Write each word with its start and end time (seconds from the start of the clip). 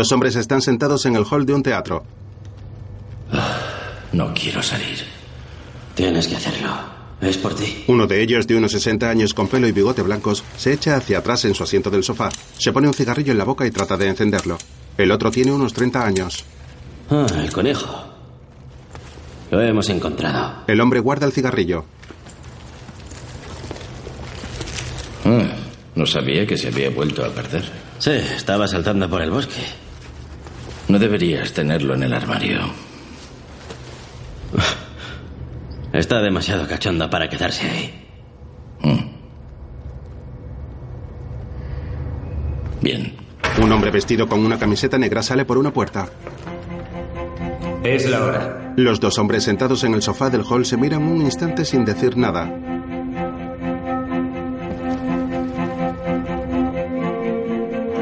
Dos 0.00 0.12
hombres 0.12 0.34
están 0.34 0.62
sentados 0.62 1.04
en 1.04 1.14
el 1.14 1.26
hall 1.30 1.44
de 1.44 1.52
un 1.52 1.62
teatro. 1.62 2.02
No 4.14 4.32
quiero 4.32 4.62
salir. 4.62 4.96
Tienes 5.94 6.26
que 6.26 6.36
hacerlo. 6.36 6.70
Es 7.20 7.36
por 7.36 7.54
ti. 7.54 7.84
Uno 7.86 8.06
de 8.06 8.22
ellos, 8.22 8.46
de 8.46 8.56
unos 8.56 8.72
60 8.72 9.10
años 9.10 9.34
con 9.34 9.46
pelo 9.46 9.68
y 9.68 9.72
bigote 9.72 10.00
blancos, 10.00 10.42
se 10.56 10.72
echa 10.72 10.96
hacia 10.96 11.18
atrás 11.18 11.44
en 11.44 11.54
su 11.54 11.64
asiento 11.64 11.90
del 11.90 12.02
sofá. 12.02 12.30
Se 12.56 12.72
pone 12.72 12.88
un 12.88 12.94
cigarrillo 12.94 13.32
en 13.32 13.36
la 13.36 13.44
boca 13.44 13.66
y 13.66 13.70
trata 13.70 13.98
de 13.98 14.08
encenderlo. 14.08 14.56
El 14.96 15.10
otro 15.10 15.30
tiene 15.30 15.52
unos 15.52 15.74
30 15.74 16.02
años. 16.02 16.46
Ah, 17.10 17.26
el 17.36 17.52
conejo. 17.52 18.02
Lo 19.50 19.60
hemos 19.60 19.90
encontrado. 19.90 20.62
El 20.66 20.80
hombre 20.80 21.00
guarda 21.00 21.26
el 21.26 21.32
cigarrillo. 21.32 21.84
Ah, 25.26 25.56
no 25.94 26.06
sabía 26.06 26.46
que 26.46 26.56
se 26.56 26.68
había 26.68 26.88
vuelto 26.88 27.22
a 27.22 27.28
perder. 27.28 27.70
Sí, 27.98 28.12
estaba 28.12 28.66
saltando 28.66 29.10
por 29.10 29.20
el 29.20 29.30
bosque. 29.30 29.89
No 30.90 30.98
deberías 30.98 31.52
tenerlo 31.52 31.94
en 31.94 32.02
el 32.02 32.12
armario. 32.12 32.62
Está 35.92 36.20
demasiado 36.20 36.66
cachonda 36.66 37.08
para 37.08 37.28
quedarse 37.28 37.70
ahí. 37.70 38.06
Bien. 42.80 43.14
Un 43.62 43.70
hombre 43.70 43.92
vestido 43.92 44.26
con 44.26 44.44
una 44.44 44.58
camiseta 44.58 44.98
negra 44.98 45.22
sale 45.22 45.44
por 45.44 45.58
una 45.58 45.72
puerta. 45.72 46.08
Es 47.84 48.10
la 48.10 48.24
hora. 48.24 48.74
Los 48.76 48.98
dos 48.98 49.16
hombres 49.18 49.44
sentados 49.44 49.84
en 49.84 49.94
el 49.94 50.02
sofá 50.02 50.28
del 50.28 50.42
hall 50.42 50.66
se 50.66 50.76
miran 50.76 51.04
un 51.04 51.22
instante 51.22 51.64
sin 51.64 51.84
decir 51.84 52.16
nada. 52.16 52.52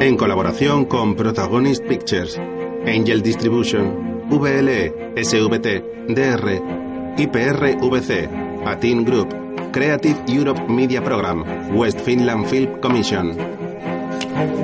En 0.00 0.16
colaboración 0.16 0.86
con 0.86 1.16
Protagonist 1.16 1.84
Pictures, 1.84 2.40
Angel 2.88 3.22
Distribution, 3.22 4.24
VLE, 4.30 5.12
SVT, 5.16 6.08
DR, 6.08 6.62
IPR-VC, 7.18 8.28
Atin 8.66 9.04
Group, 9.04 9.28
Creative 9.72 10.16
Europe 10.26 10.62
Media 10.68 11.04
Program, 11.04 11.44
West 11.74 12.00
Finland 12.00 12.46
Film 12.46 12.80
Commission. 12.80 13.36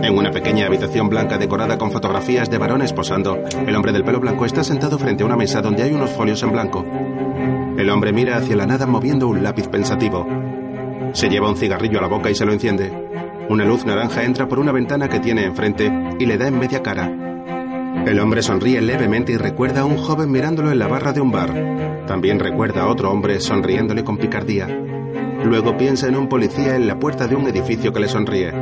En 0.02 0.16
una 0.16 0.30
pequeña 0.30 0.66
habitación 0.66 1.08
blanca 1.08 1.36
decorada 1.36 1.76
con 1.76 1.90
fotografías 1.90 2.50
de 2.50 2.58
varones 2.58 2.92
posando, 2.92 3.38
el 3.66 3.74
hombre 3.76 3.92
del 3.92 4.04
pelo 4.04 4.20
blanco 4.20 4.46
está 4.46 4.64
sentado 4.64 4.98
frente 4.98 5.22
a 5.22 5.26
una 5.26 5.36
mesa 5.36 5.60
donde 5.60 5.82
hay 5.82 5.92
unos 5.92 6.10
folios 6.10 6.42
en 6.42 6.52
blanco. 6.52 6.84
El 7.76 7.90
hombre 7.90 8.12
mira 8.12 8.36
hacia 8.36 8.56
la 8.56 8.66
nada 8.66 8.86
moviendo 8.86 9.28
un 9.28 9.42
lápiz 9.42 9.68
pensativo. 9.68 10.26
Se 11.12 11.28
lleva 11.28 11.50
un 11.50 11.56
cigarrillo 11.56 11.98
a 11.98 12.02
la 12.02 12.08
boca 12.08 12.30
y 12.30 12.34
se 12.34 12.46
lo 12.46 12.52
enciende. 12.52 12.90
Una 13.48 13.64
luz 13.64 13.84
naranja 13.84 14.24
entra 14.24 14.48
por 14.48 14.58
una 14.58 14.72
ventana 14.72 15.08
que 15.08 15.20
tiene 15.20 15.44
enfrente 15.44 15.92
y 16.18 16.24
le 16.24 16.38
da 16.38 16.48
en 16.48 16.58
media 16.58 16.82
cara. 16.82 17.33
El 18.06 18.20
hombre 18.20 18.42
sonríe 18.42 18.80
levemente 18.82 19.32
y 19.32 19.36
recuerda 19.36 19.80
a 19.80 19.84
un 19.84 19.96
joven 19.96 20.30
mirándolo 20.30 20.70
en 20.70 20.78
la 20.78 20.88
barra 20.88 21.12
de 21.12 21.20
un 21.20 21.30
bar. 21.30 22.04
También 22.06 22.38
recuerda 22.38 22.82
a 22.82 22.88
otro 22.88 23.10
hombre 23.10 23.40
sonriéndole 23.40 24.04
con 24.04 24.18
picardía. 24.18 24.68
Luego 25.44 25.76
piensa 25.76 26.06
en 26.08 26.16
un 26.16 26.28
policía 26.28 26.76
en 26.76 26.86
la 26.86 26.98
puerta 26.98 27.26
de 27.26 27.34
un 27.34 27.48
edificio 27.48 27.92
que 27.92 28.00
le 28.00 28.08
sonríe. 28.08 28.52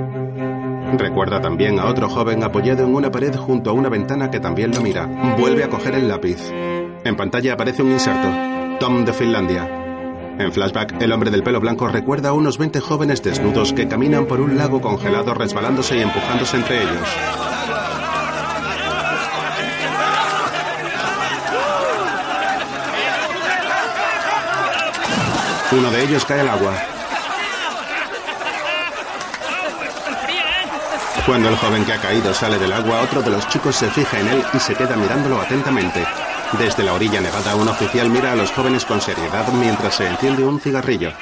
Recuerda 0.96 1.40
también 1.40 1.80
a 1.80 1.86
otro 1.86 2.08
joven 2.08 2.44
apoyado 2.44 2.84
en 2.84 2.94
una 2.94 3.10
pared 3.10 3.34
junto 3.34 3.70
a 3.70 3.72
una 3.72 3.88
ventana 3.88 4.30
que 4.30 4.40
también 4.40 4.72
lo 4.72 4.80
mira. 4.80 5.06
Vuelve 5.38 5.64
a 5.64 5.68
coger 5.68 5.94
el 5.94 6.08
lápiz. 6.08 6.38
En 7.04 7.16
pantalla 7.16 7.54
aparece 7.54 7.82
un 7.82 7.92
inserto. 7.92 8.28
Tom 8.78 9.04
de 9.04 9.12
Finlandia. 9.12 9.82
En 10.38 10.52
flashback, 10.52 11.00
el 11.00 11.12
hombre 11.12 11.30
del 11.30 11.42
pelo 11.42 11.60
blanco 11.60 11.88
recuerda 11.88 12.30
a 12.30 12.32
unos 12.32 12.58
20 12.58 12.80
jóvenes 12.80 13.22
desnudos 13.22 13.72
que 13.72 13.88
caminan 13.88 14.26
por 14.26 14.40
un 14.40 14.56
lago 14.56 14.80
congelado 14.80 15.34
resbalándose 15.34 15.96
y 15.96 16.02
empujándose 16.02 16.56
entre 16.56 16.82
ellos. 16.82 17.08
Uno 25.76 25.90
de 25.90 26.02
ellos 26.02 26.24
cae 26.24 26.40
al 26.40 26.50
agua. 26.50 26.74
Cuando 31.26 31.48
el 31.48 31.56
joven 31.56 31.84
que 31.84 31.92
ha 31.92 32.00
caído 32.00 32.34
sale 32.34 32.58
del 32.58 32.72
agua, 32.72 33.00
otro 33.00 33.22
de 33.22 33.30
los 33.30 33.48
chicos 33.48 33.76
se 33.76 33.88
fija 33.90 34.18
en 34.20 34.28
él 34.28 34.44
y 34.52 34.58
se 34.58 34.74
queda 34.74 34.96
mirándolo 34.96 35.40
atentamente. 35.40 36.04
Desde 36.58 36.82
la 36.82 36.92
orilla 36.92 37.20
nevada, 37.20 37.54
un 37.54 37.68
oficial 37.68 38.10
mira 38.10 38.32
a 38.32 38.36
los 38.36 38.50
jóvenes 38.50 38.84
con 38.84 39.00
seriedad 39.00 39.50
mientras 39.52 39.94
se 39.94 40.06
enciende 40.06 40.44
un 40.44 40.60
cigarrillo. 40.60 41.12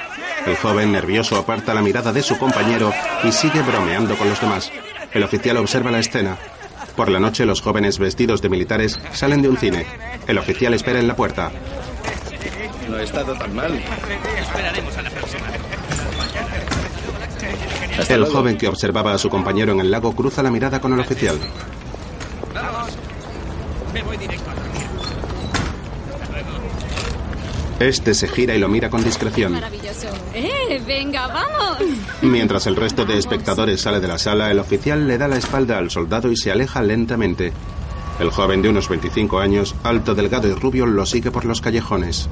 El 0.45 0.57
joven, 0.57 0.91
nervioso, 0.91 1.37
aparta 1.37 1.73
la 1.73 1.81
mirada 1.81 2.11
de 2.11 2.23
su 2.23 2.37
compañero 2.37 2.91
y 3.23 3.31
sigue 3.31 3.61
bromeando 3.61 4.17
con 4.17 4.27
los 4.27 4.41
demás. 4.41 4.71
El 5.13 5.23
oficial 5.23 5.57
observa 5.57 5.91
la 5.91 5.99
escena. 5.99 6.37
Por 6.95 7.09
la 7.09 7.19
noche, 7.19 7.45
los 7.45 7.61
jóvenes 7.61 7.99
vestidos 7.99 8.41
de 8.41 8.49
militares 8.49 8.99
salen 9.13 9.41
de 9.41 9.49
un 9.49 9.57
cine. 9.57 9.85
El 10.27 10.39
oficial 10.39 10.73
espera 10.73 10.99
en 10.99 11.07
la 11.07 11.15
puerta. 11.15 11.51
No 12.91 12.99
he 12.99 13.03
estado 13.03 13.33
tan 13.35 13.55
mal. 13.55 13.73
Esperaremos 13.73 14.97
a 14.97 15.01
la 15.01 15.09
próxima. 15.09 15.47
El 18.09 18.25
joven 18.25 18.57
que 18.57 18.67
observaba 18.67 19.13
a 19.13 19.17
su 19.17 19.29
compañero 19.29 19.71
en 19.71 19.79
el 19.79 19.89
lago 19.89 20.13
cruza 20.13 20.43
la 20.43 20.51
mirada 20.51 20.81
con 20.81 20.91
el 20.91 20.99
oficial. 20.99 21.39
Me 23.93 24.03
voy 24.03 24.17
directo 24.17 24.51
Este 27.79 28.13
se 28.13 28.27
gira 28.27 28.55
y 28.55 28.59
lo 28.59 28.67
mira 28.67 28.89
con 28.89 29.03
discreción. 29.03 29.53
Maravilloso. 29.53 30.07
¡Eh! 30.33 30.81
¡Venga, 30.85 31.27
vamos! 31.27 31.77
Mientras 32.21 32.67
el 32.67 32.75
resto 32.75 33.05
de 33.05 33.17
espectadores 33.17 33.79
sale 33.79 34.01
de 34.01 34.07
la 34.09 34.17
sala, 34.17 34.51
el 34.51 34.59
oficial 34.59 35.07
le 35.07 35.17
da 35.17 35.29
la 35.29 35.37
espalda 35.37 35.77
al 35.77 35.89
soldado 35.89 36.29
y 36.29 36.35
se 36.35 36.51
aleja 36.51 36.81
lentamente. 36.81 37.53
El 38.19 38.29
joven 38.29 38.61
de 38.61 38.69
unos 38.69 38.87
25 38.87 39.39
años, 39.39 39.73
alto, 39.83 40.13
delgado 40.13 40.47
y 40.47 40.53
rubio, 40.53 40.85
lo 40.85 41.07
sigue 41.07 41.31
por 41.31 41.45
los 41.45 41.59
callejones. 41.59 42.29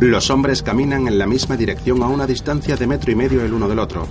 Los 0.00 0.30
hombres 0.30 0.62
caminan 0.62 1.06
en 1.08 1.18
la 1.18 1.26
misma 1.26 1.58
dirección 1.58 2.02
a 2.02 2.06
una 2.06 2.26
distancia 2.26 2.74
de 2.74 2.86
metro 2.86 3.12
y 3.12 3.14
medio 3.14 3.44
el 3.44 3.52
uno 3.52 3.68
del 3.68 3.78
otro. 3.78 4.06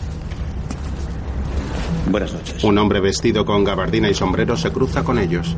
Buenas 2.12 2.32
noches. 2.32 2.64
Un 2.64 2.78
hombre 2.78 3.00
vestido 3.00 3.44
con 3.44 3.64
gabardina 3.64 4.08
y 4.08 4.14
sombrero 4.14 4.56
se 4.56 4.72
cruza 4.72 5.04
con 5.04 5.18
ellos. 5.18 5.56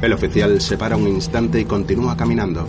El 0.00 0.14
oficial 0.14 0.58
se 0.62 0.78
para 0.78 0.96
un 0.96 1.06
instante 1.06 1.60
y 1.60 1.66
continúa 1.66 2.16
caminando. 2.16 2.66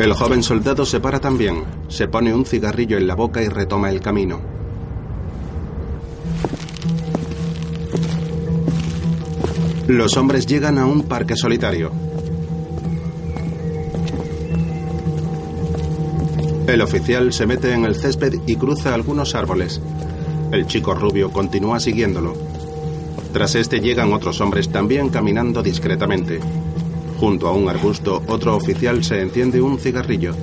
El 0.00 0.12
joven 0.12 0.42
soldado 0.42 0.84
se 0.84 0.98
para 0.98 1.20
también, 1.20 1.62
se 1.86 2.08
pone 2.08 2.34
un 2.34 2.44
cigarrillo 2.44 2.98
en 2.98 3.06
la 3.06 3.14
boca 3.14 3.40
y 3.40 3.46
retoma 3.46 3.88
el 3.88 4.00
camino. 4.00 4.40
Los 9.86 10.16
hombres 10.16 10.46
llegan 10.46 10.78
a 10.78 10.86
un 10.86 11.04
parque 11.04 11.36
solitario. 11.36 11.92
El 16.74 16.80
oficial 16.80 17.32
se 17.32 17.46
mete 17.46 17.72
en 17.72 17.84
el 17.84 17.94
césped 17.94 18.34
y 18.48 18.56
cruza 18.56 18.94
algunos 18.94 19.36
árboles. 19.36 19.80
El 20.50 20.66
chico 20.66 20.92
rubio 20.92 21.30
continúa 21.30 21.78
siguiéndolo. 21.78 22.34
Tras 23.32 23.54
este 23.54 23.78
llegan 23.78 24.12
otros 24.12 24.40
hombres 24.40 24.68
también 24.68 25.08
caminando 25.08 25.62
discretamente. 25.62 26.40
Junto 27.20 27.46
a 27.46 27.52
un 27.52 27.68
arbusto, 27.68 28.24
otro 28.26 28.56
oficial 28.56 29.04
se 29.04 29.20
enciende 29.20 29.62
un 29.62 29.78
cigarrillo. 29.78 30.34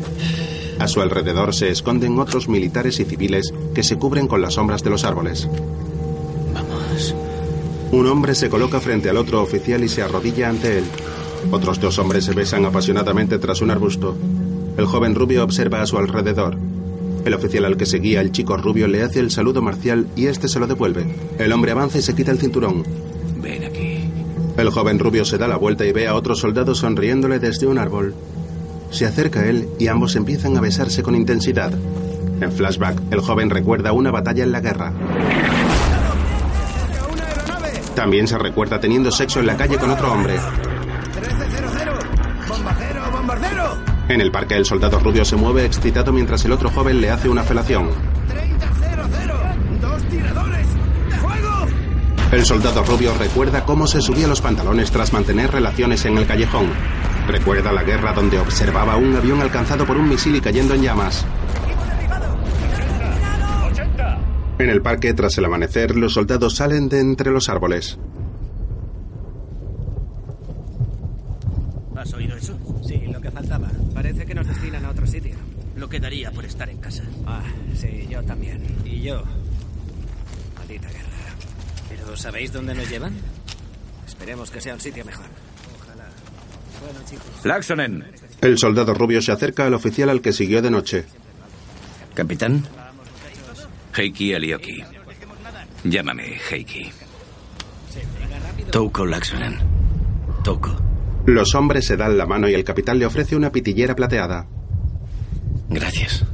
A 0.79 0.87
su 0.87 1.01
alrededor 1.01 1.53
se 1.53 1.69
esconden 1.69 2.17
otros 2.17 2.47
militares 2.47 3.01
y 3.01 3.03
civiles 3.03 3.53
que 3.75 3.83
se 3.83 3.97
cubren 3.97 4.29
con 4.29 4.41
las 4.41 4.53
sombras 4.53 4.85
de 4.85 4.89
los 4.89 5.03
árboles. 5.03 5.49
Vamos. 6.53 7.13
Un 7.91 8.07
hombre 8.07 8.35
se 8.35 8.49
coloca 8.49 8.79
frente 8.79 9.09
al 9.09 9.17
otro 9.17 9.41
oficial 9.41 9.83
y 9.83 9.89
se 9.89 10.01
arrodilla 10.01 10.47
ante 10.47 10.77
él. 10.77 10.85
Otros 11.51 11.81
dos 11.81 11.99
hombres 11.99 12.23
se 12.23 12.33
besan 12.33 12.63
apasionadamente 12.63 13.37
tras 13.37 13.61
un 13.61 13.71
arbusto. 13.71 14.15
El 14.77 14.85
joven 14.85 15.15
rubio 15.15 15.43
observa 15.43 15.81
a 15.81 15.85
su 15.85 15.97
alrededor. 15.97 16.57
El 17.25 17.33
oficial 17.33 17.65
al 17.65 17.77
que 17.77 17.85
seguía, 17.85 18.21
el 18.21 18.31
chico 18.31 18.57
rubio, 18.57 18.87
le 18.87 19.03
hace 19.03 19.19
el 19.19 19.29
saludo 19.29 19.61
marcial 19.61 20.07
y 20.15 20.25
este 20.25 20.47
se 20.47 20.59
lo 20.59 20.67
devuelve. 20.67 21.05
El 21.37 21.51
hombre 21.51 21.71
avanza 21.71 21.99
y 21.99 22.01
se 22.01 22.15
quita 22.15 22.31
el 22.31 22.39
cinturón. 22.39 22.83
Ven 23.41 23.63
aquí. 23.63 23.99
El 24.57 24.69
joven 24.69 24.99
rubio 24.99 25.23
se 25.23 25.37
da 25.37 25.47
la 25.47 25.57
vuelta 25.57 25.85
y 25.85 25.91
ve 25.91 26.07
a 26.07 26.15
otro 26.15 26.35
soldado 26.35 26.73
sonriéndole 26.73 27.39
desde 27.39 27.67
un 27.67 27.77
árbol. 27.77 28.15
Se 28.89 29.05
acerca 29.05 29.41
a 29.41 29.47
él 29.47 29.67
y 29.79 29.87
ambos 29.87 30.15
empiezan 30.15 30.57
a 30.57 30.61
besarse 30.61 31.03
con 31.03 31.15
intensidad. 31.15 31.71
En 32.41 32.51
flashback, 32.51 33.01
el 33.11 33.21
joven 33.21 33.49
recuerda 33.49 33.93
una 33.93 34.11
batalla 34.11 34.43
en 34.43 34.51
la 34.51 34.61
guerra. 34.61 34.93
También 37.95 38.27
se 38.27 38.37
recuerda 38.37 38.79
teniendo 38.79 39.11
sexo 39.11 39.39
en 39.39 39.47
la 39.47 39.57
calle 39.57 39.77
con 39.77 39.91
otro 39.91 40.11
hombre. 40.11 40.35
En 44.11 44.19
el 44.19 44.29
parque 44.29 44.57
el 44.57 44.65
soldado 44.65 44.99
rubio 44.99 45.23
se 45.23 45.37
mueve 45.37 45.63
excitado 45.63 46.11
mientras 46.11 46.43
el 46.43 46.51
otro 46.51 46.69
joven 46.69 46.99
le 46.99 47.11
hace 47.11 47.29
una 47.29 47.43
felación. 47.43 47.87
30-0-0. 48.27 49.79
¡Dos 49.79 50.03
tiradores! 50.09 50.67
¡Fuego! 51.21 51.67
El 52.33 52.45
soldado 52.45 52.83
rubio 52.83 53.13
recuerda 53.17 53.63
cómo 53.63 53.87
se 53.87 54.01
subía 54.01 54.27
los 54.27 54.41
pantalones 54.41 54.91
tras 54.91 55.13
mantener 55.13 55.49
relaciones 55.49 56.03
en 56.03 56.17
el 56.17 56.27
callejón. 56.27 56.65
Recuerda 57.25 57.71
la 57.71 57.83
guerra 57.83 58.11
donde 58.11 58.37
observaba 58.37 58.97
un 58.97 59.15
avión 59.15 59.39
alcanzado 59.39 59.85
por 59.85 59.95
un 59.95 60.09
misil 60.09 60.35
y 60.35 60.41
cayendo 60.41 60.73
en 60.73 60.81
llamas. 60.81 61.25
En 64.59 64.69
el 64.69 64.81
parque, 64.81 65.13
tras 65.13 65.37
el 65.37 65.45
amanecer, 65.45 65.95
los 65.95 66.15
soldados 66.15 66.57
salen 66.57 66.89
de 66.89 66.99
entre 66.99 67.31
los 67.31 67.47
árboles. 67.47 67.97
¿Has 71.95 72.13
oído 72.13 72.35
eso? 72.35 72.57
Que 73.31 73.37
faltaba. 73.37 73.69
Parece 73.93 74.25
que 74.25 74.35
nos 74.35 74.45
destinan 74.45 74.85
a 74.85 74.89
otro 74.89 75.07
sitio. 75.07 75.35
Lo 75.77 75.87
que 75.87 75.99
daría 75.99 76.31
por 76.31 76.43
estar 76.45 76.69
en 76.69 76.77
casa. 76.79 77.03
Ah, 77.25 77.43
sí, 77.75 78.05
yo 78.09 78.21
también. 78.23 78.61
Y 78.83 79.01
yo. 79.01 79.23
Maldita 80.57 80.89
guerra. 80.89 81.07
¿Pero 81.89 82.17
sabéis 82.17 82.51
dónde 82.51 82.75
nos 82.75 82.89
llevan? 82.89 83.13
Esperemos 84.05 84.51
que 84.51 84.59
sea 84.59 84.73
un 84.73 84.81
sitio 84.81 85.05
mejor. 85.05 85.25
Ojalá. 85.81 86.09
Bueno, 86.83 86.99
chicos. 87.09 87.45
Laxonen. 87.45 88.05
El 88.41 88.57
soldado 88.57 88.93
rubio 88.93 89.21
se 89.21 89.31
acerca 89.31 89.65
al 89.65 89.73
oficial 89.75 90.09
al 90.09 90.21
que 90.21 90.33
siguió 90.33 90.61
de 90.61 90.71
noche. 90.71 91.05
Capitán, 92.13 92.65
Heiki 93.95 94.33
Alioki. 94.33 94.83
Llámame 95.85 96.37
Heiki. 96.49 96.91
Touko 98.71 99.05
Laxonen. 99.05 99.57
Touko. 100.43 100.90
Los 101.25 101.55
hombres 101.55 101.85
se 101.85 101.97
dan 101.97 102.17
la 102.17 102.25
mano 102.25 102.49
y 102.49 102.53
el 102.53 102.63
capitán 102.63 102.97
le 102.99 103.05
ofrece 103.05 103.35
una 103.35 103.51
pitillera 103.51 103.95
plateada. 103.95 104.47
Gracias. 105.69 106.25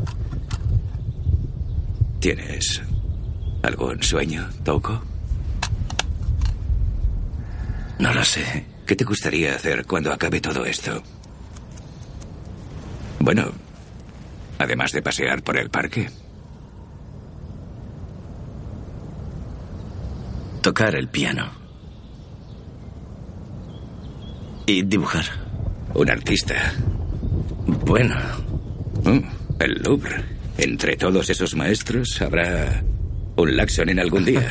¿Tienes 2.19 2.81
algún 3.63 4.01
sueño, 4.01 4.50
Touko? 4.63 5.01
No 8.00 8.13
lo 8.13 8.24
sé. 8.24 8.66
¿Qué 8.86 8.95
te 8.95 9.04
gustaría 9.04 9.56
hacer 9.56 9.86
cuando 9.86 10.13
acabe 10.13 10.39
todo 10.39 10.66
esto? 10.66 11.04
Bueno, 13.19 13.51
además 14.57 14.92
de 14.94 15.01
pasear 15.01 15.44
por 15.44 15.57
el 15.57 15.69
parque. 15.69 16.10
Tocar 20.62 20.95
el 20.95 21.10
piano. 21.10 21.67
Y 24.68 24.84
dibujar. 24.84 25.25
Un 25.96 26.12
artista. 26.12 26.74
Bueno, 27.66 28.16
Mm, 29.08 29.19
el 29.60 29.74
Louvre. 29.84 30.24
Entre 30.58 30.98
todos 30.98 31.30
esos 31.30 31.56
maestros 31.56 32.22
habrá 32.22 32.84
un 33.36 33.56
Laxonen 33.56 34.00
algún 34.00 34.25
día. 34.25 34.50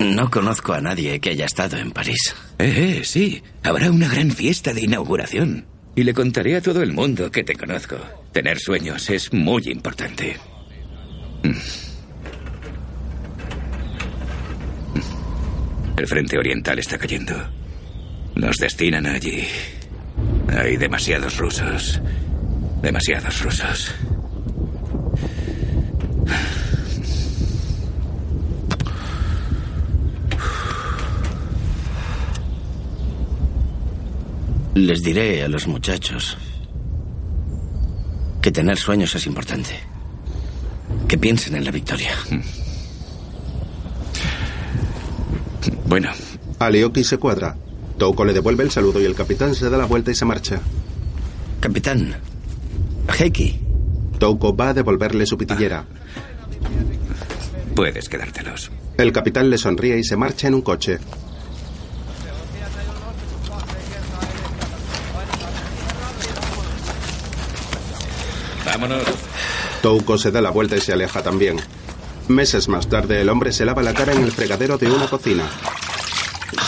no 0.00 0.30
conozco 0.30 0.74
a 0.74 0.80
nadie 0.80 1.20
que 1.20 1.30
haya 1.30 1.46
estado 1.46 1.78
en 1.78 1.92
París. 1.92 2.34
Eh, 2.58 2.98
eh, 2.98 3.04
sí. 3.04 3.42
Habrá 3.62 3.90
una 3.90 4.08
gran 4.08 4.30
fiesta 4.30 4.74
de 4.74 4.82
inauguración. 4.82 5.64
Y 5.96 6.02
le 6.04 6.12
contaré 6.12 6.56
a 6.56 6.60
todo 6.60 6.82
el 6.82 6.92
mundo 6.92 7.30
que 7.30 7.44
te 7.44 7.54
conozco. 7.54 7.96
Tener 8.32 8.58
sueños 8.58 9.08
es 9.08 9.32
muy 9.32 9.62
importante. 9.68 10.36
Mm. 11.42 11.89
El 16.00 16.06
frente 16.06 16.38
oriental 16.38 16.78
está 16.78 16.96
cayendo. 16.96 17.34
Nos 18.34 18.56
destinan 18.56 19.04
allí. 19.04 19.46
Hay 20.48 20.78
demasiados 20.78 21.36
rusos. 21.36 22.00
Demasiados 22.80 23.42
rusos. 23.42 23.94
Les 34.76 35.02
diré 35.02 35.42
a 35.42 35.48
los 35.48 35.66
muchachos 35.66 36.38
que 38.40 38.50
tener 38.50 38.78
sueños 38.78 39.14
es 39.14 39.26
importante. 39.26 39.78
Que 41.06 41.18
piensen 41.18 41.56
en 41.56 41.66
la 41.66 41.70
victoria. 41.70 42.12
Bueno, 45.90 46.12
Alioki 46.60 47.02
se 47.02 47.18
cuadra. 47.18 47.56
Touko 47.98 48.24
le 48.24 48.32
devuelve 48.32 48.62
el 48.62 48.70
saludo 48.70 49.00
y 49.00 49.06
el 49.06 49.16
capitán 49.16 49.56
se 49.56 49.68
da 49.68 49.76
la 49.76 49.86
vuelta 49.86 50.12
y 50.12 50.14
se 50.14 50.24
marcha. 50.24 50.60
Capitán. 51.58 52.14
Heiki. 53.18 53.58
Touko 54.20 54.56
va 54.56 54.68
a 54.68 54.74
devolverle 54.74 55.26
su 55.26 55.36
pitillera. 55.36 55.84
puedes 57.74 58.08
quedártelos. 58.08 58.70
El 58.98 59.10
capitán 59.10 59.50
le 59.50 59.58
sonríe 59.58 59.98
y 59.98 60.04
se 60.04 60.16
marcha 60.16 60.46
en 60.46 60.54
un 60.54 60.62
coche. 60.62 61.00
Vámonos. 68.64 69.02
Touko 69.82 70.16
se 70.18 70.30
da 70.30 70.40
la 70.40 70.50
vuelta 70.50 70.76
y 70.76 70.80
se 70.80 70.92
aleja 70.92 71.20
también. 71.20 71.56
Meses 72.28 72.68
más 72.68 72.88
tarde, 72.88 73.20
el 73.20 73.28
hombre 73.28 73.50
se 73.50 73.64
lava 73.64 73.82
la 73.82 73.92
cara 73.92 74.12
en 74.12 74.22
el 74.22 74.30
fregadero 74.30 74.78
de 74.78 74.88
una 74.88 75.08
cocina. 75.08 75.50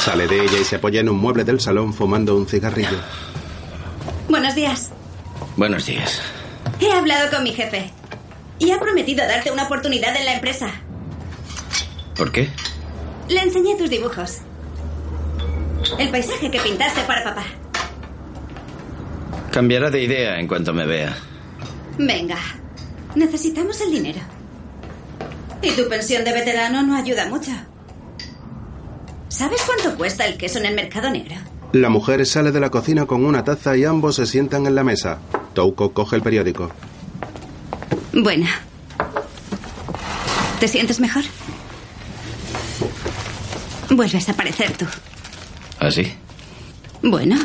Sale 0.02 0.26
de 0.26 0.42
ella 0.42 0.58
y 0.58 0.64
se 0.64 0.74
apoya 0.74 1.00
en 1.00 1.08
un 1.08 1.16
mueble 1.16 1.44
del 1.44 1.60
salón 1.60 1.94
fumando 1.94 2.36
un 2.36 2.48
cigarrillo. 2.48 2.98
Buenos 4.28 4.52
días. 4.56 4.90
Buenos 5.56 5.86
días. 5.86 6.20
He 6.80 6.90
hablado 6.90 7.30
con 7.30 7.44
mi 7.44 7.52
jefe. 7.52 7.88
Y 8.58 8.72
ha 8.72 8.80
prometido 8.80 9.24
darte 9.24 9.52
una 9.52 9.62
oportunidad 9.62 10.16
en 10.16 10.24
la 10.24 10.34
empresa. 10.34 10.72
¿Por 12.16 12.32
qué? 12.32 12.48
Le 13.28 13.42
enseñé 13.42 13.76
tus 13.76 13.88
dibujos. 13.88 14.38
El 16.00 16.10
paisaje 16.10 16.50
que 16.50 16.58
pintaste 16.58 17.02
para 17.02 17.22
papá. 17.22 17.44
Cambiará 19.52 19.88
de 19.88 20.02
idea 20.02 20.40
en 20.40 20.48
cuanto 20.48 20.72
me 20.72 20.84
vea. 20.84 21.16
Venga. 21.96 22.38
Necesitamos 23.14 23.80
el 23.80 23.92
dinero. 23.92 24.20
Y 25.62 25.70
tu 25.70 25.88
pensión 25.88 26.24
de 26.24 26.32
veterano 26.32 26.82
no 26.82 26.96
ayuda 26.96 27.28
mucho. 27.28 27.52
¿Sabes 29.32 29.62
cuánto 29.62 29.96
cuesta 29.96 30.26
el 30.26 30.36
queso 30.36 30.58
en 30.58 30.66
el 30.66 30.74
mercado 30.74 31.08
negro? 31.08 31.36
La 31.72 31.88
mujer 31.88 32.26
sale 32.26 32.52
de 32.52 32.60
la 32.60 32.68
cocina 32.68 33.06
con 33.06 33.24
una 33.24 33.42
taza 33.42 33.74
y 33.78 33.82
ambos 33.82 34.16
se 34.16 34.26
sientan 34.26 34.66
en 34.66 34.74
la 34.74 34.84
mesa. 34.84 35.20
Touko 35.54 35.94
coge 35.94 36.16
el 36.16 36.22
periódico. 36.22 36.70
Bueno. 38.12 38.46
¿Te 40.60 40.68
sientes 40.68 41.00
mejor? 41.00 41.22
Vuelves 43.88 44.28
a 44.28 44.34
parecer 44.34 44.76
tú. 44.76 44.84
¿Así? 45.78 46.12
Bueno. 47.02 47.36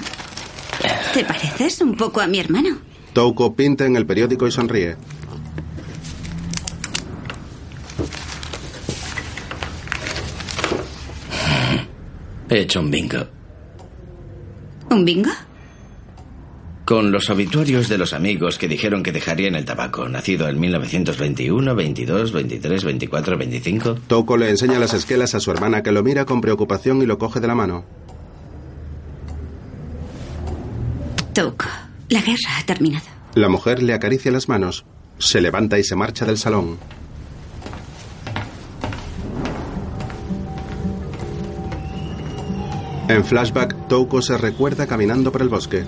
¿Te 1.13 1.23
pareces 1.23 1.79
un 1.79 1.95
poco 1.95 2.19
a 2.19 2.27
mi 2.27 2.39
hermano? 2.39 2.79
Touko 3.13 3.55
pinta 3.55 3.85
en 3.85 3.95
el 3.95 4.05
periódico 4.05 4.45
y 4.45 4.51
sonríe. 4.51 4.97
He 12.49 12.61
hecho 12.61 12.79
un 12.79 12.91
bingo. 12.91 13.27
¿Un 14.89 15.03
bingo? 15.03 15.31
Con 16.85 17.11
los 17.11 17.29
obituarios 17.29 17.89
de 17.89 17.97
los 17.97 18.13
amigos 18.13 18.57
que 18.57 18.69
dijeron 18.69 19.03
que 19.03 19.11
dejarían 19.11 19.55
el 19.55 19.65
tabaco, 19.65 20.07
nacido 20.07 20.47
en 20.47 20.57
1921, 20.57 21.75
22, 21.75 22.31
23, 22.31 22.83
24, 22.85 23.37
25. 23.37 23.95
Touko 24.07 24.37
le 24.37 24.49
enseña 24.49 24.79
las 24.79 24.93
esquelas 24.93 25.35
a 25.35 25.41
su 25.41 25.51
hermana 25.51 25.83
que 25.83 25.91
lo 25.91 26.01
mira 26.03 26.23
con 26.23 26.39
preocupación 26.39 27.01
y 27.01 27.05
lo 27.05 27.17
coge 27.17 27.41
de 27.41 27.47
la 27.47 27.55
mano. 27.55 27.83
Touko, 31.33 31.65
la 32.07 32.21
guerra 32.21 32.57
ha 32.57 32.65
terminado. 32.65 33.05
La 33.35 33.49
mujer 33.49 33.83
le 33.83 33.93
acaricia 33.93 34.31
las 34.31 34.47
manos. 34.47 34.85
Se 35.19 35.41
levanta 35.41 35.77
y 35.77 35.83
se 35.83 35.97
marcha 35.97 36.25
del 36.25 36.37
salón. 36.37 36.77
En 43.09 43.23
flashback, 43.23 43.87
Touko 43.87 44.21
se 44.21 44.37
recuerda 44.37 44.85
caminando 44.85 45.31
por 45.31 45.41
el 45.41 45.47
bosque. 45.47 45.85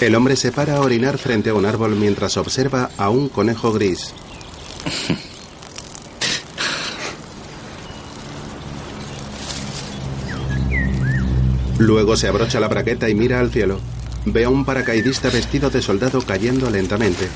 El 0.00 0.14
hombre 0.14 0.36
se 0.36 0.52
para 0.52 0.76
a 0.76 0.80
orinar 0.80 1.18
frente 1.18 1.50
a 1.50 1.54
un 1.54 1.66
árbol 1.66 1.96
mientras 1.96 2.36
observa 2.36 2.90
a 2.96 3.10
un 3.10 3.28
conejo 3.28 3.72
gris. 3.72 4.14
Luego 11.78 12.16
se 12.16 12.28
abrocha 12.28 12.60
la 12.60 12.68
bragueta 12.68 13.08
y 13.08 13.14
mira 13.14 13.40
al 13.40 13.50
cielo. 13.50 13.80
Ve 14.26 14.44
a 14.44 14.48
un 14.48 14.64
paracaidista 14.64 15.28
vestido 15.28 15.70
de 15.70 15.82
soldado 15.82 16.22
cayendo 16.22 16.70
lentamente. 16.70 17.28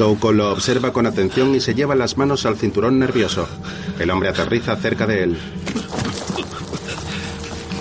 Touko 0.00 0.32
lo 0.32 0.50
observa 0.50 0.94
con 0.94 1.04
atención 1.04 1.54
y 1.54 1.60
se 1.60 1.74
lleva 1.74 1.94
las 1.94 2.16
manos 2.16 2.46
al 2.46 2.56
cinturón 2.56 2.98
nervioso. 2.98 3.46
El 3.98 4.10
hombre 4.10 4.30
aterriza 4.30 4.74
cerca 4.76 5.06
de 5.06 5.24
él. 5.24 5.38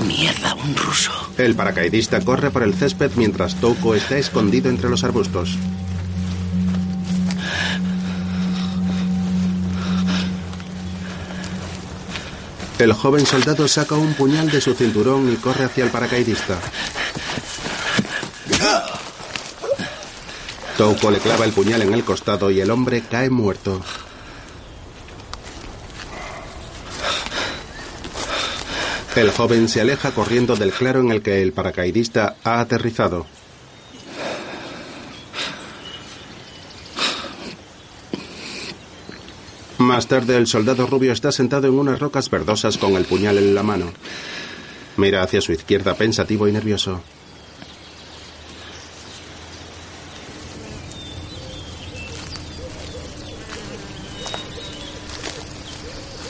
Mierda, 0.05 0.53
un 0.55 0.75
ruso. 0.75 1.13
El 1.38 1.55
paracaidista 1.55 2.19
corre 2.19 2.51
por 2.51 2.63
el 2.63 2.73
césped 2.73 3.11
mientras 3.15 3.55
Touko 3.55 3.95
está 3.95 4.17
escondido 4.17 4.69
entre 4.69 4.89
los 4.89 5.05
arbustos. 5.05 5.57
El 12.79 12.91
joven 12.91 13.25
soldado 13.25 13.65
saca 13.69 13.95
un 13.95 14.13
puñal 14.15 14.51
de 14.51 14.59
su 14.59 14.73
cinturón 14.73 15.31
y 15.31 15.38
corre 15.38 15.63
hacia 15.63 15.85
el 15.85 15.89
paracaidista. 15.89 16.59
Touko 20.79 21.12
le 21.12 21.19
clava 21.19 21.43
el 21.43 21.51
puñal 21.51 21.81
en 21.81 21.93
el 21.93 22.05
costado 22.05 22.50
y 22.51 22.62
el 22.62 22.71
hombre 22.71 23.01
cae 23.01 23.29
muerto. 23.29 23.81
El 29.13 29.29
joven 29.31 29.67
se 29.67 29.81
aleja 29.81 30.12
corriendo 30.12 30.55
del 30.55 30.71
claro 30.71 31.01
en 31.01 31.12
el 31.12 31.21
que 31.21 31.41
el 31.41 31.51
paracaidista 31.51 32.38
ha 32.45 32.62
aterrizado. 32.62 33.25
Más 39.79 40.07
tarde 40.07 40.38
el 40.38 40.48
soldado 40.48 40.88
rubio 40.88 41.12
está 41.12 41.33
sentado 41.33 41.67
en 41.67 41.74
unas 41.74 42.00
rocas 42.00 42.29
verdosas 42.29 42.77
con 42.77 42.93
el 42.93 43.03
puñal 43.03 43.38
en 43.38 43.53
la 43.53 43.63
mano. 43.63 43.91
Mira 44.95 45.24
hacia 45.24 45.41
su 45.41 45.51
izquierda 45.51 45.95
pensativo 45.95 46.48
y 46.48 46.53
nervioso. 46.53 47.03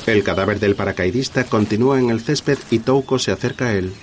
El 0.10 0.24
cadáver 0.24 0.60
del 0.60 0.74
paracaidista 0.74 1.44
continúa 1.44 2.00
en 2.00 2.10
el 2.10 2.20
césped 2.20 2.58
y 2.72 2.80
Touko 2.80 3.20
se 3.20 3.32
acerca 3.32 3.68
a 3.68 3.74
él. 3.74 3.94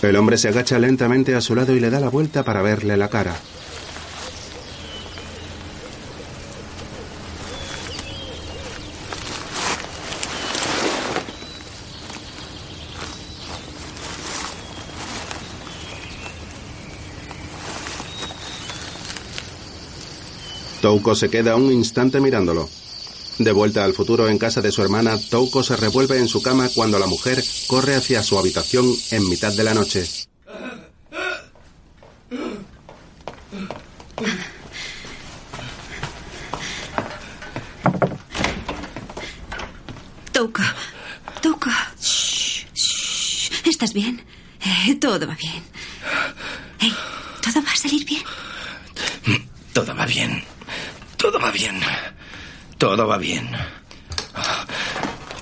El 0.00 0.16
hombre 0.16 0.38
se 0.38 0.48
agacha 0.48 0.78
lentamente 0.78 1.34
a 1.34 1.42
su 1.42 1.54
lado 1.54 1.74
y 1.74 1.80
le 1.80 1.90
da 1.90 2.00
la 2.00 2.08
vuelta 2.08 2.44
para 2.44 2.62
verle 2.62 2.96
la 2.96 3.08
cara. 3.08 3.36
Touko 20.86 21.16
se 21.16 21.28
queda 21.28 21.56
un 21.56 21.72
instante 21.72 22.20
mirándolo. 22.20 22.70
De 23.40 23.50
vuelta 23.50 23.84
al 23.84 23.92
futuro 23.92 24.28
en 24.28 24.38
casa 24.38 24.62
de 24.62 24.70
su 24.70 24.82
hermana, 24.82 25.18
Touko 25.18 25.64
se 25.64 25.74
revuelve 25.74 26.16
en 26.16 26.28
su 26.28 26.40
cama 26.40 26.68
cuando 26.72 27.00
la 27.00 27.08
mujer 27.08 27.42
corre 27.66 27.96
hacia 27.96 28.22
su 28.22 28.38
habitación 28.38 28.86
en 29.10 29.28
mitad 29.28 29.52
de 29.52 29.64
la 29.64 29.74
noche. 29.74 30.08
Touko, 40.30 40.62
Touko. 41.42 41.70
Shh, 42.00 42.64
shh. 42.72 43.50
¿Estás 43.64 43.92
bien? 43.92 44.24
Eh, 44.60 44.94
todo 45.00 45.26
va 45.26 45.34
bien. 45.34 45.64
Hey, 46.78 46.94
¿todo 47.42 47.60
va 47.64 47.72
a 47.72 47.76
salir 47.76 48.04
bien? 48.04 48.22
Todo 49.72 49.92
va 49.92 50.06
bien. 50.06 50.55
Todo 51.16 51.40
va 51.40 51.50
bien. 51.50 51.80
Todo 52.78 53.06
va 53.06 53.18
bien. 53.18 53.48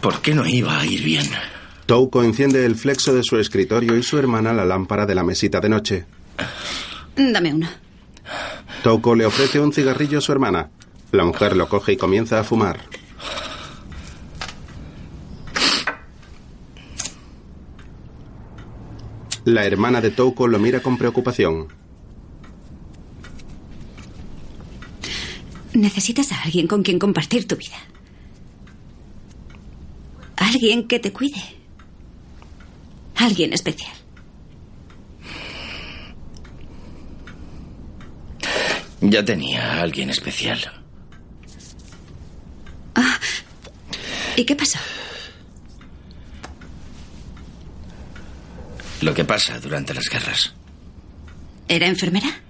¿Por 0.01 0.21
qué 0.21 0.35
no 0.35 0.47
iba 0.47 0.79
a 0.79 0.87
ir 0.87 1.03
bien? 1.03 1.27
Touko 1.87 2.23
enciende 2.23 2.65
el 2.65 2.77
flexo 2.77 3.15
de 3.15 3.23
su 3.23 3.39
escritorio 3.39 3.97
y 3.97 4.03
su 4.03 4.19
hermana 4.19 4.53
la 4.53 4.65
lámpara 4.65 5.05
de 5.07 5.15
la 5.15 5.23
mesita 5.23 5.61
de 5.61 5.69
noche. 5.69 6.07
Dame 7.17 7.55
uno. 7.55 7.69
Touko 8.83 9.15
le 9.15 9.27
ofrece 9.27 9.61
un 9.61 9.73
cigarrillo 9.73 10.19
a 10.19 10.21
su 10.21 10.33
hermana. 10.33 10.71
La 11.13 11.25
mujer 11.25 11.57
lo 11.57 11.69
coge 11.69 11.93
y 11.93 11.97
comienza 11.97 12.41
a 12.41 12.45
fumar. 12.45 12.81
La 19.45 19.67
hermana 19.67 20.01
de 20.01 20.11
Touko 20.11 20.49
lo 20.49 20.59
mira 20.59 20.81
con 20.81 20.97
preocupación. 20.97 21.69
Necesitas 25.75 26.31
a 26.31 26.41
alguien 26.43 26.69
con 26.69 26.83
quien 26.85 27.01
compartir 27.01 27.49
tu 27.49 27.57
vida. 27.57 27.77
Alguien 30.37 30.87
que 30.87 31.01
te 31.01 31.13
cuide. 31.13 31.43
Alguien 33.17 33.53
especial. 33.53 33.93
Ya 39.01 39.25
tenía 39.25 39.75
a 39.75 39.83
alguien 39.83 40.11
especial. 40.11 40.61
Ah, 42.95 43.19
¿y 44.37 44.45
qué 44.45 44.55
pasó? 44.55 44.79
Lo 49.01 49.13
que 49.13 49.25
pasa 49.25 49.59
durante 49.59 49.93
las 49.93 50.09
guerras. 50.09 50.55
¿Era 51.69 51.89
enfermera? 51.89 52.44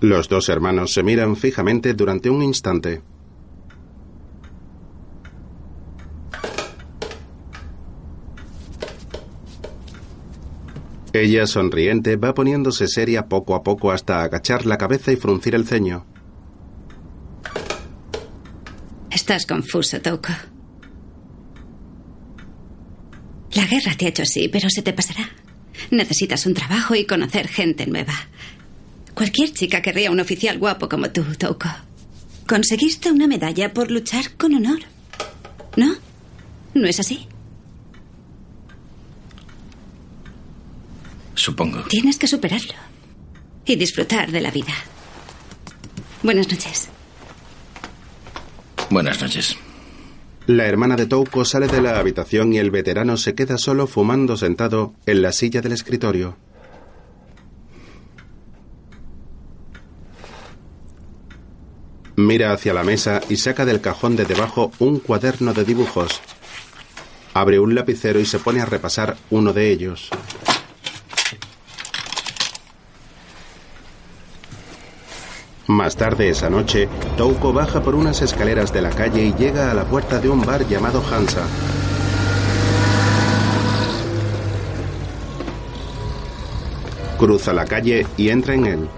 Los 0.00 0.28
dos 0.28 0.48
hermanos 0.48 0.92
se 0.92 1.02
miran 1.02 1.36
fijamente 1.36 1.92
durante 1.94 2.30
un 2.30 2.42
instante. 2.42 3.02
Ella, 11.12 11.46
sonriente, 11.46 12.16
va 12.16 12.32
poniéndose 12.32 12.86
seria 12.86 13.26
poco 13.26 13.56
a 13.56 13.62
poco 13.64 13.90
hasta 13.90 14.22
agachar 14.22 14.66
la 14.66 14.78
cabeza 14.78 15.10
y 15.10 15.16
fruncir 15.16 15.54
el 15.54 15.66
ceño. 15.66 16.06
Estás 19.10 19.46
confuso, 19.46 20.00
Touko. 20.00 20.32
La 23.54 23.66
guerra 23.66 23.96
te 23.96 24.06
ha 24.06 24.08
hecho 24.10 24.22
así, 24.22 24.48
pero 24.48 24.70
se 24.70 24.82
te 24.82 24.92
pasará. 24.92 25.28
Necesitas 25.90 26.46
un 26.46 26.54
trabajo 26.54 26.94
y 26.94 27.04
conocer 27.04 27.48
gente 27.48 27.86
nueva. 27.86 28.14
Cualquier 29.18 29.52
chica 29.52 29.82
querría 29.82 30.12
un 30.12 30.20
oficial 30.20 30.60
guapo 30.60 30.88
como 30.88 31.10
tú, 31.10 31.24
Touko. 31.36 31.68
Conseguiste 32.46 33.10
una 33.10 33.26
medalla 33.26 33.74
por 33.74 33.90
luchar 33.90 34.36
con 34.36 34.54
honor. 34.54 34.78
¿No? 35.74 35.96
¿No 36.74 36.86
es 36.86 37.00
así? 37.00 37.26
Supongo. 41.34 41.82
Tienes 41.88 42.16
que 42.16 42.28
superarlo. 42.28 42.74
Y 43.64 43.74
disfrutar 43.74 44.30
de 44.30 44.40
la 44.40 44.52
vida. 44.52 44.74
Buenas 46.22 46.48
noches. 46.48 46.88
Buenas 48.88 49.20
noches. 49.20 49.56
La 50.46 50.66
hermana 50.66 50.94
de 50.94 51.06
Touko 51.06 51.44
sale 51.44 51.66
de 51.66 51.82
la 51.82 51.98
habitación 51.98 52.52
y 52.52 52.58
el 52.58 52.70
veterano 52.70 53.16
se 53.16 53.34
queda 53.34 53.58
solo 53.58 53.88
fumando 53.88 54.36
sentado 54.36 54.94
en 55.06 55.22
la 55.22 55.32
silla 55.32 55.60
del 55.60 55.72
escritorio. 55.72 56.36
Mira 62.18 62.52
hacia 62.52 62.74
la 62.74 62.82
mesa 62.82 63.20
y 63.28 63.36
saca 63.36 63.64
del 63.64 63.80
cajón 63.80 64.16
de 64.16 64.24
debajo 64.24 64.72
un 64.80 64.98
cuaderno 64.98 65.54
de 65.54 65.64
dibujos. 65.64 66.20
Abre 67.32 67.60
un 67.60 67.76
lapicero 67.76 68.18
y 68.18 68.26
se 68.26 68.40
pone 68.40 68.60
a 68.60 68.64
repasar 68.64 69.16
uno 69.30 69.52
de 69.52 69.70
ellos. 69.70 70.10
Más 75.68 75.94
tarde 75.94 76.28
esa 76.28 76.50
noche, 76.50 76.88
Touko 77.16 77.52
baja 77.52 77.80
por 77.84 77.94
unas 77.94 78.20
escaleras 78.20 78.72
de 78.72 78.82
la 78.82 78.90
calle 78.90 79.24
y 79.24 79.34
llega 79.34 79.70
a 79.70 79.74
la 79.74 79.84
puerta 79.84 80.18
de 80.18 80.28
un 80.28 80.44
bar 80.44 80.66
llamado 80.66 81.00
Hansa. 81.08 81.46
Cruza 87.16 87.52
la 87.52 87.64
calle 87.64 88.08
y 88.16 88.30
entra 88.30 88.54
en 88.54 88.66
él. 88.66 88.88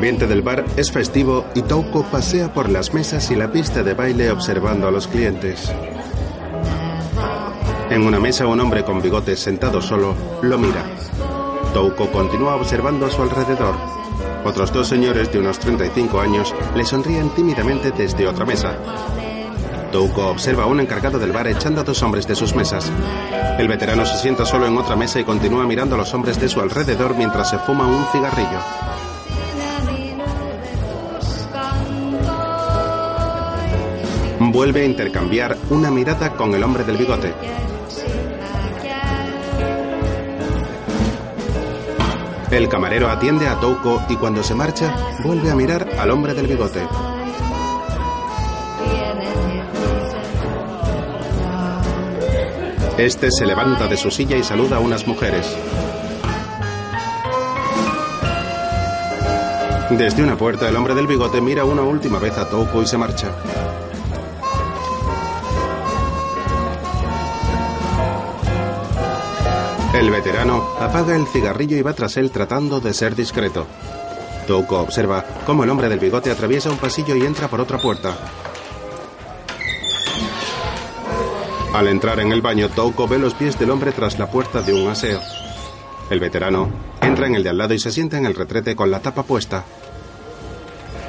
Ambiente 0.00 0.26
del 0.26 0.40
bar 0.40 0.64
es 0.78 0.90
festivo 0.90 1.44
y 1.54 1.60
Touko 1.60 2.04
pasea 2.04 2.54
por 2.54 2.70
las 2.70 2.94
mesas 2.94 3.30
y 3.30 3.36
la 3.36 3.52
pista 3.52 3.82
de 3.82 3.92
baile 3.92 4.30
observando 4.30 4.88
a 4.88 4.90
los 4.90 5.06
clientes. 5.06 5.70
En 7.90 8.06
una 8.06 8.18
mesa 8.18 8.46
un 8.46 8.58
hombre 8.60 8.82
con 8.82 9.02
bigotes 9.02 9.40
sentado 9.40 9.82
solo 9.82 10.14
lo 10.40 10.56
mira. 10.56 10.86
Touko 11.74 12.10
continúa 12.10 12.54
observando 12.54 13.04
a 13.04 13.10
su 13.10 13.20
alrededor. 13.20 13.74
Otros 14.42 14.72
dos 14.72 14.88
señores 14.88 15.30
de 15.30 15.38
unos 15.38 15.58
35 15.58 16.18
años 16.18 16.54
le 16.74 16.86
sonríen 16.86 17.28
tímidamente 17.34 17.90
desde 17.90 18.26
otra 18.26 18.46
mesa. 18.46 18.78
Touko 19.92 20.28
observa 20.28 20.62
a 20.62 20.66
un 20.66 20.80
encargado 20.80 21.18
del 21.18 21.32
bar 21.32 21.46
echando 21.46 21.82
a 21.82 21.84
dos 21.84 22.02
hombres 22.02 22.26
de 22.26 22.36
sus 22.36 22.54
mesas. 22.54 22.90
El 23.58 23.68
veterano 23.68 24.06
se 24.06 24.16
sienta 24.16 24.46
solo 24.46 24.66
en 24.66 24.78
otra 24.78 24.96
mesa 24.96 25.20
y 25.20 25.24
continúa 25.24 25.66
mirando 25.66 25.94
a 25.96 25.98
los 25.98 26.14
hombres 26.14 26.40
de 26.40 26.48
su 26.48 26.58
alrededor 26.58 27.14
mientras 27.18 27.50
se 27.50 27.58
fuma 27.58 27.86
un 27.86 28.06
cigarrillo. 28.10 28.99
Vuelve 34.42 34.80
a 34.80 34.84
intercambiar 34.84 35.54
una 35.68 35.90
mirada 35.90 36.32
con 36.32 36.54
el 36.54 36.62
hombre 36.62 36.82
del 36.82 36.96
bigote. 36.96 37.34
El 42.50 42.68
camarero 42.70 43.10
atiende 43.10 43.46
a 43.46 43.60
Touko 43.60 44.02
y 44.08 44.16
cuando 44.16 44.42
se 44.42 44.54
marcha 44.54 44.96
vuelve 45.22 45.50
a 45.50 45.54
mirar 45.54 45.86
al 45.98 46.10
hombre 46.10 46.32
del 46.32 46.46
bigote. 46.46 46.80
Este 52.96 53.30
se 53.30 53.44
levanta 53.44 53.86
de 53.88 53.98
su 53.98 54.10
silla 54.10 54.38
y 54.38 54.42
saluda 54.42 54.76
a 54.76 54.80
unas 54.80 55.06
mujeres. 55.06 55.54
Desde 59.90 60.22
una 60.22 60.36
puerta, 60.36 60.66
el 60.66 60.76
hombre 60.76 60.94
del 60.94 61.06
bigote 61.06 61.42
mira 61.42 61.64
una 61.64 61.82
última 61.82 62.18
vez 62.18 62.38
a 62.38 62.48
Touko 62.48 62.82
y 62.82 62.86
se 62.86 62.96
marcha. 62.96 63.28
El 69.92 70.08
veterano 70.08 70.76
apaga 70.78 71.16
el 71.16 71.26
cigarrillo 71.26 71.76
y 71.76 71.82
va 71.82 71.92
tras 71.94 72.16
él 72.16 72.30
tratando 72.30 72.78
de 72.80 72.94
ser 72.94 73.16
discreto. 73.16 73.66
Touko 74.46 74.78
observa 74.80 75.24
cómo 75.44 75.64
el 75.64 75.70
hombre 75.70 75.88
del 75.88 75.98
bigote 75.98 76.30
atraviesa 76.30 76.70
un 76.70 76.76
pasillo 76.76 77.16
y 77.16 77.22
entra 77.22 77.48
por 77.48 77.60
otra 77.60 77.78
puerta. 77.78 78.16
Al 81.74 81.88
entrar 81.88 82.20
en 82.20 82.30
el 82.30 82.40
baño, 82.40 82.68
Touko 82.68 83.08
ve 83.08 83.18
los 83.18 83.34
pies 83.34 83.58
del 83.58 83.70
hombre 83.70 83.90
tras 83.90 84.16
la 84.18 84.30
puerta 84.30 84.62
de 84.62 84.74
un 84.74 84.88
aseo. 84.88 85.20
El 86.08 86.20
veterano 86.20 86.70
entra 87.00 87.26
en 87.26 87.34
el 87.34 87.42
de 87.42 87.50
al 87.50 87.58
lado 87.58 87.74
y 87.74 87.80
se 87.80 87.90
sienta 87.90 88.16
en 88.16 88.26
el 88.26 88.34
retrete 88.34 88.76
con 88.76 88.92
la 88.92 89.00
tapa 89.00 89.24
puesta. 89.24 89.64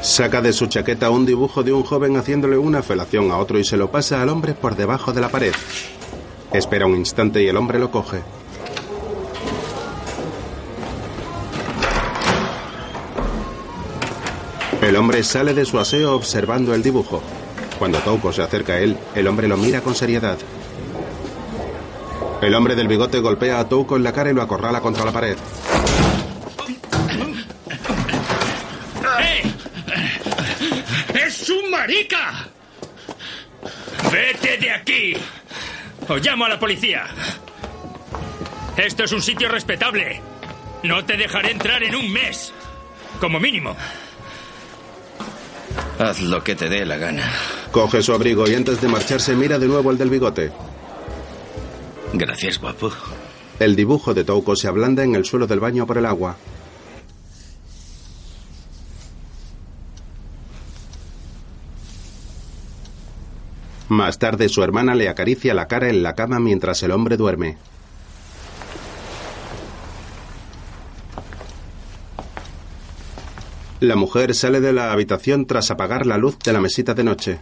Saca 0.01 0.41
de 0.41 0.53
su 0.53 0.65
chaqueta 0.65 1.11
un 1.11 1.27
dibujo 1.27 1.61
de 1.61 1.71
un 1.71 1.83
joven 1.83 2.17
haciéndole 2.17 2.57
una 2.57 2.81
felación 2.81 3.29
a 3.29 3.38
otro 3.38 3.59
y 3.59 3.63
se 3.63 3.77
lo 3.77 3.91
pasa 3.91 4.23
al 4.23 4.29
hombre 4.29 4.55
por 4.55 4.75
debajo 4.75 5.13
de 5.13 5.21
la 5.21 5.29
pared. 5.29 5.53
Espera 6.51 6.88
un 6.88 6.95
instante 6.95 7.43
y 7.43 7.47
el 7.47 7.57
hombre 7.57 7.77
lo 7.77 7.91
coge. 7.91 8.21
El 14.91 14.98
hombre 14.98 15.24
sale 15.24 15.53
de 15.53 15.63
su 15.63 15.79
aseo 15.79 16.13
observando 16.13 16.75
el 16.75 16.83
dibujo. 16.83 17.24
Cuando 17.79 18.00
Touko 18.00 18.33
se 18.33 18.41
acerca 18.41 18.74
a 18.74 18.79
él, 18.79 18.98
el 19.15 19.25
hombre 19.25 19.48
lo 19.48 19.55
mira 19.55 19.79
con 19.79 19.95
seriedad. 19.95 20.38
El 22.41 22.53
hombre 22.53 22.75
del 22.75 22.89
bigote 22.89 23.19
golpea 23.19 23.62
a 23.62 23.69
Touko 23.69 23.95
en 23.95 24.03
la 24.03 24.12
cara 24.12 24.31
y 24.31 24.33
lo 24.33 24.41
acorrala 24.41 24.81
contra 24.81 25.05
la 25.05 25.13
pared. 25.13 25.38
¡Eh! 29.21 29.43
¡Es 31.25 31.50
un 31.50 31.71
marica! 31.71 32.50
¡Vete 34.12 34.57
de 34.57 34.71
aquí! 34.71 35.13
O 36.10 36.17
llamo 36.17 36.43
a 36.43 36.50
la 36.50 36.60
policía. 36.60 37.05
Esto 38.75 39.05
es 39.05 39.12
un 39.13 39.21
sitio 39.21 39.48
respetable. 39.48 40.19
No 40.83 41.05
te 41.05 41.15
dejaré 41.15 41.51
entrar 41.51 41.81
en 41.81 41.95
un 41.95 42.12
mes. 42.12 42.51
Como 43.21 43.39
mínimo. 43.39 43.74
Haz 46.01 46.20
lo 46.24 46.44
que 46.44 46.55
te 46.55 46.68
dé 46.68 46.83
la 46.83 46.98
gana. 46.98 47.31
Coge 47.72 48.01
su 48.01 48.11
abrigo 48.11 48.50
y 48.50 48.55
antes 48.55 48.81
de 48.81 48.87
marcharse 48.87 49.35
mira 49.35 49.59
de 49.59 49.68
nuevo 49.68 49.92
el 49.92 50.00
del 50.00 50.09
bigote. 50.09 50.51
Gracias, 52.14 52.59
guapo. 52.59 52.92
El 53.59 53.75
dibujo 53.75 54.16
de 54.16 54.24
Touko 54.24 54.55
se 54.55 54.68
ablanda 54.68 55.03
en 55.03 55.14
el 55.14 55.25
suelo 55.25 55.46
del 55.46 55.59
baño 55.59 55.85
por 55.85 56.00
el 56.00 56.07
agua. 56.07 56.37
Más 63.90 64.18
tarde 64.18 64.50
su 64.50 64.64
hermana 64.64 64.96
le 64.96 65.07
acaricia 65.07 65.53
la 65.53 65.68
cara 65.68 65.90
en 65.90 66.01
la 66.01 66.16
cama 66.16 66.40
mientras 66.40 66.81
el 66.81 66.90
hombre 66.90 67.16
duerme. 67.16 67.57
La 73.81 73.96
mujer 73.96 74.35
sale 74.35 74.61
de 74.61 74.74
la 74.74 74.91
habitación 74.91 75.48
tras 75.48 75.72
apagar 75.72 76.05
la 76.05 76.20
luz 76.20 76.37
de 76.37 76.53
la 76.53 76.61
mesita 76.61 76.94
de 76.94 77.03
noche. 77.03 77.39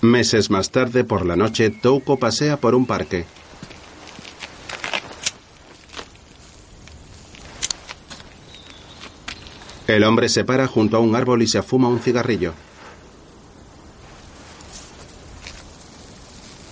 Meses 0.00 0.48
más 0.48 0.70
tarde, 0.70 1.02
por 1.02 1.26
la 1.26 1.34
noche, 1.34 1.70
Touko 1.70 2.20
pasea 2.20 2.56
por 2.56 2.76
un 2.76 2.86
parque. 2.86 3.24
El 9.88 10.04
hombre 10.04 10.28
se 10.28 10.44
para 10.44 10.68
junto 10.68 10.98
a 10.98 11.00
un 11.00 11.16
árbol 11.16 11.42
y 11.42 11.48
se 11.48 11.64
fuma 11.64 11.88
un 11.88 11.98
cigarrillo. 11.98 12.52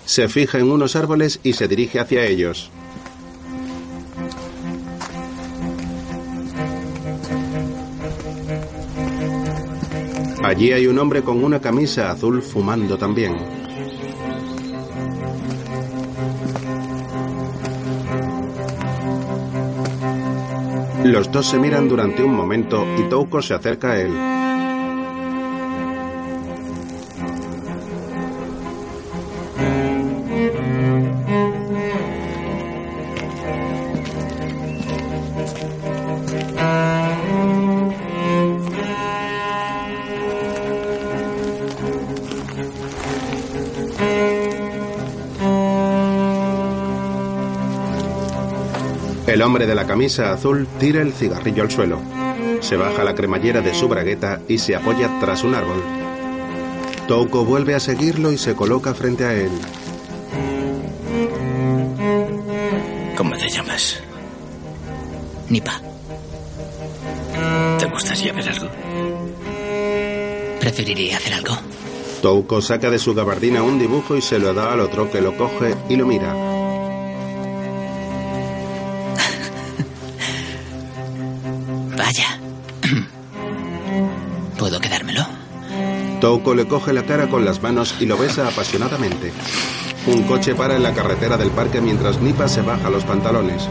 Se 0.04 0.28
fija 0.28 0.58
en 0.58 0.70
unos 0.70 0.94
árboles 0.94 1.40
y 1.42 1.54
se 1.54 1.66
dirige 1.66 1.98
hacia 1.98 2.24
ellos. 2.26 2.70
Allí 10.50 10.72
hay 10.72 10.88
un 10.88 10.98
hombre 10.98 11.22
con 11.22 11.44
una 11.44 11.60
camisa 11.60 12.10
azul 12.10 12.42
fumando 12.42 12.98
también. 12.98 13.36
Los 21.04 21.30
dos 21.30 21.46
se 21.46 21.56
miran 21.56 21.88
durante 21.88 22.24
un 22.24 22.34
momento 22.34 22.84
y 22.98 23.08
Touko 23.08 23.40
se 23.40 23.54
acerca 23.54 23.92
a 23.92 24.00
él. 24.00 24.39
Hombre 49.50 49.66
de 49.66 49.74
la 49.74 49.84
camisa 49.84 50.32
azul 50.32 50.68
tira 50.78 51.02
el 51.02 51.12
cigarrillo 51.12 51.64
al 51.64 51.72
suelo. 51.72 51.98
Se 52.60 52.76
baja 52.76 53.02
la 53.02 53.16
cremallera 53.16 53.60
de 53.60 53.74
su 53.74 53.88
bragueta 53.88 54.38
y 54.46 54.58
se 54.58 54.76
apoya 54.76 55.10
tras 55.18 55.42
un 55.42 55.56
árbol. 55.56 55.82
Touko 57.08 57.44
vuelve 57.44 57.74
a 57.74 57.80
seguirlo 57.80 58.30
y 58.30 58.38
se 58.38 58.54
coloca 58.54 58.94
frente 58.94 59.24
a 59.24 59.34
él. 59.34 59.50
¿Cómo 63.16 63.36
te 63.36 63.48
llamas? 63.48 64.00
Nipa. 65.48 65.80
¿Te 67.76 67.86
gustaría 67.86 68.32
ver 68.32 68.48
algo? 68.50 68.68
Preferiría 70.60 71.16
hacer 71.16 71.34
algo. 71.34 71.56
Touko 72.22 72.62
saca 72.62 72.88
de 72.88 73.00
su 73.00 73.14
gabardina 73.14 73.64
un 73.64 73.80
dibujo 73.80 74.16
y 74.16 74.22
se 74.22 74.38
lo 74.38 74.54
da 74.54 74.72
al 74.72 74.78
otro 74.78 75.10
que 75.10 75.20
lo 75.20 75.36
coge 75.36 75.74
y 75.88 75.96
lo 75.96 76.06
mira. 76.06 76.49
Touko 86.20 86.54
le 86.54 86.66
coge 86.66 86.92
la 86.92 87.04
cara 87.04 87.28
con 87.28 87.46
las 87.46 87.62
manos 87.62 87.96
y 87.98 88.04
lo 88.04 88.18
besa 88.18 88.46
apasionadamente. 88.46 89.33
Un 90.06 90.24
coche 90.24 90.54
para 90.54 90.76
en 90.76 90.83
la 90.83 90.92
carretera 90.92 91.38
del 91.38 91.50
parque 91.50 91.80
mientras 91.80 92.20
Nipa 92.20 92.46
se 92.46 92.61
baja 92.61 92.90
los 92.90 93.04
pantalones. 93.04 93.66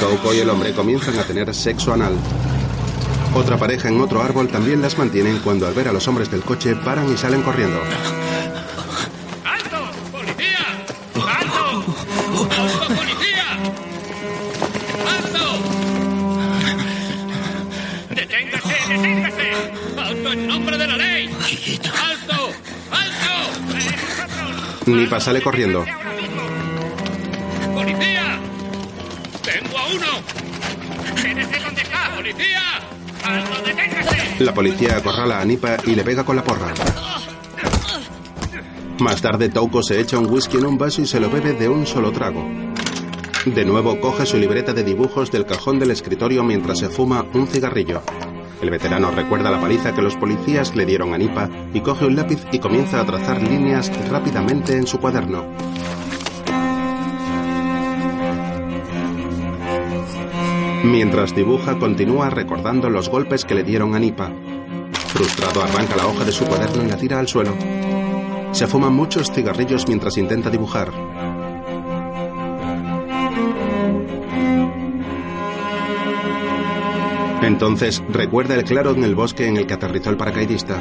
Touko 0.00 0.34
y 0.34 0.38
el 0.38 0.50
hombre 0.50 0.74
comienzan 0.74 1.18
a 1.18 1.22
tener 1.22 1.54
sexo 1.54 1.92
anal. 1.92 2.14
Otra 3.34 3.56
pareja 3.58 3.88
en 3.88 4.00
otro 4.00 4.22
árbol 4.22 4.48
también 4.48 4.82
las 4.82 4.98
mantienen 4.98 5.38
cuando 5.38 5.68
al 5.68 5.74
ver 5.74 5.88
a 5.88 5.92
los 5.92 6.06
hombres 6.08 6.30
del 6.30 6.42
coche 6.42 6.74
paran 6.74 7.12
y 7.12 7.16
salen 7.16 7.42
corriendo. 7.42 7.78
Nipa 24.86 25.18
sale 25.18 25.40
corriendo. 25.40 25.84
¡Policía! 27.74 28.38
¡Tengo 29.42 29.78
a 29.78 29.86
uno! 29.88 30.06
¡Quédese 31.22 31.58
donde 31.60 31.82
está! 31.82 32.14
¡Policía! 32.14 32.60
¡Alto, 33.24 33.62
deténgase! 33.64 34.44
La 34.44 34.52
policía 34.52 34.96
acorrala 34.98 35.40
a 35.40 35.44
Nipa 35.44 35.76
y 35.86 35.94
le 35.94 36.04
pega 36.04 36.24
con 36.24 36.36
la 36.36 36.44
porra. 36.44 36.74
Más 39.00 39.22
tarde, 39.22 39.48
Touko 39.48 39.82
se 39.82 40.00
echa 40.00 40.18
un 40.18 40.30
whisky 40.30 40.58
en 40.58 40.66
un 40.66 40.78
vaso 40.78 41.02
y 41.02 41.06
se 41.06 41.18
lo 41.18 41.30
bebe 41.30 41.54
de 41.54 41.68
un 41.68 41.86
solo 41.86 42.12
trago. 42.12 42.46
De 43.46 43.64
nuevo 43.64 43.98
coge 44.00 44.26
su 44.26 44.38
libreta 44.38 44.72
de 44.72 44.84
dibujos 44.84 45.30
del 45.30 45.46
cajón 45.46 45.78
del 45.78 45.90
escritorio 45.90 46.44
mientras 46.44 46.78
se 46.78 46.88
fuma 46.88 47.24
un 47.34 47.46
cigarrillo. 47.46 48.02
El 48.62 48.70
veterano 48.70 49.10
recuerda 49.10 49.50
la 49.50 49.60
paliza 49.60 49.94
que 49.94 50.02
los 50.02 50.16
policías 50.16 50.74
le 50.74 50.86
dieron 50.86 51.12
a 51.12 51.18
Nipa 51.18 51.48
y 51.72 51.80
coge 51.80 52.06
un 52.06 52.16
lápiz 52.16 52.44
y 52.52 52.58
comienza 52.58 53.00
a 53.00 53.04
trazar 53.04 53.42
líneas 53.42 53.90
rápidamente 54.10 54.76
en 54.76 54.86
su 54.86 54.98
cuaderno. 54.98 55.44
Mientras 60.84 61.34
dibuja, 61.34 61.78
continúa 61.78 62.30
recordando 62.30 62.90
los 62.90 63.08
golpes 63.08 63.44
que 63.44 63.54
le 63.54 63.64
dieron 63.64 63.94
a 63.94 63.98
Nipa. 63.98 64.30
Frustrado, 65.08 65.62
arranca 65.62 65.96
la 65.96 66.06
hoja 66.06 66.24
de 66.24 66.32
su 66.32 66.44
cuaderno 66.44 66.84
y 66.84 66.88
la 66.88 66.96
tira 66.96 67.18
al 67.18 67.28
suelo. 67.28 67.54
Se 68.52 68.66
fuma 68.66 68.90
muchos 68.90 69.32
cigarrillos 69.32 69.88
mientras 69.88 70.16
intenta 70.18 70.50
dibujar. 70.50 70.92
Entonces 77.46 78.02
recuerda 78.08 78.54
el 78.54 78.64
claro 78.64 78.92
en 78.92 79.04
el 79.04 79.14
bosque 79.14 79.46
en 79.46 79.58
el 79.58 79.66
que 79.66 79.74
aterrizó 79.74 80.08
el 80.08 80.16
paracaidista. 80.16 80.80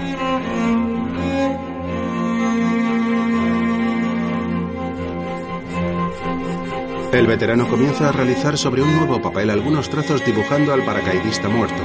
El 7.12 7.28
veterano 7.28 7.68
comienza 7.68 8.10
a 8.10 8.12
realizar 8.14 8.58
sobre 8.58 8.82
un 8.82 8.96
nuevo 8.96 9.22
papel 9.22 9.50
algunos 9.50 9.90
trazos 9.90 10.26
dibujando 10.26 10.74
al 10.74 10.84
paracaidista 10.84 11.50
muerto. 11.50 11.84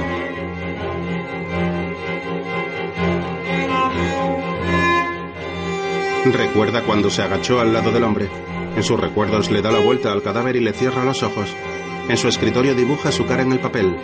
Recuerda 6.25 6.83
cuando 6.83 7.09
se 7.09 7.21
agachó 7.21 7.59
al 7.59 7.73
lado 7.73 7.91
del 7.91 8.03
hombre. 8.05 8.29
En 8.75 8.83
sus 8.83 8.99
recuerdos 8.99 9.51
le 9.51 9.61
da 9.61 9.71
la 9.71 9.79
vuelta 9.79 10.11
al 10.11 10.23
cadáver 10.23 10.55
y 10.55 10.61
le 10.61 10.71
cierra 10.71 11.03
los 11.03 11.21
ojos. 11.21 11.53
En 12.07 12.17
su 12.17 12.29
escritorio 12.29 12.75
dibuja 12.75 13.11
su 13.11 13.25
cara 13.25 13.43
en 13.43 13.51
el 13.51 13.59
papel. 13.59 13.95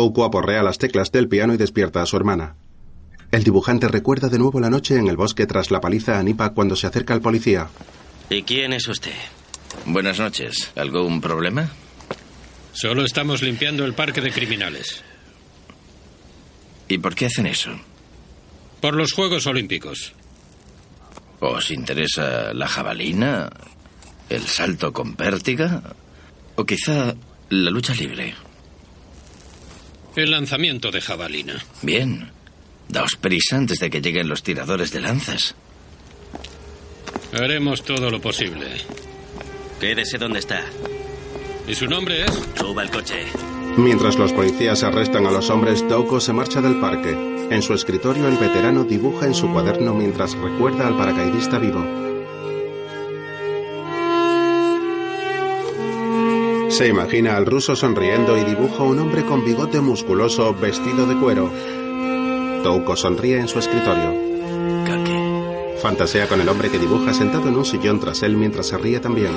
Touko 0.00 0.24
aporrea 0.24 0.62
las 0.62 0.78
teclas 0.78 1.12
del 1.12 1.28
piano 1.28 1.52
y 1.52 1.58
despierta 1.58 2.00
a 2.00 2.06
su 2.06 2.16
hermana. 2.16 2.56
El 3.30 3.44
dibujante 3.44 3.86
recuerda 3.86 4.30
de 4.30 4.38
nuevo 4.38 4.58
la 4.58 4.70
noche 4.70 4.96
en 4.96 5.08
el 5.08 5.18
bosque 5.18 5.46
tras 5.46 5.70
la 5.70 5.82
paliza 5.82 6.18
a 6.18 6.22
Nipa 6.22 6.54
cuando 6.54 6.74
se 6.74 6.86
acerca 6.86 7.12
al 7.12 7.20
policía. 7.20 7.68
¿Y 8.30 8.42
quién 8.44 8.72
es 8.72 8.88
usted? 8.88 9.12
Buenas 9.84 10.18
noches. 10.18 10.72
¿Algún 10.74 11.20
problema? 11.20 11.68
Solo 12.72 13.04
estamos 13.04 13.42
limpiando 13.42 13.84
el 13.84 13.92
parque 13.92 14.22
de 14.22 14.32
criminales. 14.32 15.04
¿Y 16.88 16.96
por 16.96 17.14
qué 17.14 17.26
hacen 17.26 17.46
eso? 17.46 17.72
Por 18.80 18.94
los 18.94 19.12
Juegos 19.12 19.46
Olímpicos. 19.46 20.14
¿Os 21.40 21.70
interesa 21.70 22.54
la 22.54 22.68
jabalina? 22.68 23.50
¿El 24.30 24.46
salto 24.46 24.94
con 24.94 25.14
pértiga? 25.14 25.82
¿O 26.56 26.64
quizá 26.64 27.14
la 27.50 27.70
lucha 27.70 27.92
libre? 27.92 28.34
El 30.16 30.30
lanzamiento 30.32 30.90
de 30.90 31.00
jabalina. 31.00 31.62
Bien. 31.82 32.30
Daos 32.88 33.16
prisa 33.16 33.56
antes 33.56 33.78
de 33.78 33.90
que 33.90 34.00
lleguen 34.00 34.28
los 34.28 34.42
tiradores 34.42 34.92
de 34.92 35.00
lanzas. 35.00 35.54
Haremos 37.32 37.84
todo 37.84 38.10
lo 38.10 38.20
posible. 38.20 38.66
Quédese 39.78 40.18
donde 40.18 40.40
está. 40.40 40.64
¿Y 41.68 41.74
su 41.74 41.86
nombre 41.86 42.24
es? 42.24 42.32
Suba 42.58 42.82
al 42.82 42.90
coche. 42.90 43.26
Mientras 43.76 44.16
los 44.16 44.32
policías 44.32 44.82
arrestan 44.82 45.26
a 45.26 45.30
los 45.30 45.48
hombres, 45.48 45.86
Touko 45.86 46.20
se 46.20 46.32
marcha 46.32 46.60
del 46.60 46.80
parque. 46.80 47.12
En 47.50 47.62
su 47.62 47.72
escritorio, 47.72 48.26
el 48.26 48.36
veterano 48.36 48.82
dibuja 48.84 49.26
en 49.26 49.34
su 49.34 49.50
cuaderno 49.52 49.94
mientras 49.94 50.34
recuerda 50.34 50.88
al 50.88 50.96
paracaidista 50.96 51.58
vivo. 51.58 52.09
Se 56.80 56.88
imagina 56.88 57.36
al 57.36 57.44
ruso 57.44 57.76
sonriendo 57.76 58.38
y 58.38 58.44
dibuja 58.44 58.84
un 58.84 58.98
hombre 59.00 59.22
con 59.26 59.44
bigote 59.44 59.82
musculoso 59.82 60.54
vestido 60.54 61.04
de 61.04 61.14
cuero. 61.14 61.50
Touko 62.62 62.96
sonríe 62.96 63.38
en 63.38 63.48
su 63.48 63.58
escritorio. 63.58 64.14
Fantasea 65.82 66.26
con 66.26 66.40
el 66.40 66.48
hombre 66.48 66.70
que 66.70 66.78
dibuja 66.78 67.12
sentado 67.12 67.50
en 67.50 67.56
un 67.56 67.66
sillón 67.66 68.00
tras 68.00 68.22
él 68.22 68.34
mientras 68.38 68.68
se 68.68 68.78
ríe 68.78 68.98
también. 68.98 69.30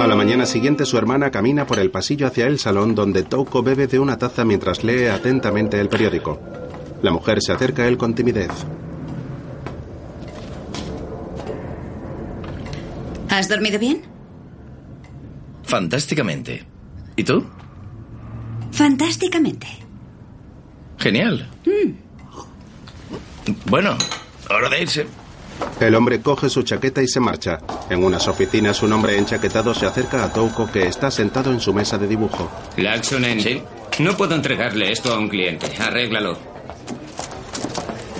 A 0.00 0.06
la 0.06 0.14
mañana 0.14 0.46
siguiente 0.46 0.86
su 0.86 0.96
hermana 0.96 1.32
camina 1.32 1.66
por 1.66 1.80
el 1.80 1.90
pasillo 1.90 2.28
hacia 2.28 2.46
el 2.46 2.60
salón 2.60 2.94
donde 2.94 3.24
Touko 3.24 3.64
bebe 3.64 3.88
de 3.88 3.98
una 3.98 4.16
taza 4.16 4.44
mientras 4.44 4.84
lee 4.84 5.06
atentamente 5.06 5.80
el 5.80 5.88
periódico. 5.88 6.38
La 7.02 7.10
mujer 7.10 7.42
se 7.42 7.50
acerca 7.50 7.82
a 7.82 7.88
él 7.88 7.98
con 7.98 8.14
timidez. 8.14 8.64
¿Has 13.34 13.48
dormido 13.48 13.80
bien? 13.80 14.00
Fantásticamente. 15.64 16.64
¿Y 17.16 17.24
tú? 17.24 17.44
Fantásticamente. 18.70 19.66
Genial. 20.98 21.50
Bueno, 23.66 23.96
hora 24.48 24.68
de 24.68 24.82
irse. 24.82 25.06
El 25.80 25.96
hombre 25.96 26.20
coge 26.20 26.48
su 26.48 26.62
chaqueta 26.62 27.02
y 27.02 27.08
se 27.08 27.18
marcha. 27.18 27.58
En 27.90 28.04
unas 28.04 28.28
oficinas 28.28 28.80
un 28.84 28.92
hombre 28.92 29.18
enchaquetado 29.18 29.74
se 29.74 29.86
acerca 29.86 30.22
a 30.22 30.32
Touko 30.32 30.70
que 30.70 30.86
está 30.86 31.10
sentado 31.10 31.50
en 31.50 31.58
su 31.58 31.74
mesa 31.74 31.98
de 31.98 32.06
dibujo. 32.06 32.48
Laxonen. 32.76 33.40
Sí. 33.40 33.60
No 33.98 34.16
puedo 34.16 34.36
entregarle 34.36 34.92
esto 34.92 35.12
a 35.12 35.18
un 35.18 35.28
cliente. 35.28 35.66
Arréglalo. 35.80 36.38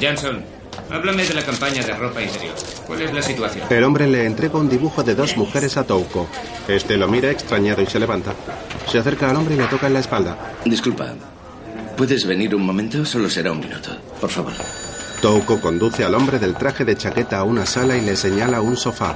Jansson, 0.00 0.44
háblame 0.90 1.24
de 1.24 1.34
la 1.34 1.42
campaña 1.42 1.82
de 1.82 1.94
ropa 1.94 2.22
interior. 2.22 2.54
¿Cuál 2.86 3.02
es 3.02 3.12
la 3.12 3.22
situación? 3.22 3.66
El 3.70 3.84
hombre 3.84 4.06
le 4.06 4.26
entrega 4.26 4.58
un 4.58 4.68
dibujo 4.68 5.02
de 5.02 5.14
dos 5.14 5.36
mujeres 5.36 5.76
a 5.76 5.84
Touko. 5.84 6.28
Este 6.68 6.96
lo 6.96 7.08
mira 7.08 7.30
extrañado 7.30 7.82
y 7.82 7.86
se 7.86 7.98
levanta. 7.98 8.34
Se 8.90 8.98
acerca 8.98 9.30
al 9.30 9.36
hombre 9.36 9.54
y 9.54 9.58
le 9.58 9.66
toca 9.66 9.86
en 9.86 9.94
la 9.94 10.00
espalda. 10.00 10.36
Disculpa. 10.64 11.14
¿Puedes 11.96 12.26
venir 12.26 12.54
un 12.54 12.66
momento? 12.66 13.04
Solo 13.04 13.30
será 13.30 13.52
un 13.52 13.60
minuto. 13.60 13.90
Por 14.20 14.30
favor. 14.30 14.52
Touko 15.22 15.60
conduce 15.60 16.04
al 16.04 16.14
hombre 16.14 16.38
del 16.38 16.54
traje 16.54 16.84
de 16.84 16.96
chaqueta 16.96 17.38
a 17.38 17.44
una 17.44 17.64
sala 17.64 17.96
y 17.96 18.00
le 18.00 18.16
señala 18.16 18.60
un 18.60 18.76
sofá. 18.76 19.14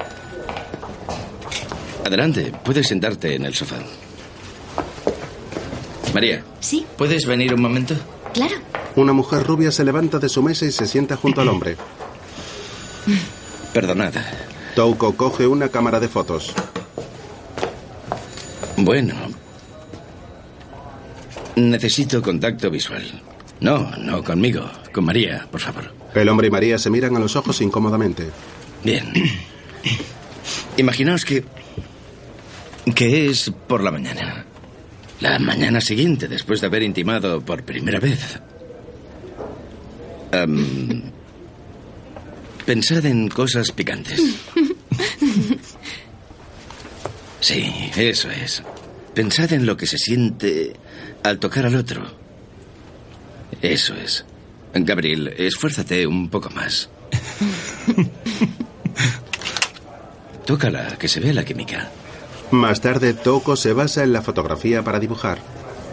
Adelante, 2.04 2.52
puedes 2.64 2.88
sentarte 2.88 3.34
en 3.34 3.44
el 3.44 3.54
sofá. 3.54 3.76
María. 6.14 6.42
Sí. 6.60 6.86
¿Puedes 6.96 7.26
venir 7.26 7.52
un 7.52 7.60
momento? 7.60 7.94
Claro. 8.34 8.56
Una 8.96 9.12
mujer 9.12 9.44
rubia 9.44 9.70
se 9.72 9.84
levanta 9.84 10.18
de 10.18 10.28
su 10.28 10.42
mesa 10.42 10.64
y 10.64 10.72
se 10.72 10.86
sienta 10.86 11.16
junto 11.16 11.40
al 11.40 11.48
hombre. 11.48 11.76
Perdonad. 13.72 14.14
Touko 14.74 15.16
coge 15.16 15.46
una 15.46 15.68
cámara 15.68 16.00
de 16.00 16.08
fotos. 16.08 16.52
Bueno. 18.76 19.14
Necesito 21.56 22.22
contacto 22.22 22.70
visual. 22.70 23.02
No, 23.60 23.90
no 23.98 24.22
conmigo. 24.22 24.70
Con 24.92 25.04
María, 25.04 25.46
por 25.50 25.60
favor. 25.60 25.92
El 26.14 26.28
hombre 26.28 26.48
y 26.48 26.50
María 26.50 26.78
se 26.78 26.90
miran 26.90 27.16
a 27.16 27.18
los 27.18 27.36
ojos 27.36 27.60
incómodamente. 27.60 28.30
Bien. 28.84 29.12
Imaginaos 30.76 31.24
que... 31.24 31.44
que 32.94 33.28
es 33.28 33.52
por 33.66 33.82
la 33.82 33.90
mañana. 33.90 34.44
La 35.20 35.38
mañana 35.38 35.80
siguiente, 35.80 36.28
después 36.28 36.60
de 36.60 36.68
haber 36.68 36.82
intimado 36.82 37.40
por 37.40 37.64
primera 37.64 37.98
vez. 37.98 38.38
Em, 40.30 41.02
pensad 42.64 43.04
en 43.06 43.28
cosas 43.28 43.72
picantes. 43.72 44.20
Sí, 47.40 47.72
eso 47.96 48.28
es. 48.30 48.62
Pensad 49.14 49.52
en 49.52 49.64
lo 49.64 49.76
que 49.76 49.86
se 49.86 49.96
siente 49.96 50.74
al 51.22 51.38
tocar 51.38 51.66
al 51.66 51.76
otro. 51.76 52.04
Eso 53.62 53.94
es. 53.94 54.24
Gabriel, 54.74 55.28
esfuérzate 55.36 56.06
un 56.06 56.28
poco 56.28 56.50
más. 56.50 56.90
Tócala, 60.46 60.96
que 60.98 61.08
se 61.08 61.20
vea 61.20 61.32
la 61.32 61.44
química. 61.44 61.90
Más 62.50 62.80
tarde, 62.80 63.14
Touko 63.14 63.56
se 63.56 63.72
basa 63.72 64.02
en 64.02 64.12
la 64.12 64.22
fotografía 64.22 64.82
para 64.82 64.98
dibujar. 64.98 65.38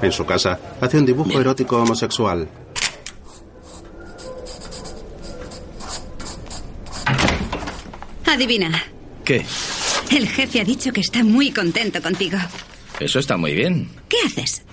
En 0.01 0.11
su 0.11 0.25
casa, 0.25 0.59
hace 0.81 0.97
un 0.97 1.05
dibujo 1.05 1.39
erótico 1.39 1.77
homosexual. 1.77 2.47
Adivina. 8.25 8.83
¿Qué? 9.23 9.45
El 10.11 10.27
jefe 10.27 10.61
ha 10.61 10.63
dicho 10.63 10.91
que 10.91 11.01
está 11.01 11.23
muy 11.23 11.51
contento 11.51 12.01
contigo. 12.01 12.37
Eso 12.99 13.19
está 13.19 13.37
muy 13.37 13.53
bien. 13.53 13.89
¿Qué 14.07 14.17
haces? 14.25 14.63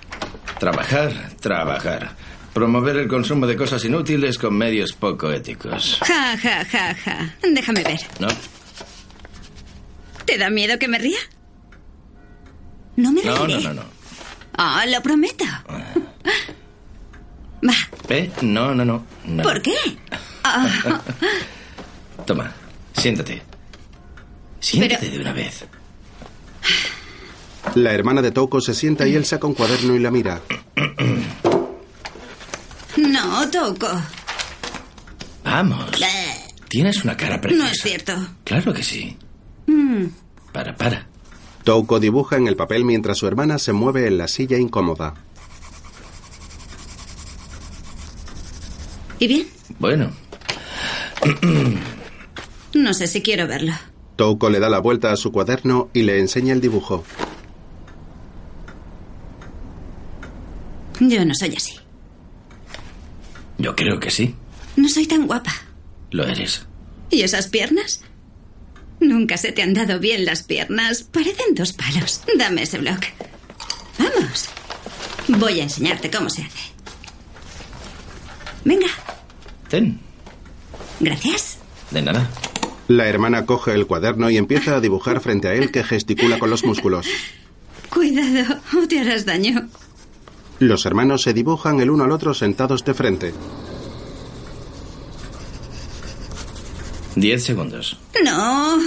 Trabajar, 0.59 1.31
trabajar. 1.39 2.15
Promover 2.53 2.97
el 2.97 3.07
consumo 3.07 3.47
de 3.47 3.55
cosas 3.57 3.83
inútiles 3.83 4.37
con 4.37 4.55
medios 4.55 4.93
poco 4.93 5.31
éticos. 5.31 5.99
Ja, 6.01 6.37
ja, 6.37 6.63
ja, 6.65 6.93
ja. 6.93 7.35
Déjame 7.41 7.83
ver. 7.83 7.99
¿No? 8.19 8.27
¿Te 10.25 10.37
da 10.37 10.49
miedo 10.49 10.77
que 10.77 10.87
me 10.87 10.99
ría? 10.99 11.17
No 12.95 13.11
me 13.11 13.23
No, 13.23 13.45
reiré. 13.45 13.63
no, 13.63 13.73
no, 13.73 13.81
no. 13.81 13.87
Ah, 14.57 14.85
lo 14.87 15.01
prometo. 15.01 15.45
Va. 17.67 17.73
¿Eh? 18.09 18.31
No, 18.41 18.75
no, 18.75 18.85
no. 18.85 19.05
no. 19.25 19.43
¿Por 19.43 19.61
qué? 19.61 19.73
Ah, 20.43 20.67
Toma, 22.25 22.51
siéntate. 22.95 23.41
Siéntate 24.59 25.09
de 25.09 25.19
una 25.19 25.33
vez. 25.33 25.65
La 27.75 27.93
hermana 27.93 28.21
de 28.21 28.31
Touko 28.31 28.59
se 28.61 28.73
sienta 28.73 29.07
y 29.07 29.15
él 29.15 29.25
saca 29.25 29.47
un 29.47 29.53
cuaderno 29.53 29.95
y 29.95 29.99
la 29.99 30.11
mira. 30.11 30.41
no, 32.97 33.49
Touko. 33.49 33.87
Vamos. 35.43 35.91
Bleh. 35.91 36.53
Tienes 36.69 37.03
una 37.03 37.15
cara 37.17 37.39
preciosa. 37.41 37.65
No 37.65 37.71
es 37.71 37.79
cierto. 37.81 38.13
Claro 38.43 38.73
que 38.73 38.83
sí. 38.83 39.17
Mm. 39.67 40.05
Para, 40.51 40.75
para. 40.75 41.07
Touko 41.63 41.99
dibuja 41.99 42.35
en 42.37 42.47
el 42.47 42.55
papel 42.55 42.83
mientras 42.83 43.17
su 43.17 43.27
hermana 43.27 43.57
se 43.57 43.73
mueve 43.73 44.07
en 44.07 44.17
la 44.17 44.27
silla 44.27 44.57
incómoda. 44.57 45.13
¿Y 49.19 49.27
bien? 49.27 49.47
Bueno. 49.79 50.11
No 52.73 52.93
sé 52.93 53.07
si 53.07 53.21
quiero 53.21 53.47
verlo. 53.47 53.71
Touko 54.15 54.49
le 54.49 54.59
da 54.59 54.69
la 54.69 54.79
vuelta 54.79 55.11
a 55.11 55.15
su 55.15 55.31
cuaderno 55.31 55.89
y 55.93 56.01
le 56.01 56.19
enseña 56.19 56.53
el 56.53 56.59
dibujo. 56.59 57.03
Yo 60.99 61.23
no 61.25 61.33
soy 61.33 61.55
así. 61.55 61.79
Yo 63.57 63.75
creo 63.75 63.99
que 63.99 64.11
sí. 64.11 64.35
No 64.75 64.89
soy 64.89 65.05
tan 65.05 65.27
guapa. 65.27 65.53
Lo 66.11 66.25
eres. 66.25 66.65
¿Y 67.09 67.21
esas 67.21 67.47
piernas? 67.47 68.01
Nunca 69.03 69.37
se 69.37 69.51
te 69.51 69.61
han 69.61 69.73
dado 69.73 69.99
bien 69.99 70.25
las 70.25 70.43
piernas. 70.43 71.03
Parecen 71.03 71.55
dos 71.55 71.73
palos. 71.73 72.21
Dame 72.37 72.63
ese 72.63 72.77
bloc. 72.79 73.03
Vamos. 73.99 74.49
Voy 75.27 75.59
a 75.59 75.63
enseñarte 75.63 76.09
cómo 76.09 76.29
se 76.29 76.43
hace. 76.43 76.71
Venga. 78.63 78.87
Ten. 79.69 79.99
Gracias. 80.99 81.57
De 81.91 82.01
nada. 82.01 82.29
La 82.87 83.07
hermana 83.07 83.45
coge 83.45 83.73
el 83.73 83.87
cuaderno 83.87 84.29
y 84.29 84.37
empieza 84.37 84.75
a 84.75 84.79
dibujar 84.79 85.21
frente 85.21 85.47
a 85.47 85.53
él 85.53 85.71
que 85.71 85.83
gesticula 85.83 86.39
con 86.39 86.49
los 86.49 86.63
músculos. 86.63 87.07
Cuidado 87.89 88.61
o 88.77 88.87
te 88.87 88.99
harás 88.99 89.25
daño. 89.25 89.69
Los 90.59 90.85
hermanos 90.85 91.23
se 91.23 91.33
dibujan 91.33 91.79
el 91.81 91.89
uno 91.89 92.05
al 92.05 92.11
otro 92.11 92.33
sentados 92.33 92.83
de 92.85 92.93
frente. 92.93 93.33
Diez 97.15 97.43
segundos. 97.43 97.97
No. 98.23 98.79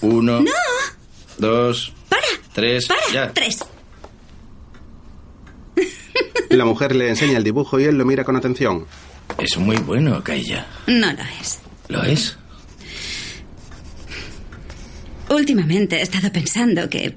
Uno. 0.00 0.40
No. 0.40 0.50
Dos. 1.38 1.92
Para. 2.08 2.26
Tres. 2.52 2.86
Para. 2.86 3.00
Ya. 3.12 3.32
Tres. 3.32 3.58
La 6.50 6.64
mujer 6.64 6.94
le 6.96 7.08
enseña 7.08 7.36
el 7.36 7.44
dibujo 7.44 7.78
y 7.78 7.84
él 7.84 7.96
lo 7.96 8.04
mira 8.04 8.24
con 8.24 8.36
atención. 8.36 8.86
Es 9.38 9.56
muy 9.58 9.76
bueno, 9.76 10.22
Kaija. 10.24 10.66
No 10.86 11.12
lo 11.12 11.22
es. 11.40 11.58
¿Lo 11.88 12.02
es? 12.02 12.36
Últimamente 15.28 15.96
he 15.96 16.02
estado 16.02 16.32
pensando 16.32 16.88
que 16.88 17.16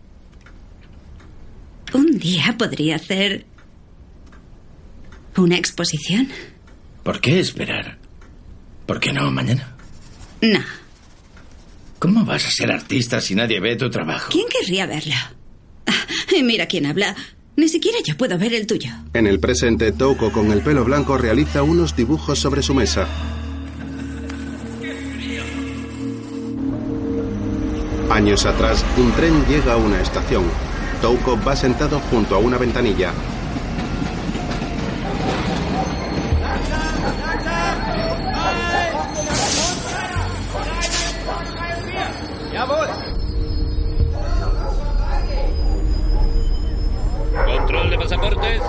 un 1.94 2.17
día 2.20 2.56
podría 2.58 2.98
hacer 2.98 3.46
una 5.38 5.56
exposición. 5.56 6.28
¿Por 7.04 7.22
qué 7.22 7.39
esperar? 7.39 8.00
¿Por 8.91 8.99
qué 8.99 9.13
no 9.13 9.32
mañana? 9.32 9.73
No. 10.41 10.60
¿Cómo 11.97 12.25
vas 12.25 12.45
a 12.45 12.51
ser 12.51 12.73
artista 12.73 13.21
si 13.21 13.36
nadie 13.36 13.62
ve 13.62 13.77
tu 13.77 13.89
trabajo? 13.89 14.27
¿Quién 14.30 14.47
querría 14.49 14.86
verlo? 14.86 15.13
Ah, 15.88 15.93
Y 16.36 16.43
mira 16.43 16.65
quién 16.65 16.86
habla. 16.86 17.15
Ni 17.56 17.69
siquiera 17.69 17.99
yo 18.04 18.17
puedo 18.17 18.38
ver 18.38 18.54
el 18.54 18.67
tuyo. 18.67 18.89
En 19.13 19.27
el 19.27 19.39
presente, 19.39 19.93
Touko 19.93 20.34
con 20.34 20.51
el 20.51 20.60
pelo 20.60 20.84
blanco 20.84 21.17
realiza 21.17 21.63
unos 21.63 21.95
dibujos 21.95 22.38
sobre 22.39 22.62
su 22.62 22.73
mesa. 22.73 23.08
Años 28.10 28.45
atrás, 28.45 28.84
un 28.97 29.10
tren 29.13 29.45
llega 29.45 29.71
a 29.71 29.77
una 29.77 30.01
estación. 30.01 30.43
Touko 31.01 31.39
va 31.47 31.56
sentado 31.56 31.97
junto 32.12 32.36
a 32.36 32.39
una 32.39 32.58
ventanilla. 32.58 33.13
Pasaportes. 48.12 48.62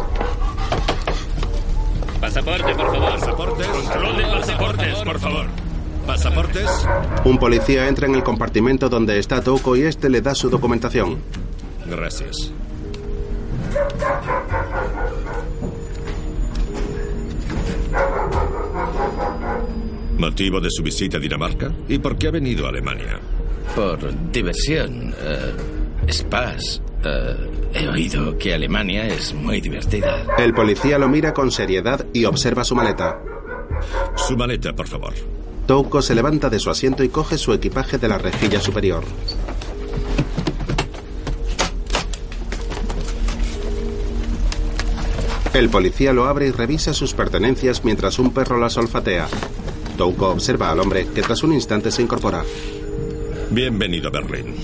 Pasaporte, 2.21 2.75
por 2.77 2.93
favor. 2.93 3.11
Pasaportes. 3.11 3.67
Control 3.67 4.17
de 4.17 4.23
pasaportes, 4.23 4.99
por 4.99 5.19
favor. 5.19 5.47
Pasaportes. 6.07 6.89
Un 7.25 7.39
policía 7.39 7.89
entra 7.89 8.07
en 8.07 8.15
el 8.15 8.23
compartimento 8.23 8.89
donde 8.89 9.19
está 9.19 9.43
Touko 9.43 9.77
y 9.77 9.83
este 9.83 10.09
le 10.09 10.21
da 10.21 10.35
su 10.37 10.49
documentación. 10.49 11.19
Gracias. 11.87 12.53
¿Motivo 20.19 20.61
de 20.61 20.69
su 20.71 20.83
visita 20.83 21.17
a 21.17 21.21
Dinamarca? 21.21 21.73
¿Y 21.89 21.99
por 21.99 22.17
qué 22.17 22.29
ha 22.29 22.31
venido 22.31 22.67
a 22.67 22.69
Alemania? 22.69 23.19
Por 23.75 24.31
diversión. 24.31 25.15
eh, 25.19 25.53
spas. 26.13 26.81
Eh, 27.05 27.37
he 27.75 27.89
oído 27.89 28.37
que 28.39 28.55
Alemania 28.55 29.07
es 29.07 29.35
muy 29.35 29.61
divertida. 29.61 30.27
El 30.39 30.55
policía 30.55 30.99
lo 30.99 31.09
mira 31.09 31.33
con 31.33 31.51
seriedad 31.51 32.07
y 32.13 32.25
observa 32.25 32.65
su 32.65 32.75
maleta. 32.75 33.21
Su 34.17 34.37
maleta, 34.37 34.73
por 34.73 34.89
favor. 34.89 35.15
Touko 35.67 36.03
se 36.03 36.15
levanta 36.15 36.51
de 36.51 36.59
su 36.59 36.71
asiento 36.71 37.05
y 37.05 37.09
coge 37.09 37.39
su 37.39 37.53
equipaje 37.53 37.99
de 37.99 38.09
la 38.09 38.19
rejilla 38.19 38.61
superior. 38.61 39.05
El 45.55 45.69
policía 45.69 46.13
lo 46.13 46.27
abre 46.27 46.49
y 46.49 46.51
revisa 46.51 46.95
sus 46.95 47.13
pertenencias 47.13 47.85
mientras 47.85 48.19
un 48.19 48.33
perro 48.33 48.59
las 48.59 48.77
olfatea. 48.77 49.29
Touko 49.99 50.31
observa 50.31 50.71
al 50.71 50.81
hombre 50.81 51.07
que 51.15 51.23
tras 51.23 51.43
un 51.43 51.53
instante 51.53 51.91
se 51.91 52.03
incorpora. 52.03 52.43
Bienvenido 53.51 54.09
a 54.09 54.13
Berlín. 54.13 54.55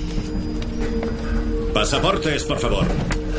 Pasaportes, 1.79 2.43
por 2.43 2.59
favor. 2.59 2.85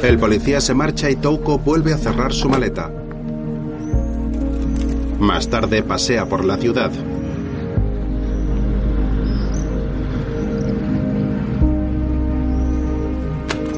El 0.02 0.18
policía 0.18 0.62
se 0.62 0.74
marcha 0.74 1.10
y 1.10 1.18
Touko 1.18 1.60
vuelve 1.60 1.92
a 1.92 1.98
cerrar 1.98 2.32
su 2.32 2.48
maleta. 2.48 2.90
Más 5.20 5.50
tarde 5.50 5.84
pasea 5.84 6.26
por 6.26 6.46
la 6.46 6.56
ciudad. 6.56 6.90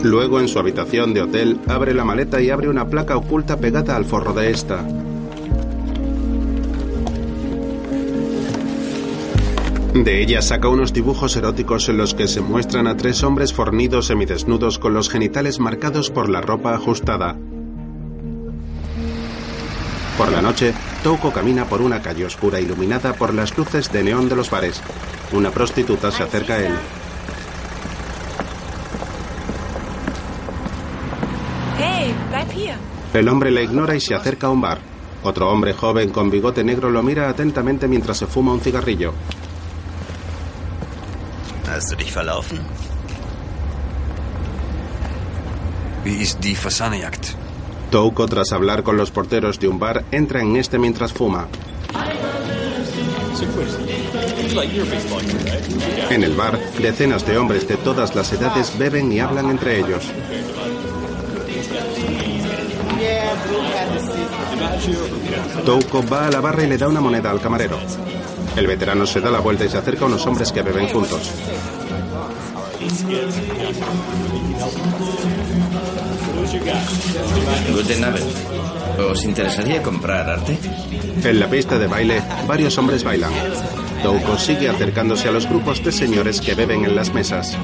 Luego, 0.03 0.39
en 0.39 0.47
su 0.47 0.59
habitación 0.59 1.15
de 1.15 1.23
hotel, 1.23 1.59
abre 1.67 1.95
la 1.95 2.05
maleta 2.05 2.39
y 2.39 2.51
abre 2.51 2.69
una 2.69 2.87
placa 2.87 3.17
oculta 3.17 3.57
pegada 3.57 3.95
al 3.95 4.05
forro 4.05 4.33
de 4.33 4.51
esta. 4.51 4.85
De 9.93 10.21
ella 10.21 10.41
saca 10.41 10.69
unos 10.69 10.93
dibujos 10.93 11.35
eróticos 11.35 11.89
en 11.89 11.97
los 11.97 12.13
que 12.13 12.29
se 12.29 12.39
muestran 12.39 12.87
a 12.87 12.95
tres 12.95 13.23
hombres 13.23 13.51
fornidos 13.51 14.07
semidesnudos 14.07 14.79
con 14.79 14.93
los 14.93 15.09
genitales 15.09 15.59
marcados 15.59 16.09
por 16.09 16.29
la 16.29 16.39
ropa 16.39 16.73
ajustada. 16.73 17.35
Por 20.17 20.31
la 20.31 20.41
noche, 20.41 20.73
Touko 21.03 21.33
camina 21.33 21.65
por 21.65 21.81
una 21.81 22.01
calle 22.01 22.25
oscura 22.25 22.61
iluminada 22.61 23.13
por 23.13 23.33
las 23.33 23.57
luces 23.57 23.91
de 23.91 24.03
neón 24.03 24.29
de 24.29 24.37
los 24.37 24.49
bares. 24.49 24.81
Una 25.33 25.51
prostituta 25.51 26.09
se 26.09 26.23
acerca 26.23 26.53
a 26.53 26.59
él. 26.59 26.73
El 33.13 33.27
hombre 33.27 33.51
le 33.51 33.63
ignora 33.63 33.93
y 33.93 33.99
se 33.99 34.15
acerca 34.15 34.47
a 34.47 34.51
un 34.51 34.61
bar. 34.61 34.79
Otro 35.23 35.51
hombre 35.51 35.73
joven 35.73 36.11
con 36.11 36.29
bigote 36.29 36.63
negro 36.63 36.89
lo 36.89 37.03
mira 37.03 37.29
atentamente 37.29 37.89
mientras 37.89 38.17
se 38.17 38.25
fuma 38.25 38.53
un 38.53 38.61
cigarrillo. 38.61 39.13
Hast 41.81 41.89
du 41.89 41.95
dich? 41.95 42.13
Touko, 47.89 48.27
tras 48.27 48.51
hablar 48.51 48.83
con 48.83 48.97
los 48.97 49.09
porteros 49.09 49.59
de 49.59 49.67
un 49.67 49.79
bar, 49.79 50.05
entra 50.11 50.43
en 50.43 50.57
este 50.57 50.77
mientras 50.77 51.11
fuma. 51.11 51.47
En 56.11 56.23
el 56.23 56.35
bar, 56.35 56.59
decenas 56.77 57.25
de 57.25 57.39
hombres 57.39 57.67
de 57.67 57.77
todas 57.77 58.13
las 58.13 58.31
edades 58.31 58.77
beben 58.77 59.11
y 59.11 59.19
hablan 59.19 59.49
entre 59.49 59.79
ellos. 59.79 60.03
Touko 65.65 66.03
va 66.07 66.27
a 66.27 66.29
la 66.29 66.41
barra 66.41 66.63
y 66.63 66.67
le 66.67 66.77
da 66.77 66.87
una 66.87 67.01
moneda 67.01 67.31
al 67.31 67.41
camarero. 67.41 67.79
El 68.55 68.67
veterano 68.67 69.07
se 69.07 69.19
da 69.19 69.31
la 69.31 69.39
vuelta 69.39 69.65
y 69.65 69.69
se 69.69 69.77
acerca 69.77 70.03
a 70.03 70.07
unos 70.07 70.27
hombres 70.27 70.51
que 70.51 70.61
beben 70.61 70.87
juntos. 70.89 71.31
Guten. 77.73 78.05
¿Os 79.09 79.23
interesaría 79.25 79.81
comprar 79.83 80.29
arte? 80.29 80.57
En 81.23 81.39
la 81.39 81.49
pista 81.49 81.77
de 81.77 81.87
baile, 81.87 82.21
varios 82.47 82.77
hombres 82.77 83.03
bailan. 83.03 83.31
Touko 84.03 84.37
sigue 84.37 84.69
acercándose 84.69 85.27
a 85.27 85.31
los 85.31 85.47
grupos 85.47 85.83
de 85.83 85.91
señores 85.91 86.39
que 86.39 86.55
beben 86.55 86.85
en 86.85 86.95
las 86.95 87.13
mesas. 87.13 87.57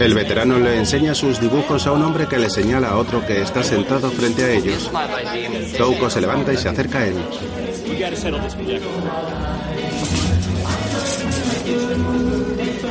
El 0.00 0.14
veterano 0.14 0.58
le 0.58 0.78
enseña 0.78 1.14
sus 1.14 1.40
dibujos 1.40 1.86
a 1.86 1.92
un 1.92 2.02
hombre 2.02 2.26
que 2.26 2.38
le 2.38 2.50
señala 2.50 2.88
a 2.88 2.96
otro 2.96 3.24
que 3.24 3.42
está 3.42 3.62
sentado 3.62 4.10
frente 4.10 4.44
a 4.44 4.50
ellos. 4.50 4.90
Touko 5.78 6.10
se 6.10 6.20
levanta 6.20 6.52
y 6.52 6.56
se 6.56 6.68
acerca 6.68 6.98
a 6.98 7.06
él. 7.06 7.16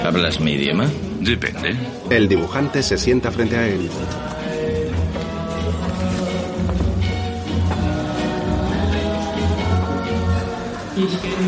¿Hablas 0.04 0.40
mi 0.40 0.54
idioma? 0.54 0.90
Depende. 1.22 1.76
El 2.10 2.28
dibujante 2.28 2.84
se 2.84 2.98
sienta 2.98 3.32
frente 3.32 3.56
a 3.56 3.68
él. 3.68 3.90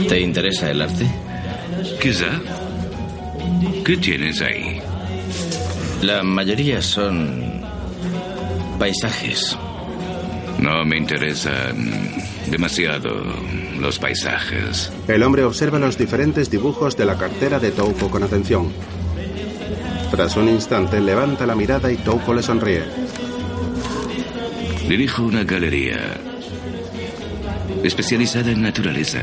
¿Te 0.07 0.19
interesa 0.21 0.71
el 0.71 0.81
arte? 0.81 1.05
Quizá. 2.01 2.39
¿Qué 3.83 3.97
tienes 3.97 4.41
ahí? 4.41 4.79
La 6.01 6.23
mayoría 6.23 6.81
son 6.81 7.61
paisajes. 8.79 9.57
No 10.59 10.85
me 10.85 10.97
interesan 10.97 12.15
demasiado 12.49 13.23
los 13.79 13.99
paisajes. 13.99 14.91
El 15.07 15.23
hombre 15.23 15.43
observa 15.43 15.79
los 15.79 15.97
diferentes 15.97 16.49
dibujos 16.49 16.95
de 16.97 17.05
la 17.05 17.17
cartera 17.17 17.59
de 17.59 17.71
Touko 17.71 18.09
con 18.09 18.23
atención. 18.23 18.71
Tras 20.11 20.35
un 20.37 20.49
instante 20.49 20.99
levanta 21.01 21.45
la 21.45 21.55
mirada 21.55 21.91
y 21.91 21.97
Touko 21.97 22.33
le 22.33 22.41
sonríe. 22.41 22.83
Dirijo 24.87 25.23
una 25.23 25.43
galería 25.43 25.97
especializada 27.83 28.51
en 28.51 28.61
naturaleza. 28.61 29.21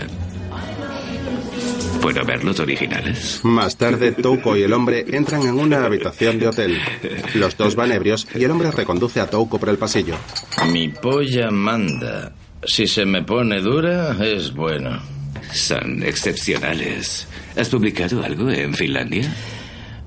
¿Puedo 2.00 2.24
ver 2.24 2.42
los 2.42 2.58
originales? 2.58 3.40
Más 3.44 3.76
tarde, 3.76 4.11
Touko 4.11 4.56
y 4.56 4.62
el 4.62 4.72
hombre 4.72 5.04
entran 5.08 5.42
en 5.42 5.58
una 5.58 5.85
habitación 5.85 6.40
de 6.40 6.48
hotel. 6.48 6.78
Los 7.35 7.56
dos 7.56 7.76
van 7.76 7.92
ebrios 7.92 8.26
y 8.35 8.42
el 8.42 8.50
hombre 8.50 8.72
reconduce 8.72 9.20
a 9.20 9.30
Touko 9.30 9.58
por 9.58 9.68
el 9.68 9.78
pasillo. 9.78 10.16
Mi 10.72 10.88
polla 10.88 11.50
manda. 11.52 12.32
Si 12.64 12.87
se 12.87 13.05
me 13.05 13.22
pone 13.22 13.61
dura, 13.61 14.16
es 14.25 14.55
bueno. 14.55 15.01
Son 15.53 16.03
excepcionales. 16.03 17.27
¿Has 17.57 17.68
publicado 17.68 18.22
algo 18.25 18.51
en 18.51 18.72
Finlandia? 18.75 19.35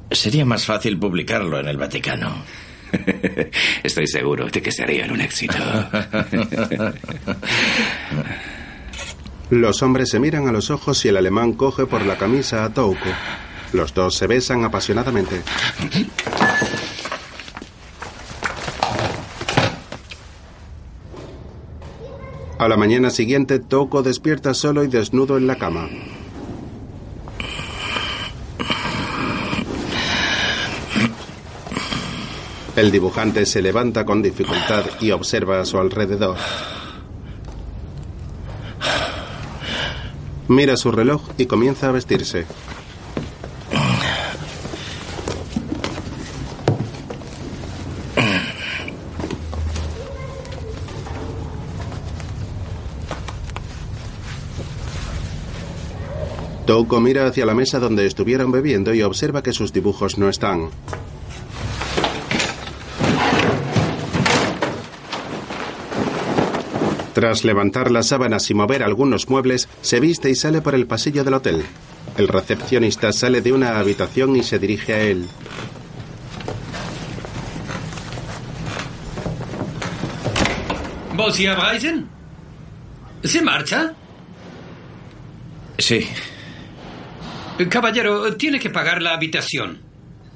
Sería 0.10 0.46
más 0.46 0.65
fácil 0.65 0.98
publicarlo 0.98 1.60
en 1.60 1.68
el 1.68 1.78
Vaticano. 1.78 2.44
Estoy 3.84 4.08
seguro 4.08 4.48
de 4.48 4.62
que 4.62 4.72
serían 4.72 5.12
un 5.12 5.22
éxito. 5.22 5.58
Los 9.50 9.84
hombres 9.84 10.10
se 10.10 10.20
miran 10.20 10.48
a 10.48 10.52
los 10.52 10.72
ojos 10.72 11.06
y 11.06 11.10
el 11.10 11.18
alemán 11.18 11.54
coge 11.54 11.86
por 11.86 12.04
la 12.04 12.18
camisa 12.18 12.65
a 12.65 12.74
Touko. 12.74 13.10
Los 13.74 13.94
dos 13.94 14.15
se 14.15 14.26
besan 14.26 14.63
apasionadamente. 14.63 15.41
A 22.58 22.70
la 22.70 22.78
mañana 22.78 23.10
siguiente, 23.10 23.60
Touko 23.60 24.02
despierta 24.02 24.54
solo 24.54 24.84
y 24.84 24.88
desnudo 24.88 25.38
en 25.38 25.46
la 25.46 25.58
cama. 25.58 25.89
El 32.78 32.91
dibujante 32.91 33.46
se 33.46 33.62
levanta 33.62 34.06
con 34.06 34.22
dificultad 34.22 34.86
y 35.02 35.12
observa 35.12 35.60
a 35.60 35.65
su 35.65 35.78
alrededor. 35.80 36.38
Mira 40.48 40.78
su 40.78 40.91
reloj 40.91 41.24
y 41.38 41.48
comienza 41.48 41.89
a 41.89 41.91
vestirse. 41.91 42.46
Touko 56.65 56.99
mira 56.99 57.28
hacia 57.28 57.45
la 57.45 57.54
mesa 57.54 57.80
donde 57.80 58.08
estuvieron 58.08 58.51
bebiendo 58.51 58.93
y 58.93 59.04
observa 59.04 59.43
que 59.43 59.54
sus 59.54 59.71
dibujos 59.71 60.17
no 60.17 60.30
están. 60.30 60.69
Tras 67.13 67.45
levantar 67.45 67.91
las 67.91 68.08
sábanas 68.08 68.49
y 68.49 68.54
mover 68.54 68.84
algunos 68.84 69.30
muebles, 69.30 69.69
se 69.82 69.99
viste 69.99 70.30
y 70.30 70.36
sale 70.36 70.62
por 70.62 70.75
el 70.75 70.86
pasillo 70.86 71.23
del 71.23 71.36
hotel. 71.36 71.63
El 72.17 72.28
recepcionista 72.28 73.13
sale 73.13 73.41
de 73.41 73.54
una 73.54 73.80
habitación 73.80 74.36
y 74.36 74.43
se 74.43 74.60
dirige 74.60 74.93
a 74.93 75.01
él. 75.01 75.25
¿Vos? 81.15 81.39
¿Se 83.23 83.41
marcha? 83.41 83.93
Sí. 85.78 86.08
Caballero, 87.70 88.36
tiene 88.36 88.60
que 88.60 88.70
pagar 88.70 89.02
la 89.02 89.13
habitación. 89.13 89.80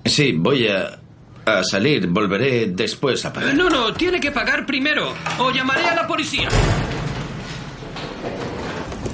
Sí, 0.05 0.31
voy 0.33 0.67
a, 0.67 0.99
a 1.45 1.63
salir. 1.63 2.07
Volveré 2.07 2.67
después 2.67 3.25
a 3.25 3.33
pagar. 3.33 3.53
No, 3.55 3.69
no, 3.69 3.93
tiene 3.93 4.19
que 4.19 4.31
pagar 4.31 4.65
primero 4.65 5.13
o 5.37 5.51
llamaré 5.51 5.85
a 5.85 5.95
la 5.95 6.07
policía. 6.07 6.47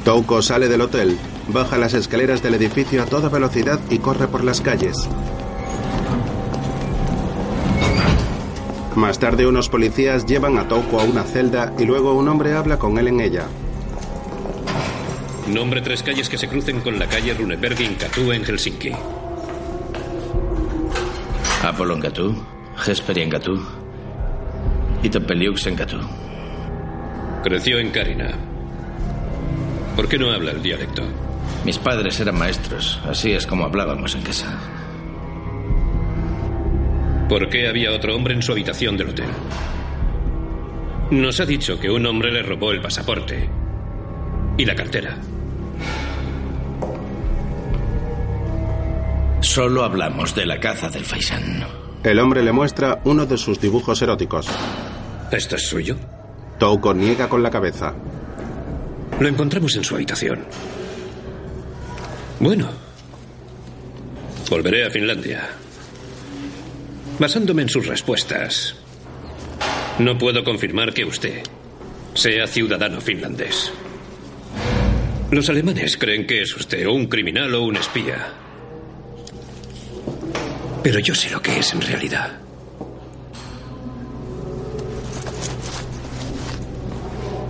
Touko 0.03 0.41
sale 0.43 0.67
del 0.67 0.81
hotel, 0.81 1.17
baja 1.47 1.79
las 1.79 1.95
escaleras 1.95 2.43
del 2.43 2.53
edificio 2.53 3.01
a 3.01 3.05
toda 3.07 3.27
velocidad 3.29 3.79
y 3.89 3.97
corre 3.97 4.27
por 4.27 4.43
las 4.43 4.61
calles. 4.61 4.95
Más 8.95 9.19
tarde 9.19 9.45
unos 9.47 9.67
policías 9.67 10.25
llevan 10.25 10.57
a 10.57 10.67
Touko 10.67 10.99
a 11.01 11.03
una 11.03 11.23
celda 11.23 11.73
y 11.77 11.85
luego 11.85 12.13
un 12.13 12.27
hombre 12.29 12.53
habla 12.53 12.77
con 12.77 12.97
él 12.97 13.07
en 13.07 13.19
ella. 13.19 13.47
Nombre 15.47 15.79
tres 15.81 16.01
calles 16.01 16.27
que 16.27 16.39
se 16.39 16.47
crucen 16.47 16.81
con 16.81 16.97
la 16.97 17.05
calle 17.05 17.35
Runeberg 17.35 17.79
en 17.79 18.43
Helsinki. 18.43 18.91
Apolo 21.63 21.93
en 21.93 22.01
Katu, 22.01 22.43
Hesperi 22.85 23.21
en 23.21 23.29
Katu 23.29 23.63
y 25.03 25.09
Topeliux 25.09 25.67
en 25.67 25.75
Katu. 25.75 25.99
Creció 27.43 27.77
en 27.77 27.91
Karina. 27.91 28.31
¿Por 29.95 30.09
qué 30.09 30.17
no 30.17 30.31
habla 30.31 30.51
el 30.51 30.63
dialecto? 30.63 31.03
Mis 31.63 31.77
padres 31.77 32.19
eran 32.19 32.39
maestros, 32.39 32.99
así 33.07 33.31
es 33.31 33.45
como 33.45 33.65
hablábamos 33.65 34.15
en 34.15 34.23
casa. 34.23 34.59
¿Por 37.29 37.49
qué 37.49 37.67
había 37.67 37.91
otro 37.91 38.15
hombre 38.15 38.33
en 38.33 38.41
su 38.41 38.51
habitación 38.51 38.97
del 38.97 39.09
hotel? 39.09 39.29
Nos 41.11 41.39
ha 41.39 41.45
dicho 41.45 41.79
que 41.79 41.91
un 41.91 42.03
hombre 42.07 42.31
le 42.31 42.41
robó 42.41 42.71
el 42.71 42.81
pasaporte 42.81 43.47
y 44.57 44.65
la 44.65 44.75
cartera. 44.75 45.17
Solo 49.41 49.83
hablamos 49.83 50.35
de 50.35 50.45
la 50.45 50.59
caza 50.59 50.89
del 50.89 51.05
faisán. 51.05 51.63
El 52.03 52.19
hombre 52.19 52.43
le 52.43 52.51
muestra 52.51 53.01
uno 53.05 53.25
de 53.25 53.37
sus 53.37 53.59
dibujos 53.59 54.01
eróticos. 54.01 54.47
¿Esto 55.31 55.55
es 55.55 55.67
suyo? 55.67 55.95
Touko 56.59 56.93
niega 56.93 57.29
con 57.29 57.43
la 57.43 57.49
cabeza. 57.49 57.93
Lo 59.19 59.27
encontramos 59.27 59.75
en 59.75 59.83
su 59.83 59.95
habitación. 59.95 60.45
Bueno. 62.39 62.69
Volveré 64.49 64.85
a 64.85 64.89
Finlandia. 64.89 65.49
Basándome 67.17 67.61
en 67.61 67.69
sus 67.69 67.87
respuestas, 67.87 68.75
no 69.99 70.17
puedo 70.17 70.43
confirmar 70.43 70.93
que 70.93 71.05
usted 71.05 71.41
sea 72.13 72.45
ciudadano 72.45 72.99
finlandés. 72.99 73.71
Los 75.31 75.49
alemanes 75.49 75.97
creen 75.97 76.27
que 76.27 76.41
es 76.41 76.55
usted 76.55 76.87
o 76.87 76.93
un 76.93 77.07
criminal 77.07 77.53
o 77.55 77.63
un 77.63 77.75
espía. 77.77 78.33
Pero 80.83 80.99
yo 80.99 81.15
sé 81.15 81.31
lo 81.31 81.41
que 81.41 81.57
es 81.57 81.73
en 81.73 81.81
realidad. 81.81 82.39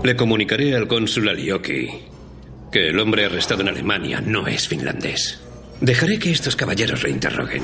Le 0.04 0.16
comunicaré 0.16 0.76
al 0.76 0.88
cónsul 0.88 1.28
Alioki 1.30 1.90
que 2.72 2.90
el 2.90 3.00
hombre 3.00 3.26
arrestado 3.26 3.62
en 3.62 3.70
Alemania 3.70 4.22
no 4.22 4.48
es 4.48 4.68
finlandés. 4.68 5.42
Dejaré 5.82 6.18
que 6.20 6.32
estos 6.32 6.56
caballeros 6.56 7.02
reinterroguen. 7.02 7.64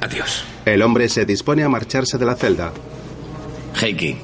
Adiós. 0.00 0.44
El 0.64 0.82
hombre 0.82 1.08
se 1.08 1.24
dispone 1.24 1.62
a 1.62 1.68
marcharse 1.68 2.18
de 2.18 2.26
la 2.26 2.34
celda. 2.34 2.72
Heikki. 3.80 4.16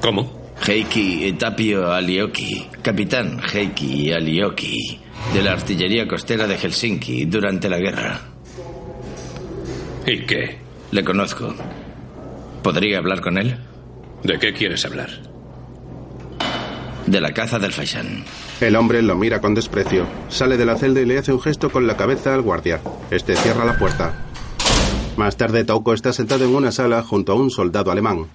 ¿Cómo? 0.00 0.41
Heikki 0.64 1.32
Tapio 1.32 1.90
Alioki, 1.92 2.68
capitán 2.82 3.40
Heikki 3.52 4.12
Alioki, 4.12 5.00
de 5.34 5.42
la 5.42 5.52
artillería 5.52 6.06
costera 6.06 6.46
de 6.46 6.56
Helsinki 6.56 7.24
durante 7.24 7.68
la 7.68 7.78
guerra. 7.78 8.20
¿Y 10.06 10.24
qué? 10.24 10.58
Le 10.92 11.02
conozco. 11.02 11.52
¿Podría 12.62 12.98
hablar 12.98 13.20
con 13.20 13.38
él? 13.38 13.56
¿De 14.22 14.38
qué 14.38 14.52
quieres 14.52 14.84
hablar? 14.84 15.10
De 17.06 17.20
la 17.20 17.32
caza 17.32 17.58
del 17.58 17.72
Faisán. 17.72 18.24
El 18.60 18.76
hombre 18.76 19.02
lo 19.02 19.16
mira 19.16 19.40
con 19.40 19.54
desprecio. 19.54 20.06
Sale 20.28 20.56
de 20.56 20.64
la 20.64 20.76
celda 20.76 21.00
y 21.00 21.06
le 21.06 21.18
hace 21.18 21.32
un 21.32 21.40
gesto 21.40 21.70
con 21.70 21.88
la 21.88 21.96
cabeza 21.96 22.34
al 22.34 22.42
guardia. 22.42 22.80
Este 23.10 23.34
cierra 23.34 23.64
la 23.64 23.76
puerta. 23.76 24.14
Más 25.16 25.36
tarde, 25.36 25.64
Touko 25.64 25.92
está 25.92 26.12
sentado 26.12 26.44
en 26.44 26.54
una 26.54 26.70
sala 26.70 27.02
junto 27.02 27.32
a 27.32 27.34
un 27.34 27.50
soldado 27.50 27.90
alemán. 27.90 28.28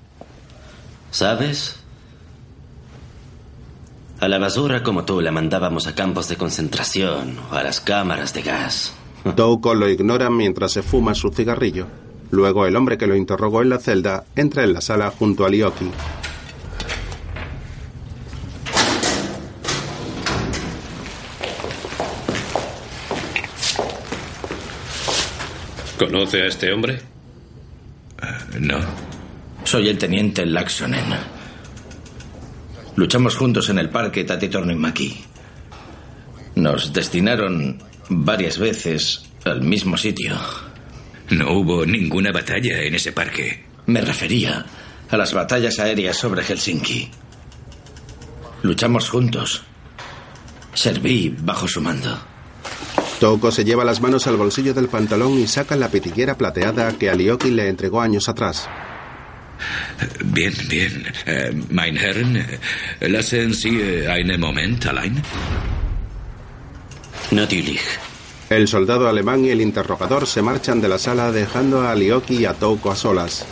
¿Sabes? 1.09 1.86
A 4.19 4.27
la 4.27 4.39
basura 4.39 4.81
como 4.81 5.05
tú 5.05 5.21
la 5.21 5.31
mandábamos 5.31 5.85
a 5.85 5.93
campos 5.93 6.27
de 6.27 6.37
concentración 6.37 7.37
o 7.51 7.55
a 7.55 7.61
las 7.63 7.81
cámaras 7.81 8.33
de 8.33 8.41
gas. 8.41 8.93
Touko 9.35 9.75
lo 9.75 9.87
ignora 9.87 10.29
mientras 10.31 10.71
se 10.71 10.81
fuma 10.81 11.13
su 11.13 11.29
cigarrillo. 11.29 11.85
Luego 12.31 12.65
el 12.65 12.75
hombre 12.75 12.97
que 12.97 13.05
lo 13.07 13.15
interrogó 13.15 13.61
en 13.61 13.69
la 13.69 13.77
celda 13.77 14.25
entra 14.35 14.63
en 14.63 14.73
la 14.73 14.81
sala 14.81 15.11
junto 15.11 15.45
a 15.45 15.49
Lioki. 15.49 15.91
¿Conoce 25.99 26.41
a 26.41 26.47
este 26.47 26.71
hombre? 26.71 26.99
no. 28.59 28.77
Soy 29.63 29.89
el 29.89 29.97
teniente 29.97 30.45
Laxonen. 30.45 31.36
Luchamos 32.97 33.35
juntos 33.35 33.69
en 33.69 33.77
el 33.77 33.91
parque 33.91 34.23
Tatitornimäki. 34.23 35.23
Nos 36.55 36.91
destinaron 36.91 37.77
varias 38.09 38.57
veces 38.57 39.21
al 39.45 39.61
mismo 39.61 39.97
sitio. 39.97 40.35
No 41.29 41.51
hubo 41.51 41.85
ninguna 41.85 42.31
batalla 42.31 42.81
en 42.81 42.95
ese 42.95 43.11
parque. 43.11 43.65
Me 43.85 44.01
refería 44.01 44.65
a 45.11 45.15
las 45.15 45.31
batallas 45.31 45.77
aéreas 45.77 46.17
sobre 46.17 46.41
Helsinki. 46.41 47.11
Luchamos 48.63 49.11
juntos. 49.11 49.61
Serví 50.73 51.35
bajo 51.37 51.67
su 51.67 51.79
mando. 51.81 52.17
Touko 53.19 53.51
se 53.51 53.63
lleva 53.63 53.85
las 53.85 54.01
manos 54.01 54.25
al 54.25 54.37
bolsillo 54.37 54.73
del 54.73 54.87
pantalón 54.87 55.33
y 55.37 55.45
saca 55.45 55.75
la 55.75 55.89
pitiguera 55.89 56.35
plateada 56.35 56.97
que 56.97 57.11
Alioki 57.11 57.51
le 57.51 57.69
entregó 57.69 58.01
años 58.01 58.27
atrás. 58.27 58.67
Bien, 60.25 60.53
bien. 60.69 61.05
Eh, 61.25 61.51
mein 61.69 61.97
Herren, 61.97 62.37
eh, 62.37 63.09
lassen 63.09 63.53
Sie 63.53 64.07
einen 64.07 64.39
Moment 64.39 64.85
allein. 64.85 65.21
Natürlich. 67.31 67.81
El 68.49 68.67
soldado 68.67 69.09
alemán 69.09 69.43
y 69.43 69.49
el 69.49 69.59
interrogador 69.59 70.25
se 70.25 70.41
marchan 70.41 70.79
de 70.79 70.87
la 70.87 70.97
sala 70.97 71.31
dejando 71.31 71.81
a 71.81 71.91
Alioki 71.91 72.37
y 72.37 72.45
a 72.45 72.53
Touko 72.53 72.91
a 72.91 72.95
solas. 72.95 73.45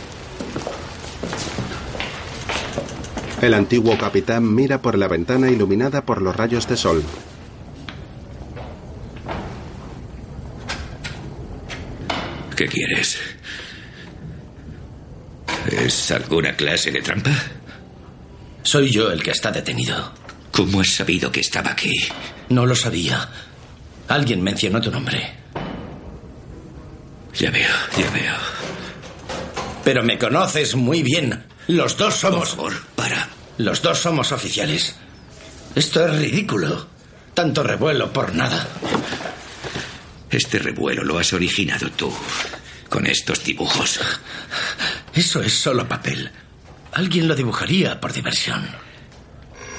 El 3.42 3.52
antiguo 3.52 3.98
capitán 3.98 4.54
mira 4.54 4.80
por 4.80 4.96
la 4.96 5.08
ventana 5.08 5.50
iluminada 5.50 6.06
por 6.06 6.22
los 6.22 6.34
rayos 6.34 6.66
de 6.68 6.76
sol. 6.76 7.02
¿Qué 12.56 12.66
quieres? 12.66 13.35
¿Es 15.70 16.10
alguna 16.10 16.54
clase 16.54 16.90
de 16.90 17.02
trampa? 17.02 17.32
Soy 18.62 18.90
yo 18.90 19.10
el 19.10 19.22
que 19.22 19.30
está 19.30 19.50
detenido. 19.50 20.12
¿Cómo 20.52 20.80
has 20.80 20.90
sabido 20.90 21.30
que 21.30 21.40
estaba 21.40 21.72
aquí? 21.72 21.92
No 22.48 22.66
lo 22.66 22.74
sabía. 22.74 23.28
Alguien 24.08 24.42
mencionó 24.42 24.80
tu 24.80 24.90
nombre. 24.90 25.34
Ya 27.34 27.50
veo, 27.50 27.68
ya 27.98 28.10
veo. 28.10 28.34
Pero 29.84 30.02
me 30.02 30.18
conoces 30.18 30.74
muy 30.74 31.02
bien. 31.02 31.44
Los 31.68 31.96
dos 31.96 32.14
somos. 32.14 32.54
Por 32.54 32.72
favor, 32.72 32.86
para. 32.94 33.28
Los 33.58 33.82
dos 33.82 33.98
somos 33.98 34.32
oficiales. 34.32 34.96
Esto 35.74 36.06
es 36.06 36.18
ridículo. 36.18 36.86
Tanto 37.34 37.62
revuelo 37.62 38.12
por 38.12 38.34
nada. 38.34 38.66
Este 40.30 40.58
revuelo 40.58 41.04
lo 41.04 41.18
has 41.18 41.32
originado 41.32 41.90
tú. 41.90 42.12
Con 42.88 43.06
estos 43.06 43.42
dibujos. 43.44 44.00
Eso 45.14 45.42
es 45.42 45.52
solo 45.52 45.88
papel. 45.88 46.30
Alguien 46.92 47.28
lo 47.28 47.34
dibujaría 47.34 48.00
por 48.00 48.12
diversión. 48.12 48.66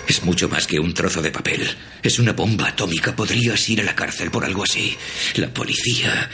Es 0.07 0.23
mucho 0.23 0.47
más 0.47 0.67
que 0.67 0.79
un 0.79 0.93
trozo 0.93 1.21
de 1.21 1.31
papel. 1.31 1.67
Es 2.01 2.19
una 2.19 2.33
bomba 2.33 2.69
atómica. 2.69 3.15
Podrías 3.15 3.67
ir 3.69 3.81
a 3.81 3.83
la 3.83 3.95
cárcel 3.95 4.31
por 4.31 4.45
algo 4.45 4.63
así. 4.63 4.97
La 5.35 5.53
policía 5.53 6.29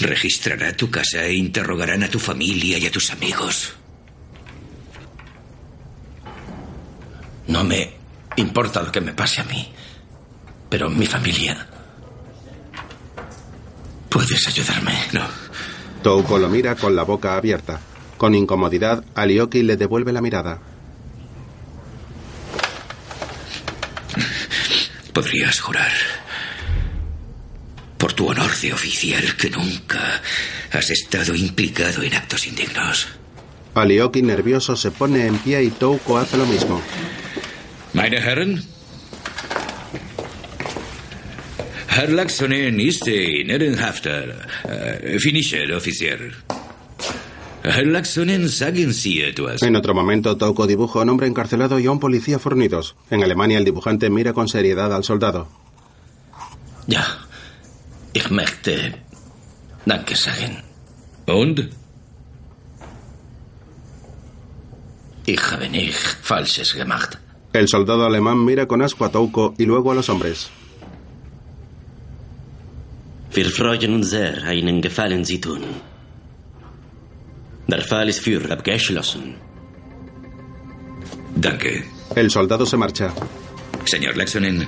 registrará 0.00 0.76
tu 0.76 0.90
casa 0.90 1.24
e 1.24 1.34
interrogarán 1.34 2.04
a 2.04 2.08
tu 2.08 2.18
familia 2.18 2.78
y 2.78 2.86
a 2.86 2.90
tus 2.90 3.10
amigos. 3.10 3.72
No 7.48 7.64
me 7.64 7.92
importa 8.36 8.82
lo 8.82 8.92
que 8.92 9.00
me 9.00 9.12
pase 9.12 9.40
a 9.40 9.44
mí. 9.44 9.72
Pero 10.68 10.88
mi 10.88 11.06
familia. 11.06 11.66
¿Puedes 14.08 14.46
ayudarme? 14.46 14.94
No. 15.12 15.39
Touko 16.02 16.38
lo 16.38 16.48
mira 16.48 16.76
con 16.76 16.96
la 16.96 17.02
boca 17.02 17.36
abierta. 17.36 17.80
Con 18.16 18.34
incomodidad, 18.34 19.04
Alioki 19.14 19.62
le 19.62 19.76
devuelve 19.76 20.12
la 20.12 20.20
mirada. 20.20 20.60
Podrías 25.12 25.60
jurar 25.60 25.92
por 27.98 28.14
tu 28.14 28.28
honor 28.28 28.50
de 28.62 28.72
oficial 28.72 29.36
que 29.36 29.50
nunca 29.50 30.22
has 30.72 30.90
estado 30.90 31.34
implicado 31.34 32.02
en 32.02 32.14
actos 32.14 32.46
indignos. 32.46 33.08
Alioki 33.74 34.22
nervioso 34.22 34.76
se 34.76 34.90
pone 34.90 35.26
en 35.26 35.36
pie 35.38 35.62
y 35.62 35.70
Touko 35.70 36.16
hace 36.16 36.36
lo 36.38 36.46
mismo. 36.46 36.80
Meine 37.92 38.16
Herren, 38.18 38.62
Herr 41.90 42.08
Laxonen 42.08 42.78
ist 42.78 43.08
in 43.08 43.50
Ehrenhafter. 43.50 44.46
Uh, 44.64 45.18
Finisher, 45.18 45.74
Offizier. 45.74 46.32
Herr 47.64 47.84
Laxonen, 47.84 48.48
sagen 48.48 48.92
Sie 48.92 49.22
etwas. 49.22 49.60
En 49.62 49.74
otro 49.74 49.92
momento, 49.92 50.36
Touko 50.36 50.68
dibuja 50.68 51.00
a 51.00 51.02
un 51.02 51.08
hombre 51.08 51.26
encarcelado 51.26 51.80
y 51.80 51.86
a 51.86 51.90
un 51.90 51.98
policía 51.98 52.38
fornidos. 52.38 52.94
En 53.10 53.24
Alemania, 53.24 53.58
el 53.58 53.64
dibujante 53.64 54.08
mira 54.08 54.32
con 54.32 54.46
seriedad 54.46 54.94
al 54.94 55.02
soldado. 55.02 55.48
Ja. 56.86 57.04
Ich 58.12 58.30
möchte 58.30 58.94
Danke 59.84 60.14
sagen. 60.14 60.62
Und? 61.26 61.70
Ich 65.26 65.42
habe 65.50 65.68
nicht 65.68 65.98
Falsches 66.22 66.72
gemacht. 66.72 67.18
El 67.52 67.66
soldado 67.66 68.06
alemán 68.06 68.44
mira 68.44 68.66
con 68.66 68.80
asco 68.80 69.04
a 69.04 69.10
Touko 69.10 69.54
y 69.58 69.64
luego 69.66 69.90
a 69.90 69.96
los 69.96 70.08
hombres. 70.08 70.50
Wir 73.32 73.48
freuen 73.48 73.94
uns 73.94 74.10
sehr, 74.10 74.42
einen 74.44 74.80
Gefallen 74.82 75.24
Sie 75.24 75.40
tun. 75.40 75.62
Der 77.68 77.82
Fall 77.82 78.08
ist 78.08 78.20
für 78.20 78.50
abgeschlossen. 78.50 79.36
Danke. 81.36 81.84
El 82.16 82.28
soldado 82.28 82.66
se 82.66 82.76
marcha. 82.76 83.14
Señor 83.84 84.16
Laxonen, 84.16 84.66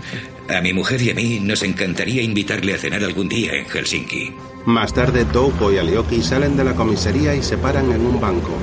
a 0.48 0.60
mi 0.60 0.72
mujer 0.72 1.02
y 1.02 1.10
a 1.10 1.14
mí 1.14 1.40
nos 1.40 1.62
encantaría 1.64 2.22
invitarle 2.22 2.74
a 2.74 2.78
cenar 2.78 3.02
algún 3.02 3.28
día 3.28 3.52
en 3.54 3.66
Helsinki. 3.66 4.32
Más 4.66 4.94
tarde, 4.94 5.24
Touko 5.24 5.72
y 5.72 5.78
Alioki 5.78 6.22
salen 6.22 6.56
de 6.56 6.62
la 6.64 6.74
comisaría 6.74 7.34
y 7.34 7.42
se 7.42 7.58
paran 7.58 7.90
en 7.90 8.00
un 8.00 8.20
banco. 8.20 8.56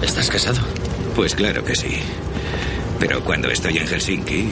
¿Estás 0.00 0.30
casado? 0.30 0.60
Pues 1.16 1.34
claro 1.34 1.64
que 1.64 1.74
sí. 1.74 1.98
Pero 3.00 3.22
cuando 3.24 3.50
estoy 3.50 3.78
en 3.78 3.88
Helsinki, 3.88 4.50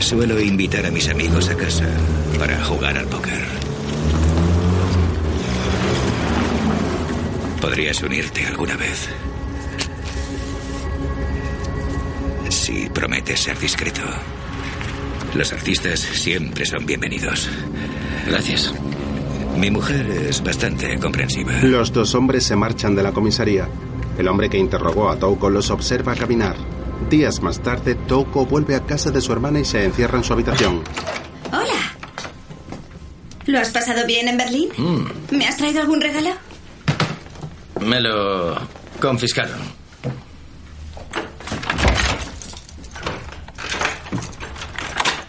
suelo 0.00 0.40
invitar 0.40 0.86
a 0.86 0.90
mis 0.90 1.08
amigos 1.08 1.48
a 1.50 1.56
casa 1.56 1.86
para 2.38 2.62
jugar 2.64 2.96
al 2.96 3.06
póker. 3.06 3.44
Podrías 7.60 8.02
unirte 8.02 8.46
alguna 8.46 8.76
vez. 8.76 9.08
Si 12.48 12.88
prometes 12.90 13.40
ser 13.40 13.58
discreto. 13.58 14.02
Los 15.34 15.52
artistas 15.52 16.00
siempre 16.00 16.64
son 16.64 16.86
bienvenidos. 16.86 17.48
Gracias. 18.26 18.72
Mi 19.56 19.70
mujer 19.70 20.06
es 20.10 20.42
bastante 20.42 20.98
comprensiva. 20.98 21.52
Los 21.62 21.92
dos 21.92 22.14
hombres 22.14 22.44
se 22.44 22.56
marchan 22.56 22.94
de 22.94 23.02
la 23.02 23.12
comisaría. 23.12 23.68
El 24.16 24.28
hombre 24.28 24.48
que 24.48 24.58
interrogó 24.58 25.08
a 25.08 25.18
Touko 25.18 25.50
los 25.50 25.70
observa 25.70 26.14
caminar. 26.14 26.56
Días 27.10 27.40
más 27.42 27.60
tarde, 27.62 27.94
Touko 27.94 28.44
vuelve 28.44 28.74
a 28.74 28.84
casa 28.84 29.10
de 29.10 29.20
su 29.20 29.32
hermana 29.32 29.60
y 29.60 29.64
se 29.64 29.82
encierra 29.84 30.18
en 30.18 30.24
su 30.24 30.32
habitación. 30.34 30.82
Hola. 31.50 31.94
¿Lo 33.46 33.58
has 33.58 33.70
pasado 33.70 34.06
bien 34.06 34.28
en 34.28 34.36
Berlín? 34.36 34.68
Mm, 34.76 35.36
¿Me 35.36 35.46
has 35.46 35.56
traído 35.56 35.80
algún 35.80 36.00
regalo? 36.00 36.30
me 37.80 38.00
lo 38.00 38.56
confiscaron. 39.00 39.60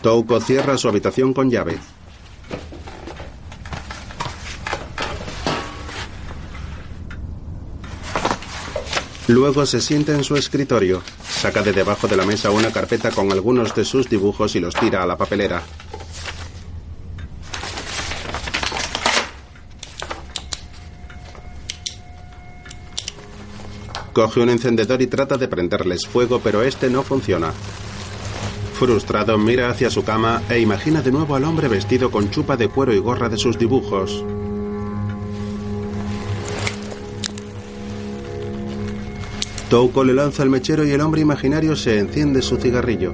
Touko 0.01 0.39
cierra 0.41 0.77
su 0.77 0.87
habitación 0.87 1.33
con 1.33 1.49
llave. 1.49 1.77
Luego 9.27 9.65
se 9.65 9.79
sienta 9.81 10.13
en 10.13 10.23
su 10.23 10.35
escritorio. 10.35 11.01
Saca 11.39 11.63
de 11.63 11.71
debajo 11.71 12.05
de 12.09 12.17
la 12.17 12.25
mesa 12.25 12.51
una 12.51 12.69
carpeta 12.69 13.11
con 13.11 13.31
algunos 13.31 13.73
de 13.73 13.85
sus 13.85 14.09
dibujos 14.09 14.57
y 14.57 14.59
los 14.59 14.75
tira 14.75 15.03
a 15.03 15.05
la 15.05 15.17
papelera. 15.17 15.63
Coge 24.11 24.41
un 24.41 24.49
encendedor 24.49 25.01
y 25.01 25.07
trata 25.07 25.37
de 25.37 25.47
prenderles 25.47 26.05
fuego, 26.05 26.41
pero 26.43 26.61
este 26.61 26.89
no 26.89 27.03
funciona. 27.03 27.53
Frustrado, 28.73 29.37
mira 29.37 29.69
hacia 29.69 29.89
su 29.89 30.03
cama 30.03 30.41
e 30.49 30.59
imagina 30.59 31.01
de 31.01 31.13
nuevo 31.13 31.35
al 31.35 31.45
hombre 31.45 31.69
vestido 31.69 32.11
con 32.11 32.29
chupa 32.31 32.57
de 32.57 32.67
cuero 32.67 32.93
y 32.93 32.99
gorra 32.99 33.29
de 33.29 33.37
sus 33.37 33.57
dibujos. 33.57 34.25
Touko 39.69 40.03
le 40.03 40.13
lanza 40.13 40.41
el 40.41 40.49
mechero 40.49 40.83
y 40.83 40.89
el 40.89 41.01
hombre 41.01 41.21
imaginario 41.21 41.75
se 41.75 41.99
enciende 41.99 42.41
su 42.41 42.57
cigarrillo. 42.57 43.13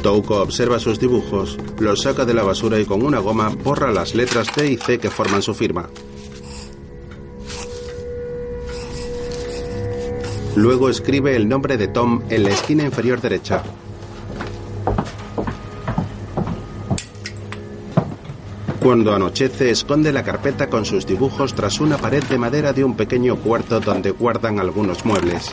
Touko 0.00 0.40
observa 0.40 0.78
sus 0.78 1.00
dibujos, 1.00 1.58
los 1.80 2.02
saca 2.02 2.24
de 2.24 2.34
la 2.34 2.44
basura 2.44 2.78
y 2.78 2.84
con 2.84 3.02
una 3.02 3.18
goma 3.18 3.48
borra 3.48 3.90
las 3.90 4.14
letras 4.14 4.46
T 4.52 4.70
y 4.70 4.76
C 4.76 4.98
que 4.98 5.10
forman 5.10 5.42
su 5.42 5.54
firma. 5.54 5.90
Luego 10.54 10.88
escribe 10.88 11.34
el 11.34 11.48
nombre 11.48 11.76
de 11.76 11.88
Tom 11.88 12.22
en 12.30 12.44
la 12.44 12.50
esquina 12.50 12.84
inferior 12.84 13.20
derecha. 13.20 13.64
Cuando 18.80 19.14
anochece, 19.14 19.70
esconde 19.70 20.10
la 20.10 20.24
carpeta 20.24 20.68
con 20.68 20.86
sus 20.86 21.06
dibujos 21.06 21.54
tras 21.54 21.80
una 21.80 21.98
pared 21.98 22.24
de 22.24 22.38
madera 22.38 22.72
de 22.72 22.82
un 22.82 22.96
pequeño 22.96 23.36
cuarto 23.36 23.78
donde 23.78 24.10
guardan 24.10 24.58
algunos 24.58 25.04
muebles. 25.04 25.50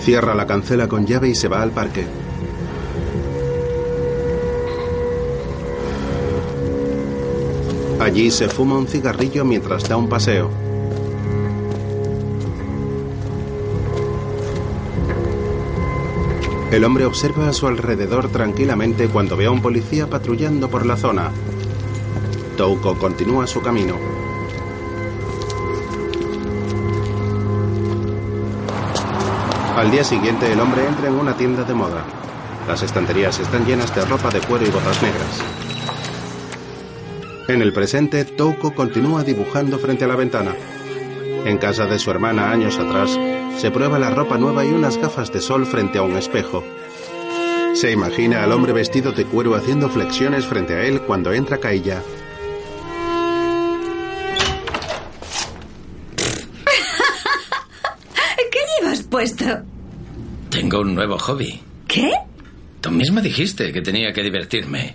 Cierra 0.00 0.34
la 0.34 0.46
cancela 0.46 0.88
con 0.88 1.06
llave 1.06 1.28
y 1.28 1.34
se 1.34 1.48
va 1.48 1.60
al 1.60 1.72
parque. 1.72 2.06
Allí 8.00 8.30
se 8.30 8.48
fuma 8.48 8.78
un 8.78 8.86
cigarrillo 8.86 9.44
mientras 9.44 9.86
da 9.88 9.98
un 9.98 10.08
paseo. 10.08 10.63
El 16.74 16.82
hombre 16.82 17.06
observa 17.06 17.48
a 17.48 17.52
su 17.52 17.68
alrededor 17.68 18.30
tranquilamente 18.30 19.06
cuando 19.06 19.36
ve 19.36 19.46
a 19.46 19.50
un 19.52 19.62
policía 19.62 20.10
patrullando 20.10 20.68
por 20.68 20.84
la 20.84 20.96
zona. 20.96 21.30
Touko 22.56 22.98
continúa 22.98 23.46
su 23.46 23.62
camino. 23.62 23.96
Al 29.76 29.88
día 29.92 30.02
siguiente 30.02 30.52
el 30.52 30.58
hombre 30.58 30.84
entra 30.84 31.06
en 31.06 31.14
una 31.14 31.36
tienda 31.36 31.62
de 31.62 31.74
moda. 31.74 32.04
Las 32.66 32.82
estanterías 32.82 33.38
están 33.38 33.64
llenas 33.64 33.94
de 33.94 34.04
ropa 34.04 34.30
de 34.30 34.40
cuero 34.40 34.66
y 34.66 34.70
botas 34.70 35.00
negras. 35.00 35.44
En 37.46 37.62
el 37.62 37.72
presente, 37.72 38.24
Touko 38.24 38.74
continúa 38.74 39.22
dibujando 39.22 39.78
frente 39.78 40.06
a 40.06 40.08
la 40.08 40.16
ventana. 40.16 40.56
En 41.44 41.56
casa 41.56 41.86
de 41.86 42.00
su 42.00 42.10
hermana 42.10 42.50
años 42.50 42.76
atrás, 42.80 43.16
se 43.56 43.70
prueba 43.70 43.98
la 43.98 44.10
ropa 44.10 44.38
nueva 44.38 44.64
y 44.64 44.68
unas 44.68 44.98
gafas 44.98 45.32
de 45.32 45.40
sol 45.40 45.66
frente 45.66 45.98
a 45.98 46.02
un 46.02 46.16
espejo. 46.16 46.64
Se 47.74 47.90
imagina 47.90 48.44
al 48.44 48.52
hombre 48.52 48.72
vestido 48.72 49.12
de 49.12 49.24
cuero 49.24 49.54
haciendo 49.54 49.88
flexiones 49.88 50.46
frente 50.46 50.74
a 50.74 50.84
él 50.84 51.02
cuando 51.02 51.32
entra 51.32 51.58
Kailla. 51.58 52.00
¿Qué 58.52 58.58
llevas 58.80 59.02
puesto? 59.02 59.44
Tengo 60.50 60.80
un 60.80 60.94
nuevo 60.94 61.18
hobby. 61.18 61.60
¿Qué? 61.88 62.12
Tú 62.80 62.90
misma 62.90 63.20
dijiste 63.20 63.72
que 63.72 63.82
tenía 63.82 64.12
que 64.12 64.22
divertirme. 64.22 64.94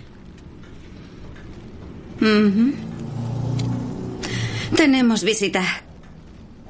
Tenemos 4.76 5.24
visita. 5.24 5.82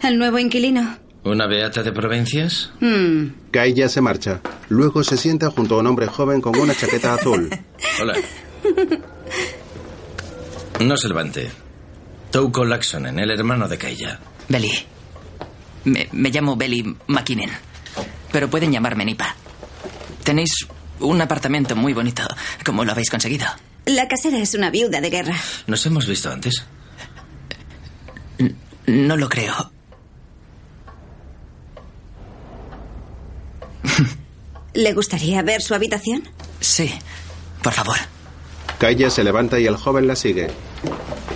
El 0.02 0.18
nuevo 0.18 0.38
inquilino. 0.38 0.96
¿Una 1.24 1.46
beata 1.46 1.82
de 1.82 1.92
provincias? 1.92 2.70
Mm. 2.80 3.50
Kailla 3.50 3.88
se 3.88 4.00
marcha. 4.00 4.40
Luego 4.68 5.04
se 5.04 5.16
sienta 5.16 5.50
junto 5.50 5.74
a 5.76 5.78
un 5.80 5.86
hombre 5.86 6.06
joven 6.06 6.40
con 6.40 6.58
una 6.58 6.74
chaqueta 6.74 7.14
azul. 7.20 7.50
Hola. 8.00 8.14
No 10.80 10.96
se 10.96 11.08
levante. 11.08 11.50
Touko 12.30 12.64
Laxonen, 12.64 13.18
el 13.18 13.30
hermano 13.30 13.68
de 13.68 13.76
Kaija. 13.76 14.18
Belly. 14.48 14.72
Me, 15.84 16.08
me 16.12 16.30
llamo 16.30 16.56
Belly 16.56 16.96
McKinnon. 17.08 17.50
Pero 18.32 18.48
pueden 18.48 18.72
llamarme 18.72 19.04
Nipa. 19.04 19.34
Tenéis 20.24 20.66
un 21.00 21.20
apartamento 21.20 21.76
muy 21.76 21.92
bonito. 21.92 22.22
¿Cómo 22.64 22.84
lo 22.84 22.92
habéis 22.92 23.10
conseguido? 23.10 23.46
La 23.86 24.08
casera 24.08 24.38
es 24.38 24.54
una 24.54 24.70
viuda 24.70 25.00
de 25.00 25.10
guerra. 25.10 25.36
¿Nos 25.66 25.84
hemos 25.86 26.06
visto 26.06 26.30
antes? 26.30 26.54
No 28.86 29.16
lo 29.16 29.28
creo. 29.28 29.72
¿Le 34.74 34.92
gustaría 34.92 35.42
ver 35.42 35.62
su 35.62 35.74
habitación? 35.74 36.22
Sí, 36.60 36.92
por 37.62 37.72
favor. 37.72 37.96
Kailla 38.78 39.10
se 39.10 39.24
levanta 39.24 39.58
y 39.58 39.66
el 39.66 39.76
joven 39.76 40.06
la 40.06 40.16
sigue. 40.16 40.48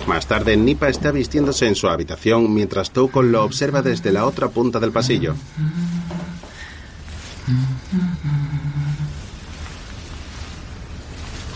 Más 0.07 0.27
tarde, 0.27 0.55
Nipa 0.55 0.87
está 0.87 1.11
vistiéndose 1.11 1.67
en 1.67 1.75
su 1.75 1.87
habitación 1.87 2.53
mientras 2.53 2.91
Touko 2.91 3.21
lo 3.23 3.43
observa 3.43 3.81
desde 3.81 4.11
la 4.11 4.25
otra 4.25 4.49
punta 4.49 4.79
del 4.79 4.91
pasillo. 4.91 5.35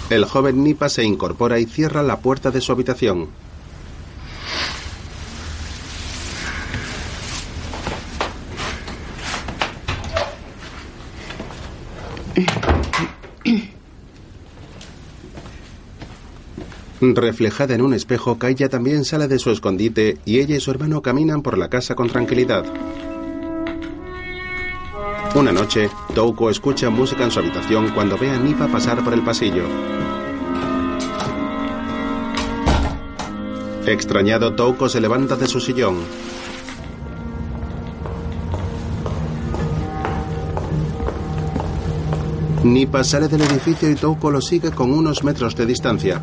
El 0.09 0.25
joven 0.25 0.63
Nipa 0.63 0.89
se 0.89 1.03
incorpora 1.03 1.59
y 1.59 1.65
cierra 1.65 2.01
la 2.01 2.19
puerta 2.19 2.49
de 2.49 2.61
su 2.61 2.71
habitación. 2.71 3.29
Reflejada 17.01 17.75
en 17.75 17.81
un 17.81 17.93
espejo, 17.93 18.37
Kailla 18.37 18.67
también 18.67 19.05
sale 19.05 19.27
de 19.27 19.39
su 19.39 19.51
escondite 19.51 20.17
y 20.25 20.39
ella 20.39 20.57
y 20.57 20.59
su 20.59 20.69
hermano 20.71 21.01
caminan 21.01 21.41
por 21.41 21.57
la 21.57 21.69
casa 21.69 21.95
con 21.95 22.09
tranquilidad. 22.09 22.65
Una 25.35 25.51
noche, 25.51 25.89
Touko 26.15 26.49
escucha 26.49 26.89
música 26.89 27.23
en 27.23 27.31
su 27.31 27.39
habitación 27.39 27.89
cuando 27.89 28.17
ve 28.17 28.31
a 28.31 28.37
Nipa 28.37 28.67
pasar 28.67 29.03
por 29.03 29.13
el 29.13 29.21
pasillo. 29.21 29.63
Extrañado, 33.85 34.53
Touko 34.55 34.89
se 34.89 34.99
levanta 34.99 35.35
de 35.35 35.47
su 35.47 35.59
sillón. 35.59 35.97
Ni 42.69 42.85
pasaré 42.85 43.27
del 43.27 43.41
edificio 43.41 43.89
y 43.89 43.95
Touko 43.95 44.29
lo 44.29 44.41
sigue 44.41 44.69
con 44.69 44.93
unos 44.93 45.23
metros 45.23 45.55
de 45.55 45.65
distancia. 45.65 46.21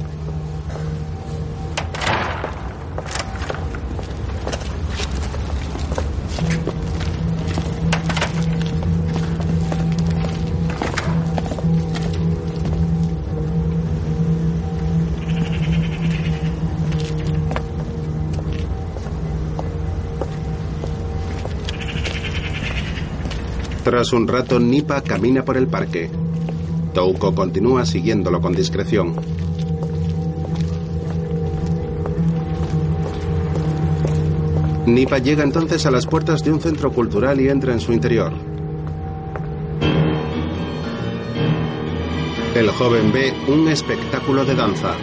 Tras 23.82 24.12
un 24.12 24.28
rato, 24.28 24.60
Nipa 24.60 25.00
camina 25.02 25.44
por 25.44 25.56
el 25.56 25.66
parque. 25.66 26.25
Touko 26.96 27.34
continúa 27.34 27.84
siguiéndolo 27.84 28.40
con 28.40 28.54
discreción. 28.54 29.14
Nipa 34.86 35.18
llega 35.18 35.44
entonces 35.44 35.84
a 35.84 35.90
las 35.90 36.06
puertas 36.06 36.42
de 36.42 36.52
un 36.52 36.58
centro 36.58 36.90
cultural 36.90 37.38
y 37.38 37.50
entra 37.50 37.74
en 37.74 37.80
su 37.80 37.92
interior. 37.92 38.32
El 42.54 42.70
joven 42.70 43.12
ve 43.12 43.34
un 43.46 43.68
espectáculo 43.68 44.46
de 44.46 44.54
danza. 44.54 44.94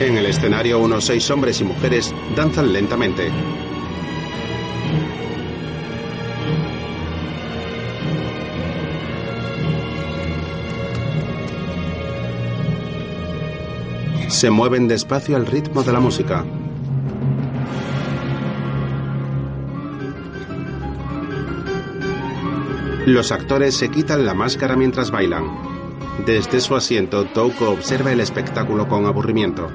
En 0.00 0.18
el 0.18 0.26
escenario 0.26 0.78
unos 0.78 1.06
seis 1.06 1.30
hombres 1.30 1.58
y 1.58 1.64
mujeres 1.64 2.14
danzan 2.36 2.70
lentamente. 2.70 3.30
Se 14.44 14.50
mueven 14.50 14.88
despacio 14.88 15.36
al 15.36 15.46
ritmo 15.46 15.82
de 15.84 15.90
la 15.90 16.00
música. 16.00 16.44
Los 23.06 23.32
actores 23.32 23.74
se 23.74 23.88
quitan 23.88 24.26
la 24.26 24.34
máscara 24.34 24.76
mientras 24.76 25.10
bailan. 25.10 25.46
Desde 26.26 26.60
su 26.60 26.76
asiento, 26.76 27.24
Touko 27.24 27.70
observa 27.70 28.12
el 28.12 28.20
espectáculo 28.20 28.86
con 28.86 29.06
aburrimiento. 29.06 29.70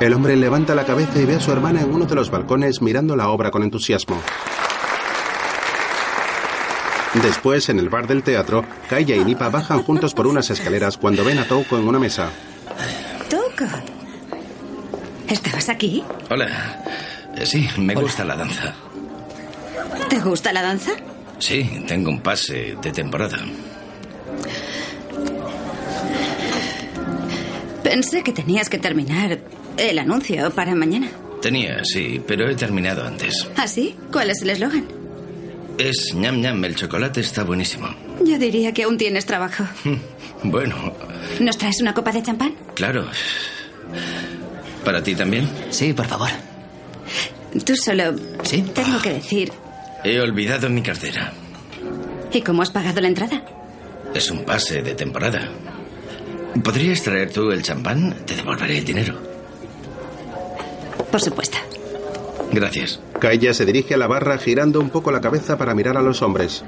El 0.00 0.12
hombre 0.12 0.36
levanta 0.36 0.74
la 0.74 0.84
cabeza 0.84 1.18
y 1.18 1.24
ve 1.24 1.36
a 1.36 1.40
su 1.40 1.50
hermana 1.50 1.80
en 1.80 1.94
uno 1.94 2.04
de 2.04 2.14
los 2.14 2.30
balcones 2.30 2.82
mirando 2.82 3.16
la 3.16 3.30
obra 3.30 3.50
con 3.50 3.62
entusiasmo. 3.62 4.20
Después, 7.22 7.68
en 7.68 7.78
el 7.78 7.88
bar 7.88 8.06
del 8.06 8.22
teatro, 8.22 8.64
Kaya 8.88 9.14
y 9.16 9.24
Nipa 9.24 9.48
bajan 9.48 9.82
juntos 9.82 10.14
por 10.14 10.26
unas 10.26 10.50
escaleras 10.50 10.96
cuando 10.98 11.24
ven 11.24 11.38
a 11.38 11.44
Touko 11.44 11.78
en 11.78 11.86
una 11.86 11.98
mesa. 11.98 12.30
Touko. 13.30 13.64
¿Estabas 15.28 15.68
aquí? 15.68 16.02
Hola. 16.30 16.82
Eh, 17.36 17.46
Sí, 17.46 17.68
me 17.78 17.94
gusta 17.94 18.24
la 18.24 18.36
danza. 18.36 18.74
¿Te 20.08 20.18
gusta 20.20 20.52
la 20.52 20.62
danza? 20.62 20.92
Sí, 21.38 21.84
tengo 21.86 22.10
un 22.10 22.20
pase 22.20 22.76
de 22.80 22.92
temporada. 22.92 23.38
Pensé 27.82 28.22
que 28.22 28.32
tenías 28.32 28.68
que 28.68 28.78
terminar 28.78 29.38
el 29.76 29.98
anuncio 29.98 30.50
para 30.50 30.74
mañana. 30.74 31.08
Tenía, 31.42 31.84
sí, 31.84 32.20
pero 32.26 32.48
he 32.48 32.54
terminado 32.54 33.04
antes. 33.06 33.46
¿Ah, 33.56 33.68
sí? 33.68 33.94
¿Cuál 34.12 34.30
es 34.30 34.40
el 34.42 34.50
eslogan? 34.50 34.86
Es 35.78 36.14
ñam 36.14 36.40
ñam, 36.40 36.64
el 36.64 36.74
chocolate 36.76 37.20
está 37.20 37.42
buenísimo. 37.44 37.88
Yo 38.24 38.38
diría 38.38 38.72
que 38.72 38.84
aún 38.84 38.96
tienes 38.98 39.26
trabajo. 39.26 39.64
Bueno, 40.46 40.74
¿Nos 41.40 41.56
traes 41.56 41.80
una 41.80 41.94
copa 41.94 42.12
de 42.12 42.22
champán? 42.22 42.54
claro. 42.74 43.06
¿Para 44.84 45.02
ti 45.02 45.14
también? 45.14 45.48
Sí, 45.70 45.94
por 45.94 46.04
favor. 46.06 46.28
Tú 47.64 47.74
solo. 47.76 48.14
Sí. 48.42 48.60
Tengo 48.74 49.00
que 49.00 49.14
decir. 49.14 49.50
He 50.04 50.20
olvidado 50.20 50.68
mi 50.68 50.82
cartera. 50.82 51.32
¿Y 52.30 52.42
cómo 52.42 52.60
has 52.60 52.70
pagado 52.70 53.00
la 53.00 53.08
entrada? 53.08 53.42
Es 54.14 54.30
un 54.30 54.44
pase 54.44 54.82
de 54.82 54.94
temporada. 54.94 55.48
¿Podrías 56.62 57.02
traer 57.02 57.32
tú 57.32 57.50
el 57.50 57.62
champán? 57.62 58.14
Te 58.26 58.36
devolveré 58.36 58.76
el 58.78 58.84
dinero. 58.84 59.18
Por 61.10 61.22
supuesto. 61.22 61.56
Gracias. 62.54 63.00
Kaya 63.18 63.52
se 63.52 63.66
dirige 63.66 63.94
a 63.94 63.96
la 63.96 64.06
barra 64.06 64.38
girando 64.38 64.78
un 64.78 64.88
poco 64.88 65.10
la 65.10 65.20
cabeza 65.20 65.58
para 65.58 65.74
mirar 65.74 65.96
a 65.96 66.02
los 66.02 66.22
hombres. 66.22 66.62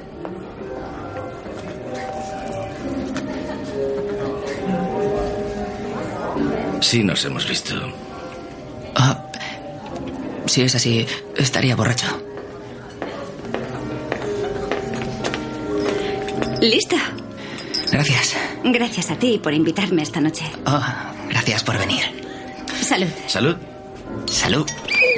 Sí, 6.81 7.05
nos 7.05 7.25
hemos 7.25 7.49
visto. 7.49 7.75
Ah, 8.97 9.27
si 10.47 10.63
es 10.63 10.75
así, 10.75 11.07
estaría 11.37 11.77
borracho. 11.77 12.07
¿Lista? 16.61 16.97
Gracias. 17.93 18.35
Gracias 18.65 19.11
a 19.13 19.17
ti 19.17 19.39
por 19.41 19.55
invitarme 19.55 20.03
esta 20.03 20.21
noche. 20.21 20.45
Oh, 20.67 20.83
gracias 21.29 21.63
por 21.63 21.79
venir. 21.79 22.03
Salud. 22.83 23.09
Salud. 23.29 23.57
Salud. 24.27 24.67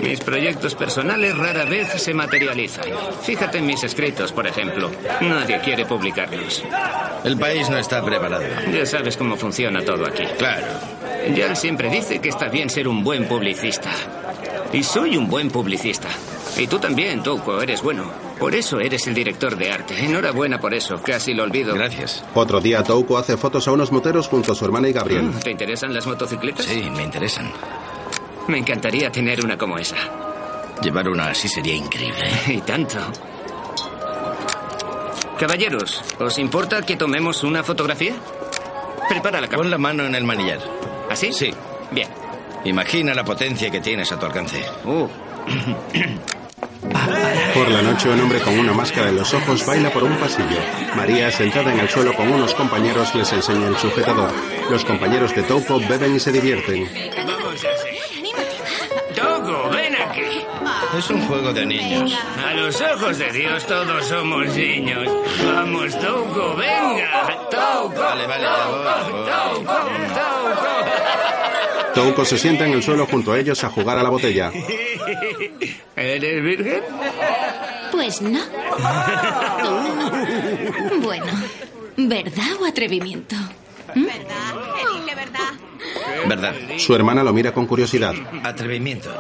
Mis 0.03 0.21
proyectos 0.21 0.75
personales 0.75 1.37
rara 1.37 1.65
vez 1.65 1.89
se 2.01 2.15
materializan. 2.15 2.85
Fíjate 3.23 3.59
en 3.59 3.67
mis 3.67 3.83
escritos, 3.85 4.33
por 4.33 4.47
ejemplo. 4.47 4.91
Nadie 5.21 5.61
quiere 5.61 5.85
publicarlos. 5.87 6.63
El 7.25 7.37
país 7.39 7.69
no 7.69 7.79
está 7.79 8.05
preparado. 8.05 8.45
Ya 8.73 8.87
sabes 8.87 9.17
cómo 9.17 9.37
funciona 9.37 9.85
todo 9.85 10.07
aquí. 10.07 10.25
Claro. 10.39 10.67
Yal 11.35 11.57
siempre 11.57 11.91
dice 11.91 12.21
que 12.21 12.29
está 12.29 12.49
bien 12.49 12.71
ser 12.71 12.89
un 12.89 13.03
buen 13.03 13.27
publicista. 13.27 13.91
Y 14.73 14.83
soy 14.83 15.17
un 15.17 15.29
buen 15.29 15.51
publicista. 15.51 16.09
Y 16.57 16.67
tú 16.67 16.79
también, 16.79 17.23
Touko, 17.23 17.63
eres 17.63 17.83
bueno. 17.83 18.11
Por 18.39 18.55
eso 18.55 18.81
eres 18.81 19.07
el 19.07 19.15
director 19.15 19.57
de 19.57 19.71
arte. 19.71 20.05
Enhorabuena 20.05 20.61
por 20.61 20.75
eso, 20.75 21.01
casi 21.03 21.35
lo 21.35 21.43
olvido. 21.45 21.75
Gracias. 21.75 22.25
Otro 22.35 22.61
día, 22.61 22.83
Touko 22.83 23.19
hace 23.19 23.37
fotos 23.37 23.67
a 23.69 23.73
unos 23.73 23.93
moteros 23.93 24.29
junto 24.29 24.53
a 24.53 24.55
su 24.55 24.65
hermana 24.65 24.89
y 24.89 24.93
Gabriel. 24.93 25.31
¿Te 25.43 25.51
interesan 25.51 25.93
las 25.95 26.07
motocicletas? 26.07 26.67
Sí, 26.67 26.89
me 26.91 27.03
interesan. 27.05 27.51
Me 28.49 28.59
encantaría 28.59 29.13
tener 29.13 29.45
una 29.45 29.57
como 29.57 29.79
esa. 29.79 29.97
Llevar 30.83 31.09
una 31.09 31.29
así 31.29 31.49
sería 31.49 31.75
increíble. 31.75 32.31
Y 32.49 32.61
tanto. 32.63 32.99
Caballeros, 35.39 36.03
¿os 36.19 36.39
importa 36.39 36.83
que 36.83 36.97
tomemos 36.97 37.45
una 37.45 37.63
fotografía? 37.63 38.15
Prepara 39.09 39.41
la 39.41 39.47
cámara. 39.47 39.63
Pon 39.63 39.71
la 39.71 39.79
mano 39.79 40.05
en 40.05 40.15
el 40.15 40.25
manillar. 40.25 40.59
¿Así? 41.11 41.33
Sí. 41.33 41.53
Bien. 41.91 42.09
Imagina 42.65 43.15
la 43.15 43.25
potencia 43.25 43.71
que 43.71 43.81
tienes 43.81 44.11
a 44.13 44.19
tu 44.19 44.27
alcance. 44.27 44.65
Uh. 44.85 45.07
Por 47.55 47.71
la 47.71 47.83
noche, 47.83 48.09
un 48.09 48.21
hombre 48.21 48.41
con 48.41 48.59
una 48.59 48.73
máscara 48.73 49.11
en 49.11 49.17
los 49.17 49.33
ojos 49.35 49.65
baila 49.67 49.91
por 49.91 50.05
un 50.05 50.17
pasillo. 50.17 50.59
María, 50.97 51.31
sentada 51.31 51.73
en 51.73 51.81
el 51.81 51.89
suelo 51.89 52.15
con 52.15 52.31
unos 52.31 52.55
compañeros, 52.55 53.15
les 53.15 53.33
enseña 53.33 53.69
el 53.69 53.77
sujetador. 53.77 54.31
Los 54.71 54.85
compañeros 54.85 55.35
de 55.35 55.43
Touko 55.43 55.81
beben 55.81 56.15
y 56.17 56.21
se 56.21 56.33
divierten. 56.33 56.89
Togo, 57.27 57.51
ven 57.51 57.98
aquí. 60.11 60.21
Es 60.99 61.11
un 61.11 61.27
juego 61.27 61.53
de 61.53 61.67
niños. 61.67 62.13
A 62.47 62.55
los 62.55 62.81
ojos 62.81 63.19
de 63.19 63.33
Dios 63.33 63.67
todos 63.67 64.07
somos 64.07 64.47
niños. 64.55 65.09
Vamos, 65.45 65.99
Touko, 65.99 66.57
venga. 66.57 67.27
Touko. 67.51 68.01
Vale, 68.01 68.27
vale, 68.27 68.43
ya 68.45 68.67
voy, 68.67 68.79
voy. 69.13 69.27
Touko, 69.55 69.75
Touko. 71.95 72.25
Se 72.25 72.39
sienta 72.39 72.67
en 72.67 72.73
el 72.73 72.83
suelo 72.83 73.07
junto 73.07 73.33
a 73.33 73.39
ellos 73.39 73.63
a 73.65 73.71
jugar 73.71 73.99
a 73.99 74.03
la 74.03 74.11
botella. 74.11 74.51
¿Eres 75.97 76.43
virgen? 76.45 76.83
Pues 77.93 78.23
no. 78.23 78.41
Bueno, 81.03 81.33
¿verdad 81.97 82.49
o 82.61 82.65
atrevimiento? 82.67 83.37
¿Mm? 83.95 84.05
¿Verdad? 84.05 84.55
Su 86.79 86.95
hermana 86.95 87.23
lo 87.23 87.33
mira 87.33 87.53
con 87.53 87.67
curiosidad. 87.67 88.15
Atrevimiento. 88.43 89.11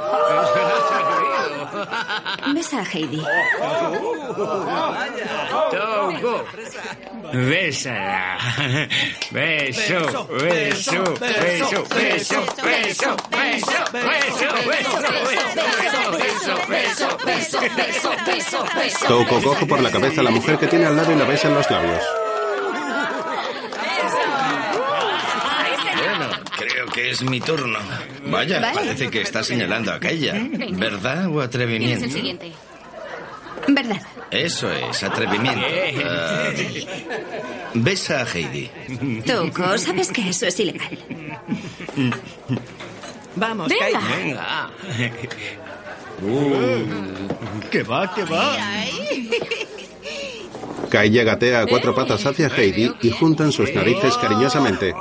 Besa 2.55 2.81
a 2.81 2.85
Heidi. 2.85 3.23
Touko. 5.71 6.45
Bésala. 7.33 8.39
Beso, 9.31 10.29
beso, 10.29 10.29
beso, 10.39 11.15
beso, 11.21 11.85
beso, 11.95 12.47
beso, 12.63 13.17
beso, 13.33 13.77
beso, 13.93 14.97
beso, 15.49 16.57
beso, 16.69 17.19
beso, 17.27 18.11
beso, 18.27 18.65
beso. 18.75 19.07
Touko 19.07 19.43
coge 19.43 19.67
por 19.67 19.81
la 19.81 19.91
cabeza 19.91 20.21
a 20.21 20.25
la 20.25 20.31
mujer 20.31 20.59
que 20.59 20.67
tiene 20.67 20.87
al 20.87 20.97
lado 20.97 21.13
y 21.13 21.17
la 21.17 21.25
besa 21.25 21.49
en 21.49 21.55
los 21.55 21.71
labios. 21.71 22.03
Bueno, 25.99 26.31
creo 26.59 26.87
que 26.87 27.11
es 27.11 27.23
mi 27.23 27.41
turno. 27.41 27.79
Vaya, 28.27 28.61
Vale. 28.61 28.75
parece 28.75 29.09
que 29.11 29.23
está 29.23 29.43
señalando 29.43 29.93
a 29.93 29.95
aquella. 29.97 30.35
¿Verdad 30.73 31.27
o 31.29 31.31
¿Quién 31.33 31.41
es 31.41 31.47
atrevimiento? 31.49 32.05
el 32.05 32.11
siguiente? 32.13 32.53
¿Verdad? 33.69 34.01
Eso 34.31 34.71
es, 34.73 35.03
atrevimiento. 35.03 35.67
Ah, 36.05 36.51
besa 37.75 38.23
a 38.23 38.27
Heidi. 38.27 38.71
Touko, 39.27 39.77
sabes 39.79 40.11
que 40.11 40.29
eso 40.29 40.47
es 40.47 40.59
ilegal. 40.61 40.99
Vamos, 43.37 43.69
Venga. 43.69 44.01
Kai. 44.01 44.25
Venga. 44.25 44.71
Que 47.71 47.83
va, 47.83 48.15
que 48.15 48.25
va. 48.25 48.57
Kaya 50.91 51.23
gatea 51.25 51.61
a 51.63 51.67
cuatro 51.67 51.95
patas 51.95 52.25
hacia 52.25 52.49
Heidi 52.49 52.91
y 53.03 53.11
juntan 53.11 53.53
sus 53.53 53.73
narices 53.75 54.17
cariñosamente. 54.17 54.95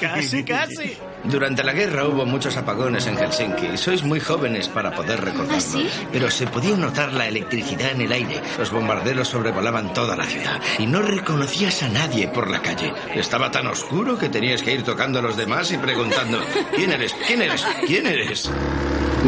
Casi, 0.00 0.42
casi. 0.44 0.96
Durante 1.24 1.62
la 1.62 1.72
guerra 1.72 2.06
hubo 2.06 2.26
muchos 2.26 2.56
apagones 2.56 3.06
en 3.06 3.16
Helsinki. 3.16 3.76
Sois 3.76 4.02
muy 4.02 4.18
jóvenes 4.18 4.68
para 4.68 4.90
poder 4.90 5.20
recordarlo. 5.20 5.56
¿Ah, 5.56 5.60
sí? 5.60 5.88
Pero 6.10 6.30
se 6.30 6.46
podía 6.46 6.76
notar 6.76 7.12
la 7.12 7.28
electricidad 7.28 7.92
en 7.92 8.00
el 8.00 8.12
aire. 8.12 8.40
Los 8.58 8.70
bombarderos 8.72 9.28
sobrevolaban 9.28 9.92
toda 9.94 10.16
la 10.16 10.24
ciudad. 10.24 10.60
Y 10.78 10.86
no 10.86 11.00
reconocías 11.02 11.82
a 11.82 11.88
nadie 11.88 12.28
por 12.28 12.50
la 12.50 12.60
calle. 12.60 12.92
Estaba 13.14 13.50
tan 13.50 13.66
oscuro 13.68 14.18
que 14.18 14.28
tenías 14.28 14.62
que 14.62 14.72
ir 14.72 14.82
tocando 14.82 15.20
a 15.20 15.22
los 15.22 15.36
demás 15.36 15.70
y 15.70 15.78
preguntando: 15.78 16.40
¿Quién 16.74 16.92
eres? 16.92 17.14
¿Quién 17.26 17.42
eres? 17.42 17.64
¿Quién 17.86 18.06
eres? 18.06 18.50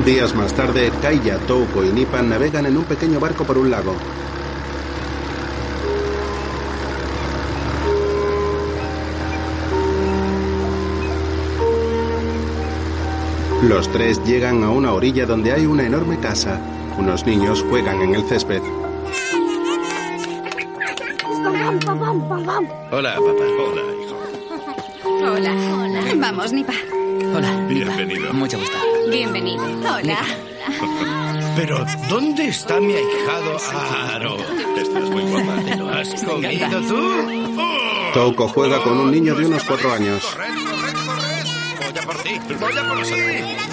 Días 0.05 0.35
más 0.35 0.53
tarde, 0.53 0.91
Kaya, 1.01 1.39
Touko 1.47 1.85
y 1.85 1.91
Nipa 1.91 2.21
navegan 2.21 2.67
en 2.67 2.77
un 2.77 2.85
pequeño 2.85 3.21
barco 3.21 3.45
por 3.45 3.57
un 3.57 3.71
lago. 3.71 3.95
Los 13.69 13.91
tres 13.91 14.23
llegan 14.27 14.63
a 14.63 14.69
una 14.69 14.93
orilla 14.93 15.25
donde 15.25 15.51
hay 15.51 15.65
una 15.65 15.87
enorme 15.87 16.19
casa. 16.19 16.61
Unos 16.99 17.25
niños 17.25 17.65
juegan 17.71 18.03
en 18.03 18.15
el 18.15 18.23
césped. 18.25 18.61
Hola, 21.33 21.79
papá. 22.29 22.61
Hola, 22.91 23.17
Hola. 25.23 25.53
Hola. 25.73 26.05
Vamos, 26.17 26.53
Nipa. 26.53 26.75
Hola. 27.35 27.67
Bienvenido. 27.67 28.35
Mucho 28.35 28.59
gusto. 28.59 28.77
Bienvenido. 29.11 29.65
Hola. 29.65 30.19
Pero, 31.57 31.87
¿dónde 32.11 32.49
está 32.49 32.79
mi 32.81 32.93
ahijado 32.93 33.57
Aro? 34.13 34.37
Estás 34.77 35.11
muy 35.11 35.23
guapa. 35.23 35.57
¿Te 35.65 35.77
lo 35.77 35.89
has 35.89 36.23
comido 36.23 36.81
tú? 36.83 37.65
Touko 38.13 38.47
juega 38.49 38.83
con 38.83 38.99
un 38.99 39.11
niño 39.11 39.35
de 39.35 39.47
unos 39.47 39.65
cuatro 39.65 39.91
años. 39.91 40.37
Por 42.05 42.17
ti, 42.23 42.39
voy 42.61 42.77
a 42.79 42.89
por 42.89 43.03
ti. 43.03 43.15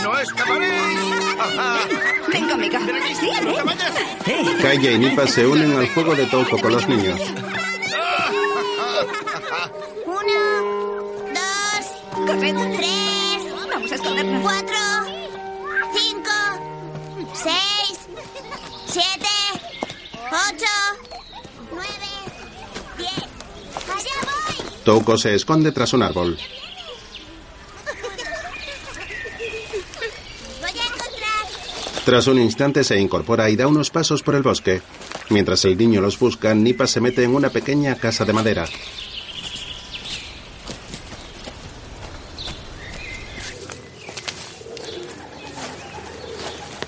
No 0.03 0.19
escaparéis. 0.19 0.99
Ven 2.31 2.49
conmigo. 2.49 2.77
Sí. 3.19 3.29
Kaya 4.61 4.91
y 4.91 4.99
Nipa 4.99 5.27
se 5.27 5.45
unen 5.47 5.73
al 5.77 5.87
juego 5.93 6.15
de 6.15 6.25
Touko 6.27 6.57
con 6.59 6.71
los 6.71 6.87
niños. 6.87 7.19
Uno, 10.05 10.39
dos, 11.33 11.85
Corred. 12.27 12.55
tres, 12.77 13.69
Vamos 13.69 13.91
a 13.91 13.95
escondernos. 13.95 14.41
cuatro, 14.43 14.77
cinco, 15.93 16.31
seis, 17.33 17.99
siete, 18.87 19.27
ocho, 20.31 20.73
nueve, 21.71 22.09
diez. 22.97 23.11
¡Allá 23.89 24.17
voy! 24.23 24.65
Touko 24.85 25.17
se 25.17 25.35
esconde 25.35 25.71
tras 25.71 25.93
un 25.93 26.03
árbol. 26.03 26.37
Voy 30.61 30.69
a 30.69 30.85
encontrar. 30.85 31.45
Tras 32.05 32.27
un 32.27 32.39
instante 32.39 32.83
se 32.83 32.99
incorpora 32.99 33.49
y 33.49 33.55
da 33.55 33.67
unos 33.67 33.91
pasos 33.91 34.23
por 34.23 34.33
el 34.35 34.41
bosque. 34.41 34.81
Mientras 35.29 35.63
el 35.65 35.77
niño 35.77 36.01
los 36.01 36.17
busca, 36.17 36.53
Nipa 36.55 36.87
se 36.87 36.99
mete 36.99 37.23
en 37.23 37.35
una 37.35 37.49
pequeña 37.49 37.95
casa 37.95 38.25
de 38.25 38.33
madera. 38.33 38.65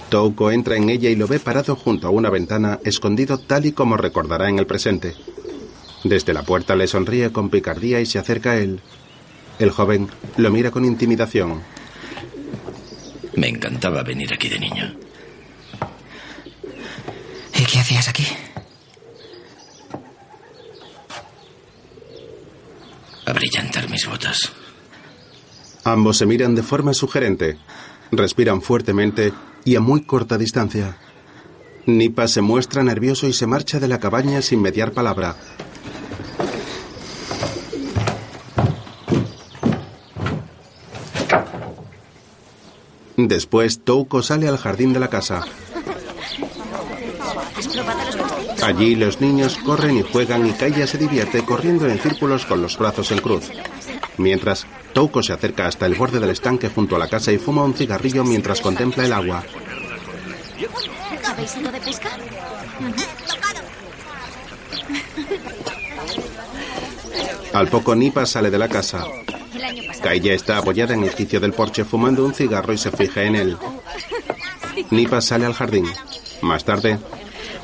Touko 0.10 0.52
entra 0.52 0.78
en 0.78 0.90
ella 0.90 1.10
y 1.10 1.16
lo 1.16 1.28
ve 1.28 1.40
parado 1.40 1.76
junto 1.76 2.08
a 2.08 2.12
una 2.12 2.30
ventana, 2.30 2.80
escondido 2.84 3.40
tal 3.40 3.66
y 3.66 3.72
como 3.72 3.98
recordará 3.98 4.50
en 4.50 4.60
el 4.60 4.68
presente. 4.68 5.16
Desde 6.04 6.34
la 6.34 6.44
puerta 6.44 6.76
le 6.76 6.88
sonríe 6.88 7.32
con 7.32 7.50
picardía 7.50 8.00
y 8.02 8.06
se 8.06 8.20
acerca 8.20 8.52
a 8.52 8.58
él. 8.58 8.82
El 9.58 9.72
joven 9.72 10.10
lo 10.38 10.52
mira 10.52 10.70
con 10.70 10.86
intimidación. 10.86 11.62
Me 13.36 13.48
encantaba 13.48 14.04
venir 14.04 14.32
aquí 14.34 14.50
de 14.50 14.60
niño. 14.60 15.03
¿Y 17.56 17.66
qué 17.66 17.80
hacías 17.80 18.08
aquí? 18.08 18.28
A 23.26 23.34
brillantar 23.34 23.90
mis 23.90 24.06
botas. 24.08 24.52
Ambos 25.84 26.18
se 26.18 26.26
miran 26.26 26.56
de 26.56 26.64
forma 26.64 26.94
sugerente. 26.94 27.58
Respiran 28.12 28.62
fuertemente 28.62 29.34
y 29.66 29.76
a 29.76 29.82
muy 29.82 30.04
corta 30.04 30.38
distancia. 30.38 30.98
Nipa 31.86 32.28
se 32.28 32.42
muestra 32.42 32.84
nervioso 32.84 33.28
y 33.28 33.34
se 33.34 33.48
marcha 33.48 33.80
de 33.80 33.88
la 33.88 34.00
cabaña 34.00 34.42
sin 34.42 34.62
mediar 34.62 34.92
palabra. 34.92 35.36
Después, 43.18 43.82
Touko 43.84 44.22
sale 44.24 44.48
al 44.48 44.58
jardín 44.58 44.94
de 44.94 45.00
la 45.00 45.10
casa. 45.10 45.44
¿Has 47.58 47.68
probado 47.68 48.00
los 48.06 48.16
pasteles? 48.16 48.53
Allí 48.64 48.96
los 48.96 49.20
niños 49.20 49.58
corren 49.58 49.98
y 49.98 50.04
juegan 50.04 50.48
y 50.48 50.54
Kaya 50.54 50.88
se 50.88 50.98
divierte 50.98 51.44
corriendo 51.44 51.88
en 51.88 52.00
círculos 52.00 52.46
con 52.46 52.62
los 52.62 52.78
brazos 52.78 53.12
en 53.12 53.20
cruz. 53.20 53.50
Mientras, 54.18 54.66
Touko 54.94 55.22
se 55.22 55.34
acerca 55.34 55.68
hasta 55.68 55.86
el 55.86 55.96
borde 55.96 56.20
del 56.20 56.30
estanque 56.30 56.70
junto 56.70 56.96
a 56.96 57.00
la 57.00 57.10
casa 57.10 57.32
y 57.32 57.38
fuma 57.38 57.64
un 57.64 57.74
cigarrillo 57.74 58.24
mientras 58.24 58.62
contempla 58.62 59.06
el 59.06 59.14
agua. 59.14 59.44
¿Habéis 61.26 61.58
ido 61.58 61.72
de 61.72 61.80
pesca? 61.80 62.10
Al 67.54 67.68
poco 67.68 67.96
Nipa 67.96 68.26
sale 68.26 68.50
de 68.50 68.58
la 68.58 68.70
casa. 68.70 69.06
Kaya 70.02 70.34
está 70.34 70.58
apoyada 70.58 70.94
en 70.94 71.04
el 71.04 71.14
quicio 71.14 71.40
del 71.40 71.54
porche 71.54 71.86
fumando 71.86 72.26
un 72.26 72.34
cigarro 72.34 72.74
y 72.74 72.78
se 72.78 72.92
fija 72.92 73.24
en 73.24 73.36
él. 73.36 73.58
Nipa 74.90 75.22
sale 75.22 75.46
al 75.46 75.54
jardín. 75.54 75.86
Más 76.42 76.66
tarde, 76.66 77.00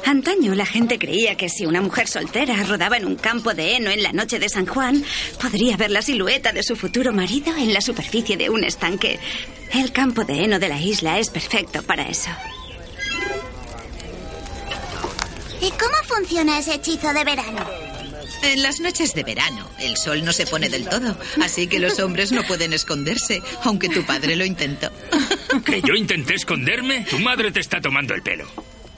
Antaño 0.10 0.56
la 0.56 0.66
gente 0.66 0.98
creía 0.98 1.36
que 1.36 1.50
si 1.50 1.68
una 1.68 1.82
mujer 1.82 2.08
soltera 2.08 2.56
rodaba 2.64 2.98
en 2.98 3.06
un 3.06 3.16
campo 3.16 3.54
de 3.54 3.76
heno 3.76 3.92
en 3.92 4.02
la 4.02 4.12
noche 4.12 4.40
de 4.40 4.50
San 4.50 4.66
Juan, 4.66 5.04
podría 5.40 5.78
ver 5.78 5.92
la 5.92 6.02
silueta 6.02 6.52
de 6.52 6.64
su 6.64 6.76
futuro 6.76 7.14
marido 7.14 7.56
en 7.56 7.76
la 7.76 7.80
superficie 7.80 8.36
de 8.36 8.50
un 8.50 8.64
estanque. 8.64 9.20
El 9.72 9.92
campo 9.92 10.24
de 10.24 10.44
heno 10.44 10.58
de 10.58 10.68
la 10.68 10.82
isla 10.82 11.20
es 11.20 11.30
perfecto 11.30 11.84
para 11.84 12.10
eso. 12.10 12.32
¿Y 15.62 15.70
cómo 15.70 15.96
funciona 16.08 16.58
ese 16.58 16.74
hechizo 16.74 17.14
de 17.14 17.24
verano? 17.24 17.68
En 18.42 18.64
las 18.64 18.80
noches 18.80 19.14
de 19.14 19.24
verano, 19.24 19.70
el 19.78 19.96
sol 19.96 20.26
no 20.26 20.34
se 20.34 20.48
pone 20.48 20.70
del 20.70 20.90
todo, 20.90 21.16
así 21.40 21.68
que 21.68 21.78
los 21.78 22.00
hombres 22.00 22.32
no 22.32 22.42
pueden 22.48 22.74
esconderse, 22.74 23.44
aunque 23.64 23.90
tu 23.90 24.04
padre 24.04 24.36
lo 24.36 24.44
intentó. 24.44 24.92
¿Que 25.64 25.84
yo 25.84 25.94
intenté 25.94 26.34
esconderme? 26.34 27.06
Tu 27.08 27.20
madre 27.20 27.52
te 27.52 27.60
está 27.60 27.80
tomando 27.80 28.16
el 28.16 28.24
pelo. 28.24 28.50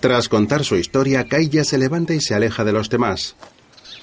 Tras 0.01 0.27
contar 0.29 0.65
su 0.65 0.75
historia, 0.75 1.27
Kaya 1.27 1.63
se 1.63 1.77
levanta 1.77 2.15
y 2.15 2.21
se 2.21 2.33
aleja 2.33 2.63
de 2.63 2.73
los 2.73 2.89
demás. 2.89 3.35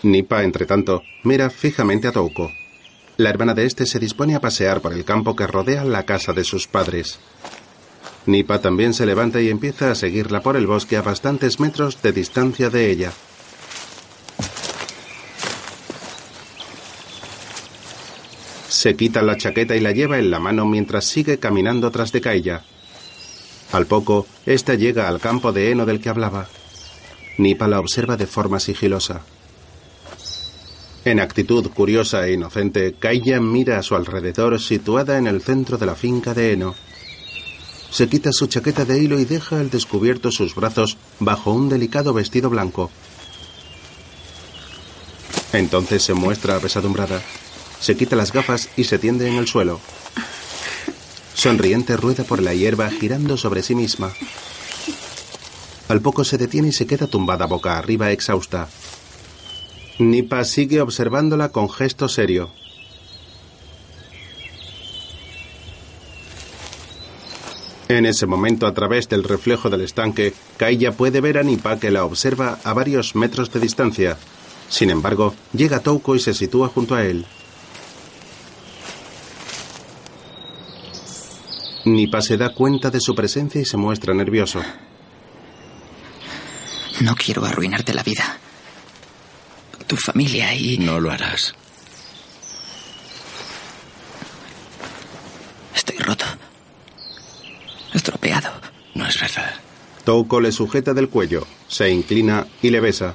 Nipa, 0.05 0.45
entre 0.45 0.65
tanto, 0.65 1.03
mira 1.25 1.51
fijamente 1.51 2.07
a 2.07 2.13
Touko. 2.13 2.53
La 3.17 3.31
hermana 3.31 3.53
de 3.53 3.67
este 3.67 3.85
se 3.85 3.99
dispone 3.99 4.37
a 4.37 4.41
pasear 4.41 4.81
por 4.81 4.93
el 4.93 5.05
campo 5.05 5.35
que 5.35 5.49
rodea 5.49 5.85
la 5.85 6.05
casa 6.05 6.33
de 6.33 6.45
sus 6.45 6.69
padres. 6.69 7.19
Nipa 8.27 8.61
también 8.61 8.95
se 8.95 9.07
levanta 9.07 9.41
y 9.41 9.51
empieza 9.51 9.91
a 9.91 9.97
seguirla 9.97 10.41
por 10.41 10.57
el 10.57 10.69
bosque 10.69 10.97
a 10.97 11.03
bastantes 11.03 11.59
metros 11.59 12.01
de 12.01 12.13
distancia 12.13 12.71
de 12.71 12.91
ella. 12.91 13.13
Se 18.69 18.95
quita 18.95 19.23
la 19.23 19.37
chaqueta 19.37 19.75
y 19.75 19.81
la 19.81 19.91
lleva 19.91 20.21
en 20.21 20.31
la 20.31 20.39
mano 20.39 20.65
mientras 20.65 21.07
sigue 21.07 21.39
caminando 21.39 21.91
tras 21.91 22.13
de 22.13 22.21
Kaya. 22.21 22.63
Al 23.73 23.87
poco, 23.87 24.27
ésta 24.47 24.75
llega 24.75 25.09
al 25.09 25.21
campo 25.21 25.53
de 25.53 25.71
heno 25.71 25.85
del 25.85 26.01
que 26.01 26.09
hablaba. 26.09 26.49
Nipa 27.37 27.69
la 27.69 27.81
observa 27.81 28.17
de 28.17 28.27
forma 28.27 28.61
sigilosa. 28.61 29.21
En 31.05 31.21
actitud 31.21 31.71
curiosa 31.71 32.27
e 32.27 32.33
inocente, 32.33 32.95
Kaya 32.99 33.41
mira 33.41 33.79
a 33.79 33.83
su 33.83 33.95
alrededor 33.95 34.61
situada 34.61 35.19
en 35.19 35.27
el 35.27 35.41
centro 35.41 35.79
de 35.79 35.87
la 35.87 35.95
finca 35.95 36.35
de 36.35 36.53
heno. 36.53 36.75
Se 37.91 38.09
quita 38.09 38.33
su 38.33 38.47
chaqueta 38.47 38.85
de 38.85 38.99
hilo 38.99 39.19
y 39.19 39.25
deja 39.25 39.61
al 39.61 39.71
descubierto 39.71 40.31
sus 40.31 40.55
brazos 40.55 40.99
bajo 41.21 41.53
un 41.53 41.69
delicado 41.69 42.13
vestido 42.13 42.51
blanco. 42.51 42.91
Entonces 45.53 46.03
se 46.03 46.15
muestra 46.15 46.57
apesadumbrada. 46.57 47.23
Se 47.81 47.97
quita 47.97 48.17
las 48.17 48.33
gafas 48.33 48.69
y 48.77 48.85
se 48.85 48.99
tiende 48.99 49.29
en 49.29 49.37
el 49.37 49.47
suelo. 49.47 49.81
Sonriente 51.39 51.97
rueda 51.97 52.25
por 52.25 52.43
la 52.43 52.53
hierba 52.53 52.91
girando 52.91 53.37
sobre 53.37 53.63
sí 53.63 53.77
misma. 53.77 54.13
Al 55.87 56.01
poco 56.01 56.25
se 56.25 56.37
detiene 56.37 56.69
y 56.69 56.73
se 56.73 56.85
queda 56.85 57.07
tumbada 57.07 57.47
boca 57.47 57.79
arriba 57.79 58.11
exhausta. 58.11 58.69
Nipa 60.01 60.43
sigue 60.43 60.81
observándola 60.81 61.51
con 61.51 61.71
gesto 61.71 62.09
serio. 62.09 62.51
En 67.87 68.05
ese 68.05 68.27
momento, 68.27 68.67
a 68.67 68.75
través 68.75 69.09
del 69.09 69.23
reflejo 69.23 69.71
del 69.71 69.83
estanque, 69.83 70.35
Kaya 70.57 70.91
puede 70.91 71.21
ver 71.21 71.39
a 71.39 71.45
Nipa 71.45 71.79
que 71.79 71.93
la 71.93 72.05
observa 72.05 72.59
a 72.65 72.73
varios 72.73 73.15
metros 73.15 73.53
de 73.53 73.61
distancia. 73.61 74.19
Sin 74.69 74.91
embargo, 74.91 75.37
llega 75.53 75.79
Touko 75.79 76.17
y 76.17 76.19
se 76.19 76.35
sitúa 76.35 76.67
junto 76.67 76.97
a 76.97 77.05
él. 77.05 77.27
Nipa 81.93 82.21
se 82.21 82.37
da 82.37 82.51
cuenta 82.51 82.91
de 82.91 83.01
su 83.01 83.15
presencia 83.15 83.61
y 83.61 83.65
se 83.65 83.77
muestra 83.77 84.15
nervioso. 84.15 84.63
No 87.01 87.15
quiero 87.15 87.45
arruinarte 87.45 87.95
la 87.95 88.03
vida. 88.03 88.39
Tu 89.87 89.97
familia 89.97 90.55
y... 90.55 90.79
No 90.79 91.01
lo 91.01 91.11
harás. 91.11 91.55
Estoy 95.75 95.97
roto. 95.99 96.25
Estropeado. 97.95 98.51
No 98.95 99.07
es 99.07 99.21
verdad. 99.21 99.55
Touko 100.05 100.41
le 100.41 100.53
sujeta 100.53 100.95
del 100.95 101.09
cuello, 101.09 101.47
se 101.69 101.91
inclina 101.91 102.47
y 102.63 102.71
le 102.71 102.81
besa. 102.81 103.15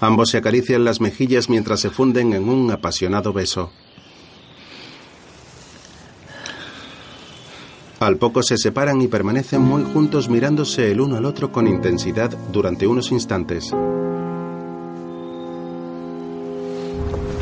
Ambos 0.00 0.30
se 0.30 0.38
acarician 0.38 0.84
las 0.84 1.00
mejillas 1.00 1.48
mientras 1.48 1.80
se 1.80 1.90
funden 1.90 2.34
en 2.34 2.48
un 2.48 2.70
apasionado 2.70 3.32
beso. 3.32 3.72
Al 7.98 8.18
poco 8.18 8.42
se 8.42 8.58
separan 8.58 9.00
y 9.00 9.08
permanecen 9.08 9.62
muy 9.62 9.82
juntos 9.82 10.28
mirándose 10.28 10.90
el 10.90 11.00
uno 11.00 11.16
al 11.16 11.24
otro 11.24 11.50
con 11.50 11.66
intensidad 11.66 12.30
durante 12.52 12.86
unos 12.86 13.10
instantes. 13.10 13.72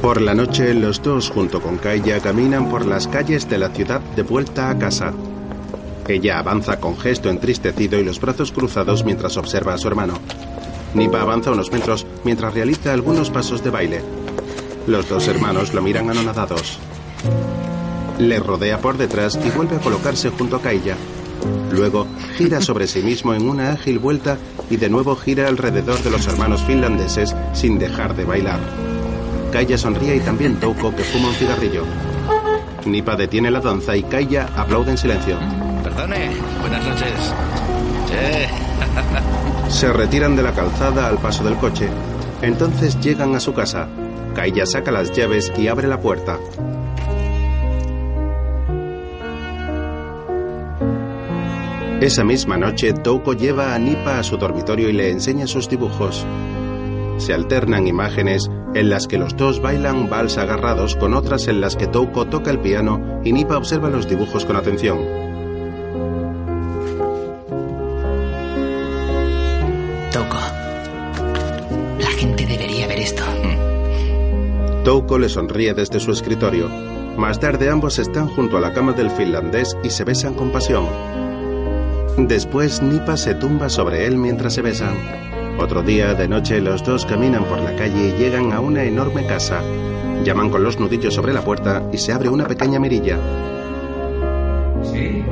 Por 0.01 0.21
la 0.21 0.35
noche, 0.35 0.75
los 0.75 1.03
dos 1.03 1.31
junto 1.31 1.61
con 1.61 1.79
Kaya 1.79 2.21
caminan 2.21 2.69
por 2.69 2.87
las 2.87 3.09
calles 3.09 3.49
de 3.49 3.59
la 3.59 3.71
ciudad 3.71 4.01
de 4.01 4.23
vuelta 4.23 4.71
a 4.71 4.79
casa. 4.79 5.13
Ella 6.07 6.39
avanza 6.39 6.79
con 6.79 6.97
gesto 6.99 7.31
entristecido 7.31 7.99
y 7.99 8.05
los 8.05 8.21
brazos 8.21 8.53
cruzados 8.53 9.05
mientras 9.05 9.37
observa 9.37 9.75
a 9.75 9.79
su 9.79 9.89
hermano. 9.89 10.15
Nipa 10.95 11.21
avanza 11.21 11.51
unos 11.51 11.73
metros 11.73 12.07
mientras 12.23 12.55
realiza 12.55 12.93
algunos 12.93 13.31
pasos 13.31 13.65
de 13.65 13.71
baile. 13.71 14.03
Los 14.87 15.09
dos 15.09 15.27
hermanos 15.27 15.75
lo 15.75 15.83
miran 15.83 16.11
anonadados. 16.11 16.79
Le 18.19 18.39
rodea 18.39 18.79
por 18.79 18.97
detrás 18.97 19.39
y 19.45 19.51
vuelve 19.51 19.77
a 19.77 19.81
colocarse 19.81 20.31
junto 20.31 20.57
a 20.57 20.63
Kaya. 20.63 20.97
Luego 21.73 22.07
gira 22.37 22.61
sobre 22.61 22.87
sí 22.87 23.03
mismo 23.03 23.35
en 23.35 23.49
una 23.49 23.73
ágil 23.73 23.99
vuelta 23.99 24.39
y 24.71 24.77
de 24.77 24.89
nuevo 24.89 25.17
gira 25.17 25.49
alrededor 25.49 26.03
de 26.03 26.11
los 26.11 26.27
hermanos 26.27 26.63
finlandeses 26.63 27.35
sin 27.53 27.79
dejar 27.79 28.15
de 28.15 28.25
bailar. 28.25 28.61
Kaya 29.53 29.77
sonríe 29.77 30.17
y 30.17 30.21
también 30.21 30.61
Touko 30.61 30.95
que 30.95 31.03
fuma 31.03 31.29
un 31.29 31.35
cigarrillo. 31.35 31.85
Nipa 32.87 33.17
detiene 33.17 33.51
la 33.51 33.61
danza 33.61 33.97
y 33.97 34.03
Kaya 34.03 34.49
aplaude 34.57 34.93
en 34.93 34.99
silencio. 34.99 35.39
Perdone, 35.83 36.31
buenas 36.61 36.85
noches. 36.87 37.35
Sí. 38.07 39.69
Se 39.69 39.93
retiran 39.93 40.37
de 40.37 40.43
la 40.43 40.53
calzada 40.53 41.09
al 41.09 41.19
paso 41.19 41.45
del 41.45 41.57
coche. 41.57 41.89
Entonces 42.43 43.01
llegan 43.01 43.35
a 43.35 43.41
su 43.41 43.55
casa. 43.55 43.89
Kaya 44.35 44.67
saca 44.67 44.91
las 44.91 45.13
llaves 45.13 45.53
y 45.57 45.69
abre 45.69 45.89
la 45.89 46.01
puerta. 46.01 46.39
Esa 52.01 52.25
misma 52.25 52.59
noche, 52.59 52.93
Touko 52.93 53.33
lleva 53.33 53.75
a 53.75 53.79
Nipa 53.79 54.19
a 54.19 54.23
su 54.23 54.37
dormitorio 54.37 54.91
y 54.91 54.93
le 54.93 55.11
enseña 55.11 55.47
sus 55.47 55.69
dibujos. 55.69 56.27
Se 57.19 57.33
alternan 57.33 57.87
imágenes 57.87 58.51
en 58.75 58.91
las 58.91 59.07
que 59.07 59.19
los 59.19 59.37
dos 59.37 59.63
bailan 59.63 60.11
vals 60.11 60.37
agarrados 60.37 60.97
con 60.97 61.15
otras 61.15 61.47
en 61.49 61.61
las 61.61 61.77
que 61.77 61.87
Touko 61.87 62.27
toca 62.27 62.51
el 62.51 62.59
piano 62.59 63.21
y 63.25 63.33
Nipa 63.33 63.57
observa 63.57 63.89
los 63.89 64.09
dibujos 64.09 64.45
con 64.45 64.57
atención. 64.57 64.99
Touko. 70.13 70.37
La 72.01 72.11
gente 72.19 72.45
debería 72.47 72.87
ver 72.89 72.99
esto. 72.99 73.23
Touko 74.85 75.19
le 75.19 75.29
sonríe 75.29 75.73
desde 75.73 76.01
su 76.01 76.11
escritorio. 76.13 76.69
Más 77.17 77.39
tarde 77.39 77.71
ambos 77.71 77.99
están 78.01 78.29
junto 78.29 78.59
a 78.59 78.61
la 78.61 78.73
cama 78.73 78.93
del 78.93 79.11
finlandés 79.11 79.77
y 79.85 79.91
se 79.91 80.05
besan 80.05 80.35
con 80.35 80.51
pasión. 80.51 80.85
Después 82.17 82.81
Nipa 82.81 83.17
se 83.17 83.35
tumba 83.35 83.69
sobre 83.69 84.07
él 84.07 84.17
mientras 84.17 84.55
se 84.55 84.63
besan. 84.63 84.95
Otro 85.59 85.83
día 85.83 86.15
de 86.15 86.29
noche 86.29 86.61
los 86.61 86.85
dos 86.85 87.07
caminan 87.07 87.45
por 87.45 87.61
la 87.61 87.75
calle 87.75 88.09
y 88.09 88.19
llegan 88.19 88.53
a 88.53 88.61
una 88.61 88.85
enorme 88.85 89.27
casa. 89.27 89.61
Llaman 90.23 90.49
con 90.49 90.63
los 90.63 90.79
nudillos 90.79 91.15
sobre 91.15 91.33
la 91.33 91.43
puerta 91.43 91.83
y 91.93 91.99
se 91.99 92.13
abre 92.13 92.29
una 92.29 92.47
pequeña 92.47 92.79
mirilla. 92.79 93.19
Sí. 94.83 95.25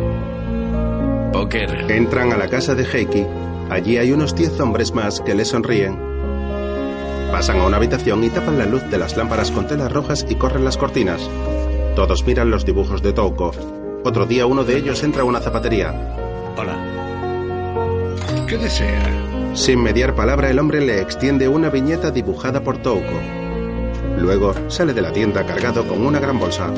Poker. 1.33 1.91
Entran 1.91 2.33
a 2.33 2.37
la 2.37 2.49
casa 2.49 2.75
de 2.75 2.85
Heiki. 2.85 3.27
Allí 3.71 3.99
hay 3.99 4.11
unos 4.11 4.35
diez 4.35 4.59
hombres 4.59 4.93
más 4.93 5.21
que 5.21 5.37
le 5.37 5.45
sonríen. 5.45 5.97
Pasan 7.31 7.61
a 7.61 7.67
una 7.67 7.77
habitación 7.77 8.25
y 8.25 8.31
tapan 8.31 8.59
la 8.59 8.67
luz 8.67 8.83
de 8.91 8.99
las 8.99 9.17
lámparas 9.17 9.53
con 9.53 9.69
telas 9.69 9.93
rojas 9.93 10.27
y 10.29 10.35
corren 10.35 10.65
las 10.65 10.77
cortinas. 10.77 11.23
Todos 11.95 12.27
miran 12.27 12.51
los 12.51 12.65
dibujos 12.65 13.03
de 13.03 13.13
Touko. 13.13 13.53
Otro 14.05 14.27
día 14.27 14.47
uno 14.47 14.65
de 14.65 14.77
ellos 14.77 15.03
entra 15.05 15.23
a 15.23 15.25
una 15.25 15.41
zapatería. 15.41 16.32
Sin 19.55 19.83
mediar 19.83 20.15
palabra, 20.15 20.51
el 20.51 20.59
hombre 20.59 20.81
le 20.81 21.01
extiende 21.01 21.49
una 21.49 21.71
viñeta 21.71 22.11
dibujada 22.11 22.63
por 22.63 22.79
Touko. 22.79 23.21
Luego 24.19 24.55
sale 24.69 24.93
de 24.93 25.01
la 25.01 25.13
tienda 25.13 25.47
cargado 25.47 25.87
con 25.87 26.05
una 26.05 26.21
gran 26.21 26.39
bolsa. 26.39 26.71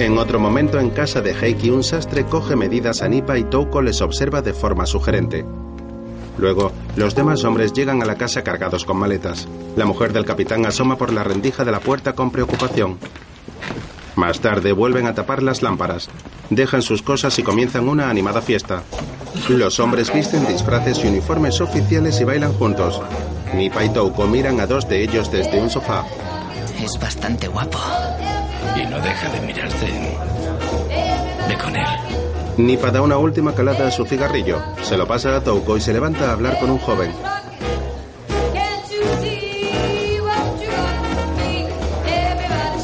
En 0.00 0.18
otro 0.18 0.40
momento, 0.40 0.80
en 0.80 0.90
casa 0.90 1.20
de 1.20 1.34
Heiki, 1.34 1.70
un 1.70 1.84
sastre 1.84 2.24
coge 2.24 2.56
medidas 2.56 3.02
a 3.02 3.08
Nipa 3.08 3.38
y 3.38 3.44
Touko 3.44 3.80
les 3.80 4.00
observa 4.00 4.42
de 4.42 4.52
forma 4.54 4.86
sugerente. 4.86 5.44
Luego, 6.36 6.72
los 6.96 7.14
demás 7.14 7.44
hombres 7.44 7.72
llegan 7.72 8.02
a 8.02 8.06
la 8.06 8.16
casa 8.16 8.42
cargados 8.42 8.84
con 8.84 8.98
maletas. 8.98 9.46
La 9.76 9.86
mujer 9.86 10.12
del 10.12 10.24
capitán 10.24 10.66
asoma 10.66 10.98
por 10.98 11.12
la 11.12 11.22
rendija 11.22 11.64
de 11.64 11.72
la 11.72 11.80
puerta 11.80 12.14
con 12.14 12.30
preocupación. 12.32 12.98
Más 14.16 14.40
tarde 14.40 14.72
vuelven 14.72 15.06
a 15.06 15.14
tapar 15.14 15.42
las 15.42 15.62
lámparas, 15.62 16.08
dejan 16.50 16.82
sus 16.82 17.02
cosas 17.02 17.38
y 17.38 17.42
comienzan 17.42 17.88
una 17.88 18.10
animada 18.10 18.42
fiesta. 18.42 18.82
Los 19.48 19.78
hombres 19.80 20.12
visten 20.12 20.46
disfraces 20.46 21.04
y 21.04 21.08
uniformes 21.08 21.60
oficiales 21.60 22.20
y 22.20 22.24
bailan 22.24 22.52
juntos. 22.54 23.00
Nipa 23.54 23.84
y 23.84 23.88
Touko 23.90 24.26
miran 24.26 24.60
a 24.60 24.66
dos 24.66 24.88
de 24.88 25.02
ellos 25.02 25.30
desde 25.30 25.60
un 25.60 25.70
sofá. 25.70 26.04
Es 26.82 26.98
bastante 26.98 27.48
guapo. 27.48 27.78
Y 28.76 28.84
no 28.86 29.00
deja 29.00 29.28
de 29.30 29.40
mirarte. 29.40 29.86
Ve 31.48 31.56
con 31.56 31.76
él. 31.76 31.86
Nipa 32.56 32.90
da 32.90 33.02
una 33.02 33.18
última 33.18 33.54
calada 33.54 33.86
a 33.86 33.90
su 33.90 34.04
cigarrillo, 34.04 34.62
se 34.82 34.96
lo 34.96 35.06
pasa 35.06 35.36
a 35.36 35.42
Touko 35.42 35.76
y 35.76 35.80
se 35.80 35.92
levanta 35.92 36.30
a 36.30 36.32
hablar 36.32 36.58
con 36.58 36.70
un 36.70 36.78
joven. 36.78 37.12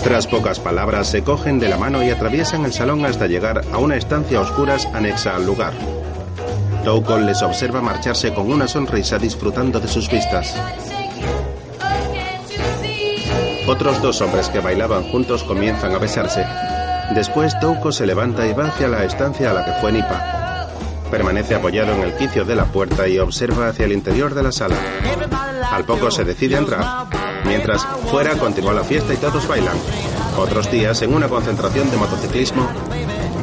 Tras 0.05 0.27
pocas 0.27 0.61
palabras, 0.61 1.07
se 1.07 1.23
cogen 1.23 1.59
de 1.59 1.69
la 1.69 1.79
mano 1.79 2.03
y 2.03 2.11
atraviesan 2.11 2.65
el 2.65 2.73
salón 2.73 3.07
hasta 3.07 3.29
llegar 3.29 3.63
a 3.73 3.79
una 3.79 3.97
estancia 3.97 4.39
a 4.39 4.43
oscuras 4.43 4.87
anexa 4.93 5.37
al 5.37 5.47
lugar. 5.47 5.73
Touko 6.85 7.17
les 7.17 7.41
observa 7.43 7.81
marcharse 7.81 8.35
con 8.35 8.51
una 8.51 8.67
sonrisa 8.67 9.17
disfrutando 9.17 9.79
de 9.79 9.87
sus 9.87 10.11
vistas. 10.11 10.55
Otros 13.69 14.03
dos 14.03 14.21
hombres 14.21 14.49
que 14.49 14.59
bailaban 14.59 15.05
juntos 15.05 15.45
comienzan 15.45 15.95
a 15.95 15.99
besarse. 15.99 16.45
Después 17.15 17.59
Touko 17.61 17.93
se 17.93 18.05
levanta 18.05 18.47
y 18.47 18.53
va 18.53 18.67
hacia 18.67 18.89
la 18.89 19.05
estancia 19.05 19.51
a 19.51 19.55
la 19.55 19.65
que 19.65 19.73
fue 19.81 19.93
Nipa. 19.93 20.69
Permanece 21.09 21.55
apoyado 21.55 21.93
en 21.93 22.01
el 22.01 22.17
quicio 22.17 22.45
de 22.45 22.57
la 22.57 22.65
puerta 22.65 23.07
y 23.07 23.19
observa 23.19 23.69
hacia 23.69 23.85
el 23.85 23.93
interior 23.93 24.35
de 24.35 24.43
la 24.43 24.51
sala. 24.51 24.77
Al 25.71 25.85
poco 25.85 26.11
se 26.11 26.25
decide 26.25 26.57
a 26.57 26.59
entrar. 26.59 27.07
Mientras, 27.45 27.87
fuera 28.11 28.37
continúa 28.37 28.73
la 28.73 28.85
fiesta 28.85 29.15
y 29.15 29.19
todos 29.19 29.47
bailan. 29.47 29.77
Otros 30.37 30.71
días, 30.71 31.01
en 31.03 31.15
una 31.15 31.29
concentración 31.29 31.91
de 31.91 31.97
motociclismo, 31.97 32.69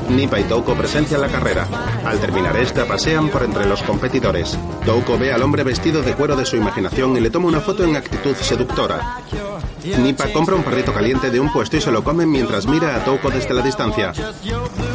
Nipa 0.10 0.40
y 0.40 0.44
Touko 0.44 0.76
presencian 0.76 1.22
la 1.22 1.28
carrera. 1.28 1.68
Al 2.06 2.20
terminar 2.20 2.58
esta, 2.58 2.86
pasean 2.86 3.30
por 3.30 3.44
entre 3.44 3.66
los 3.66 3.82
competidores. 3.84 4.58
Touko 4.86 5.18
ve 5.18 5.32
al 5.32 5.42
hombre 5.42 5.64
vestido 5.64 6.02
de 6.02 6.14
cuero 6.14 6.36
de 6.36 6.46
su 6.46 6.56
imaginación 6.56 7.16
y 7.16 7.20
le 7.20 7.30
toma 7.30 7.48
una 7.48 7.60
foto 7.60 7.84
en 7.84 7.96
actitud 7.96 8.36
seductora. 8.36 9.22
Nipa 9.98 10.26
compra 10.34 10.56
un 10.56 10.64
perrito 10.64 10.94
caliente 10.94 11.32
de 11.32 11.40
un 11.40 11.52
puesto 11.52 11.78
y 11.78 11.82
se 11.82 11.92
lo 11.92 12.04
come 12.04 12.26
mientras 12.26 12.68
mira 12.68 12.96
a 12.96 13.06
Touko 13.06 13.30
desde 13.30 13.54
la 13.54 13.62
distancia. 13.62 14.12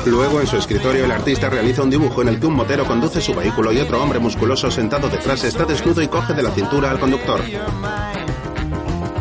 Luego, 0.07 0.41
en 0.41 0.47
su 0.47 0.57
escritorio, 0.57 1.05
el 1.05 1.13
artista 1.13 1.49
realiza 1.49 1.83
un 1.83 1.91
dibujo 1.91 2.23
en 2.23 2.29
el 2.29 2.41
que 2.41 2.47
un 2.47 2.55
motero 2.55 2.85
conduce 2.85 3.21
su 3.21 3.35
vehículo 3.35 3.73
y 3.73 3.79
otro 3.79 4.03
hombre 4.03 4.19
musculoso 4.19 4.71
sentado 4.71 5.09
detrás 5.09 5.43
está 5.45 5.65
desnudo 5.65 6.03
y 6.03 6.09
coge 6.09 6.35
de 6.35 6.43
la 6.43 6.51
cintura 6.51 6.91
al 6.91 7.01
conductor. 7.01 7.41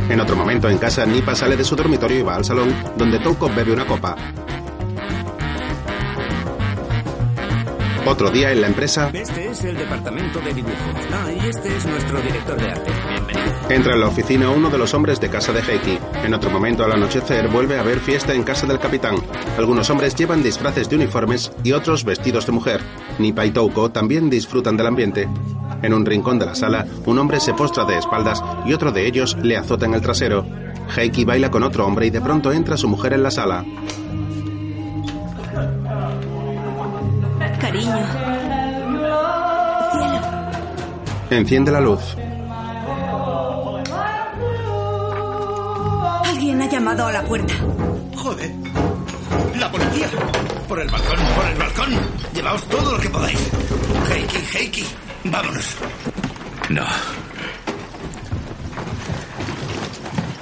En 0.09 0.19
otro 0.19 0.35
momento, 0.35 0.69
en 0.69 0.77
casa, 0.77 1.05
Nipa 1.05 1.33
sale 1.33 1.55
de 1.55 1.63
su 1.63 1.75
dormitorio 1.75 2.19
y 2.19 2.23
va 2.23 2.35
al 2.35 2.45
salón, 2.45 2.73
donde 2.97 3.19
Touko 3.19 3.49
bebe 3.49 3.71
una 3.71 3.85
copa. 3.87 4.15
Otro 8.05 8.29
día 8.29 8.51
en 8.51 8.59
la 8.59 8.67
empresa, 8.67 9.09
Este 9.13 9.47
es 9.49 9.63
el 9.63 9.77
departamento 9.77 10.39
de 10.41 10.53
dibujo. 10.53 10.75
Ah, 11.13 11.31
y 11.31 11.47
este 11.47 11.75
es 11.75 11.85
nuestro 11.85 12.21
director 12.21 12.57
de 12.59 12.69
arte. 12.71 12.91
Bienvenido. 13.09 13.69
entra 13.69 13.93
en 13.93 13.99
la 14.01 14.07
oficina 14.07 14.49
uno 14.49 14.69
de 14.69 14.77
los 14.77 14.93
hombres 14.93 15.21
de 15.21 15.29
casa 15.29 15.53
de 15.53 15.61
Heiki. 15.61 15.97
En 16.25 16.33
otro 16.33 16.49
momento, 16.49 16.83
al 16.83 16.91
anochecer, 16.91 17.47
vuelve 17.47 17.77
a 17.77 17.79
haber 17.79 17.99
fiesta 17.99 18.33
en 18.33 18.43
casa 18.43 18.67
del 18.67 18.79
capitán. 18.79 19.15
Algunos 19.57 19.89
hombres 19.89 20.15
llevan 20.15 20.43
disfraces 20.43 20.89
de 20.89 20.97
uniformes 20.97 21.53
y 21.63 21.71
otros 21.71 22.03
vestidos 22.03 22.45
de 22.45 22.51
mujer. 22.51 22.81
Nipa 23.19 23.45
y 23.45 23.51
Touko 23.51 23.89
también 23.89 24.29
disfrutan 24.29 24.75
del 24.75 24.87
ambiente. 24.87 25.29
En 25.81 25.93
un 25.93 26.05
rincón 26.05 26.37
de 26.39 26.45
la 26.45 26.55
sala, 26.55 26.85
un 27.05 27.17
hombre 27.19 27.39
se 27.39 27.53
postra 27.53 27.85
de 27.85 27.97
espaldas 27.97 28.43
y 28.65 28.73
otro 28.73 28.91
de 28.91 29.07
ellos 29.07 29.37
le 29.41 29.55
azota 29.55 29.85
en 29.85 29.93
el 29.93 30.01
trasero. 30.01 30.45
Heiki 30.97 31.23
baila 31.23 31.49
con 31.49 31.63
otro 31.63 31.85
hombre 31.87 32.07
y 32.07 32.09
de 32.09 32.21
pronto 32.21 32.51
entra 32.51 32.75
su 32.75 32.89
mujer 32.89 33.13
en 33.13 33.23
la 33.23 33.31
sala. 33.31 33.63
Cariño. 37.63 38.05
Enciende 41.29 41.71
la 41.71 41.79
luz. 41.79 42.01
Alguien 46.25 46.61
ha 46.61 46.69
llamado 46.69 47.07
a 47.07 47.11
la 47.13 47.23
puerta. 47.23 47.53
Joder. 48.17 48.51
La 49.57 49.71
policía. 49.71 50.07
Por 50.67 50.81
el 50.81 50.89
balcón, 50.89 51.19
por 51.35 51.45
el 51.45 51.57
balcón. 51.57 51.89
Llevaos 52.33 52.67
todo 52.67 52.91
lo 52.91 52.99
que 52.99 53.09
podáis. 53.09 53.39
Heiki, 54.09 54.57
Heiki. 54.57 54.85
Vámonos. 55.23 55.77
No. 56.69 56.85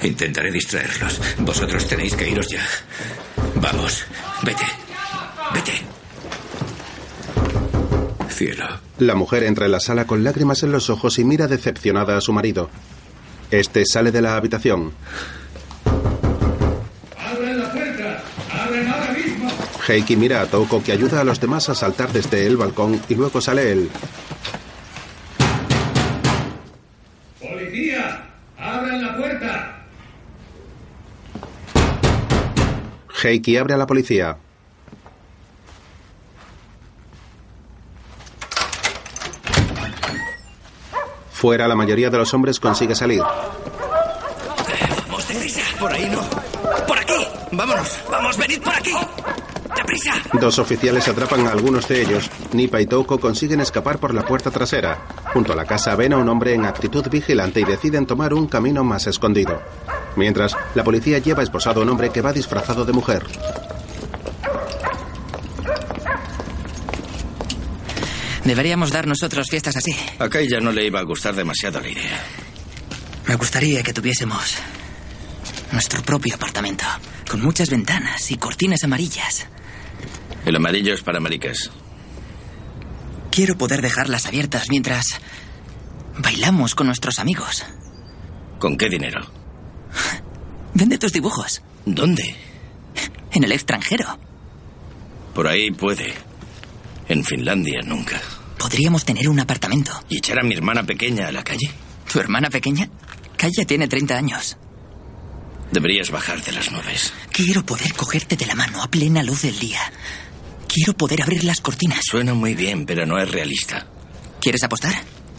Intentaré 0.02 0.52
distraerlos. 0.52 1.22
Vosotros 1.38 1.88
tenéis 1.88 2.16
que 2.16 2.28
iros 2.28 2.48
ya. 2.50 2.66
Vamos, 3.56 4.06
vete. 4.42 4.66
Vete. 5.54 5.91
Cielo. 8.42 8.66
La 8.98 9.14
mujer 9.14 9.44
entra 9.44 9.68
en 9.68 9.72
la 9.72 9.80
sala 9.80 10.08
con 10.08 10.24
lágrimas 10.24 10.64
en 10.64 10.72
los 10.72 10.90
ojos 10.90 11.20
y 11.20 11.24
mira 11.24 11.48
decepcionada 11.48 12.18
a 12.18 12.22
su 12.22 12.34
marido. 12.34 12.72
Este 13.52 13.86
sale 13.86 14.12
de 14.12 14.20
la 14.20 14.36
habitación. 14.36 14.94
¡Abren 17.20 17.60
la 17.60 17.72
puerta! 17.72 18.24
¡Abren 18.52 18.88
ahora 18.88 19.12
mismo! 19.14 19.48
Heiki 19.88 20.16
mira 20.16 20.42
a 20.42 20.48
Touko 20.48 20.82
que 20.82 20.92
ayuda 20.92 21.22
a 21.22 21.24
los 21.24 21.40
demás 21.40 21.70
a 21.70 21.76
saltar 21.76 22.12
desde 22.12 22.48
el 22.48 22.58
balcón 22.58 23.00
y 23.10 23.14
luego 23.14 23.42
sale 23.42 23.74
él. 23.74 23.92
¡Policía! 27.40 28.28
¡Abran 28.58 29.04
la 29.04 29.18
puerta! 29.18 29.86
Heiki 33.22 33.58
abre 33.58 33.76
a 33.76 33.78
la 33.78 33.86
policía. 33.86 34.38
Fuera, 41.42 41.68
la 41.68 41.74
mayoría 41.74 42.12
de 42.12 42.20
los 42.20 42.32
hombres 42.36 42.60
consigue 42.60 42.94
salir. 42.94 43.24
Vamos, 45.08 45.28
deprisa. 45.28 45.62
Por 45.80 45.92
ahí 45.92 46.08
no. 46.08 46.22
Por 46.86 47.00
aquí. 47.00 47.16
Vámonos. 47.52 47.98
Vamos, 48.12 48.38
venid 48.38 48.62
por 48.62 48.76
aquí. 48.76 48.92
Deprisa. 49.76 50.14
Dos 50.40 50.60
oficiales 50.60 51.08
atrapan 51.08 51.48
a 51.48 51.52
algunos 51.52 51.88
de 51.88 52.04
ellos. 52.04 52.30
Nipa 52.54 52.80
y 52.80 52.86
Touko 52.86 53.20
consiguen 53.20 53.60
escapar 53.60 53.98
por 53.98 54.14
la 54.14 54.22
puerta 54.22 54.52
trasera. 54.52 55.00
Junto 55.34 55.54
a 55.54 55.56
la 55.56 55.66
casa 55.66 55.96
ven 55.96 56.14
a 56.14 56.18
un 56.18 56.30
hombre 56.30 56.54
en 56.54 56.64
actitud 56.64 57.10
vigilante 57.10 57.60
y 57.60 57.64
deciden 57.64 58.06
tomar 58.06 58.36
un 58.36 58.46
camino 58.46 58.84
más 58.84 59.08
escondido. 59.08 59.64
Mientras, 60.16 60.56
la 60.76 60.84
policía 60.84 61.18
lleva 61.18 61.42
esposado 61.42 61.80
a 61.80 61.84
un 61.84 61.90
hombre 61.90 62.12
que 62.12 62.22
va 62.22 62.34
disfrazado 62.34 62.86
de 62.86 62.94
mujer. 62.94 63.24
Deberíamos 68.46 68.92
dar 68.92 69.08
nosotros 69.08 69.48
fiestas 69.50 69.78
así. 69.78 69.96
A 70.20 70.28
Kai 70.30 70.48
ya 70.50 70.60
no 70.60 70.72
le 70.72 70.86
iba 70.86 71.00
a 71.00 71.04
gustar 71.04 71.36
demasiado 71.36 71.80
la 71.80 71.90
idea. 71.90 72.24
Me 73.28 73.36
gustaría 73.36 73.84
que 73.84 73.94
tuviésemos 73.94 74.58
nuestro 75.72 76.02
propio 76.02 76.36
apartamento, 76.36 76.86
con 77.30 77.42
muchas 77.42 77.70
ventanas 77.70 78.32
y 78.32 78.38
cortinas 78.38 78.84
amarillas. 78.84 79.48
El 80.46 80.56
amarillo 80.56 80.94
es 80.94 81.02
para 81.02 81.20
maricas. 81.20 81.70
Quiero 83.30 83.58
poder 83.58 83.82
dejarlas 83.82 84.26
abiertas 84.26 84.70
mientras 84.70 85.06
bailamos 86.18 86.76
con 86.76 86.88
nuestros 86.88 87.20
amigos. 87.20 87.64
¿Con 88.60 88.76
qué 88.76 88.90
dinero? 88.90 89.22
Vende 90.74 90.98
tus 90.98 91.14
dibujos. 91.14 91.62
¿Dónde? 91.86 92.36
En 93.32 93.44
el 93.44 93.52
extranjero. 93.52 94.18
Por 95.34 95.48
ahí 95.48 95.72
puede. 95.72 96.14
En 97.12 97.26
Finlandia 97.26 97.82
nunca. 97.82 98.22
Podríamos 98.58 99.04
tener 99.04 99.28
un 99.28 99.38
apartamento. 99.38 99.92
¿Y 100.08 100.20
echar 100.20 100.40
a 100.40 100.44
mi 100.44 100.54
hermana 100.56 100.86
pequeña 100.86 101.28
a 101.28 101.32
la 101.34 101.44
calle? 101.44 101.70
¿Tu 102.10 102.22
hermana 102.22 102.50
pequeña? 102.50 102.90
Kaya 103.36 103.66
tiene 103.66 103.90
30 103.90 104.16
años. 104.16 104.56
Deberías 105.74 106.10
bajar 106.10 106.42
de 106.42 106.54
las 106.54 106.72
nubes. 106.72 107.12
Quiero 107.34 107.66
poder 107.66 107.94
cogerte 107.96 108.38
de 108.38 108.46
la 108.46 108.56
mano 108.56 108.82
a 108.82 108.90
plena 108.90 109.24
luz 109.24 109.42
del 109.42 109.60
día. 109.60 109.82
Quiero 110.70 110.94
poder 110.94 111.22
abrir 111.22 111.44
las 111.44 111.60
cortinas. 111.60 112.00
Suena 112.10 112.34
muy 112.34 112.56
bien, 112.56 112.86
pero 112.86 113.06
no 113.06 113.20
es 113.20 113.30
realista. 113.30 113.88
¿Quieres 114.40 114.64
apostar? 114.64 114.94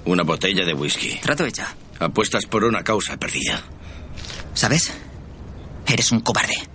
Una 0.04 0.24
botella 0.24 0.66
de 0.66 0.74
whisky. 0.74 1.20
Trato 1.22 1.46
hecho. 1.46 1.62
Apuestas 2.00 2.44
por 2.44 2.64
una 2.64 2.84
causa 2.84 3.16
perdida. 3.16 3.62
¿Sabes? 4.52 4.92
Eres 5.86 6.12
un 6.12 6.20
cobarde. 6.20 6.68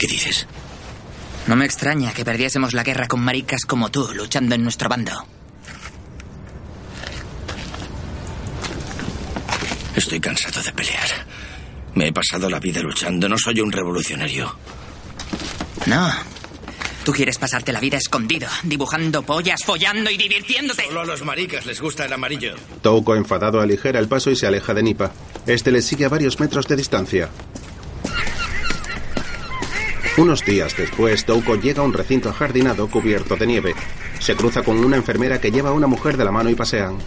¿Qué 0.00 0.08
dices? 0.08 0.48
No 1.48 1.56
me 1.56 1.64
extraña 1.64 2.12
que 2.12 2.26
perdiésemos 2.26 2.74
la 2.74 2.82
guerra 2.82 3.08
con 3.08 3.20
maricas 3.20 3.64
como 3.66 3.90
tú 3.90 4.06
luchando 4.14 4.54
en 4.54 4.62
nuestro 4.62 4.90
bando. 4.90 5.24
Estoy 9.96 10.20
cansado 10.20 10.62
de 10.62 10.72
pelear. 10.72 11.08
Me 11.94 12.08
he 12.08 12.12
pasado 12.12 12.50
la 12.50 12.60
vida 12.60 12.82
luchando. 12.82 13.30
No 13.30 13.38
soy 13.38 13.60
un 13.60 13.72
revolucionario. 13.72 14.54
No. 15.86 16.10
Tú 17.02 17.12
quieres 17.12 17.38
pasarte 17.38 17.72
la 17.72 17.80
vida 17.80 17.96
escondido, 17.96 18.46
dibujando 18.64 19.22
pollas, 19.22 19.64
follando 19.64 20.10
y 20.10 20.18
divirtiéndote. 20.18 20.84
Solo 20.84 21.00
a 21.00 21.06
los 21.06 21.24
maricas 21.24 21.64
les 21.64 21.80
gusta 21.80 22.04
el 22.04 22.12
amarillo. 22.12 22.56
Touko, 22.82 23.16
enfadado, 23.16 23.62
aligera 23.62 23.98
el 23.98 24.06
paso 24.06 24.30
y 24.30 24.36
se 24.36 24.46
aleja 24.46 24.74
de 24.74 24.82
Nipa. 24.82 25.12
Este 25.46 25.72
le 25.72 25.80
sigue 25.80 26.04
a 26.04 26.10
varios 26.10 26.38
metros 26.38 26.68
de 26.68 26.76
distancia. 26.76 27.30
Unos 30.18 30.44
días 30.44 30.76
después, 30.76 31.24
Touko 31.24 31.54
llega 31.54 31.80
a 31.80 31.84
un 31.84 31.92
recinto 31.92 32.28
ajardinado 32.28 32.88
cubierto 32.88 33.36
de 33.36 33.46
nieve. 33.46 33.74
Se 34.18 34.34
cruza 34.34 34.64
con 34.64 34.84
una 34.84 34.96
enfermera 34.96 35.40
que 35.40 35.52
lleva 35.52 35.70
a 35.70 35.72
una 35.72 35.86
mujer 35.86 36.16
de 36.16 36.24
la 36.24 36.32
mano 36.32 36.50
y 36.50 36.56
pasean. 36.56 36.98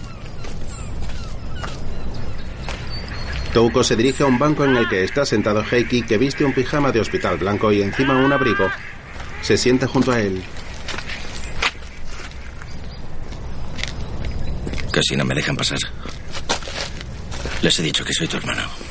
Touko 3.53 3.83
se 3.83 3.97
dirige 3.97 4.23
a 4.23 4.27
un 4.27 4.39
banco 4.39 4.63
en 4.63 4.77
el 4.77 4.87
que 4.87 5.03
está 5.03 5.25
sentado 5.25 5.61
Heiki, 5.61 6.03
que 6.03 6.17
viste 6.17 6.45
un 6.45 6.53
pijama 6.53 6.93
de 6.93 7.01
hospital 7.01 7.37
blanco 7.37 7.69
y 7.73 7.81
encima 7.81 8.15
un 8.15 8.31
abrigo. 8.31 8.69
Se 9.41 9.57
sienta 9.57 9.87
junto 9.87 10.13
a 10.13 10.21
él. 10.21 10.41
Casi 14.89 15.17
no 15.17 15.25
me 15.25 15.35
dejan 15.35 15.57
pasar. 15.57 15.79
Les 17.61 17.77
he 17.77 17.83
dicho 17.83 18.05
que 18.05 18.13
soy 18.13 18.29
tu 18.29 18.37
hermano. 18.37 18.90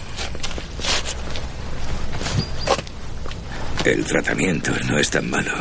El 3.85 4.05
tratamiento 4.05 4.73
no 4.89 4.99
es 4.99 5.09
tan 5.09 5.31
malo. 5.31 5.53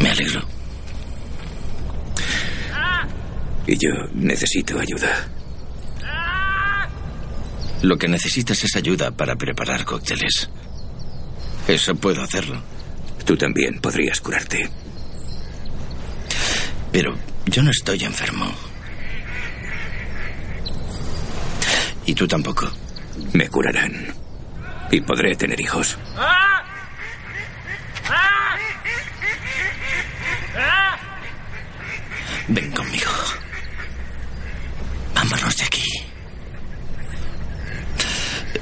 Me 0.00 0.10
alegro. 0.10 0.42
Y 3.68 3.76
yo 3.78 3.90
necesito 4.12 4.78
ayuda. 4.80 5.28
Lo 7.82 7.96
que 7.96 8.08
necesitas 8.08 8.64
es 8.64 8.74
ayuda 8.74 9.12
para 9.12 9.36
preparar 9.36 9.84
cócteles. 9.84 10.50
Eso 11.68 11.94
puedo 11.94 12.22
hacerlo. 12.22 12.60
Tú 13.24 13.36
también 13.36 13.80
podrías 13.80 14.20
curarte. 14.20 14.68
Pero 16.90 17.16
yo 17.46 17.62
no 17.62 17.70
estoy 17.70 18.02
enfermo. 18.02 18.50
Y 22.04 22.14
tú 22.14 22.26
tampoco. 22.26 22.68
Me 23.32 23.48
curarán. 23.48 24.14
Y 24.90 25.00
podré 25.00 25.34
tener 25.36 25.60
hijos. 25.60 25.98
Ven 32.48 32.70
conmigo. 32.70 33.10
Vámonos 35.14 35.56
de 35.56 35.64
aquí. 35.64 35.84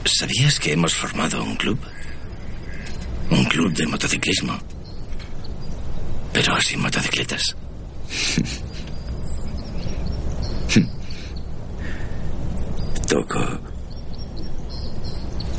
¿Sabías 0.04 0.58
que 0.58 0.72
hemos 0.72 0.94
formado 0.94 1.42
un 1.42 1.56
club? 1.56 1.78
Un 3.30 3.44
club 3.44 3.72
de 3.74 3.86
motociclismo. 3.86 4.58
Pero 6.32 6.58
sin 6.60 6.80
motocicletas. 6.80 7.54
Toco. 13.08 13.73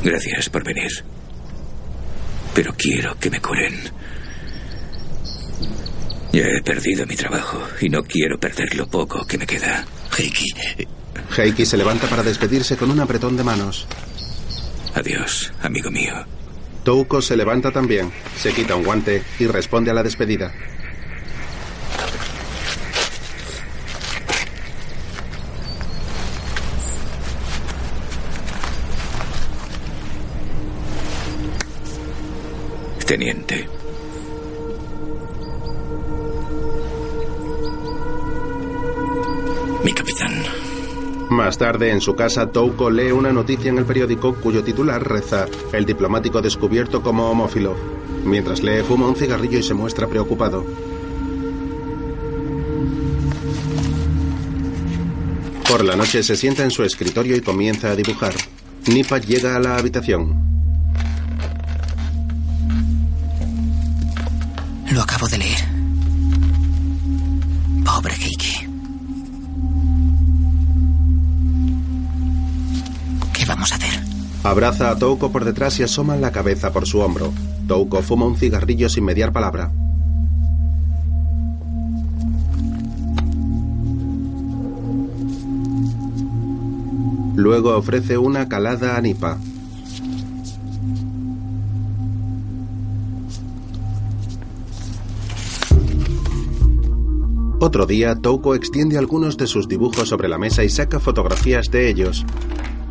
Gracias 0.06 0.48
por 0.48 0.62
venir. 0.62 0.88
Pero 2.54 2.72
quiero 2.78 3.18
que 3.18 3.28
me 3.28 3.40
curen. 3.40 3.74
Ya 6.32 6.44
he 6.44 6.62
perdido 6.62 7.04
mi 7.06 7.16
trabajo 7.16 7.60
y 7.80 7.88
no 7.88 8.04
quiero 8.04 8.38
perder 8.38 8.76
lo 8.76 8.86
poco 8.86 9.26
que 9.26 9.36
me 9.36 9.48
queda. 9.48 9.84
Heiki. 10.16 10.46
Heiki 11.36 11.66
se 11.66 11.76
levanta 11.76 12.06
para 12.06 12.22
despedirse 12.22 12.76
con 12.76 12.92
un 12.92 13.00
apretón 13.00 13.36
de 13.36 13.42
manos. 13.42 13.88
Adiós, 14.94 15.52
amigo 15.60 15.90
mío. 15.90 16.14
Touko 16.84 17.20
se 17.20 17.36
levanta 17.36 17.72
también, 17.72 18.12
se 18.36 18.52
quita 18.52 18.76
un 18.76 18.84
guante 18.84 19.24
y 19.40 19.48
responde 19.48 19.90
a 19.90 19.94
la 19.94 20.04
despedida. 20.04 20.54
Teniente. 33.06 33.68
Mi 39.84 39.92
capitán. 39.92 40.32
Más 41.30 41.56
tarde, 41.56 41.90
en 41.90 42.00
su 42.00 42.14
casa, 42.16 42.50
Touko 42.50 42.90
lee 42.90 43.12
una 43.12 43.32
noticia 43.32 43.70
en 43.70 43.78
el 43.78 43.84
periódico 43.84 44.34
cuyo 44.34 44.62
titular 44.62 45.02
reza 45.02 45.46
El 45.72 45.84
diplomático 45.84 46.42
descubierto 46.42 47.02
como 47.02 47.30
homófilo. 47.30 47.76
Mientras 48.24 48.62
lee, 48.62 48.82
fuma 48.82 49.08
un 49.08 49.16
cigarrillo 49.16 49.58
y 49.58 49.62
se 49.62 49.74
muestra 49.74 50.08
preocupado. 50.08 50.64
Por 55.68 55.84
la 55.84 55.94
noche 55.94 56.22
se 56.22 56.36
sienta 56.36 56.64
en 56.64 56.70
su 56.70 56.82
escritorio 56.82 57.36
y 57.36 57.40
comienza 57.40 57.90
a 57.90 57.96
dibujar. 57.96 58.34
Nipa 58.88 59.18
llega 59.18 59.54
a 59.54 59.60
la 59.60 59.76
habitación. 59.76 60.55
Lo 64.96 65.02
acabo 65.02 65.28
de 65.28 65.36
leer. 65.36 65.58
Pobre 67.84 68.14
Heike. 68.14 68.66
¿Qué 73.34 73.44
vamos 73.44 73.72
a 73.72 73.74
hacer? 73.74 74.00
Abraza 74.42 74.90
a 74.90 74.96
Touko 74.96 75.30
por 75.30 75.44
detrás 75.44 75.78
y 75.80 75.82
asoma 75.82 76.16
la 76.16 76.32
cabeza 76.32 76.72
por 76.72 76.86
su 76.86 77.00
hombro. 77.00 77.30
Touko 77.68 78.00
fuma 78.00 78.24
un 78.24 78.38
cigarrillo 78.38 78.88
sin 78.88 79.04
mediar 79.04 79.34
palabra. 79.34 79.70
Luego 87.34 87.76
ofrece 87.76 88.16
una 88.16 88.48
calada 88.48 88.96
a 88.96 89.00
Nipa. 89.02 89.36
Otro 97.66 97.84
día, 97.84 98.14
Touko 98.14 98.54
extiende 98.54 98.96
algunos 98.96 99.36
de 99.36 99.48
sus 99.48 99.66
dibujos 99.66 100.08
sobre 100.08 100.28
la 100.28 100.38
mesa 100.38 100.62
y 100.62 100.68
saca 100.68 101.00
fotografías 101.00 101.68
de 101.68 101.90
ellos. 101.90 102.24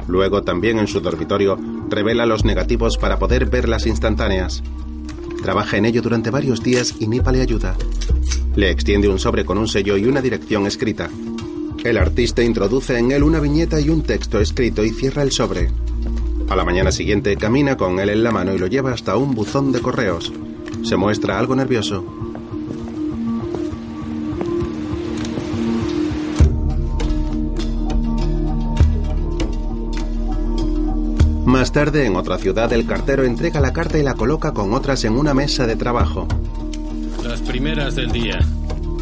Luego, 0.05 0.43
también 0.43 0.79
en 0.79 0.87
su 0.87 0.99
dormitorio, 0.99 1.57
revela 1.89 2.25
los 2.25 2.43
negativos 2.43 2.97
para 2.97 3.17
poder 3.17 3.45
ver 3.45 3.69
las 3.69 3.87
instantáneas. 3.87 4.61
Trabaja 5.41 5.77
en 5.77 5.85
ello 5.85 6.01
durante 6.01 6.29
varios 6.29 6.61
días 6.61 6.93
y 6.99 7.07
Nipa 7.07 7.31
le 7.31 7.39
ayuda. 7.39 7.73
Le 8.57 8.69
extiende 8.69 9.07
un 9.07 9.17
sobre 9.17 9.45
con 9.45 9.57
un 9.57 9.69
sello 9.69 9.95
y 9.95 10.07
una 10.07 10.21
dirección 10.21 10.67
escrita. 10.67 11.09
El 11.85 11.97
artista 11.97 12.43
introduce 12.43 12.99
en 12.99 13.13
él 13.13 13.23
una 13.23 13.39
viñeta 13.39 13.79
y 13.79 13.87
un 13.87 14.03
texto 14.03 14.41
escrito 14.41 14.83
y 14.83 14.89
cierra 14.89 15.23
el 15.23 15.31
sobre. 15.31 15.71
A 16.49 16.55
la 16.57 16.65
mañana 16.65 16.91
siguiente 16.91 17.37
camina 17.37 17.77
con 17.77 17.97
él 17.97 18.09
en 18.09 18.23
la 18.23 18.33
mano 18.33 18.53
y 18.53 18.57
lo 18.57 18.67
lleva 18.67 18.91
hasta 18.91 19.15
un 19.15 19.35
buzón 19.35 19.71
de 19.71 19.79
correos. 19.79 20.33
Se 20.83 20.97
muestra 20.97 21.39
algo 21.39 21.55
nervioso. 21.55 22.24
Tarde, 31.75 32.05
en 32.05 32.15
otra 32.15 32.37
ciudad, 32.37 32.71
el 32.71 32.85
cartero 32.85 33.25
entrega 33.25 33.59
la 33.59 33.73
carta 33.73 33.97
y 33.97 34.01
la 34.01 34.13
coloca 34.13 34.53
con 34.53 34.73
otras 34.73 35.03
en 35.03 35.17
una 35.17 35.33
mesa 35.33 35.67
de 35.67 35.75
trabajo. 35.75 36.25
Las 37.21 37.41
primeras 37.41 37.95
del 37.95 38.13
día. 38.13 38.39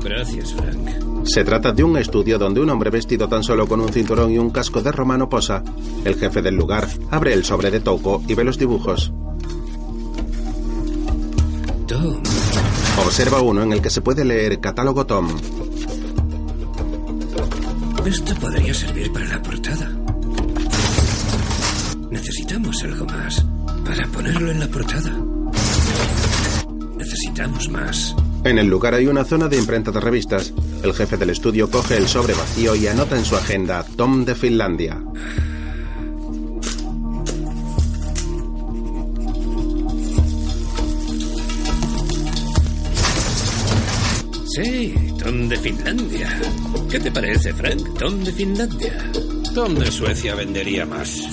Gracias, 0.03 0.55
Frank. 0.55 1.23
Se 1.23 1.43
trata 1.43 1.71
de 1.71 1.83
un 1.83 1.97
estudio 1.97 2.39
donde 2.39 2.61
un 2.61 2.71
hombre 2.71 2.89
vestido 2.89 3.29
tan 3.29 3.43
solo 3.43 3.67
con 3.67 3.79
un 3.79 3.93
cinturón 3.93 4.31
y 4.31 4.39
un 4.39 4.49
casco 4.49 4.81
de 4.81 4.91
romano 4.91 5.29
posa. 5.29 5.63
El 6.03 6.15
jefe 6.15 6.41
del 6.41 6.55
lugar 6.55 6.87
abre 7.11 7.35
el 7.35 7.45
sobre 7.45 7.69
de 7.69 7.79
Touko 7.79 8.23
y 8.27 8.33
ve 8.33 8.43
los 8.43 8.57
dibujos. 8.57 9.13
Tom. 11.85 12.23
Observa 13.05 13.39
uno 13.41 13.61
en 13.61 13.73
el 13.73 13.83
que 13.83 13.91
se 13.91 14.01
puede 14.01 14.25
leer 14.25 14.59
Catálogo 14.59 15.05
Tom. 15.05 15.29
Esto 18.03 18.33
podría 18.41 18.73
servir 18.73 19.13
para 19.13 19.27
la 19.27 19.41
portada. 19.43 19.92
Necesitamos 22.33 22.83
algo 22.83 23.05
más 23.05 23.45
para 23.85 24.07
ponerlo 24.07 24.49
en 24.49 24.59
la 24.59 24.67
portada. 24.67 25.15
Necesitamos 26.97 27.69
más. 27.69 28.15
En 28.43 28.57
el 28.57 28.65
lugar 28.65 28.95
hay 28.95 29.05
una 29.05 29.23
zona 29.23 29.47
de 29.47 29.59
imprenta 29.59 29.91
de 29.91 29.99
revistas. 29.99 30.51
El 30.81 30.95
jefe 30.95 31.15
del 31.15 31.29
estudio 31.29 31.69
coge 31.69 31.95
el 31.95 32.07
sobre 32.07 32.33
vacío 32.33 32.75
y 32.75 32.87
anota 32.87 33.19
en 33.19 33.23
su 33.23 33.35
agenda 33.35 33.85
Tom 33.95 34.25
de 34.25 34.33
Finlandia. 34.33 34.99
Sí, 44.55 44.95
Tom 45.23 45.49
de 45.49 45.57
Finlandia. 45.57 46.41
¿Qué 46.89 46.99
te 46.99 47.11
parece, 47.11 47.53
Frank? 47.53 47.95
Tom 47.99 48.23
de 48.23 48.33
Finlandia. 48.33 49.11
Tom 49.53 49.75
de 49.75 49.91
Suecia 49.91 50.33
vendería 50.33 50.83
más. 50.87 51.29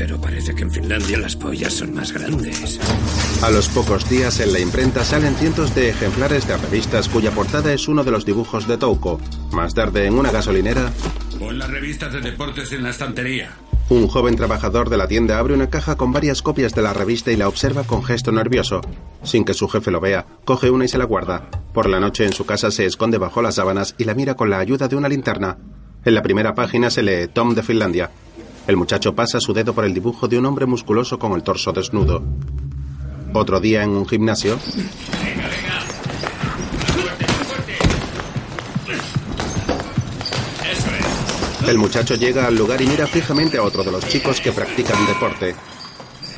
Pero 0.00 0.18
parece 0.18 0.54
que 0.54 0.62
en 0.62 0.70
Finlandia 0.70 1.18
las 1.18 1.36
pollas 1.36 1.74
son 1.74 1.92
más 1.92 2.10
grandes. 2.10 2.80
A 3.42 3.50
los 3.50 3.68
pocos 3.68 4.08
días 4.08 4.40
en 4.40 4.54
la 4.54 4.58
imprenta 4.58 5.04
salen 5.04 5.34
cientos 5.34 5.74
de 5.74 5.90
ejemplares 5.90 6.48
de 6.48 6.56
revistas 6.56 7.06
cuya 7.10 7.32
portada 7.32 7.70
es 7.74 7.86
uno 7.86 8.02
de 8.02 8.10
los 8.10 8.24
dibujos 8.24 8.66
de 8.66 8.78
Touko. 8.78 9.20
Más 9.52 9.74
tarde, 9.74 10.06
en 10.06 10.14
una 10.14 10.32
gasolinera, 10.32 10.90
Pon 11.38 11.58
las 11.58 11.68
revistas 11.68 12.14
de 12.14 12.22
deportes 12.22 12.72
en 12.72 12.82
la 12.82 12.90
estantería. 12.90 13.50
un 13.90 14.08
joven 14.08 14.36
trabajador 14.36 14.88
de 14.88 14.96
la 14.96 15.06
tienda 15.06 15.38
abre 15.38 15.52
una 15.52 15.68
caja 15.68 15.96
con 15.96 16.12
varias 16.12 16.40
copias 16.40 16.74
de 16.74 16.80
la 16.80 16.94
revista 16.94 17.30
y 17.30 17.36
la 17.36 17.48
observa 17.48 17.84
con 17.84 18.02
gesto 18.02 18.32
nervioso. 18.32 18.80
Sin 19.22 19.44
que 19.44 19.52
su 19.52 19.68
jefe 19.68 19.90
lo 19.90 20.00
vea, 20.00 20.24
coge 20.46 20.70
una 20.70 20.86
y 20.86 20.88
se 20.88 20.96
la 20.96 21.04
guarda. 21.04 21.50
Por 21.74 21.90
la 21.90 22.00
noche 22.00 22.24
en 22.24 22.32
su 22.32 22.46
casa 22.46 22.70
se 22.70 22.86
esconde 22.86 23.18
bajo 23.18 23.42
las 23.42 23.56
sábanas 23.56 23.94
y 23.98 24.04
la 24.04 24.14
mira 24.14 24.34
con 24.34 24.48
la 24.48 24.60
ayuda 24.60 24.88
de 24.88 24.96
una 24.96 25.10
linterna. 25.10 25.58
En 26.06 26.14
la 26.14 26.22
primera 26.22 26.54
página 26.54 26.88
se 26.88 27.02
lee 27.02 27.28
Tom 27.30 27.54
de 27.54 27.62
Finlandia. 27.62 28.10
El 28.66 28.76
muchacho 28.76 29.14
pasa 29.14 29.40
su 29.40 29.52
dedo 29.52 29.72
por 29.72 29.84
el 29.84 29.94
dibujo 29.94 30.28
de 30.28 30.38
un 30.38 30.46
hombre 30.46 30.66
musculoso 30.66 31.18
con 31.18 31.32
el 31.32 31.42
torso 31.42 31.72
desnudo. 31.72 32.22
Otro 33.32 33.60
día 33.60 33.82
en 33.82 33.90
un 33.90 34.06
gimnasio, 34.06 34.58
el 41.66 41.78
muchacho 41.78 42.16
llega 42.16 42.46
al 42.46 42.56
lugar 42.56 42.82
y 42.82 42.86
mira 42.86 43.06
fijamente 43.06 43.58
a 43.58 43.62
otro 43.62 43.84
de 43.84 43.92
los 43.92 44.06
chicos 44.08 44.40
que 44.40 44.52
practican 44.52 45.06
deporte. 45.06 45.54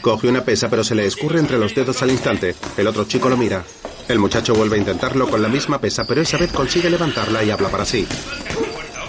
Coge 0.03 0.28
una 0.28 0.44
pesa 0.44 0.69
pero 0.69 0.85
se 0.85 0.94
le 0.94 1.07
escurre 1.07 1.39
entre 1.39 1.59
los 1.59 1.74
dedos 1.74 2.03
al 2.03 2.11
instante. 2.11 2.55
El 2.77 2.86
otro 2.86 3.05
chico 3.05 3.28
lo 3.28 3.36
mira. 3.36 3.65
El 4.09 4.19
muchacho 4.19 4.55
vuelve 4.55 4.77
a 4.77 4.81
intentarlo 4.81 5.28
con 5.28 5.40
la 5.40 5.49
misma 5.49 5.78
pesa, 5.78 6.05
pero 6.05 6.20
esa 6.20 6.36
vez 6.36 6.53
consigue 6.53 6.90
levantarla 6.90 7.43
y 7.44 7.51
habla 7.51 7.69
para 7.69 7.85
sí. 7.85 8.07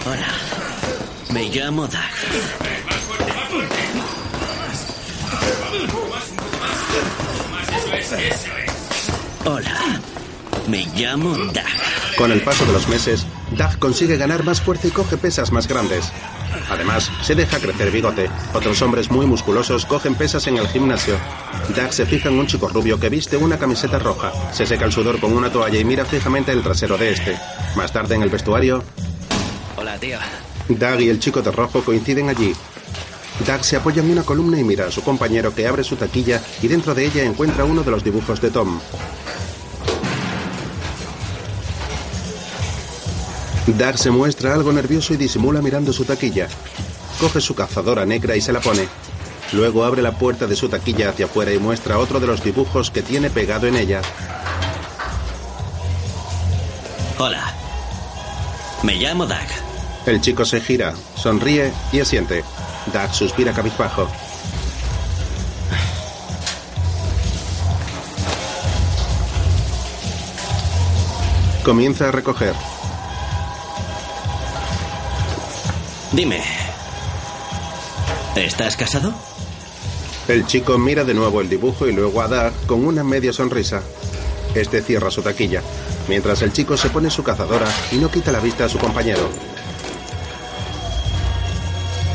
Hola. 0.06 0.28
Me 1.32 1.48
llamo 1.48 1.86
Doug. 1.88 2.73
Hola. 9.46 10.00
Me 10.68 10.86
llamo 10.96 11.36
Doug. 11.36 11.54
Con 12.16 12.32
el 12.32 12.40
paso 12.40 12.64
de 12.64 12.72
los 12.72 12.88
meses, 12.88 13.26
Doug 13.50 13.78
consigue 13.78 14.16
ganar 14.16 14.42
más 14.42 14.62
fuerza 14.62 14.88
y 14.88 14.90
coge 14.90 15.18
pesas 15.18 15.52
más 15.52 15.68
grandes. 15.68 16.10
Además, 16.70 17.10
se 17.22 17.34
deja 17.34 17.58
crecer 17.58 17.90
bigote. 17.90 18.30
Otros 18.54 18.80
hombres 18.80 19.10
muy 19.10 19.26
musculosos 19.26 19.84
cogen 19.84 20.14
pesas 20.14 20.46
en 20.46 20.56
el 20.56 20.66
gimnasio. 20.68 21.16
Doug 21.76 21.92
se 21.92 22.06
fija 22.06 22.30
en 22.30 22.38
un 22.38 22.46
chico 22.46 22.68
rubio 22.68 22.98
que 22.98 23.10
viste 23.10 23.36
una 23.36 23.58
camiseta 23.58 23.98
roja. 23.98 24.32
Se 24.52 24.64
seca 24.64 24.86
el 24.86 24.92
sudor 24.92 25.20
con 25.20 25.34
una 25.34 25.52
toalla 25.52 25.78
y 25.78 25.84
mira 25.84 26.06
fijamente 26.06 26.52
el 26.52 26.62
trasero 26.62 26.96
de 26.96 27.10
este. 27.12 27.38
Más 27.76 27.92
tarde 27.92 28.14
en 28.14 28.22
el 28.22 28.30
vestuario, 28.30 28.82
Hola, 29.76 29.98
tío. 29.98 30.18
Doug 30.68 31.00
y 31.00 31.10
el 31.10 31.18
chico 31.18 31.42
de 31.42 31.50
rojo 31.50 31.84
coinciden 31.84 32.30
allí. 32.30 32.54
Doug 33.46 33.64
se 33.64 33.76
apoya 33.76 34.00
en 34.00 34.10
una 34.10 34.22
columna 34.22 34.58
y 34.58 34.64
mira 34.64 34.86
a 34.86 34.90
su 34.90 35.02
compañero 35.02 35.54
que 35.54 35.66
abre 35.66 35.84
su 35.84 35.96
taquilla 35.96 36.40
y 36.62 36.68
dentro 36.68 36.94
de 36.94 37.04
ella 37.04 37.24
encuentra 37.24 37.64
uno 37.64 37.82
de 37.82 37.90
los 37.90 38.02
dibujos 38.02 38.40
de 38.40 38.50
Tom. 38.50 38.80
Doug 43.66 43.96
se 43.96 44.10
muestra 44.10 44.52
algo 44.52 44.72
nervioso 44.72 45.14
y 45.14 45.16
disimula 45.16 45.62
mirando 45.62 45.92
su 45.92 46.04
taquilla. 46.04 46.48
Coge 47.18 47.40
su 47.40 47.54
cazadora 47.54 48.04
negra 48.04 48.36
y 48.36 48.40
se 48.42 48.52
la 48.52 48.60
pone. 48.60 48.86
Luego 49.52 49.84
abre 49.84 50.02
la 50.02 50.12
puerta 50.12 50.46
de 50.46 50.54
su 50.54 50.68
taquilla 50.68 51.10
hacia 51.10 51.24
afuera 51.26 51.52
y 51.52 51.58
muestra 51.58 51.98
otro 51.98 52.20
de 52.20 52.26
los 52.26 52.44
dibujos 52.44 52.90
que 52.90 53.02
tiene 53.02 53.30
pegado 53.30 53.66
en 53.66 53.76
ella. 53.76 54.02
Hola. 57.18 57.54
Me 58.82 58.96
llamo 58.96 59.24
Doug. 59.24 59.38
El 60.04 60.20
chico 60.20 60.44
se 60.44 60.60
gira, 60.60 60.92
sonríe 61.16 61.72
y 61.90 62.00
asiente. 62.00 62.44
Doug 62.92 63.14
suspira 63.14 63.52
cabizbajo. 63.52 64.08
Comienza 71.64 72.08
a 72.08 72.12
recoger. 72.12 72.54
Dime. 76.14 76.40
¿Estás 78.36 78.76
casado? 78.76 79.12
El 80.28 80.46
chico 80.46 80.78
mira 80.78 81.02
de 81.02 81.12
nuevo 81.12 81.40
el 81.40 81.48
dibujo 81.48 81.88
y 81.88 81.92
luego 81.92 82.22
a 82.22 82.28
Doug 82.28 82.52
con 82.66 82.86
una 82.86 83.02
media 83.02 83.32
sonrisa. 83.32 83.82
Este 84.54 84.80
cierra 84.80 85.10
su 85.10 85.22
taquilla, 85.22 85.60
mientras 86.08 86.42
el 86.42 86.52
chico 86.52 86.76
se 86.76 86.88
pone 86.90 87.10
su 87.10 87.24
cazadora 87.24 87.66
y 87.90 87.96
no 87.96 88.12
quita 88.12 88.30
la 88.30 88.38
vista 88.38 88.66
a 88.66 88.68
su 88.68 88.78
compañero. 88.78 89.28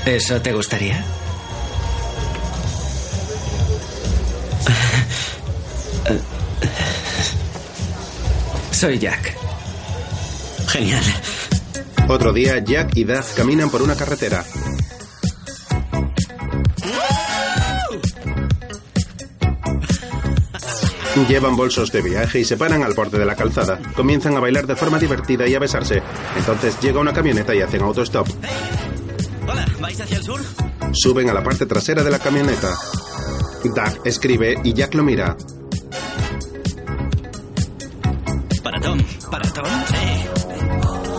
¿Eso 0.05 0.41
te 0.41 0.53
gustaría? 0.53 1.03
Soy 8.71 8.97
Jack. 8.97 9.35
Genial. 10.69 11.03
Otro 12.09 12.33
día, 12.33 12.57
Jack 12.57 12.97
y 12.97 13.03
Doug 13.03 13.23
caminan 13.35 13.69
por 13.69 13.83
una 13.83 13.95
carretera. 13.95 14.43
Llevan 21.27 21.55
bolsos 21.55 21.91
de 21.91 22.01
viaje 22.01 22.39
y 22.39 22.45
se 22.45 22.57
paran 22.57 22.81
al 22.81 22.95
borde 22.95 23.19
de 23.19 23.25
la 23.25 23.35
calzada. 23.35 23.79
Comienzan 23.95 24.35
a 24.35 24.39
bailar 24.39 24.65
de 24.65 24.75
forma 24.75 24.97
divertida 24.97 25.47
y 25.47 25.53
a 25.53 25.59
besarse. 25.59 26.01
Entonces 26.35 26.79
llega 26.81 26.99
una 26.99 27.13
camioneta 27.13 27.53
y 27.53 27.61
hacen 27.61 27.83
autostop. 27.83 28.27
Hola, 29.47 29.67
¿vais 29.79 30.01
hacia 30.01 30.17
el 30.17 30.23
sur? 30.23 30.41
Suben 30.93 31.29
a 31.29 31.33
la 31.33 31.43
parte 31.43 31.67
trasera 31.67 32.01
de 32.03 32.09
la 32.09 32.17
camioneta. 32.17 32.75
Doug 33.63 34.01
escribe 34.03 34.59
y 34.63 34.73
Jack 34.73 34.95
lo 34.95 35.03
mira. 35.03 35.37
Para 38.63 38.81
Tom. 38.81 38.99
Para 39.29 39.53
Tom. 39.53 39.88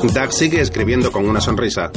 Doug 0.09 0.33
sigue 0.33 0.61
escribiendo 0.61 1.13
con 1.13 1.29
una 1.29 1.41
sonrisa. 1.41 1.91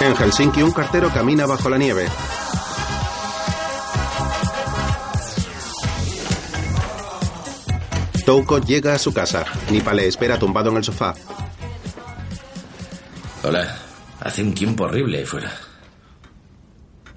En 0.00 0.16
Helsinki, 0.16 0.62
un 0.62 0.72
cartero 0.72 1.10
camina 1.10 1.46
bajo 1.46 1.68
la 1.68 1.78
nieve. 1.78 2.06
Touko 8.24 8.58
llega 8.60 8.94
a 8.94 8.98
su 8.98 9.12
casa. 9.12 9.44
Nipa 9.70 9.92
le 9.92 10.06
espera 10.06 10.38
tumbado 10.38 10.70
en 10.70 10.76
el 10.76 10.84
sofá. 10.84 11.14
Hola. 13.42 13.76
Hace 14.20 14.42
un 14.42 14.52
tiempo 14.52 14.84
horrible 14.84 15.18
ahí 15.18 15.24
fuera. 15.24 15.50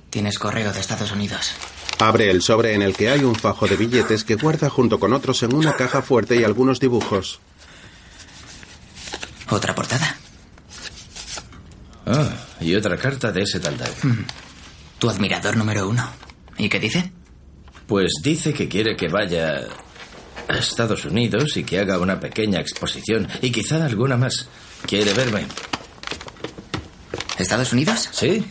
Tienes 0.09 0.39
correo 0.39 0.71
de 0.71 0.79
Estados 0.79 1.11
Unidos. 1.11 1.53
Abre 1.99 2.29
el 2.29 2.41
sobre 2.41 2.73
en 2.73 2.81
el 2.81 2.95
que 2.95 3.09
hay 3.09 3.23
un 3.23 3.35
fajo 3.35 3.67
de 3.67 3.75
billetes 3.75 4.23
que 4.23 4.35
guarda 4.35 4.69
junto 4.69 4.99
con 4.99 5.13
otros 5.13 5.43
en 5.43 5.53
una 5.53 5.75
caja 5.75 6.01
fuerte 6.01 6.35
y 6.35 6.43
algunos 6.43 6.79
dibujos. 6.79 7.39
¿Otra 9.49 9.75
portada? 9.75 10.17
Ah, 12.05 12.29
y 12.59 12.75
otra 12.75 12.97
carta 12.97 13.31
de 13.31 13.43
ese 13.43 13.59
tal 13.59 13.77
Doug. 13.77 13.89
Mm. 14.03 14.25
Tu 14.99 15.09
admirador 15.09 15.55
número 15.55 15.87
uno. 15.87 16.09
¿Y 16.57 16.69
qué 16.69 16.79
dice? 16.79 17.11
Pues 17.87 18.11
dice 18.21 18.53
que 18.53 18.67
quiere 18.67 18.95
que 18.95 19.07
vaya 19.07 19.67
a 20.47 20.57
Estados 20.57 21.05
Unidos 21.05 21.57
y 21.57 21.63
que 21.63 21.79
haga 21.79 21.99
una 21.99 22.19
pequeña 22.19 22.59
exposición 22.59 23.27
y 23.41 23.51
quizá 23.51 23.85
alguna 23.85 24.17
más. 24.17 24.47
Quiere 24.85 25.13
verme. 25.13 25.45
¿Estados 27.37 27.73
Unidos? 27.73 28.09
Sí. 28.11 28.43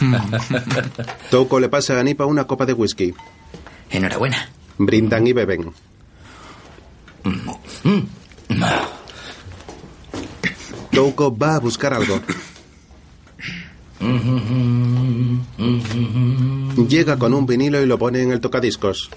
Touko 1.30 1.60
le 1.60 1.68
pasa 1.68 1.98
a 1.98 2.02
Nipa 2.02 2.26
una 2.26 2.44
copa 2.44 2.66
de 2.66 2.72
whisky. 2.72 3.14
Enhorabuena. 3.90 4.48
Brindan 4.78 5.26
y 5.26 5.32
beben. 5.32 5.72
Touko 10.92 11.36
va 11.36 11.56
a 11.56 11.60
buscar 11.60 11.94
algo. 11.94 12.20
Llega 16.88 17.18
con 17.18 17.34
un 17.34 17.46
vinilo 17.46 17.82
y 17.82 17.86
lo 17.86 17.98
pone 17.98 18.22
en 18.22 18.32
el 18.32 18.40
tocadiscos. 18.40 19.10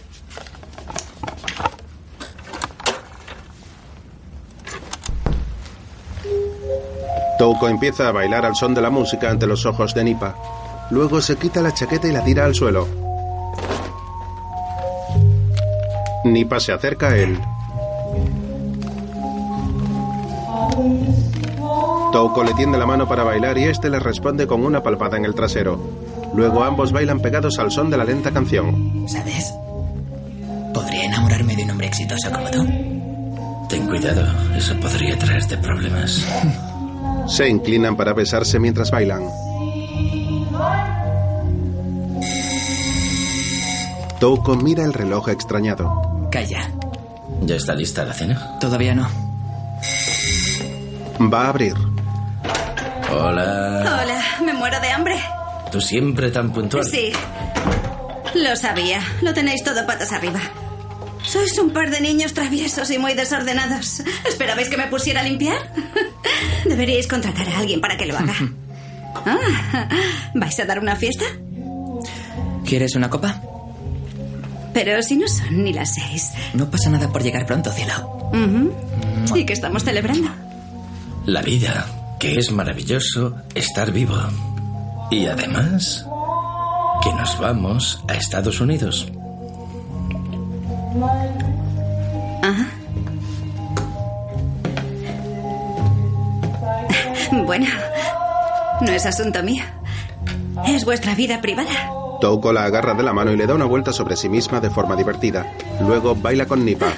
Touko 7.38 7.70
empieza 7.70 8.10
a 8.10 8.12
bailar 8.12 8.46
al 8.46 8.56
son 8.56 8.74
de 8.74 8.82
la 8.82 8.90
música 8.90 9.30
ante 9.30 9.48
los 9.48 9.66
ojos 9.66 9.94
de 9.94 10.04
Nipa. 10.04 10.36
Luego 10.92 11.22
se 11.22 11.38
quita 11.38 11.62
la 11.62 11.74
chaqueta 11.74 12.08
y 12.08 12.12
la 12.12 12.24
tira 12.24 12.46
al 12.46 12.56
suelo. 12.56 12.88
Nipa 16.24 16.60
se 16.60 16.72
acerca 16.72 17.10
a 17.10 17.18
él. 17.18 17.40
Touko 22.12 22.44
le 22.44 22.54
tiende 22.56 22.78
la 22.78 22.86
mano 22.86 23.08
para 23.08 23.24
bailar 23.24 23.58
y 23.58 23.66
este 23.66 23.90
le 23.90 24.00
responde 24.00 24.48
con 24.48 24.66
una 24.66 24.82
palpada 24.82 25.18
en 25.18 25.26
el 25.26 25.36
trasero. 25.36 25.80
Luego 26.34 26.64
ambos 26.64 26.92
bailan 26.92 27.20
pegados 27.20 27.60
al 27.60 27.72
son 27.72 27.90
de 27.90 27.98
la 27.98 28.04
lenta 28.04 28.32
canción. 28.32 29.06
¿Sabes? 29.08 29.54
Podría 30.74 31.06
enamorarme 31.06 31.56
de 31.56 31.64
un 31.64 31.72
hombre 31.72 31.88
exitoso 31.88 32.32
como 32.32 32.50
tú. 32.50 32.66
Ten 33.70 33.86
cuidado, 33.88 34.26
eso 34.56 34.76
podría 34.80 35.18
traerte 35.18 35.58
problemas. 35.58 36.26
Se 37.28 37.48
inclinan 37.48 37.96
para 37.96 38.14
besarse 38.14 38.60
mientras 38.60 38.90
bailan. 38.90 39.22
Touko 44.20 44.56
mira 44.58 44.84
el 44.84 44.94
reloj 44.94 45.30
extrañado. 45.30 46.28
Calla. 46.32 46.70
¿Ya 47.42 47.56
está 47.56 47.74
lista 47.74 48.04
la 48.04 48.14
cena? 48.14 48.60
Todavía 48.60 48.94
no. 48.94 49.08
Va 51.32 51.46
a 51.46 51.50
abrir. 51.50 51.74
Hola. 53.12 54.02
Hola, 54.04 54.22
me 54.46 54.54
muero 54.54 54.80
de 54.82 54.90
hambre. 54.90 55.16
Tú 55.72 55.80
siempre 55.80 56.32
tan 56.32 56.52
puntual. 56.52 56.84
Sí. 56.86 57.12
Lo 58.36 58.56
sabía. 58.56 59.02
Lo 59.22 59.34
tenéis 59.34 59.64
todo 59.64 59.86
patas 59.86 60.12
arriba. 60.12 60.40
Sois 61.24 61.58
un 61.58 61.72
par 61.72 61.90
de 61.90 62.02
niños 62.02 62.34
traviesos 62.34 62.92
y 62.92 62.98
muy 62.98 63.14
desordenados. 63.14 64.02
¿Esperabais 64.28 64.70
que 64.70 64.78
me 64.78 64.88
pusiera 64.88 65.22
a 65.22 65.24
limpiar? 65.24 65.58
Deberíais 66.66 67.08
contratar 67.08 67.48
a 67.50 67.60
alguien 67.60 67.80
para 67.80 67.96
que 67.98 68.06
lo 68.06 68.18
haga. 68.18 68.36
Ah, 69.26 69.90
¿Vais 70.36 70.58
a 70.60 70.66
dar 70.66 70.80
una 70.80 70.96
fiesta? 70.96 71.26
¿Quieres 72.64 72.96
una 72.96 73.10
copa? 73.10 73.42
Pero 74.82 75.04
si 75.04 75.18
no 75.18 75.28
son 75.28 75.66
ni 75.66 75.74
las 75.74 75.96
seis. 75.96 76.32
No 76.54 76.72
pasa 76.72 76.90
nada 76.90 77.10
por 77.10 77.22
llegar 77.22 77.46
pronto, 77.46 77.70
cielo. 77.70 77.94
Ujú. 78.32 79.38
¿Y 79.38 79.46
qué 79.46 79.52
estamos 79.52 79.84
celebrando? 79.84 80.30
La 81.26 81.42
vida, 81.42 81.86
que 82.18 82.40
es 82.40 82.50
maravilloso 82.54 83.36
estar 83.56 83.92
vivo. 83.92 84.16
Y 85.12 85.26
además, 85.26 86.06
que 87.04 87.12
nos 87.12 87.38
vamos 87.40 88.02
a 88.08 88.14
Estados 88.14 88.62
Unidos. 88.62 89.12
Ajá. 92.42 92.68
Bueno, 97.46 97.68
no 98.80 98.92
es 98.94 99.06
asunto 99.06 99.44
mío. 99.44 99.66
Es 100.66 100.86
vuestra 100.86 101.16
vida 101.16 101.42
privada. 101.42 101.99
Touko 102.20 102.54
la 102.54 102.66
agarra 102.66 102.94
de 102.94 103.04
la 103.04 103.14
mano 103.14 103.32
y 103.32 103.38
le 103.38 103.48
da 103.48 103.56
una 103.56 103.66
vuelta 103.66 103.94
sobre 103.94 104.16
sí 104.16 104.30
misma 104.30 104.60
de 104.60 104.70
forma 104.70 104.96
divertida. 104.96 105.54
Luego 105.82 106.16
baila 106.16 106.46
con 106.46 106.64
Nipa. 106.66 106.94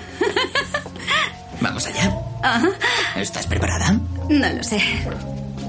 Vamos 1.61 1.85
allá. 1.87 2.13
¿Estás 3.15 3.47
preparada? 3.47 3.93
No 4.29 4.49
lo 4.49 4.63
sé. 4.63 4.81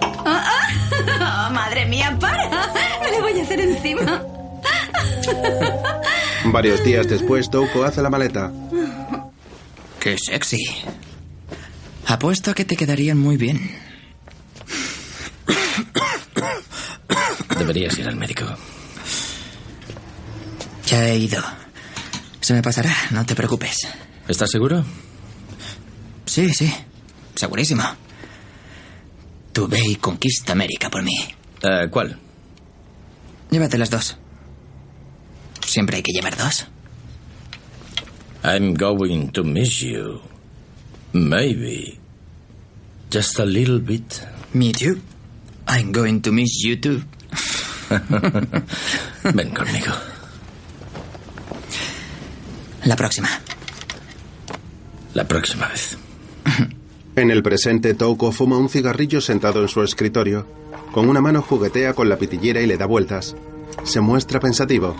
Ah, 0.00 0.12
ah. 0.24 1.48
Oh, 1.48 1.50
madre 1.52 1.86
mía, 1.86 2.16
para. 2.18 2.72
Me 3.02 3.10
le 3.10 3.20
voy 3.20 3.38
a 3.38 3.42
hacer 3.42 3.60
encima. 3.60 4.22
Varios 6.44 6.82
días 6.84 7.08
después, 7.08 7.50
Touko 7.50 7.84
hace 7.84 8.02
la 8.02 8.10
maleta. 8.10 8.52
Qué 10.00 10.16
sexy. 10.18 10.64
Apuesto 12.06 12.50
a 12.50 12.54
que 12.54 12.64
te 12.64 12.76
quedarían 12.76 13.18
muy 13.18 13.36
bien. 13.36 13.60
Deberías 17.58 17.96
ir 17.98 18.08
al 18.08 18.16
médico. 18.16 18.44
Ya 20.92 21.08
he 21.08 21.16
ido. 21.16 21.42
Se 22.42 22.52
me 22.52 22.60
pasará, 22.60 22.94
no 23.12 23.24
te 23.24 23.34
preocupes. 23.34 23.88
¿Estás 24.28 24.50
seguro? 24.50 24.84
Sí, 26.26 26.52
sí. 26.52 26.70
Segurísimo. 27.34 27.82
Tú 29.54 29.66
ve 29.68 29.80
y 29.82 29.96
conquista 29.96 30.52
América 30.52 30.90
por 30.90 31.02
mí. 31.02 31.14
Eh, 31.62 31.88
¿Cuál? 31.90 32.18
Llévate 33.50 33.78
las 33.78 33.88
dos. 33.88 34.18
Siempre 35.66 35.96
hay 35.96 36.02
que 36.02 36.12
llevar 36.12 36.36
dos. 36.36 36.66
I'm 38.44 38.74
going 38.74 39.28
to 39.30 39.44
miss 39.44 39.80
you. 39.80 40.20
Maybe. 41.14 41.98
Just 43.10 43.38
a 43.38 43.46
little 43.46 43.78
bit. 43.78 44.20
Me 44.52 44.72
too. 44.72 45.00
I'm 45.66 45.90
going 45.90 46.20
to 46.20 46.32
miss 46.32 46.62
you 46.62 46.76
too. 46.76 47.00
Ven 49.32 49.54
conmigo. 49.54 49.92
La 52.84 52.96
próxima. 52.96 53.28
La 55.14 55.24
próxima 55.24 55.68
vez. 55.68 55.98
En 57.14 57.30
el 57.30 57.42
presente, 57.42 57.92
Touko 57.92 58.32
fuma 58.32 58.56
un 58.56 58.70
cigarrillo 58.70 59.20
sentado 59.20 59.60
en 59.60 59.68
su 59.68 59.82
escritorio. 59.82 60.46
Con 60.92 61.10
una 61.10 61.20
mano 61.20 61.42
juguetea 61.42 61.92
con 61.92 62.08
la 62.08 62.16
pitillera 62.16 62.62
y 62.62 62.66
le 62.66 62.78
da 62.78 62.86
vueltas. 62.86 63.36
Se 63.84 64.00
muestra 64.00 64.40
pensativo. 64.40 64.96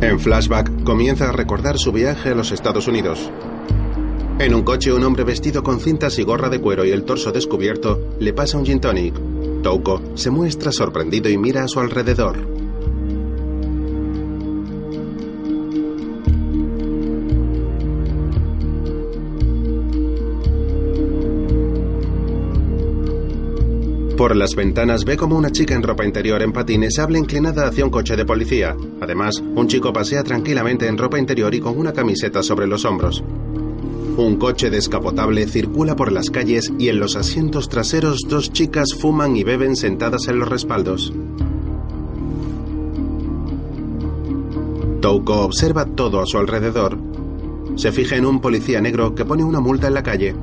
En 0.00 0.20
flashback, 0.20 0.84
comienza 0.84 1.28
a 1.28 1.32
recordar 1.32 1.76
su 1.76 1.90
viaje 1.90 2.30
a 2.30 2.34
los 2.36 2.52
Estados 2.52 2.86
Unidos. 2.86 3.32
En 4.38 4.54
un 4.54 4.64
coche, 4.64 4.92
un 4.92 5.02
hombre 5.02 5.24
vestido 5.24 5.62
con 5.62 5.80
cintas 5.80 6.18
y 6.18 6.22
gorra 6.22 6.50
de 6.50 6.60
cuero 6.60 6.84
y 6.84 6.90
el 6.90 7.04
torso 7.04 7.32
descubierto 7.32 8.10
le 8.20 8.34
pasa 8.34 8.58
un 8.58 8.66
gin 8.66 8.80
tonic. 8.80 9.14
Touko 9.62 10.02
se 10.14 10.30
muestra 10.30 10.72
sorprendido 10.72 11.30
y 11.30 11.38
mira 11.38 11.64
a 11.64 11.68
su 11.68 11.80
alrededor. 11.80 12.36
Por 24.18 24.36
las 24.36 24.54
ventanas 24.54 25.06
ve 25.06 25.16
como 25.16 25.36
una 25.38 25.50
chica 25.50 25.74
en 25.74 25.82
ropa 25.82 26.04
interior 26.04 26.42
en 26.42 26.52
patines 26.52 26.98
habla 26.98 27.18
inclinada 27.18 27.68
hacia 27.68 27.84
un 27.84 27.90
coche 27.90 28.16
de 28.16 28.26
policía. 28.26 28.76
Además, 29.00 29.42
un 29.54 29.66
chico 29.66 29.94
pasea 29.94 30.22
tranquilamente 30.22 30.86
en 30.86 30.98
ropa 30.98 31.18
interior 31.18 31.54
y 31.54 31.60
con 31.60 31.78
una 31.78 31.94
camiseta 31.94 32.42
sobre 32.42 32.66
los 32.66 32.84
hombros. 32.84 33.24
Un 34.16 34.36
coche 34.36 34.70
descapotable 34.70 35.46
circula 35.46 35.94
por 35.94 36.10
las 36.10 36.30
calles 36.30 36.72
y 36.78 36.88
en 36.88 36.98
los 36.98 37.16
asientos 37.16 37.68
traseros 37.68 38.20
dos 38.26 38.50
chicas 38.50 38.94
fuman 38.98 39.36
y 39.36 39.44
beben 39.44 39.76
sentadas 39.76 40.28
en 40.28 40.38
los 40.38 40.48
respaldos. 40.48 41.12
Touko 45.02 45.42
observa 45.42 45.84
todo 45.84 46.22
a 46.22 46.26
su 46.26 46.38
alrededor. 46.38 46.98
Se 47.76 47.92
fija 47.92 48.16
en 48.16 48.24
un 48.24 48.40
policía 48.40 48.80
negro 48.80 49.14
que 49.14 49.26
pone 49.26 49.44
una 49.44 49.60
multa 49.60 49.88
en 49.88 49.94
la 49.94 50.02
calle. 50.02 50.34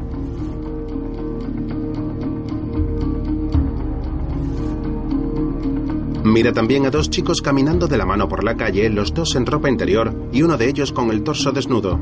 Mira 6.23 6.53
también 6.53 6.85
a 6.85 6.91
dos 6.91 7.09
chicos 7.09 7.41
caminando 7.41 7.87
de 7.87 7.97
la 7.97 8.05
mano 8.05 8.29
por 8.29 8.43
la 8.43 8.55
calle, 8.55 8.87
los 8.91 9.15
dos 9.15 9.35
en 9.35 9.47
ropa 9.47 9.67
interior 9.67 10.13
y 10.31 10.43
uno 10.43 10.57
de 10.57 10.69
ellos 10.69 10.91
con 10.91 11.09
el 11.09 11.23
torso 11.23 11.51
desnudo. 11.51 11.99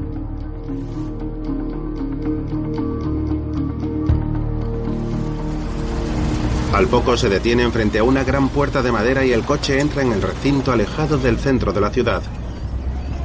Al 6.73 6.87
poco 6.87 7.17
se 7.17 7.27
detienen 7.27 7.73
frente 7.73 7.99
a 7.99 8.03
una 8.03 8.23
gran 8.23 8.47
puerta 8.47 8.81
de 8.81 8.93
madera 8.93 9.25
y 9.25 9.33
el 9.33 9.43
coche 9.43 9.79
entra 9.79 10.03
en 10.03 10.13
el 10.13 10.21
recinto 10.21 10.71
alejado 10.71 11.17
del 11.17 11.37
centro 11.37 11.73
de 11.73 11.81
la 11.81 11.89
ciudad. 11.89 12.21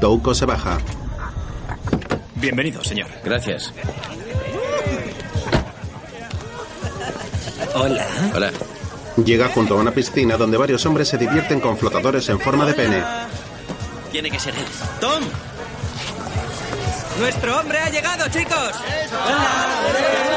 Touko 0.00 0.34
se 0.34 0.46
baja. 0.46 0.78
Bienvenido, 2.34 2.82
señor. 2.82 3.08
Gracias. 3.24 3.72
Hola. 7.74 8.06
Hola. 8.34 8.50
Llega 9.24 9.48
junto 9.48 9.78
a 9.78 9.80
una 9.80 9.92
piscina 9.92 10.36
donde 10.36 10.56
varios 10.56 10.84
hombres 10.84 11.08
se 11.08 11.16
divierten 11.16 11.60
con 11.60 11.78
flotadores 11.78 12.28
en 12.28 12.40
forma 12.40 12.66
de 12.66 12.74
pene. 12.74 13.02
Tiene 14.10 14.30
que 14.30 14.40
ser 14.40 14.54
él. 14.54 14.64
¡Tom! 15.00 15.22
¡Nuestro 17.20 17.60
hombre 17.60 17.78
ha 17.78 17.90
llegado, 17.90 18.28
chicos! 18.28 18.72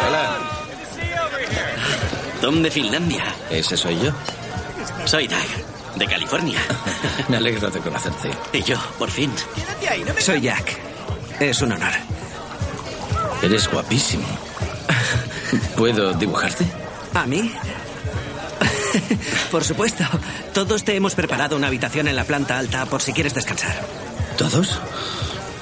Hola. 0.07 0.58
Tom 2.41 2.61
de 2.61 2.71
Finlandia. 2.71 3.23
¿Ese 3.49 3.75
soy 3.75 3.99
yo? 3.99 4.11
Soy 5.05 5.27
Doug, 5.27 5.97
de 5.97 6.07
California. 6.07 6.59
Me 7.27 7.37
alegro 7.37 7.69
de 7.69 7.79
conocerte. 7.79 8.31
Y 8.53 8.63
yo, 8.63 8.77
por 8.97 9.11
fin. 9.11 9.31
Soy 10.19 10.41
Jack. 10.41 10.77
Es 11.39 11.61
un 11.61 11.73
honor. 11.73 11.91
Eres 13.41 13.69
guapísimo. 13.69 14.27
¿Puedo 15.75 16.13
dibujarte? 16.13 16.65
¿A 17.13 17.25
mí? 17.25 17.51
por 19.51 19.63
supuesto. 19.63 20.03
Todos 20.53 20.83
te 20.83 20.95
hemos 20.95 21.15
preparado 21.15 21.55
una 21.55 21.67
habitación 21.67 22.07
en 22.07 22.15
la 22.15 22.23
planta 22.23 22.57
alta 22.57 22.85
por 22.85 23.01
si 23.01 23.13
quieres 23.13 23.33
descansar. 23.33 23.85
¿Todos? 24.37 24.79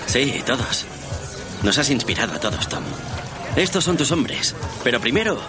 Sí, 0.05 0.43
todos. 0.45 0.85
Nos 1.63 1.77
has 1.77 1.89
inspirado 1.89 2.33
a 2.33 2.39
todos, 2.39 2.69
Tom. 2.69 2.83
Estos 3.55 3.83
son 3.83 3.97
tus 3.97 4.11
hombres. 4.11 4.55
Pero 4.83 4.99
primero, 4.99 5.39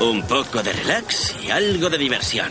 un 0.00 0.22
poco 0.22 0.62
de 0.62 0.72
relax 0.72 1.34
y 1.42 1.50
algo 1.50 1.90
de 1.90 1.98
diversión. 1.98 2.48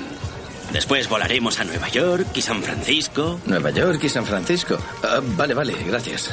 Después 0.72 1.07
volaremos 1.07 1.60
a 1.60 1.65
Nueva 1.65 1.90
York 1.90 2.28
y 2.34 2.41
San 2.41 2.64
Francisco. 2.64 3.40
Nueva 3.45 3.70
York 3.70 4.03
y 4.03 4.10
San 4.10 4.26
Francisco. 4.26 4.78
Ah, 5.03 5.20
vale, 5.22 5.53
vale, 5.53 5.76
gracias. 5.86 6.32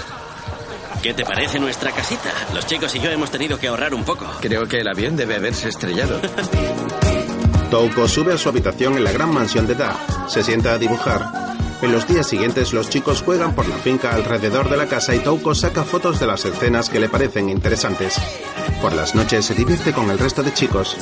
¿Qué 1.02 1.14
te 1.14 1.24
parece 1.24 1.58
nuestra 1.58 1.92
casita? 1.92 2.30
Los 2.54 2.66
chicos 2.66 2.94
y 2.94 3.00
yo 3.00 3.10
hemos 3.10 3.30
tenido 3.30 3.58
que 3.58 3.68
ahorrar 3.68 3.94
un 3.94 4.04
poco. 4.04 4.26
Creo 4.40 4.66
que 4.66 4.80
el 4.80 4.88
avión 4.88 5.16
debe 5.16 5.36
haberse 5.36 5.68
estrellado. 5.68 6.20
Touko 7.70 8.08
sube 8.08 8.34
a 8.34 8.38
su 8.38 8.48
habitación 8.48 8.96
en 8.96 9.04
la 9.04 9.12
gran 9.12 9.32
mansión 9.32 9.66
de 9.66 9.74
Doug. 9.74 9.96
Se 10.28 10.42
sienta 10.42 10.72
a 10.72 10.78
dibujar. 10.78 11.59
En 11.82 11.92
los 11.92 12.06
días 12.06 12.28
siguientes, 12.28 12.74
los 12.74 12.90
chicos 12.90 13.22
juegan 13.22 13.54
por 13.54 13.66
la 13.66 13.76
finca 13.76 14.14
alrededor 14.14 14.68
de 14.68 14.76
la 14.76 14.86
casa 14.86 15.14
y 15.14 15.20
Touko 15.20 15.54
saca 15.54 15.82
fotos 15.82 16.20
de 16.20 16.26
las 16.26 16.44
escenas 16.44 16.90
que 16.90 17.00
le 17.00 17.08
parecen 17.08 17.48
interesantes. 17.48 18.16
Por 18.82 18.92
las 18.92 19.14
noches 19.14 19.46
se 19.46 19.54
divierte 19.54 19.92
con 19.92 20.10
el 20.10 20.18
resto 20.18 20.42
de 20.42 20.52
chicos. 20.52 20.96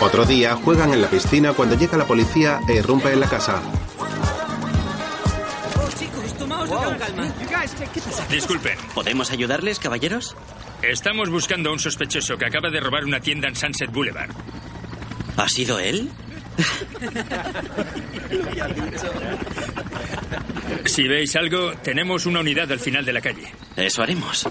Otro 0.00 0.24
día 0.24 0.56
juegan 0.56 0.94
en 0.94 1.02
la 1.02 1.08
piscina 1.08 1.52
cuando 1.52 1.76
llega 1.76 1.98
la 1.98 2.06
policía 2.06 2.60
e 2.66 2.76
irrumpe 2.76 3.12
en 3.12 3.20
la 3.20 3.28
casa. 3.28 3.60
Disculpen. 8.30 8.78
¿Podemos 8.94 9.30
ayudarles, 9.30 9.78
caballeros? 9.78 10.34
Estamos 10.82 11.28
buscando 11.28 11.68
a 11.68 11.72
un 11.74 11.78
sospechoso 11.78 12.38
que 12.38 12.46
acaba 12.46 12.70
de 12.70 12.80
robar 12.80 13.04
una 13.04 13.20
tienda 13.20 13.48
en 13.48 13.54
Sunset 13.54 13.92
Boulevard. 13.92 14.30
¿Ha 15.36 15.48
sido 15.48 15.78
él? 15.78 16.10
Si 20.84 21.06
veis 21.08 21.36
algo, 21.36 21.72
tenemos 21.82 22.26
una 22.26 22.40
unidad 22.40 22.70
al 22.72 22.80
final 22.80 23.04
de 23.04 23.12
la 23.12 23.20
calle. 23.20 23.52
Eso 23.76 24.02
haremos. 24.02 24.46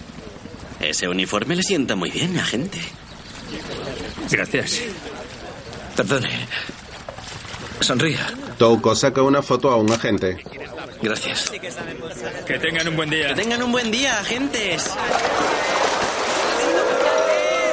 Ese 0.80 1.08
uniforme 1.08 1.56
le 1.56 1.64
sienta 1.64 1.96
muy 1.96 2.10
bien, 2.10 2.38
agente. 2.40 2.80
Gracias. 4.30 4.82
Perdone. 5.96 6.48
Sonría. 7.82 8.26
Touko 8.58 8.96
saca 8.96 9.22
una 9.22 9.42
foto 9.42 9.70
a 9.70 9.76
un 9.76 9.92
agente. 9.92 10.38
Gracias. 11.02 11.52
Que 12.46 12.60
tengan 12.60 12.88
un 12.88 12.96
buen 12.96 13.10
día. 13.10 13.28
Que 13.30 13.36
tengan 13.42 13.64
un 13.64 13.72
buen 13.72 13.92
día, 13.92 14.20
agentes. 14.20 14.90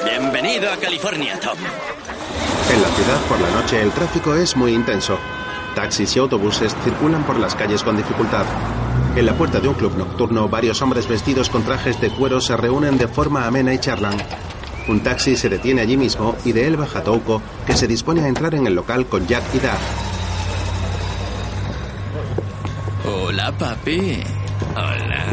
Bienvenido 0.04 0.70
a 0.70 0.76
California, 0.76 1.38
Tom. 1.40 1.58
En 2.68 2.82
la 2.82 2.88
ciudad 2.88 3.20
por 3.28 3.40
la 3.40 3.50
noche 3.50 3.80
el 3.80 3.92
tráfico 3.92 4.34
es 4.34 4.56
muy 4.56 4.72
intenso. 4.72 5.18
Taxis 5.74 6.16
y 6.16 6.18
autobuses 6.18 6.74
circulan 6.82 7.24
por 7.24 7.38
las 7.38 7.54
calles 7.54 7.82
con 7.82 7.96
dificultad. 7.96 8.44
En 9.14 9.24
la 9.24 9.34
puerta 9.34 9.60
de 9.60 9.68
un 9.68 9.74
club 9.74 9.96
nocturno, 9.96 10.48
varios 10.48 10.82
hombres 10.82 11.06
vestidos 11.06 11.48
con 11.48 11.62
trajes 11.62 12.00
de 12.00 12.10
cuero 12.10 12.40
se 12.40 12.56
reúnen 12.56 12.98
de 12.98 13.06
forma 13.06 13.46
amena 13.46 13.72
y 13.72 13.78
charlan. 13.78 14.16
Un 14.88 15.00
taxi 15.00 15.36
se 15.36 15.48
detiene 15.48 15.80
allí 15.80 15.96
mismo 15.96 16.36
y 16.44 16.52
de 16.52 16.66
él 16.66 16.76
baja 16.76 17.02
Touko, 17.02 17.40
que 17.66 17.76
se 17.76 17.86
dispone 17.86 18.22
a 18.22 18.28
entrar 18.28 18.54
en 18.54 18.66
el 18.66 18.74
local 18.74 19.06
con 19.06 19.26
Jack 19.26 19.44
y 19.54 19.58
Doug. 19.58 19.70
Hola, 23.14 23.52
papi. 23.52 24.22
Hola, 24.74 25.24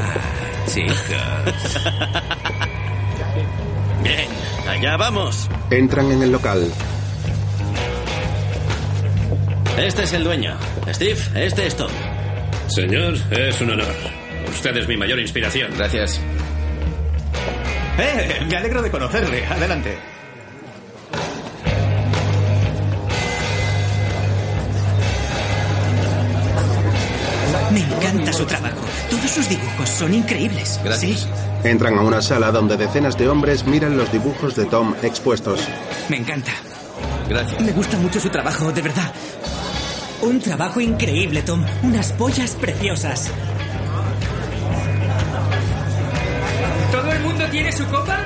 chicos. 0.67 1.03
Bien, 4.03 4.27
allá 4.69 4.97
vamos. 4.97 5.49
Entran 5.71 6.11
en 6.11 6.23
el 6.23 6.31
local. 6.31 6.71
Este 9.77 10.03
es 10.03 10.13
el 10.13 10.23
dueño. 10.23 10.55
Steve, 10.89 11.19
este 11.35 11.67
es 11.67 11.75
Tom. 11.75 11.89
Señor, 12.67 13.15
es 13.31 13.59
un 13.61 13.71
honor. 13.71 13.93
Usted 14.49 14.77
es 14.77 14.87
mi 14.87 14.97
mayor 14.97 15.19
inspiración. 15.19 15.71
Gracias. 15.75 16.21
Eh, 17.97 18.45
me 18.47 18.55
alegro 18.55 18.81
de 18.81 18.91
conocerle. 18.91 19.45
Adelante. 19.45 19.97
Me 27.71 27.79
encanta 27.79 28.31
su 28.31 28.45
trabajo. 28.45 28.77
Todos 29.09 29.31
sus 29.31 29.49
dibujos 29.49 29.89
son 29.89 30.13
increíbles. 30.13 30.79
Gracias. 30.83 31.27
Entran 31.63 31.97
a 31.97 32.01
una 32.01 32.21
sala 32.21 32.51
donde 32.51 32.77
decenas 32.77 33.17
de 33.17 33.27
hombres 33.27 33.65
miran 33.65 33.97
los 33.97 34.11
dibujos 34.11 34.55
de 34.55 34.65
Tom 34.65 34.93
expuestos. 35.01 35.59
Me 36.09 36.17
encanta. 36.17 36.51
Gracias. 37.27 37.61
Me 37.61 37.71
gusta 37.71 37.97
mucho 37.97 38.19
su 38.19 38.29
trabajo, 38.29 38.71
de 38.71 38.81
verdad. 38.81 39.11
Un 40.23 40.39
trabajo 40.39 40.79
increíble, 40.79 41.41
Tom. 41.41 41.65
Unas 41.83 42.13
pollas 42.13 42.51
preciosas. 42.51 43.29
¿Todo 46.93 47.11
el 47.11 47.19
mundo 47.19 47.45
tiene 47.51 47.69
su 47.73 47.85
copa? 47.87 48.19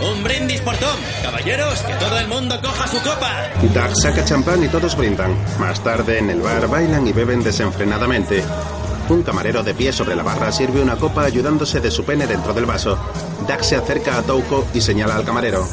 Un 0.00 0.24
brindis 0.24 0.60
por 0.60 0.76
Tom. 0.78 0.96
Caballeros, 1.22 1.78
que 1.82 1.94
todo 1.94 2.18
el 2.18 2.26
mundo 2.26 2.60
coja 2.60 2.88
su 2.88 2.96
copa. 2.96 3.30
Doug 3.62 3.94
saca 3.94 4.24
champán 4.24 4.64
y 4.64 4.68
todos 4.68 4.96
brindan. 4.96 5.36
Más 5.60 5.80
tarde, 5.84 6.18
en 6.18 6.30
el 6.30 6.40
bar, 6.40 6.66
bailan 6.66 7.06
y 7.06 7.12
beben 7.12 7.44
desenfrenadamente. 7.44 8.42
Un 9.08 9.22
camarero 9.22 9.62
de 9.62 9.74
pie 9.74 9.92
sobre 9.92 10.16
la 10.16 10.24
barra 10.24 10.50
sirve 10.50 10.82
una 10.82 10.96
copa 10.96 11.22
ayudándose 11.22 11.78
de 11.78 11.92
su 11.92 12.04
pene 12.04 12.26
dentro 12.26 12.52
del 12.52 12.66
vaso. 12.66 12.98
Doug 13.46 13.62
se 13.62 13.76
acerca 13.76 14.18
a 14.18 14.22
Touko 14.22 14.66
y 14.74 14.80
señala 14.80 15.14
al 15.14 15.24
camarero. 15.24 15.64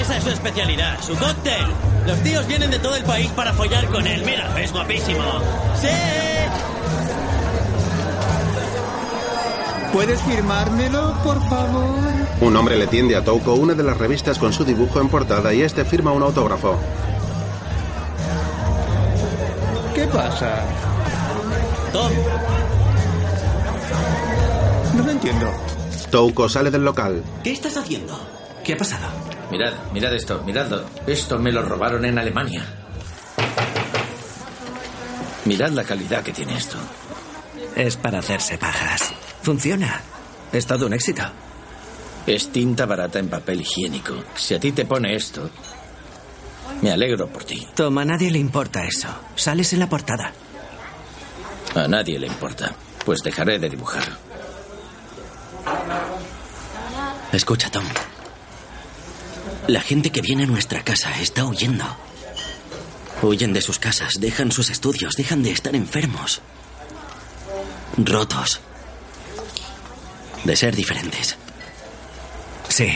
Esa 0.00 0.16
es 0.16 0.24
su 0.24 0.30
especialidad, 0.30 0.98
su 1.02 1.14
cóctel. 1.16 1.93
Los 2.06 2.18
tíos 2.22 2.46
vienen 2.46 2.70
de 2.70 2.78
todo 2.78 2.96
el 2.96 3.04
país 3.04 3.30
para 3.30 3.52
follar 3.54 3.86
con 3.86 4.06
él. 4.06 4.22
Mira, 4.24 4.60
es 4.60 4.72
guapísimo. 4.72 5.22
¡Sí! 5.80 5.88
¿Puedes 9.92 10.20
firmármelo, 10.22 11.14
por 11.22 11.40
favor? 11.48 11.94
Un 12.40 12.56
hombre 12.56 12.76
le 12.76 12.88
tiende 12.88 13.16
a 13.16 13.24
Touko 13.24 13.54
una 13.54 13.74
de 13.74 13.84
las 13.84 13.96
revistas 13.96 14.38
con 14.38 14.52
su 14.52 14.64
dibujo 14.64 15.00
en 15.00 15.08
portada 15.08 15.54
y 15.54 15.62
este 15.62 15.84
firma 15.84 16.12
un 16.12 16.22
autógrafo. 16.22 16.76
¿Qué 19.94 20.04
pasa? 20.08 20.64
Tom. 21.92 22.10
No 24.96 25.04
lo 25.04 25.10
entiendo. 25.10 25.50
Touko 26.10 26.48
sale 26.48 26.70
del 26.70 26.84
local. 26.84 27.22
¿Qué 27.44 27.52
estás 27.52 27.76
haciendo? 27.76 28.18
¿Qué 28.64 28.74
ha 28.74 28.76
pasado? 28.76 29.23
Mirad, 29.50 29.72
mirad 29.92 30.14
esto, 30.14 30.42
miradlo. 30.44 30.84
Esto 31.06 31.38
me 31.38 31.52
lo 31.52 31.62
robaron 31.62 32.04
en 32.04 32.18
Alemania. 32.18 32.64
Mirad 35.44 35.70
la 35.70 35.84
calidad 35.84 36.22
que 36.22 36.32
tiene 36.32 36.56
esto. 36.56 36.76
Es 37.76 37.96
para 37.96 38.20
hacerse 38.20 38.56
pajas. 38.58 39.12
Funciona. 39.42 40.00
Es 40.52 40.66
todo 40.66 40.86
un 40.86 40.94
éxito. 40.94 41.22
Es 42.26 42.50
tinta 42.50 42.86
barata 42.86 43.18
en 43.18 43.28
papel 43.28 43.60
higiénico. 43.60 44.14
Si 44.34 44.54
a 44.54 44.60
ti 44.60 44.72
te 44.72 44.86
pone 44.86 45.14
esto, 45.14 45.50
me 46.80 46.90
alegro 46.90 47.28
por 47.28 47.44
ti. 47.44 47.66
Tom, 47.74 47.98
a 47.98 48.04
nadie 48.04 48.30
le 48.30 48.38
importa 48.38 48.84
eso. 48.84 49.08
Sales 49.34 49.72
en 49.74 49.80
la 49.80 49.88
portada. 49.88 50.32
A 51.74 51.88
nadie 51.88 52.18
le 52.18 52.26
importa. 52.26 52.72
Pues 53.04 53.20
dejaré 53.22 53.58
de 53.58 53.68
dibujar. 53.68 54.04
Escucha, 57.32 57.70
Tom. 57.70 57.84
La 59.66 59.80
gente 59.80 60.10
que 60.10 60.20
viene 60.20 60.44
a 60.44 60.46
nuestra 60.46 60.82
casa 60.82 61.10
está 61.20 61.44
huyendo. 61.44 61.84
Huyen 63.22 63.54
de 63.54 63.62
sus 63.62 63.78
casas, 63.78 64.20
dejan 64.20 64.52
sus 64.52 64.68
estudios, 64.68 65.14
dejan 65.16 65.42
de 65.42 65.52
estar 65.52 65.74
enfermos. 65.74 66.42
Rotos. 67.96 68.60
De 70.44 70.54
ser 70.54 70.76
diferentes. 70.76 71.36
Sí. 72.68 72.92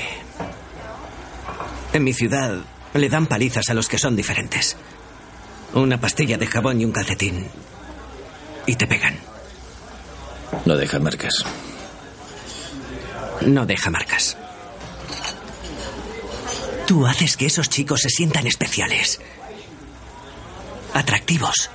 En 1.94 2.04
mi 2.04 2.12
ciudad 2.12 2.58
le 2.92 3.08
dan 3.08 3.26
palizas 3.26 3.70
a 3.70 3.74
los 3.74 3.88
que 3.88 3.98
son 3.98 4.14
diferentes. 4.14 4.76
Una 5.72 5.98
pastilla 5.98 6.36
de 6.36 6.46
jabón 6.46 6.80
y 6.80 6.84
un 6.84 6.92
calcetín. 6.92 7.46
Y 8.66 8.76
te 8.76 8.86
pegan. 8.86 9.16
No 10.66 10.76
deja 10.76 10.98
marcas. 10.98 11.44
No 13.40 13.64
deja 13.64 13.88
marcas. 13.88 14.36
Tú 16.88 17.06
haces 17.06 17.36
que 17.36 17.44
esos 17.44 17.68
chicos 17.68 18.00
se 18.00 18.08
sientan 18.08 18.46
especiales. 18.46 19.20
Atractivos. 20.94 21.68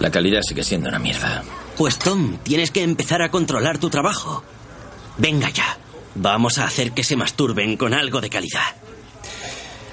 La 0.00 0.10
calidad 0.10 0.42
sigue 0.42 0.62
siendo 0.62 0.90
una 0.90 0.98
mierda. 0.98 1.42
Pues 1.78 1.98
Tom, 1.98 2.36
tienes 2.42 2.70
que 2.70 2.82
empezar 2.82 3.22
a 3.22 3.30
controlar 3.30 3.78
tu 3.78 3.88
trabajo. 3.88 4.44
Venga 5.16 5.48
ya. 5.48 5.78
Vamos 6.14 6.58
a 6.58 6.66
hacer 6.66 6.92
que 6.92 7.04
se 7.04 7.16
masturben 7.16 7.78
con 7.78 7.94
algo 7.94 8.20
de 8.20 8.28
calidad. 8.28 8.83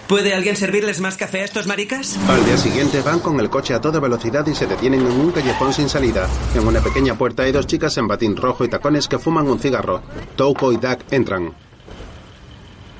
¿Puede 0.08 0.34
alguien 0.34 0.58
servirles 0.58 1.00
más 1.00 1.16
café 1.16 1.42
a 1.42 1.46
estos 1.46 1.68
maricas? 1.68 2.18
Al 2.28 2.44
día 2.46 2.58
siguiente 2.58 3.02
van 3.02 3.20
con 3.20 3.40
el 3.40 3.50
coche 3.50 3.74
a 3.74 3.80
toda 3.80 4.00
velocidad 4.00 4.46
y 4.46 4.54
se 4.54 4.68
detienen 4.68 5.02
en 5.02 5.12
un 5.12 5.32
callejón 5.32 5.74
sin 5.74 5.88
salida. 5.88 6.28
En 6.54 6.68
una 6.68 6.82
pequeña 6.82 7.16
puerta 7.18 7.44
hay 7.44 7.52
dos 7.54 7.66
chicas 7.68 7.98
en 7.98 8.08
batín 8.08 8.36
rojo 8.36 8.66
y 8.66 8.70
tacones 8.70 9.08
que 9.08 9.20
fuman 9.20 9.48
un 9.48 9.60
cigarro. 9.60 10.02
Touko 10.36 10.74
y 10.74 10.78
Doug 10.78 10.98
entran. 11.12 11.54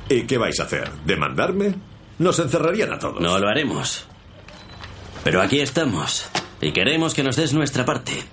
¿Y 0.08 0.24
qué 0.24 0.38
vais 0.38 0.60
a 0.60 0.64
hacer? 0.64 0.90
¿Demandarme? 1.06 1.76
Nos 2.20 2.40
encerrarían 2.40 2.94
a 2.94 3.00
todos. 3.00 3.20
No 3.20 3.38
lo 3.40 3.48
haremos. 3.48 4.06
Pero 5.24 5.42
aquí 5.42 5.60
estamos. 5.60 6.30
Y 6.62 6.72
queremos 6.72 7.14
que 7.14 7.24
nos 7.24 7.36
des 7.36 7.54
nuestra 7.54 7.86
parte. 7.86 8.24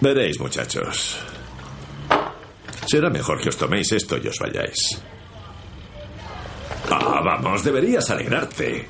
Veréis, 0.00 0.38
muchachos. 0.38 1.18
Será 2.88 3.10
mejor 3.10 3.38
que 3.38 3.50
os 3.50 3.56
toméis 3.60 3.92
esto 3.92 4.16
y 4.16 4.26
os 4.28 4.38
vayáis. 4.38 4.96
Ah, 6.88 7.20
vamos, 7.22 7.62
deberías 7.62 8.08
alegrarte. 8.08 8.88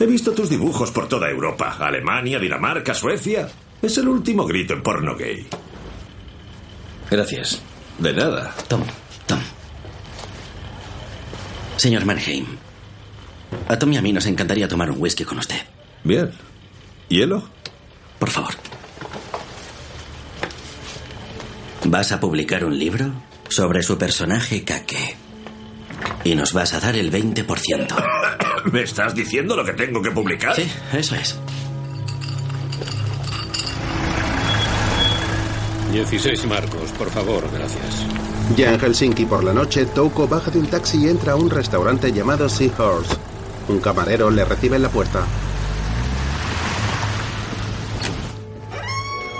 He 0.00 0.06
visto 0.06 0.32
tus 0.32 0.50
dibujos 0.50 0.90
por 0.90 1.06
toda 1.06 1.30
Europa. 1.30 1.76
Alemania, 1.78 2.40
Dinamarca, 2.40 2.94
Suecia. 2.94 3.48
Es 3.80 3.96
el 3.98 4.08
último 4.08 4.44
grito 4.44 4.74
en 4.74 4.82
porno 4.82 5.14
gay. 5.14 5.46
Gracias. 7.08 7.62
De 7.98 8.12
nada. 8.12 8.52
Tom, 8.66 8.82
Tom. 9.26 9.40
Señor 11.76 12.04
Mannheim, 12.04 12.44
a 13.68 13.78
Tom 13.78 13.92
y 13.92 13.98
a 13.98 14.02
mí 14.02 14.12
nos 14.12 14.26
encantaría 14.26 14.66
tomar 14.66 14.90
un 14.90 15.00
whisky 15.00 15.22
con 15.24 15.38
usted. 15.38 15.60
Bien. 16.02 16.32
¿Hielo? 17.08 17.48
Por 18.18 18.30
favor. 18.30 18.54
Vas 21.84 22.10
a 22.10 22.18
publicar 22.18 22.64
un 22.64 22.76
libro 22.76 23.12
sobre 23.48 23.82
su 23.82 23.98
personaje 23.98 24.64
Kake. 24.64 25.16
Y 26.24 26.34
nos 26.34 26.52
vas 26.52 26.74
a 26.74 26.80
dar 26.80 26.96
el 26.96 27.10
20%. 27.10 28.64
¿Me 28.72 28.82
estás 28.82 29.14
diciendo 29.14 29.56
lo 29.56 29.64
que 29.64 29.72
tengo 29.72 30.02
que 30.02 30.10
publicar? 30.10 30.54
Sí, 30.54 30.70
eso 30.92 31.14
es. 31.14 31.38
16 35.92 36.44
marcos, 36.46 36.92
por 36.92 37.10
favor, 37.10 37.48
gracias. 37.52 38.06
Ya 38.56 38.72
en 38.72 38.80
Helsinki 38.80 39.24
por 39.24 39.42
la 39.42 39.52
noche, 39.52 39.86
Touko 39.86 40.28
baja 40.28 40.50
de 40.50 40.58
un 40.58 40.66
taxi 40.66 41.04
y 41.04 41.08
entra 41.08 41.32
a 41.32 41.36
un 41.36 41.50
restaurante 41.50 42.12
llamado 42.12 42.48
Seahorse. 42.48 43.16
Un 43.68 43.80
camarero 43.80 44.30
le 44.30 44.44
recibe 44.44 44.76
en 44.76 44.82
la 44.82 44.88
puerta. 44.88 45.24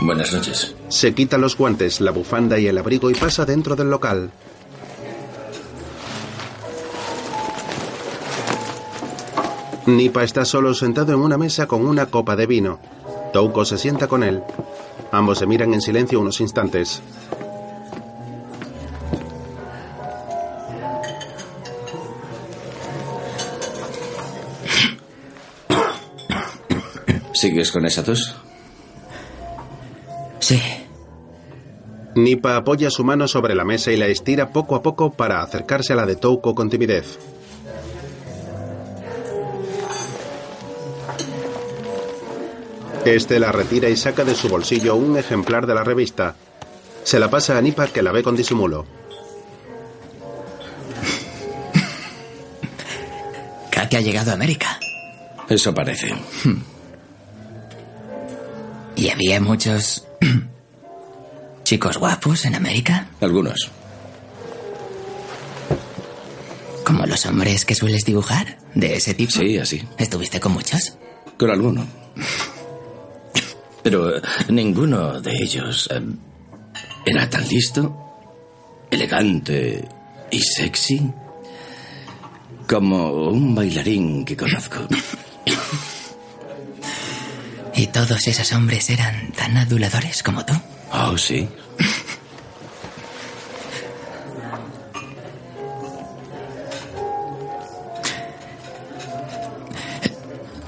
Buenas 0.00 0.32
noches. 0.32 0.74
Se 0.88 1.14
quita 1.14 1.36
los 1.36 1.56
guantes, 1.56 2.00
la 2.00 2.10
bufanda 2.12 2.58
y 2.58 2.66
el 2.66 2.78
abrigo 2.78 3.10
y 3.10 3.14
pasa 3.14 3.44
dentro 3.44 3.76
del 3.76 3.90
local. 3.90 4.30
Nipa 9.86 10.22
está 10.22 10.44
solo 10.44 10.74
sentado 10.74 11.12
en 11.14 11.20
una 11.20 11.38
mesa 11.38 11.66
con 11.66 11.86
una 11.86 12.06
copa 12.06 12.36
de 12.36 12.46
vino. 12.46 12.78
Touko 13.32 13.64
se 13.64 13.78
sienta 13.78 14.06
con 14.06 14.22
él. 14.22 14.42
Ambos 15.12 15.38
se 15.38 15.46
miran 15.46 15.72
en 15.72 15.80
silencio 15.80 16.20
unos 16.20 16.40
instantes. 16.40 17.00
¿Sigues 27.32 27.72
con 27.72 27.86
esa 27.86 28.02
tos? 28.02 28.34
Sí. 30.40 30.77
Nipa 32.24 32.56
apoya 32.56 32.90
su 32.90 33.04
mano 33.04 33.28
sobre 33.28 33.54
la 33.54 33.64
mesa 33.64 33.92
y 33.92 33.96
la 33.96 34.06
estira 34.06 34.50
poco 34.50 34.74
a 34.74 34.82
poco 34.82 35.12
para 35.12 35.42
acercarse 35.42 35.92
a 35.92 35.96
la 35.96 36.06
de 36.06 36.16
Touko 36.16 36.54
con 36.54 36.70
timidez. 36.70 37.18
Este 43.04 43.38
la 43.38 43.52
retira 43.52 43.88
y 43.88 43.96
saca 43.96 44.24
de 44.24 44.34
su 44.34 44.48
bolsillo 44.48 44.96
un 44.96 45.16
ejemplar 45.16 45.66
de 45.66 45.74
la 45.74 45.84
revista. 45.84 46.34
Se 47.04 47.18
la 47.18 47.30
pasa 47.30 47.56
a 47.56 47.62
Nipa 47.62 47.86
que 47.88 48.02
la 48.02 48.12
ve 48.12 48.22
con 48.22 48.36
disimulo. 48.36 48.84
Kake 53.70 53.96
ha 53.96 54.00
llegado 54.00 54.32
a 54.32 54.34
América. 54.34 54.78
Eso 55.48 55.72
parece. 55.72 56.12
¿Y 58.96 59.08
había 59.08 59.40
muchos 59.40 60.06
chicos 61.68 61.98
guapos 61.98 62.46
en 62.46 62.54
América? 62.54 63.08
Algunos. 63.20 63.70
¿Como 66.82 67.04
los 67.04 67.26
hombres 67.26 67.66
que 67.66 67.74
sueles 67.74 68.06
dibujar? 68.06 68.56
¿De 68.74 68.96
ese 68.96 69.12
tipo? 69.12 69.32
Sí, 69.32 69.58
así. 69.58 69.86
¿Estuviste 69.98 70.40
con 70.40 70.52
muchos? 70.52 70.94
Con 71.36 71.50
alguno. 71.50 71.86
Pero 73.82 74.16
eh, 74.16 74.22
ninguno 74.48 75.20
de 75.20 75.30
ellos 75.30 75.90
eh, 75.92 76.00
era 77.04 77.28
tan 77.28 77.46
listo, 77.46 78.16
elegante 78.90 79.86
y 80.30 80.40
sexy 80.40 81.12
como 82.66 83.28
un 83.28 83.54
bailarín 83.54 84.24
que 84.24 84.38
conozco. 84.38 84.78
¿Y 87.74 87.88
todos 87.88 88.26
esos 88.26 88.50
hombres 88.54 88.88
eran 88.88 89.32
tan 89.32 89.58
aduladores 89.58 90.22
como 90.22 90.46
tú? 90.46 90.54
Oh, 90.92 91.16
sí. 91.16 91.48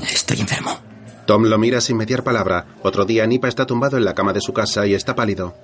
Estoy 0.01 0.41
enfermo. 0.41 0.79
Tom 1.27 1.45
lo 1.45 1.59
mira 1.59 1.81
sin 1.81 1.97
mediar 1.97 2.25
palabra. 2.25 2.67
Otro 2.83 3.05
día 3.05 3.27
Nipa 3.27 3.49
está 3.49 3.67
tumbado 3.67 3.97
en 3.97 4.05
la 4.05 4.15
cama 4.15 4.33
de 4.33 4.41
su 4.41 4.53
casa 4.53 4.87
y 4.87 4.95
está 4.95 5.15
pálido. 5.15 5.55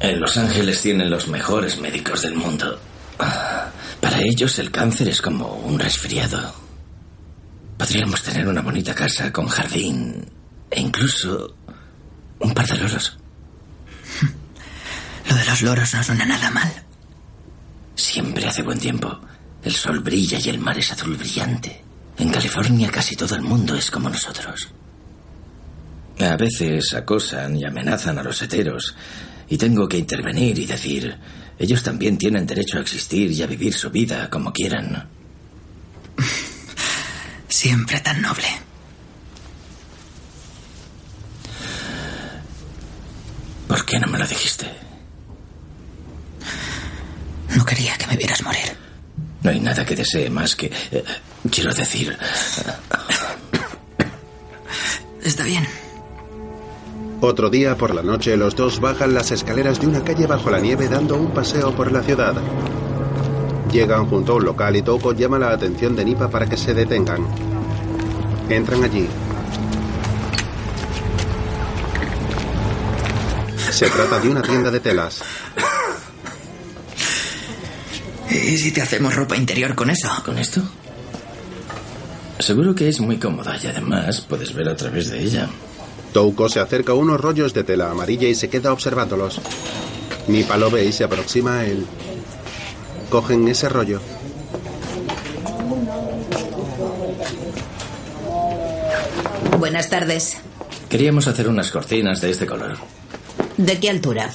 En 0.00 0.20
Los 0.20 0.36
Ángeles 0.36 0.80
tienen 0.82 1.10
los 1.10 1.28
mejores 1.28 1.80
médicos 1.80 2.22
del 2.22 2.34
mundo. 2.34 2.78
Ah, 3.18 3.70
Para 4.00 4.20
ellos 4.20 4.58
el 4.58 4.70
cáncer 4.70 5.08
es 5.08 5.22
como 5.22 5.54
un 5.54 5.78
resfriado. 5.78 6.52
Podríamos 7.78 8.22
tener 8.22 8.46
una 8.46 8.60
bonita 8.62 8.94
casa 8.94 9.32
con 9.32 9.46
jardín 9.48 10.24
e 10.70 10.80
incluso 10.80 11.56
un 12.40 12.54
par 12.54 12.66
de 12.66 12.76
loros. 12.78 13.18
Lo 15.28 15.34
de 15.36 15.44
los 15.44 15.62
loros 15.62 15.94
no 15.94 16.02
suena 16.02 16.26
nada 16.26 16.50
mal. 16.50 16.72
Siempre 17.94 18.46
hace 18.46 18.62
buen 18.62 18.78
tiempo. 18.78 19.20
El 19.62 19.74
sol 19.74 20.00
brilla 20.00 20.38
y 20.38 20.48
el 20.48 20.58
mar 20.58 20.78
es 20.78 20.92
azul 20.92 21.16
brillante. 21.16 21.82
En 22.18 22.30
California 22.30 22.90
casi 22.90 23.16
todo 23.16 23.34
el 23.34 23.42
mundo 23.42 23.74
es 23.74 23.90
como 23.90 24.08
nosotros. 24.08 24.68
A 26.20 26.36
veces 26.36 26.92
acosan 26.94 27.56
y 27.56 27.64
amenazan 27.64 28.18
a 28.18 28.22
los 28.22 28.40
heteros 28.40 28.94
y 29.48 29.58
tengo 29.58 29.88
que 29.88 29.98
intervenir 29.98 30.58
y 30.58 30.66
decir, 30.66 31.16
ellos 31.58 31.82
también 31.82 32.18
tienen 32.18 32.46
derecho 32.46 32.78
a 32.78 32.80
existir 32.80 33.30
y 33.30 33.42
a 33.42 33.46
vivir 33.46 33.74
su 33.74 33.90
vida 33.90 34.30
como 34.30 34.52
quieran. 34.52 35.08
Siempre 37.48 38.00
tan 38.00 38.22
noble. 38.22 38.46
¿Por 43.66 43.84
qué 43.84 43.98
no 43.98 44.06
me 44.06 44.18
lo 44.18 44.26
dijiste? 44.26 44.70
No 47.64 47.70
quería 47.70 47.96
que 47.96 48.06
me 48.08 48.16
vieras 48.18 48.42
morir. 48.42 48.76
No 49.42 49.50
hay 49.50 49.58
nada 49.58 49.86
que 49.86 49.96
desee 49.96 50.28
más 50.28 50.54
que... 50.54 50.66
eh, 50.66 51.02
quiero 51.50 51.72
decir... 51.72 52.14
Está 55.22 55.44
bien. 55.44 55.66
Otro 57.22 57.48
día 57.48 57.74
por 57.74 57.94
la 57.94 58.02
noche 58.02 58.36
los 58.36 58.54
dos 58.54 58.80
bajan 58.80 59.14
las 59.14 59.30
escaleras 59.30 59.80
de 59.80 59.86
una 59.86 60.04
calle 60.04 60.26
bajo 60.26 60.50
la 60.50 60.60
nieve 60.60 60.90
dando 60.90 61.16
un 61.16 61.30
paseo 61.30 61.74
por 61.74 61.90
la 61.90 62.02
ciudad. 62.02 62.34
Llegan 63.72 64.10
junto 64.10 64.32
a 64.32 64.34
un 64.34 64.44
local 64.44 64.76
y 64.76 64.82
Toko 64.82 65.14
llama 65.14 65.38
la 65.38 65.52
atención 65.52 65.96
de 65.96 66.04
Nipa 66.04 66.28
para 66.28 66.44
que 66.44 66.58
se 66.58 66.74
detengan. 66.74 67.26
Entran 68.50 68.84
allí. 68.84 69.08
Se 73.70 73.88
trata 73.88 74.20
de 74.20 74.28
una 74.28 74.42
tienda 74.42 74.70
de 74.70 74.80
telas. 74.80 75.22
¿Y 78.34 78.58
si 78.58 78.72
te 78.72 78.82
hacemos 78.82 79.14
ropa 79.14 79.36
interior 79.36 79.74
con 79.76 79.90
eso? 79.90 80.08
¿Con 80.24 80.38
esto? 80.38 80.60
Seguro 82.40 82.74
que 82.74 82.88
es 82.88 83.00
muy 83.00 83.18
cómoda 83.18 83.56
y 83.62 83.66
además 83.68 84.22
puedes 84.22 84.52
ver 84.52 84.68
a 84.68 84.76
través 84.76 85.10
de 85.10 85.22
ella. 85.22 85.48
Touko 86.12 86.48
se 86.48 86.58
acerca 86.58 86.92
a 86.92 86.96
unos 86.96 87.20
rollos 87.20 87.54
de 87.54 87.62
tela 87.62 87.90
amarilla 87.90 88.26
y 88.28 88.34
se 88.34 88.48
queda 88.48 88.72
observándolos. 88.72 89.40
Nipa 90.26 90.56
lo 90.56 90.70
ve 90.70 90.84
y 90.84 90.92
se 90.92 91.04
aproxima 91.04 91.60
a 91.60 91.66
él. 91.66 91.86
Cogen 93.08 93.46
ese 93.46 93.68
rollo. 93.68 94.00
Buenas 99.58 99.88
tardes. 99.88 100.38
Queríamos 100.88 101.28
hacer 101.28 101.48
unas 101.48 101.70
cortinas 101.70 102.20
de 102.20 102.30
este 102.30 102.46
color. 102.46 102.76
¿De 103.56 103.78
qué 103.78 103.90
altura? 103.90 104.30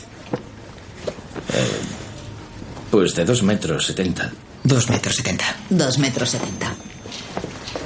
Pues 2.91 3.15
de 3.15 3.25
dos 3.25 3.43
metros 3.43 3.85
setenta. 3.85 4.31
Dos 4.63 4.89
metros 4.89 5.15
setenta. 5.15 5.45
Dos 5.69 5.99
metros 5.99 6.29
setenta. 6.31 6.73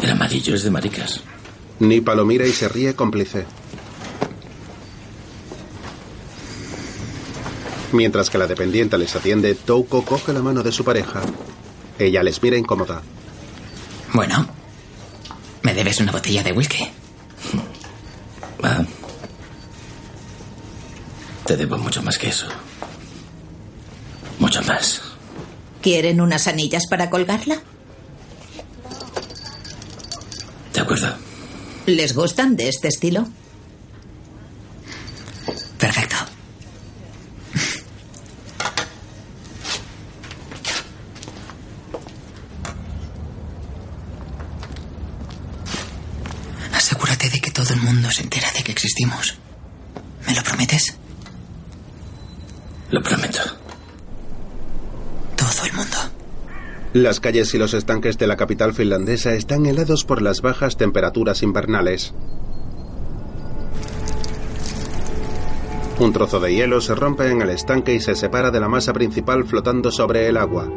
El 0.02 0.12
amarillo 0.12 0.56
es 0.56 0.64
de 0.64 0.72
maricas. 0.72 1.22
Nipa 1.80 2.16
lo 2.16 2.26
mira 2.26 2.46
y 2.46 2.52
se 2.52 2.70
ríe 2.70 2.96
cómplice. 2.96 3.46
Mientras 7.92 8.30
que 8.30 8.38
la 8.38 8.48
dependiente 8.48 8.98
les 8.98 9.16
atiende, 9.16 9.54
Touko 9.56 10.04
coge 10.04 10.34
la 10.34 10.42
mano 10.42 10.64
de 10.64 10.72
su 10.72 10.84
pareja. 10.84 11.22
Ella 12.00 12.24
les 12.24 12.42
mira 12.42 12.58
incómoda. 12.58 13.02
Bueno, 14.14 14.48
me 15.62 15.74
debes 15.74 16.00
una 16.00 16.12
botella 16.12 16.42
de 16.44 16.54
whisky. 16.54 16.90
Ah. 18.64 18.84
Te 21.46 21.58
debo 21.58 21.78
mucho 21.78 22.02
más 22.02 22.18
que 22.18 22.30
eso. 22.30 22.48
Mucho 24.40 24.62
más. 24.64 25.02
¿Quieren 25.82 26.22
unas 26.22 26.48
anillas 26.48 26.84
para 26.90 27.10
colgarla? 27.10 27.62
De 30.74 30.80
acuerdo. 30.80 31.14
¿Les 31.86 32.14
gustan 32.16 32.56
de 32.56 32.70
este 32.70 32.88
estilo? 32.88 33.28
Perfecto. 35.78 36.16
Asegúrate 46.74 47.30
de 47.30 47.40
que 47.40 47.52
todo 47.52 47.74
el 47.74 47.82
mundo 47.82 48.10
se 48.12 48.24
entera 48.24 48.52
de 48.52 48.64
que 48.64 48.72
existimos. 48.72 49.36
¿Me 50.26 50.34
lo 50.34 50.44
prometes? 50.44 50.96
Lo 52.90 53.02
prometo. 53.02 53.42
Todo 55.36 55.66
el 55.66 55.74
mundo. 55.74 55.98
Las 56.94 57.20
calles 57.20 57.52
y 57.56 57.58
los 57.58 57.74
estanques 57.74 58.20
de 58.20 58.28
la 58.28 58.38
capital 58.38 58.72
finlandesa 58.72 59.34
están 59.34 59.66
helados 59.66 60.06
por 60.06 60.22
las 60.22 60.44
bajas 60.44 60.78
temperaturas 60.78 61.42
invernales. 61.42 62.14
Un 66.00 66.14
trozo 66.14 66.40
de 66.40 66.54
hielo 66.54 66.82
se 66.82 66.94
rompe 66.94 67.32
en 67.32 67.42
el 67.42 67.50
estanque 67.50 67.96
y 67.96 68.00
se 68.00 68.14
separa 68.14 68.52
de 68.52 68.60
la 68.60 68.70
masa 68.70 68.94
principal 68.94 69.44
flotando 69.44 69.92
sobre 69.92 70.28
el 70.28 70.38
agua. 70.38 70.70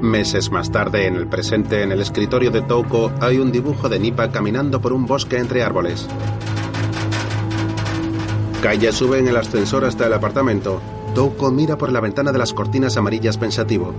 Meses 0.00 0.50
más 0.50 0.72
tarde, 0.72 1.06
en 1.06 1.16
el 1.16 1.28
presente, 1.28 1.82
en 1.82 1.92
el 1.92 2.00
escritorio 2.00 2.50
de 2.50 2.62
Touko, 2.62 3.12
hay 3.20 3.36
un 3.36 3.52
dibujo 3.52 3.90
de 3.90 3.98
Nipa 3.98 4.30
caminando 4.30 4.80
por 4.80 4.94
un 4.94 5.04
bosque 5.04 5.36
entre 5.36 5.62
árboles. 5.62 6.08
Kaya 8.62 8.92
sube 8.92 9.18
en 9.18 9.28
el 9.28 9.36
ascensor 9.36 9.84
hasta 9.84 10.06
el 10.06 10.14
apartamento. 10.14 10.80
Touko 11.14 11.50
mira 11.50 11.76
por 11.76 11.92
la 11.92 12.00
ventana 12.00 12.32
de 12.32 12.38
las 12.38 12.54
cortinas 12.54 12.96
amarillas 12.96 13.36
pensativo. 13.36 13.92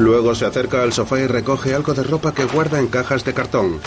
Luego 0.00 0.34
se 0.34 0.46
acerca 0.46 0.82
al 0.82 0.94
sofá 0.94 1.20
y 1.20 1.26
recoge 1.26 1.74
algo 1.74 1.92
de 1.92 2.02
ropa 2.02 2.32
que 2.32 2.44
guarda 2.44 2.78
en 2.78 2.86
cajas 2.86 3.22
de 3.22 3.34
cartón. 3.34 3.80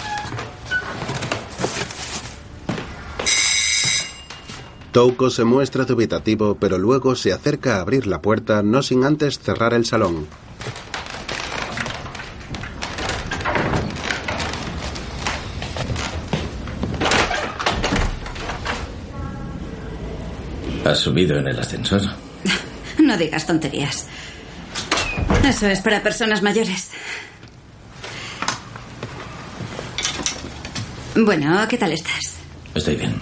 Touko 4.91 5.31
se 5.31 5.43
muestra 5.43 5.85
dubitativo, 5.85 6.55
pero 6.59 6.77
luego 6.77 7.15
se 7.15 7.33
acerca 7.33 7.77
a 7.77 7.81
abrir 7.81 8.05
la 8.05 8.21
puerta, 8.21 8.61
no 8.61 8.83
sin 8.83 9.05
antes 9.05 9.39
cerrar 9.39 9.73
el 9.73 9.85
salón. 9.85 10.27
¿Has 20.85 20.99
subido 20.99 21.39
en 21.39 21.47
el 21.47 21.59
ascensor? 21.59 22.01
No 22.99 23.17
digas 23.17 23.47
tonterías. 23.47 24.07
Eso 25.43 25.67
es 25.67 25.81
para 25.81 26.01
personas 26.01 26.41
mayores. 26.41 26.89
Bueno, 31.15 31.67
¿qué 31.67 31.77
tal 31.77 31.91
estás? 31.91 32.37
Estoy 32.73 32.95
bien. 32.95 33.21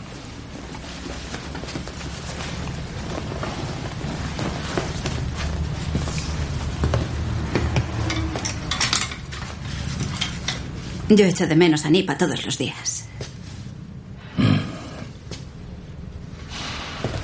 Yo 11.09 11.25
echo 11.25 11.45
de 11.45 11.55
menos 11.55 11.83
a 11.85 11.89
Nipa 11.89 12.17
todos 12.17 12.45
los 12.45 12.57
días. 12.57 13.05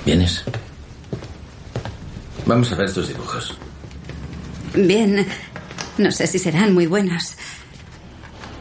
¿Vienes? 0.05 0.43
Vamos 2.45 2.71
a 2.71 2.75
ver 2.75 2.93
tus 2.93 3.07
dibujos. 3.07 3.57
Bien, 4.77 5.25
no 5.97 6.11
sé 6.11 6.27
si 6.27 6.37
serán 6.37 6.73
muy 6.73 6.85
buenos. 6.85 7.33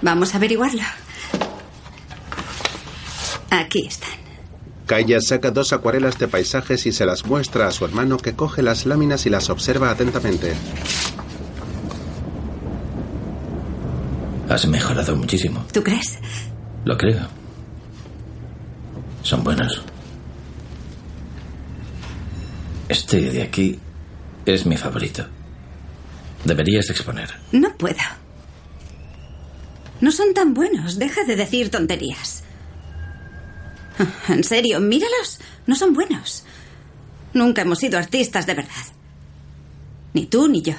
Vamos 0.01 0.33
a 0.33 0.39
averiguarlo. 0.39 0.83
Aquí 3.51 3.87
están. 3.87 4.17
Kaya 4.87 5.21
saca 5.21 5.51
dos 5.51 5.73
acuarelas 5.73 6.19
de 6.19 6.29
paisajes 6.29 6.87
y 6.87 6.93
se 6.93 7.05
las 7.05 7.27
muestra 7.27 7.67
a 7.67 7.71
su 7.71 7.85
hermano 7.85 8.17
que 8.17 8.35
coge 8.35 8.63
las 8.63 8.87
láminas 8.87 9.27
y 9.27 9.31
las 9.31 9.51
observa 9.51 9.91
atentamente. 9.91 10.55
Has 14.49 14.67
mejorado 14.69 15.17
muchísimo. 15.17 15.67
¿Tú 15.73 15.83
crees? 15.83 16.19
Lo 16.85 16.97
creo. 16.97 17.27
Son 19.23 19.43
buenos. 19.45 19.83
Este 22.89 23.21
de 23.21 23.43
aquí 23.43 23.79
es 24.47 24.65
mi 24.65 24.77
favorito. 24.77 25.27
Deberías 26.47 26.89
exponer. 26.91 27.29
No 27.51 27.77
puedo. 27.77 27.99
No 30.01 30.13
son 30.13 30.33
tan 30.33 30.55
buenos. 30.55 30.97
Deja 30.99 31.25
de 31.25 31.35
decir 31.35 31.71
tonterías. 31.71 32.45
En 34.29 34.45
serio, 34.45 34.79
míralos. 34.79 35.41
No 35.67 35.75
son 35.75 35.93
buenos. 35.93 36.45
Nunca 37.33 37.63
hemos 37.63 37.79
sido 37.81 37.99
artistas 37.99 38.47
de 38.47 38.55
verdad. 38.55 38.87
Ni 40.15 40.27
tú 40.27 40.49
ni 40.49 40.63
yo. 40.63 40.75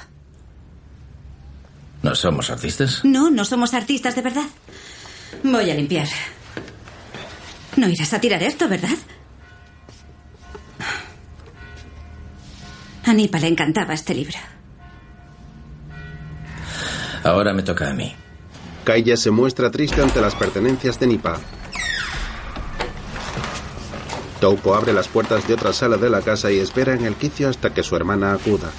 ¿No 2.02 2.14
somos 2.14 2.48
artistas? 2.48 3.04
No, 3.04 3.28
no 3.30 3.44
somos 3.44 3.74
artistas 3.74 4.14
de 4.16 4.22
verdad. 4.22 4.46
Voy 5.42 5.70
a 5.70 5.74
limpiar. 5.74 6.08
No 7.76 7.88
irás 7.88 8.12
a 8.14 8.20
tirar 8.20 8.42
esto, 8.42 8.68
¿verdad? 8.68 8.96
A 13.04 13.12
Nipa 13.12 13.38
le 13.38 13.48
encantaba 13.48 13.94
este 13.94 14.14
libro. 14.14 14.38
Ahora 17.24 17.52
me 17.52 17.62
toca 17.62 17.90
a 17.90 17.94
mí. 17.94 18.14
Kaya 18.84 19.16
se 19.16 19.30
muestra 19.30 19.70
triste 19.70 20.00
ante 20.00 20.20
las 20.20 20.34
pertenencias 20.34 20.98
de 20.98 21.06
Nipa. 21.06 21.38
Touko 24.40 24.74
abre 24.74 24.92
las 24.92 25.08
puertas 25.08 25.46
de 25.48 25.54
otra 25.54 25.72
sala 25.72 25.96
de 25.96 26.08
la 26.08 26.22
casa 26.22 26.50
y 26.50 26.58
espera 26.58 26.94
en 26.94 27.04
el 27.04 27.16
quicio 27.16 27.48
hasta 27.48 27.74
que 27.74 27.82
su 27.82 27.96
hermana 27.96 28.32
acuda. 28.32 28.70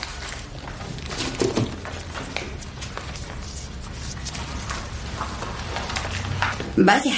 Vaya. 6.78 7.16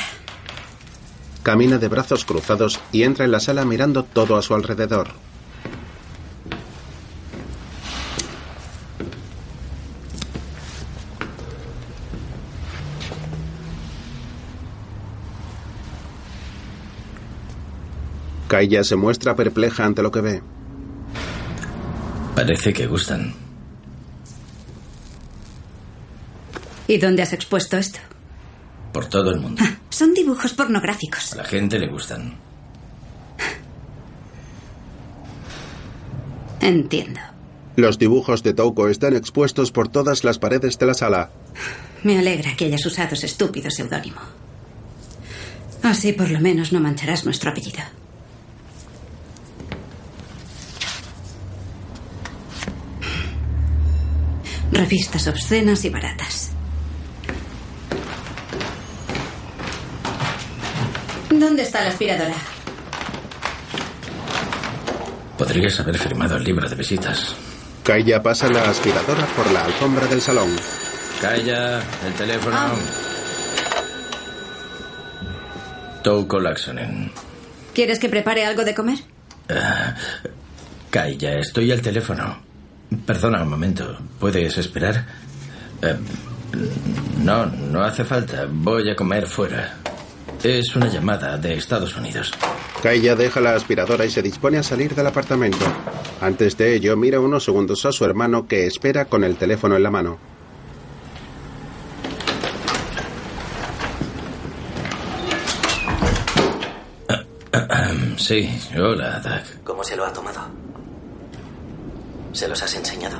Camina 1.44 1.78
de 1.78 1.88
brazos 1.88 2.26
cruzados 2.26 2.80
y 2.92 3.04
entra 3.04 3.26
en 3.26 3.32
la 3.32 3.40
sala 3.40 3.64
mirando 3.64 4.04
todo 4.04 4.38
a 4.38 4.42
su 4.42 4.56
alrededor. 4.56 5.10
Kaya 18.52 18.84
se 18.84 18.98
muestra 18.98 19.34
perpleja 19.34 19.86
ante 19.86 20.04
lo 20.04 20.12
que 20.12 20.20
ve. 20.20 20.44
Parece 22.36 22.74
que 22.74 22.86
gustan. 22.86 23.34
¿Y 26.86 26.98
dónde 26.98 27.22
has 27.22 27.32
expuesto 27.32 27.78
esto? 27.78 28.00
Por 28.92 29.06
todo 29.06 29.32
el 29.32 29.40
mundo. 29.40 29.64
Son 29.90 30.14
dibujos 30.14 30.52
pornográficos. 30.52 31.32
A 31.32 31.38
la 31.38 31.44
gente 31.46 31.80
le 31.80 31.88
gustan. 31.88 32.34
Entiendo. 36.60 37.22
Los 37.78 37.98
dibujos 37.98 38.44
de 38.44 38.54
Touko 38.54 38.90
están 38.90 39.16
expuestos 39.16 39.72
por 39.72 39.88
todas 39.88 40.26
las 40.26 40.40
paredes 40.40 40.78
de 40.78 40.86
la 40.88 40.94
sala. 40.94 41.30
Me 42.04 42.20
alegra 42.20 42.54
que 42.58 42.66
hayas 42.66 42.86
usado 42.86 43.14
ese 43.14 43.28
estúpido 43.28 43.72
seudónimo. 43.72 44.20
Así 45.84 46.12
por 46.12 46.30
lo 46.30 46.42
menos 46.42 46.74
no 46.74 46.82
mancharás 46.82 47.24
nuestro 47.24 47.52
apellido. 47.52 47.80
Revistas 54.72 55.28
obscenas 55.28 55.84
y 55.86 55.90
baratas. 55.90 56.52
¿Dónde 61.30 61.64
está 61.64 61.82
la 61.82 61.90
aspiradora? 61.90 62.36
Podrías 65.38 65.80
haber 65.80 65.98
firmado 65.98 66.38
el 66.38 66.44
libro 66.44 66.70
de 66.70 66.76
visitas. 66.76 67.36
Kaya 67.84 68.22
pasa 68.22 68.48
la 68.50 68.70
aspiradora 68.70 69.26
por 69.36 69.52
la 69.52 69.66
alfombra 69.66 70.06
del 70.08 70.22
salón. 70.22 70.56
Calla, 71.20 71.80
el 72.06 72.14
teléfono. 72.14 72.56
Ah. 72.58 72.76
Touko 76.04 76.40
Laxonen. 76.40 77.12
¿Quieres 77.74 78.00
que 78.00 78.10
prepare 78.10 78.46
algo 78.46 78.64
de 78.64 78.76
comer? 78.76 79.00
Ah, 79.50 79.96
Calla, 80.90 81.40
estoy 81.40 81.72
al 81.72 81.82
teléfono. 81.82 82.51
Perdona 83.06 83.44
un 83.44 83.50
momento. 83.50 83.98
¿Puedes 84.20 84.58
esperar? 84.58 85.06
Eh, 85.82 85.96
no, 87.24 87.46
no 87.46 87.84
hace 87.84 88.04
falta. 88.04 88.48
Voy 88.50 88.90
a 88.90 88.96
comer 88.96 89.26
fuera. 89.28 89.78
Es 90.44 90.76
una 90.76 90.88
llamada 90.88 91.38
de 91.38 91.54
Estados 91.54 91.96
Unidos. 91.96 92.34
Kaya 92.82 93.16
deja 93.16 93.40
la 93.40 93.56
aspiradora 93.56 94.06
y 94.06 94.10
se 94.10 94.22
dispone 94.22 94.58
a 94.58 94.64
salir 94.64 94.96
del 94.96 95.08
apartamento. 95.08 95.66
Antes 96.20 96.58
de 96.58 96.76
ello, 96.76 96.98
mira 96.98 97.20
unos 97.20 97.44
segundos 97.44 97.86
a 97.86 97.92
su 97.92 98.04
hermano 98.06 98.48
que 98.48 98.66
espera 98.66 99.06
con 99.06 99.24
el 99.24 99.38
teléfono 99.38 99.76
en 99.76 99.84
la 99.84 99.92
mano. 99.92 100.20
Sí, 108.18 108.50
hola, 108.78 109.20
Doug. 109.20 109.64
¿Cómo 109.64 109.84
se 109.84 109.96
lo 109.96 110.06
ha 110.06 110.14
tomado? 110.14 110.42
¿Se 112.34 112.48
los 112.48 112.62
has 112.62 112.76
enseñado? 112.76 113.20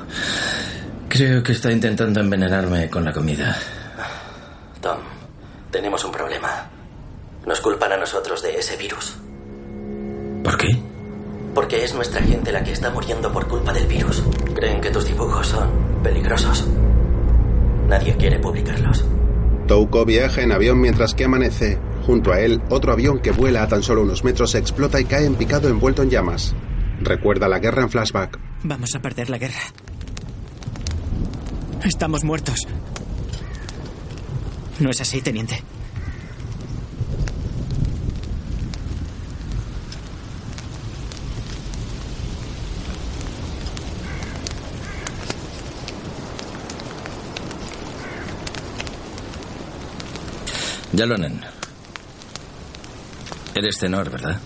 Creo 1.10 1.44
que 1.44 1.52
está 1.52 1.72
intentando 1.72 2.20
envenenarme 2.20 2.90
con 2.90 3.04
la 3.04 3.12
comida. 3.12 3.58
Tom, 4.80 5.00
tenemos 5.70 6.04
un 6.06 6.12
problema. 6.12 6.70
Nos 7.46 7.60
culpan 7.60 7.92
a 7.92 7.98
nosotros 7.98 8.42
de 8.42 8.58
ese 8.58 8.78
virus. 8.78 9.18
¿Por 10.44 10.58
qué? 10.58 10.80
Porque 11.54 11.84
es 11.84 11.94
nuestra 11.94 12.22
gente 12.22 12.52
la 12.52 12.64
que 12.64 12.72
está 12.72 12.90
muriendo 12.90 13.32
por 13.32 13.48
culpa 13.48 13.74
del 13.74 13.88
virus. 13.88 14.24
Creen 14.56 14.80
que 14.80 14.90
tus 14.90 15.06
dibujos 15.06 15.48
son 15.48 15.70
peligrosos. 16.02 16.68
Nadie 17.88 18.16
quiere 18.16 18.40
publicarlos. 18.40 19.04
Touko 19.68 20.06
viaja 20.06 20.42
en 20.42 20.54
avión 20.54 20.80
mientras 20.80 21.14
que 21.14 21.26
amanece. 21.26 21.78
Junto 22.06 22.32
a 22.32 22.40
él, 22.40 22.62
otro 22.70 22.94
avión 22.94 23.20
que 23.20 23.32
vuela 23.32 23.64
a 23.64 23.68
tan 23.68 23.84
solo 23.84 24.02
unos 24.04 24.24
metros 24.24 24.56
explota 24.56 25.00
y 25.00 25.06
cae 25.06 25.26
en 25.26 25.36
picado 25.36 25.68
envuelto 25.68 26.02
en 26.02 26.10
llamas. 26.10 26.56
Recuerda 27.02 27.48
la 27.48 27.60
guerra 27.60 27.84
en 27.84 27.90
flashback. 27.90 28.51
Vamos 28.64 28.94
a 28.96 29.00
perder 29.00 29.30
la 29.30 29.38
guerra. 29.38 29.60
Estamos 31.84 32.24
muertos. 32.24 32.60
No 34.80 34.90
es 34.90 35.02
así, 35.02 35.22
teniente. 35.22 35.64
Yalonen. 50.94 51.42
Eres 53.56 53.78
tenor, 53.80 54.10
¿verdad? 54.10 54.40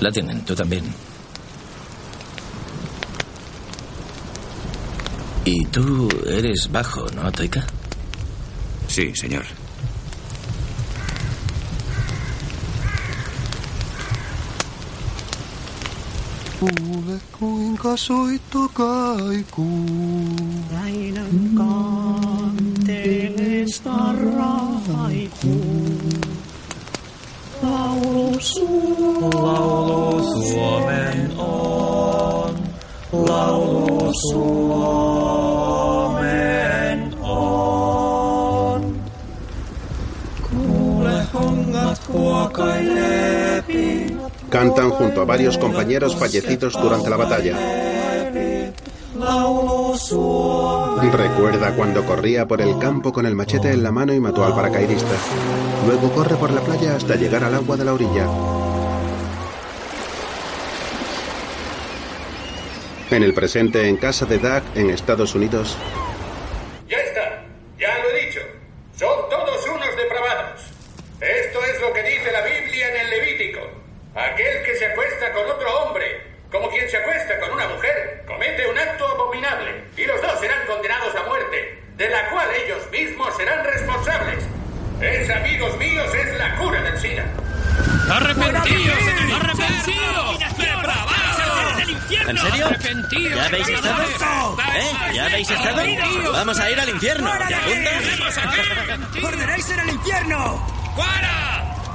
La 0.00 0.10
tienen, 0.10 0.44
tú 0.44 0.54
también. 0.54 1.05
Y 5.46 5.64
tú 5.66 6.08
eres 6.26 6.68
bajo, 6.72 7.06
¿no, 7.14 7.30
Toika? 7.30 7.64
Sí, 8.88 9.12
señor. 9.14 9.44
Kuule 16.58 17.20
kuinka 17.38 17.96
soitto 17.96 18.68
kaikuu. 18.74 19.86
Väinön 20.72 21.54
kanteleesta 22.74 22.94
raikuu. 24.36 26.00
Laulu 27.62 28.40
Suomen 30.50 31.32
on. 31.38 32.54
Laulu 33.12 33.85
Cantan 44.50 44.90
junto 44.90 45.20
a 45.20 45.24
varios 45.24 45.58
compañeros 45.58 46.16
fallecidos 46.16 46.74
durante 46.80 47.10
la 47.10 47.16
batalla. 47.16 47.56
Recuerda 51.12 51.74
cuando 51.74 52.04
corría 52.04 52.46
por 52.46 52.60
el 52.60 52.78
campo 52.78 53.12
con 53.12 53.26
el 53.26 53.34
machete 53.34 53.72
en 53.72 53.82
la 53.82 53.90
mano 53.90 54.12
y 54.12 54.20
mató 54.20 54.44
al 54.44 54.54
paracaidista. 54.54 55.16
Luego 55.86 56.10
corre 56.12 56.36
por 56.36 56.50
la 56.50 56.60
playa 56.60 56.96
hasta 56.96 57.16
llegar 57.16 57.44
al 57.44 57.54
agua 57.54 57.76
de 57.76 57.84
la 57.84 57.94
orilla. 57.94 58.26
En 63.16 63.22
el 63.22 63.32
presente, 63.32 63.88
en 63.88 63.96
casa 63.96 64.26
de 64.26 64.36
Doug, 64.36 64.62
en 64.74 64.90
Estados 64.90 65.34
Unidos. 65.34 65.78
Ya 66.86 66.98
está, 66.98 67.44
ya 67.78 67.98
lo 68.00 68.10
he 68.10 68.26
dicho. 68.26 68.40
Son 68.94 69.30
todos 69.30 69.66
unos 69.68 69.96
depravados. 69.96 70.60
Esto 71.22 71.64
es 71.64 71.80
lo 71.80 71.94
que 71.94 72.02
dice 72.02 72.30
la 72.30 72.42
Biblia 72.42 72.90
en 72.90 72.96
el 73.00 73.08
Levítico. 73.08 73.60
Aquel 74.14 74.62
que 74.66 74.76
se 74.76 74.84
acuesta 74.84 75.32
con 75.32 75.48
otro 75.48 75.66
hombre, 75.80 76.04
como 76.52 76.68
quien 76.68 76.90
se 76.90 76.98
acuesta 76.98 77.40
con 77.40 77.52
una 77.52 77.66
mujer, 77.68 78.22
comete 78.26 78.68
un 78.68 78.76
acto 78.76 79.06
abominable 79.06 79.84
y 79.96 80.04
los 80.04 80.20
dos 80.20 80.38
serán 80.38 80.66
condenados 80.66 81.16
a 81.16 81.22
muerte, 81.22 81.78
de 81.96 82.10
la 82.10 82.28
cual 82.28 82.48
ellos 82.66 82.86
mismos 82.90 83.34
serán 83.34 83.64
responsables. 83.64 84.44
Es, 85.00 85.30
amigos 85.30 85.74
míos, 85.78 86.14
es 86.14 86.36
la 86.36 86.54
cura 86.56 86.82
del 86.82 86.98
SIDA. 86.98 87.24
¡Arrepentidos! 88.10 88.96
¿En 92.28 92.38
serio? 92.38 92.66
¿Ya 93.34 93.46
habéis 93.46 93.68
estado? 93.68 94.56
¿Eh? 94.74 95.14
¿Ya 95.14 95.26
habéis 95.26 95.50
estado? 95.50 95.82
Vamos 96.32 96.58
a 96.58 96.70
ir 96.70 96.80
al 96.80 96.88
infierno. 96.88 97.30
¿Te 97.48 97.54
apuntas? 97.54 99.24
¡Ordenáis 99.24 99.70
en 99.70 99.80
el 99.80 99.88
infierno! 99.90 100.76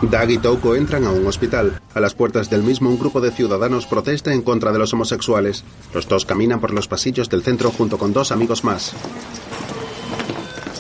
Doug 0.02 0.30
y 0.30 0.38
Touko 0.40 0.76
entran 0.76 1.06
a 1.06 1.12
un 1.12 1.28
hospital. 1.28 1.80
A 1.94 2.00
las 2.00 2.16
puertas 2.16 2.50
del 2.50 2.64
mismo, 2.64 2.90
un 2.90 2.98
grupo 2.98 3.22
de 3.22 3.32
ciudadanos 3.32 3.86
protesta 3.86 4.34
en 4.34 4.42
contra 4.42 4.72
de 4.72 4.80
los 4.80 4.94
homosexuales. 4.94 5.64
Los 5.94 6.08
dos 6.08 6.26
caminan 6.26 6.60
por 6.60 6.74
los 6.74 6.88
pasillos 6.88 7.30
del 7.30 7.44
centro 7.44 7.72
junto 7.72 7.98
con 7.98 8.12
dos 8.12 8.32
amigos 8.32 8.64
más. 8.64 8.94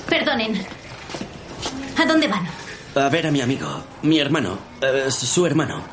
Perdonen. 0.10 0.65
¿A 1.98 2.06
dónde 2.06 2.28
van? 2.28 2.48
A 2.94 3.08
ver 3.10 3.28
a 3.28 3.32
mi 3.32 3.40
amigo, 3.42 3.68
mi 4.02 4.20
hermano, 4.20 4.58
eh, 4.82 5.10
su 5.10 5.46
hermano. 5.46 5.84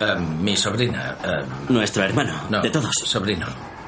mi 0.40 0.56
sobrina. 0.56 1.16
Nuestro 1.68 2.02
hermano, 2.02 2.42
no, 2.50 2.60
de 2.60 2.70
todos. 2.70 2.90
Sobrino. 3.04 3.46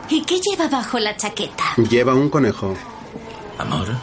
¿Y 0.09 0.23
qué 0.23 0.41
lleva 0.41 0.69
bajo 0.69 0.99
la 0.99 1.17
chaqueta? 1.17 1.65
Lleva 1.89 2.15
un 2.15 2.31
conejo. 2.31 2.77
Amor. 3.59 3.89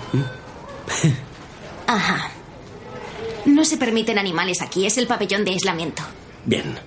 Ajá. 1.87 2.31
No 3.45 3.63
se 3.63 3.77
permiten 3.77 4.19
animales 4.19 4.61
aquí, 4.61 4.85
es 4.85 4.97
el 4.97 5.07
pabellón 5.07 5.45
de 5.45 5.51
aislamiento. 5.51 6.03
Bien. 6.45 6.77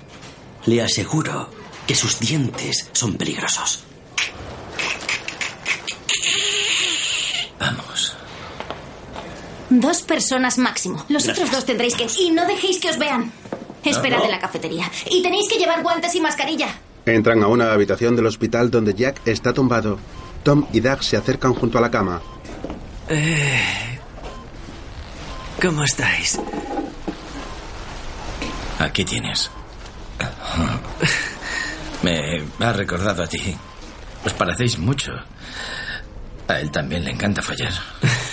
Le 0.66 0.82
aseguro 0.82 1.48
que 1.86 1.94
sus 1.94 2.20
dientes 2.20 2.90
son 2.92 3.14
peligrosos. 3.14 3.82
Vamos. 7.58 8.14
Dos 9.70 10.02
personas 10.02 10.58
máximo. 10.58 10.96
Los 11.08 11.24
Gracias. 11.24 11.38
otros 11.38 11.50
dos 11.50 11.64
tendréis 11.64 11.94
que... 11.94 12.06
Y 12.20 12.30
no 12.32 12.44
dejéis 12.46 12.78
que 12.80 12.90
os 12.90 12.98
vean. 12.98 13.32
Esperad 13.84 14.18
No. 14.18 14.24
en 14.24 14.30
la 14.32 14.38
cafetería. 14.40 14.90
Y 15.10 15.22
tenéis 15.22 15.48
que 15.48 15.58
llevar 15.58 15.82
guantes 15.82 16.14
y 16.14 16.20
mascarilla. 16.20 16.68
Entran 17.06 17.42
a 17.42 17.46
una 17.48 17.72
habitación 17.72 18.14
del 18.16 18.26
hospital 18.26 18.70
donde 18.70 18.94
Jack 18.94 19.20
está 19.26 19.52
tumbado. 19.54 19.98
Tom 20.42 20.66
y 20.72 20.80
Doug 20.80 21.02
se 21.02 21.16
acercan 21.16 21.54
junto 21.54 21.78
a 21.78 21.80
la 21.80 21.90
cama. 21.90 22.20
Eh, 23.08 23.98
¿Cómo 25.62 25.82
estáis? 25.84 26.38
Aquí 28.78 29.04
tienes. 29.04 29.50
Me 32.02 32.42
ha 32.60 32.72
recordado 32.72 33.22
a 33.22 33.26
ti. 33.26 33.56
Os 34.24 34.32
parecéis 34.34 34.78
mucho. 34.78 35.12
A 36.50 36.58
él 36.58 36.68
también 36.72 37.04
le 37.04 37.12
encanta 37.12 37.40
fallar. 37.40 37.72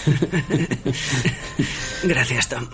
Gracias, 2.04 2.50
Tom. 2.50 2.68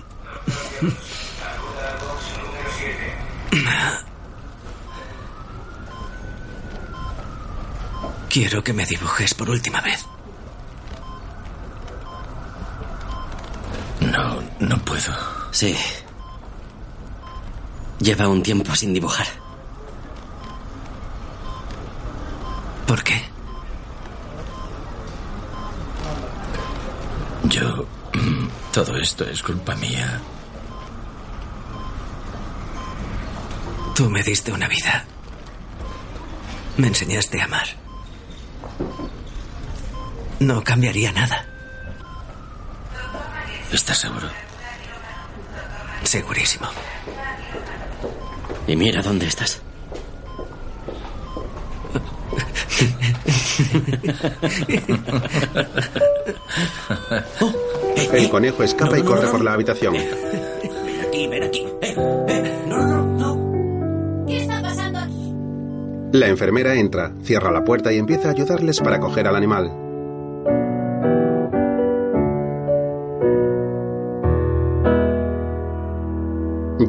Quiero 8.29 8.63
que 8.63 8.71
me 8.71 8.85
dibujes 8.85 9.33
por 9.33 9.49
última 9.49 9.81
vez. 9.81 10.05
No, 13.99 14.41
no 14.61 14.77
puedo. 14.85 15.13
Sí. 15.51 15.75
Lleva 17.99 18.29
un 18.29 18.41
tiempo 18.41 18.73
sin 18.75 18.93
dibujar. 18.93 19.27
¿Por 22.87 23.03
qué? 23.03 23.32
Yo... 27.43 27.85
mm, 28.13 28.47
Todo 28.71 28.97
esto 28.97 29.23
es 29.25 29.41
culpa 29.43 29.75
mía. 29.75 30.19
Tú 33.95 34.09
me 34.09 34.23
diste 34.23 34.51
una 34.51 34.67
vida. 34.67 35.05
Me 36.77 36.87
enseñaste 36.87 37.39
a 37.41 37.45
amar. 37.45 37.67
No 40.39 40.63
cambiaría 40.63 41.11
nada. 41.11 41.45
¿Estás 43.71 43.99
seguro? 43.99 44.27
Segurísimo. 46.03 46.67
Y 48.67 48.75
mira 48.75 49.01
dónde 49.01 49.27
estás. 49.27 49.61
El 58.13 58.29
conejo 58.29 58.63
escapa 58.63 58.99
y 58.99 59.03
corre 59.03 59.27
por 59.27 59.43
la 59.43 59.53
habitación. 59.53 59.93
Ven 59.93 60.07
aquí, 61.07 61.27
ven 61.27 61.43
aquí. 61.43 61.67
Eh, 61.81 61.95
¿Qué 64.27 64.37
está 64.37 64.61
pasando 64.61 64.99
aquí? 64.99 65.33
La 66.11 66.27
enfermera 66.27 66.75
entra, 66.75 67.11
cierra 67.23 67.51
la 67.51 67.63
puerta 67.63 67.91
y 67.91 67.97
empieza 67.97 68.29
a 68.29 68.31
ayudarles 68.31 68.79
para 68.79 68.99
coger 68.99 69.27
al 69.27 69.35
animal. 69.35 69.71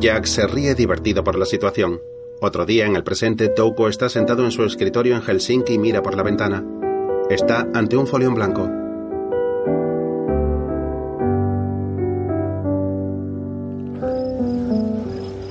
Jack 0.01 0.27
se 0.27 0.47
ríe 0.47 0.75
divertido 0.75 1.25
por 1.25 1.39
la 1.39 1.47
situación. 1.47 2.01
Otro 2.47 2.67
día 2.67 2.85
en 2.85 2.95
el 2.95 3.03
presente, 3.03 3.49
Touko 3.49 3.89
está 3.89 4.11
sentado 4.11 4.45
en 4.45 4.51
su 4.51 4.65
escritorio 4.65 5.17
en 5.17 5.23
Helsinki 5.23 5.73
y 5.73 5.79
mira 5.79 6.03
por 6.03 6.15
la 6.15 6.23
ventana. 6.23 6.63
Está 7.31 7.67
ante 7.73 7.97
un 7.97 8.07
folio 8.07 8.29
en 8.29 8.35
blanco. 8.35 8.71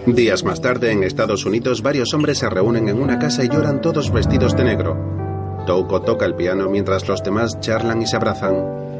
Días 0.06 0.44
más 0.44 0.62
tarde, 0.62 0.92
en 0.92 1.04
Estados 1.04 1.48
Unidos, 1.48 1.82
varios 1.82 2.14
hombres 2.14 2.38
se 2.38 2.48
reúnen 2.48 2.88
en 2.88 3.02
una 3.02 3.18
casa 3.18 3.44
y 3.44 3.50
lloran 3.50 3.82
todos 3.82 4.12
vestidos 4.12 4.56
de 4.56 4.64
negro. 4.64 4.96
Touko 5.66 6.04
toca 6.04 6.28
el 6.28 6.36
piano 6.36 6.70
mientras 6.70 7.08
los 7.08 7.24
demás 7.24 7.60
charlan 7.60 8.04
y 8.04 8.06
se 8.06 8.18
abrazan. 8.18 8.93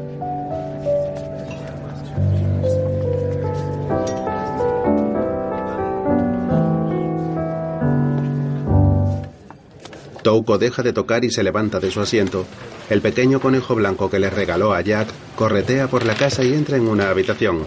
Touko 10.24 10.58
deja 10.58 10.82
de 10.82 10.92
tocar 10.92 11.24
y 11.24 11.30
se 11.30 11.44
levanta 11.44 11.78
de 11.78 11.92
su 11.92 12.00
asiento. 12.00 12.46
El 12.90 13.00
pequeño 13.02 13.40
conejo 13.40 13.76
blanco 13.76 14.10
que 14.10 14.18
le 14.18 14.30
regaló 14.30 14.72
a 14.72 14.80
Jack 14.80 15.08
corretea 15.36 15.86
por 15.86 16.04
la 16.04 16.14
casa 16.14 16.42
y 16.42 16.52
entra 16.52 16.76
en 16.76 16.88
una 16.88 17.10
habitación. 17.10 17.64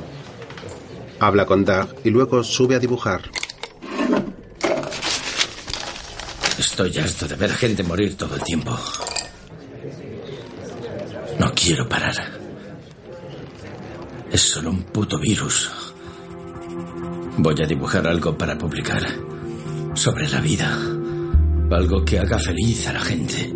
Habla 1.19 1.45
con 1.45 1.63
Doug 1.63 1.87
y 2.03 2.09
luego 2.09 2.43
sube 2.43 2.75
a 2.75 2.79
dibujar. 2.79 3.21
Estoy 6.57 6.97
harto 6.97 7.27
de 7.27 7.35
ver 7.35 7.51
gente 7.51 7.83
morir 7.83 8.17
todo 8.17 8.35
el 8.35 8.41
tiempo. 8.41 8.77
No 11.39 11.53
quiero 11.53 11.87
parar. 11.87 12.15
Es 14.31 14.41
solo 14.41 14.71
un 14.71 14.81
puto 14.83 15.19
virus. 15.19 15.71
Voy 17.37 17.61
a 17.61 17.67
dibujar 17.67 18.07
algo 18.07 18.35
para 18.35 18.57
publicar. 18.57 19.03
Sobre 19.93 20.27
la 20.27 20.41
vida. 20.41 20.96
Algo 21.69 22.05
que 22.05 22.17
haga 22.17 22.39
feliz 22.39 22.87
a 22.87 22.93
la 22.93 23.01
gente. 23.01 23.53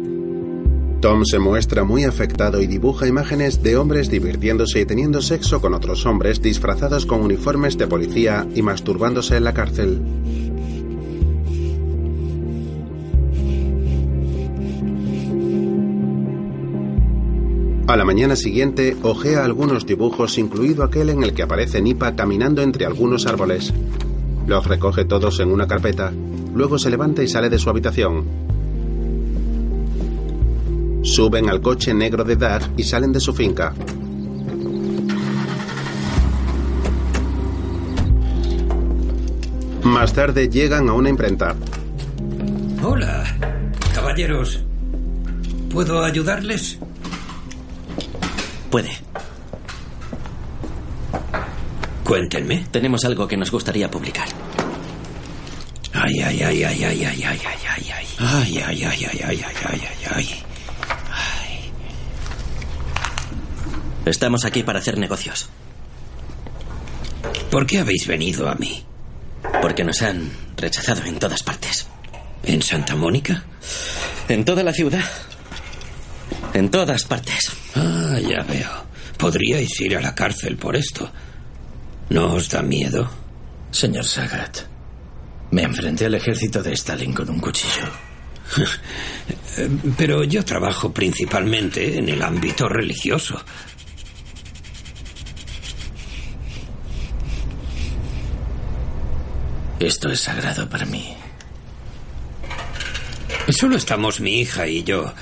Tom 1.00 1.24
se 1.24 1.40
muestra 1.40 1.86
muy 1.86 2.04
afectado 2.04 2.62
y 2.62 2.68
dibuja 2.68 3.08
imágenes 3.08 3.64
de 3.64 3.78
hombres 3.78 4.12
divirtiéndose 4.12 4.82
y 4.82 4.86
teniendo 4.86 5.22
sexo 5.22 5.62
con 5.62 5.74
otros 5.74 6.06
hombres 6.06 6.42
disfrazados 6.42 7.06
con 7.06 7.22
uniformes 7.22 7.78
de 7.78 7.88
policía 7.88 8.46
y 8.54 8.62
masturbándose 8.62 9.38
en 9.38 9.46
la 9.46 9.54
cárcel. 9.54 10.02
A 17.88 17.96
la 17.98 18.06
mañana 18.06 18.36
siguiente, 18.36 18.96
ojea 19.04 19.44
algunos 19.44 19.86
dibujos, 19.86 20.38
incluido 20.38 20.84
aquel 20.84 21.10
en 21.10 21.24
el 21.24 21.34
que 21.34 21.44
aparece 21.44 21.82
Nipa 21.82 22.16
caminando 22.16 22.62
entre 22.62 22.86
algunos 22.86 23.26
árboles. 23.26 23.74
Los 24.48 24.68
recoge 24.68 25.06
todos 25.06 25.40
en 25.40 25.50
una 25.50 25.66
carpeta. 25.66 26.14
Luego 26.54 26.78
se 26.78 26.90
levanta 26.90 27.24
y 27.24 27.28
sale 27.28 27.50
de 27.50 27.58
su 27.58 27.70
habitación. 27.70 28.26
Suben 31.04 31.50
al 31.50 31.62
coche 31.62 31.94
negro 31.94 32.24
de 32.24 32.36
Doug 32.36 32.62
y 32.78 32.84
salen 32.84 33.12
de 33.12 33.20
su 33.20 33.34
finca. 33.34 33.74
Más 39.84 40.14
tarde 40.14 40.48
llegan 40.50 40.90
a 40.90 40.94
una 40.94 41.10
imprenta. 41.10 41.56
Hola, 42.84 43.24
caballeros. 43.94 44.64
¿Puedo 45.72 46.04
ayudarles? 46.04 46.78
Puede. 48.70 48.92
Cuéntenme. 52.04 52.66
Tenemos 52.72 53.06
algo 53.06 53.28
que 53.28 53.38
nos 53.38 53.52
gustaría 53.52 53.90
publicar. 53.90 54.28
Ay, 56.32 56.44
ay, 56.44 56.64
ay, 56.64 56.84
ay, 56.86 57.04
ay, 57.04 57.04
ay, 57.04 57.24
ay, 57.28 57.40
ay, 57.44 57.68
ay, 57.68 57.92
ay. 57.92 58.08
Ay, 58.20 58.58
ay, 58.66 58.84
ay, 58.86 59.06
ay, 59.22 59.44
ay, 59.60 59.84
ay. 60.16 60.44
Estamos 64.06 64.46
aquí 64.46 64.64
para 64.64 64.80
hacer 64.80 64.98
negocios. 64.98 65.50
¿Por 67.52 67.66
qué 67.66 67.80
habéis 67.80 68.08
venido 68.08 68.48
a 68.48 68.56
mí? 68.56 68.82
Porque 69.62 69.84
nos 69.84 70.02
han 70.04 70.32
rechazado 70.56 71.04
en 71.04 71.20
todas 71.20 71.44
partes. 71.44 71.88
¿En 72.44 72.62
Santa 72.62 72.96
Mónica? 72.96 73.44
En 74.30 74.46
toda 74.46 74.64
la 74.64 74.72
ciudad. 74.72 75.04
En 76.54 76.72
todas 76.72 77.04
partes. 77.04 77.52
Ah, 77.76 78.18
ya 78.22 78.42
veo. 78.44 78.86
Podríais 79.18 79.82
ir 79.82 79.98
a 79.98 80.02
la 80.02 80.16
cárcel 80.16 80.56
por 80.56 80.78
esto. 80.78 81.12
¿No 82.10 82.36
os 82.36 82.50
da 82.50 82.62
miedo? 82.62 83.12
Señor 83.72 84.06
Sagat, 84.06 84.71
me 85.52 85.64
enfrenté 85.64 86.06
al 86.06 86.16
ejército 86.16 86.64
de 86.64 86.74
Stalin 86.74 87.14
con 87.14 87.30
un 87.30 87.40
cuchillo. 87.40 87.86
Pero 89.98 90.24
yo 90.24 90.44
trabajo 90.44 90.92
principalmente 90.92 91.98
en 91.98 92.10
el 92.10 92.22
ámbito 92.22 92.68
religioso. 92.68 93.42
Esto 99.80 100.10
es 100.10 100.20
sagrado 100.20 100.70
para 100.70 100.86
mí. 100.86 101.16
Solo 103.50 103.76
estamos 103.76 104.20
mi 104.20 104.40
hija 104.40 104.68
y 104.68 104.84
yo. 104.84 105.14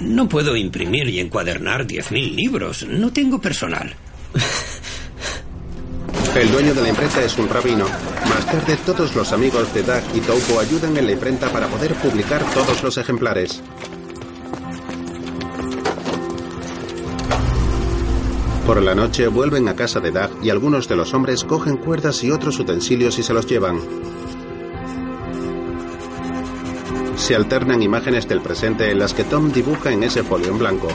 No 0.00 0.28
puedo 0.28 0.56
imprimir 0.56 1.08
y 1.08 1.20
encuadernar 1.20 1.86
10.000 1.86 2.34
libros. 2.34 2.86
No 2.88 3.12
tengo 3.12 3.40
personal. 3.40 3.94
El 6.34 6.50
dueño 6.50 6.72
de 6.72 6.80
la 6.80 6.88
imprenta 6.88 7.22
es 7.22 7.36
un 7.36 7.46
rabino. 7.46 7.84
Más 8.28 8.46
tarde, 8.46 8.78
todos 8.86 9.14
los 9.14 9.32
amigos 9.32 9.72
de 9.74 9.82
Doug 9.82 10.02
y 10.14 10.20
Touko 10.20 10.60
ayudan 10.60 10.96
en 10.96 11.04
la 11.04 11.12
imprenta 11.12 11.50
para 11.50 11.66
poder 11.66 11.94
publicar 11.96 12.42
todos 12.54 12.82
los 12.82 12.96
ejemplares. 12.96 13.62
Por 18.66 18.82
la 18.82 18.94
noche 18.94 19.28
vuelven 19.28 19.68
a 19.68 19.76
casa 19.76 20.00
de 20.00 20.10
Doug 20.10 20.30
y 20.42 20.48
algunos 20.48 20.88
de 20.88 20.96
los 20.96 21.12
hombres 21.12 21.44
cogen 21.44 21.76
cuerdas 21.76 22.24
y 22.24 22.30
otros 22.30 22.58
utensilios 22.58 23.18
y 23.18 23.22
se 23.22 23.34
los 23.34 23.46
llevan. 23.46 23.80
Se 27.16 27.36
alternan 27.36 27.82
imágenes 27.82 28.26
del 28.26 28.40
presente 28.40 28.90
en 28.90 28.98
las 28.98 29.12
que 29.12 29.24
Tom 29.24 29.52
dibuja 29.52 29.92
en 29.92 30.02
ese 30.02 30.22
folio 30.22 30.48
en 30.48 30.58
blanco. 30.58 30.88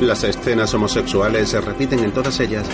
Las 0.00 0.24
escenas 0.24 0.74
homosexuales 0.74 1.48
se 1.48 1.60
repiten 1.60 2.00
en 2.00 2.10
todas 2.10 2.40
ellas. 2.40 2.66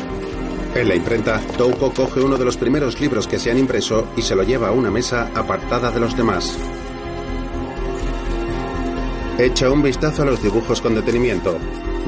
En 0.75 0.89
la 0.89 0.97
imprenta, 0.97 1.41
Touko 1.57 1.93
coge 1.93 2.21
uno 2.21 2.37
de 2.37 2.45
los 2.45 2.57
primeros 2.57 3.01
libros 3.01 3.29
que 3.29 3.39
se 3.39 3.49
han 3.49 3.59
impreso 3.59 4.09
y 4.17 4.23
se 4.23 4.35
lo 4.35 4.43
lleva 4.43 4.69
a 4.69 4.73
una 4.73 4.91
mesa 4.91 5.31
apartada 5.33 5.93
de 5.93 6.01
los 6.01 6.17
demás. 6.17 6.59
Echa 9.39 9.71
un 9.71 9.83
vistazo 9.83 10.23
a 10.23 10.25
los 10.27 10.43
dibujos 10.43 10.81
con 10.81 10.97
detenimiento. 10.97 11.59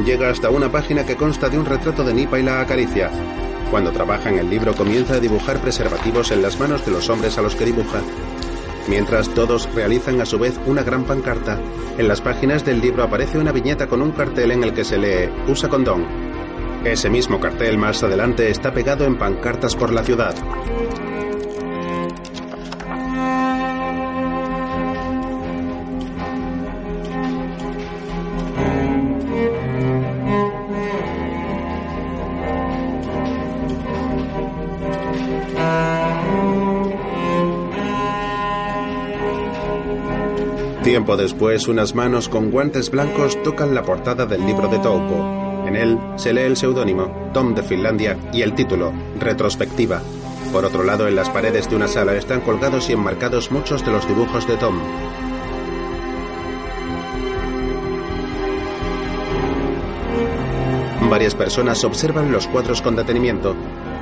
Llega 0.05 0.31
hasta 0.31 0.51
una 0.51 0.71
página 0.71 1.07
que 1.07 1.15
consta 1.15 1.49
de 1.49 1.59
un 1.59 1.65
retrato 1.65 2.03
de 2.03 2.13
Nipa 2.13 2.41
y 2.41 2.43
la 2.43 2.61
acaricia. 2.61 3.11
Cuando 3.71 3.93
trabaja 3.93 4.31
en 4.31 4.39
el 4.41 4.51
libro 4.51 4.75
comienza 4.75 5.15
a 5.15 5.21
dibujar 5.21 5.61
preservativos 5.61 6.33
en 6.33 6.43
las 6.43 6.59
manos 6.59 6.85
de 6.85 6.91
los 6.91 7.09
hombres 7.09 7.39
a 7.39 7.43
los 7.43 7.55
que 7.55 7.67
dibuja. 7.67 8.01
Mientras 8.89 9.29
todos 9.29 9.73
realizan 9.75 10.21
a 10.21 10.27
su 10.27 10.41
vez 10.41 10.59
una 10.67 10.83
gran 10.83 11.05
pancarta, 11.05 11.61
en 11.99 12.09
las 12.09 12.21
páginas 12.21 12.65
del 12.65 12.81
libro 12.81 13.05
aparece 13.05 13.39
una 13.39 13.53
viñeta 13.53 13.87
con 13.87 14.03
un 14.03 14.11
cartel 14.11 14.51
en 14.51 14.65
el 14.65 14.75
que 14.75 14.85
se 14.85 14.99
lee 14.99 15.31
Usa 15.49 15.69
condón. 15.69 16.26
Ese 16.85 17.11
mismo 17.11 17.41
cartel 17.41 17.79
más 17.79 18.03
adelante 18.03 18.51
está 18.51 18.73
pegado 18.73 19.05
en 19.05 19.19
pancartas 19.19 19.75
por 19.75 19.93
la 19.93 20.03
ciudad. 20.05 20.35
Tiempo 40.87 41.17
después, 41.17 41.67
unas 41.67 41.97
manos 41.97 42.29
con 42.29 42.53
guantes 42.53 42.91
blancos 42.91 43.43
tocan 43.43 43.75
la 43.75 43.83
portada 43.83 44.25
del 44.25 44.47
libro 44.47 44.69
de 44.69 44.79
Touko. 44.79 45.46
En 45.67 45.75
él 45.75 45.99
se 46.17 46.33
lee 46.33 46.43
el 46.43 46.57
seudónimo, 46.57 47.31
Tom 47.33 47.55
de 47.55 47.63
Finlandia, 47.63 48.17
y 48.33 48.43
el 48.43 48.55
título, 48.55 48.93
Retrospectiva. 49.19 50.01
Por 50.53 50.65
otro 50.65 50.85
lado, 50.85 51.09
en 51.09 51.17
las 51.17 51.29
paredes 51.29 51.69
de 51.69 51.75
una 51.75 51.89
sala 51.89 52.15
están 52.15 52.41
colgados 52.41 52.89
y 52.89 52.93
enmarcados 52.93 53.51
muchos 53.51 53.85
de 53.85 53.91
los 53.91 54.07
dibujos 54.07 54.47
de 54.47 54.57
Tom. 54.57 54.79
Varias 61.11 61.35
personas 61.35 61.83
observan 61.85 62.31
los 62.31 62.47
cuadros 62.47 62.81
con 62.81 62.95
detenimiento. 62.95 63.57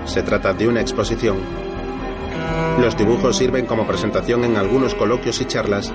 Se 0.05 0.23
trata 0.23 0.53
de 0.53 0.69
una 0.69 0.81
exposición. 0.81 1.39
Los 2.79 2.97
dibujos 2.97 3.37
sirven 3.37 3.67
como 3.67 3.87
presentación 3.87 4.45
en 4.45 4.57
algunos 4.57 4.95
coloquios 4.95 5.41
y 5.41 5.45
charlas. 5.47 5.93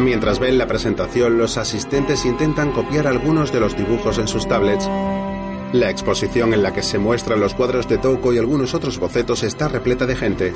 Mientras 0.00 0.38
ven 0.38 0.56
la 0.56 0.66
presentación, 0.66 1.36
los 1.36 1.58
asistentes 1.58 2.24
intentan 2.24 2.72
copiar 2.72 3.06
algunos 3.06 3.52
de 3.52 3.60
los 3.60 3.76
dibujos 3.76 4.16
en 4.16 4.28
sus 4.28 4.48
tablets. 4.48 4.88
La 5.74 5.90
exposición 5.90 6.54
en 6.54 6.62
la 6.62 6.72
que 6.72 6.82
se 6.82 6.98
muestran 6.98 7.38
los 7.38 7.52
cuadros 7.52 7.86
de 7.86 7.98
Touko 7.98 8.32
y 8.32 8.38
algunos 8.38 8.72
otros 8.72 8.98
bocetos 8.98 9.42
está 9.42 9.68
repleta 9.68 10.06
de 10.06 10.16
gente. 10.16 10.54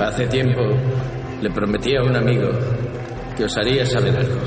Hace 0.00 0.26
tiempo 0.26 0.60
le 1.40 1.50
prometí 1.50 1.94
a 1.94 2.02
un 2.02 2.16
amigo 2.16 2.50
que 3.36 3.44
os 3.44 3.56
haría 3.56 3.86
saber 3.86 4.16
algo. 4.16 4.40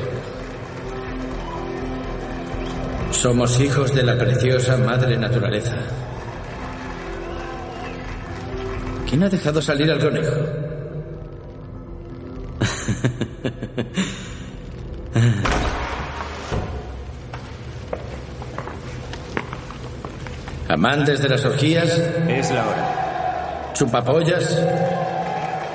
Somos 3.11 3.57
hijos 3.61 3.95
de 3.95 4.03
la 4.03 4.17
preciosa 4.17 4.75
madre 4.75 5.17
naturaleza. 5.17 5.77
¿Quién 9.09 9.23
ha 9.23 9.29
dejado 9.29 9.61
salir 9.61 9.89
al 9.89 9.99
conejo? 9.99 10.35
Amantes 20.85 21.19
de 21.19 21.29
las 21.29 21.43
orgías. 21.43 21.89
Es 22.27 22.51
la 22.51 22.67
hora. 22.67 23.71
Chupapollas. 23.73 24.55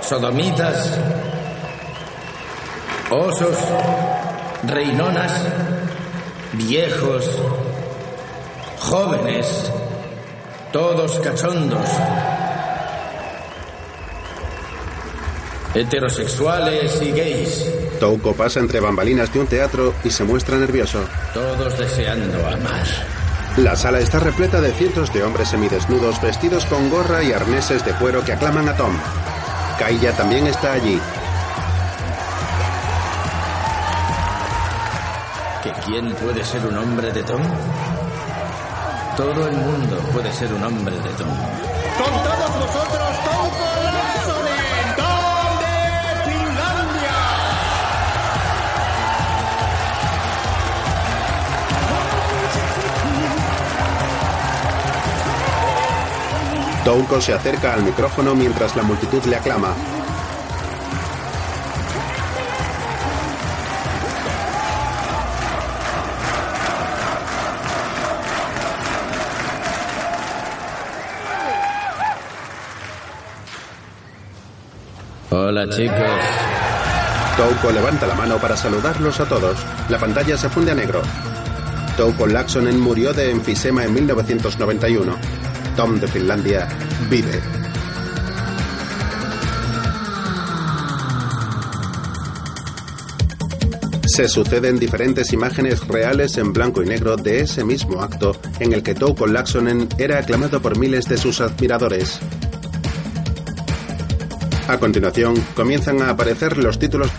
Sodomitas. 0.09 0.97
Osos. 3.11 3.59
Reinonas. 4.69 5.33
Viejos. 6.53 7.29
Jóvenes. 8.79 9.73
Todos 10.73 11.19
cachondos. 11.19 11.89
Heterosexuales 15.75 17.03
y 17.03 17.11
gays. 17.11 17.67
Touko 17.99 18.33
pasa 18.33 18.61
entre 18.61 18.79
bambalinas 18.79 19.33
de 19.33 19.41
un 19.41 19.49
teatro 19.49 19.93
y 20.05 20.11
se 20.11 20.23
muestra 20.23 20.57
nervioso. 20.57 21.05
Todos 21.35 21.77
deseando 21.77 22.47
amar. 22.47 23.20
La 23.57 23.75
sala 23.77 23.99
está 23.99 24.21
repleta 24.21 24.61
de 24.61 24.73
cientos 24.73 25.13
de 25.13 25.25
hombres 25.25 25.49
semidesnudos 25.49 26.21
vestidos 26.23 26.65
con 26.67 26.89
gorra 26.89 27.23
y 27.23 27.33
arneses 27.33 27.85
de 27.85 27.93
cuero 27.93 28.25
que 28.25 28.33
aclaman 28.33 28.69
a 28.69 28.77
Tom. 28.77 28.97
Kaya 29.79 30.13
también 30.13 30.47
está 30.47 30.73
allí. 30.73 31.01
¿Que 35.63 35.73
quién 35.85 36.15
puede 36.15 36.45
ser 36.45 36.65
un 36.65 36.79
hombre 36.79 37.13
de 37.13 37.23
Tom? 37.23 37.43
Todo 39.17 39.49
el 39.49 39.57
mundo 39.57 39.99
puede 40.13 40.33
ser 40.33 40.53
un 40.55 40.63
hombre 40.63 40.97
de 40.97 41.11
Tom. 41.11 41.29
Con 41.99 42.23
todos 42.23 42.40
Touko 56.85 57.21
se 57.21 57.35
acerca 57.35 57.75
al 57.75 57.83
micrófono 57.83 58.35
mientras 58.35 58.75
la 58.75 58.83
multitud 58.83 59.23
le 59.25 59.37
aclama. 59.37 59.75
Hola 75.31 75.69
chicos. 75.69 75.97
Touko 77.37 77.73
levanta 77.73 78.07
la 78.07 78.15
mano 78.15 78.39
para 78.39 78.57
saludarlos 78.57 79.21
a 79.21 79.27
todos. 79.27 79.59
La 79.91 79.99
pantalla 79.99 80.37
se 80.37 80.49
funde 80.49 80.73
a 80.73 80.75
negro. 80.75 81.03
Touko 81.97 82.27
Laxonen 82.27 82.81
murió 82.81 83.13
de 83.13 83.31
enfisema 83.31 83.85
en 83.85 83.93
1991. 83.93 85.40
Tom 85.77 85.99
de 86.01 86.07
Finlandia 86.07 86.69
vive. 87.09 87.41
Se 94.07 94.29
suceden 94.29 94.79
diferentes 94.79 95.33
imágenes 95.33 95.87
reales 95.87 96.37
en 96.37 96.53
blanco 96.53 96.83
y 96.83 96.87
negro 96.87 97.17
de 97.17 97.41
ese 97.41 97.65
mismo 97.65 98.03
acto 98.03 98.37
en 98.59 98.73
el 98.73 98.83
que 98.83 98.95
Touko 98.95 99.27
Laxonen 99.27 99.89
era 99.99 100.19
aclamado 100.19 100.61
por 100.61 100.79
miles 100.79 101.07
de 101.07 101.17
sus 101.17 101.41
admiradores. 101.41 102.19
A 104.69 104.79
continuación, 104.79 105.35
comienzan 105.55 106.03
a 106.03 106.11
aparecer 106.11 106.57
los 106.59 106.79
títulos 106.79 107.11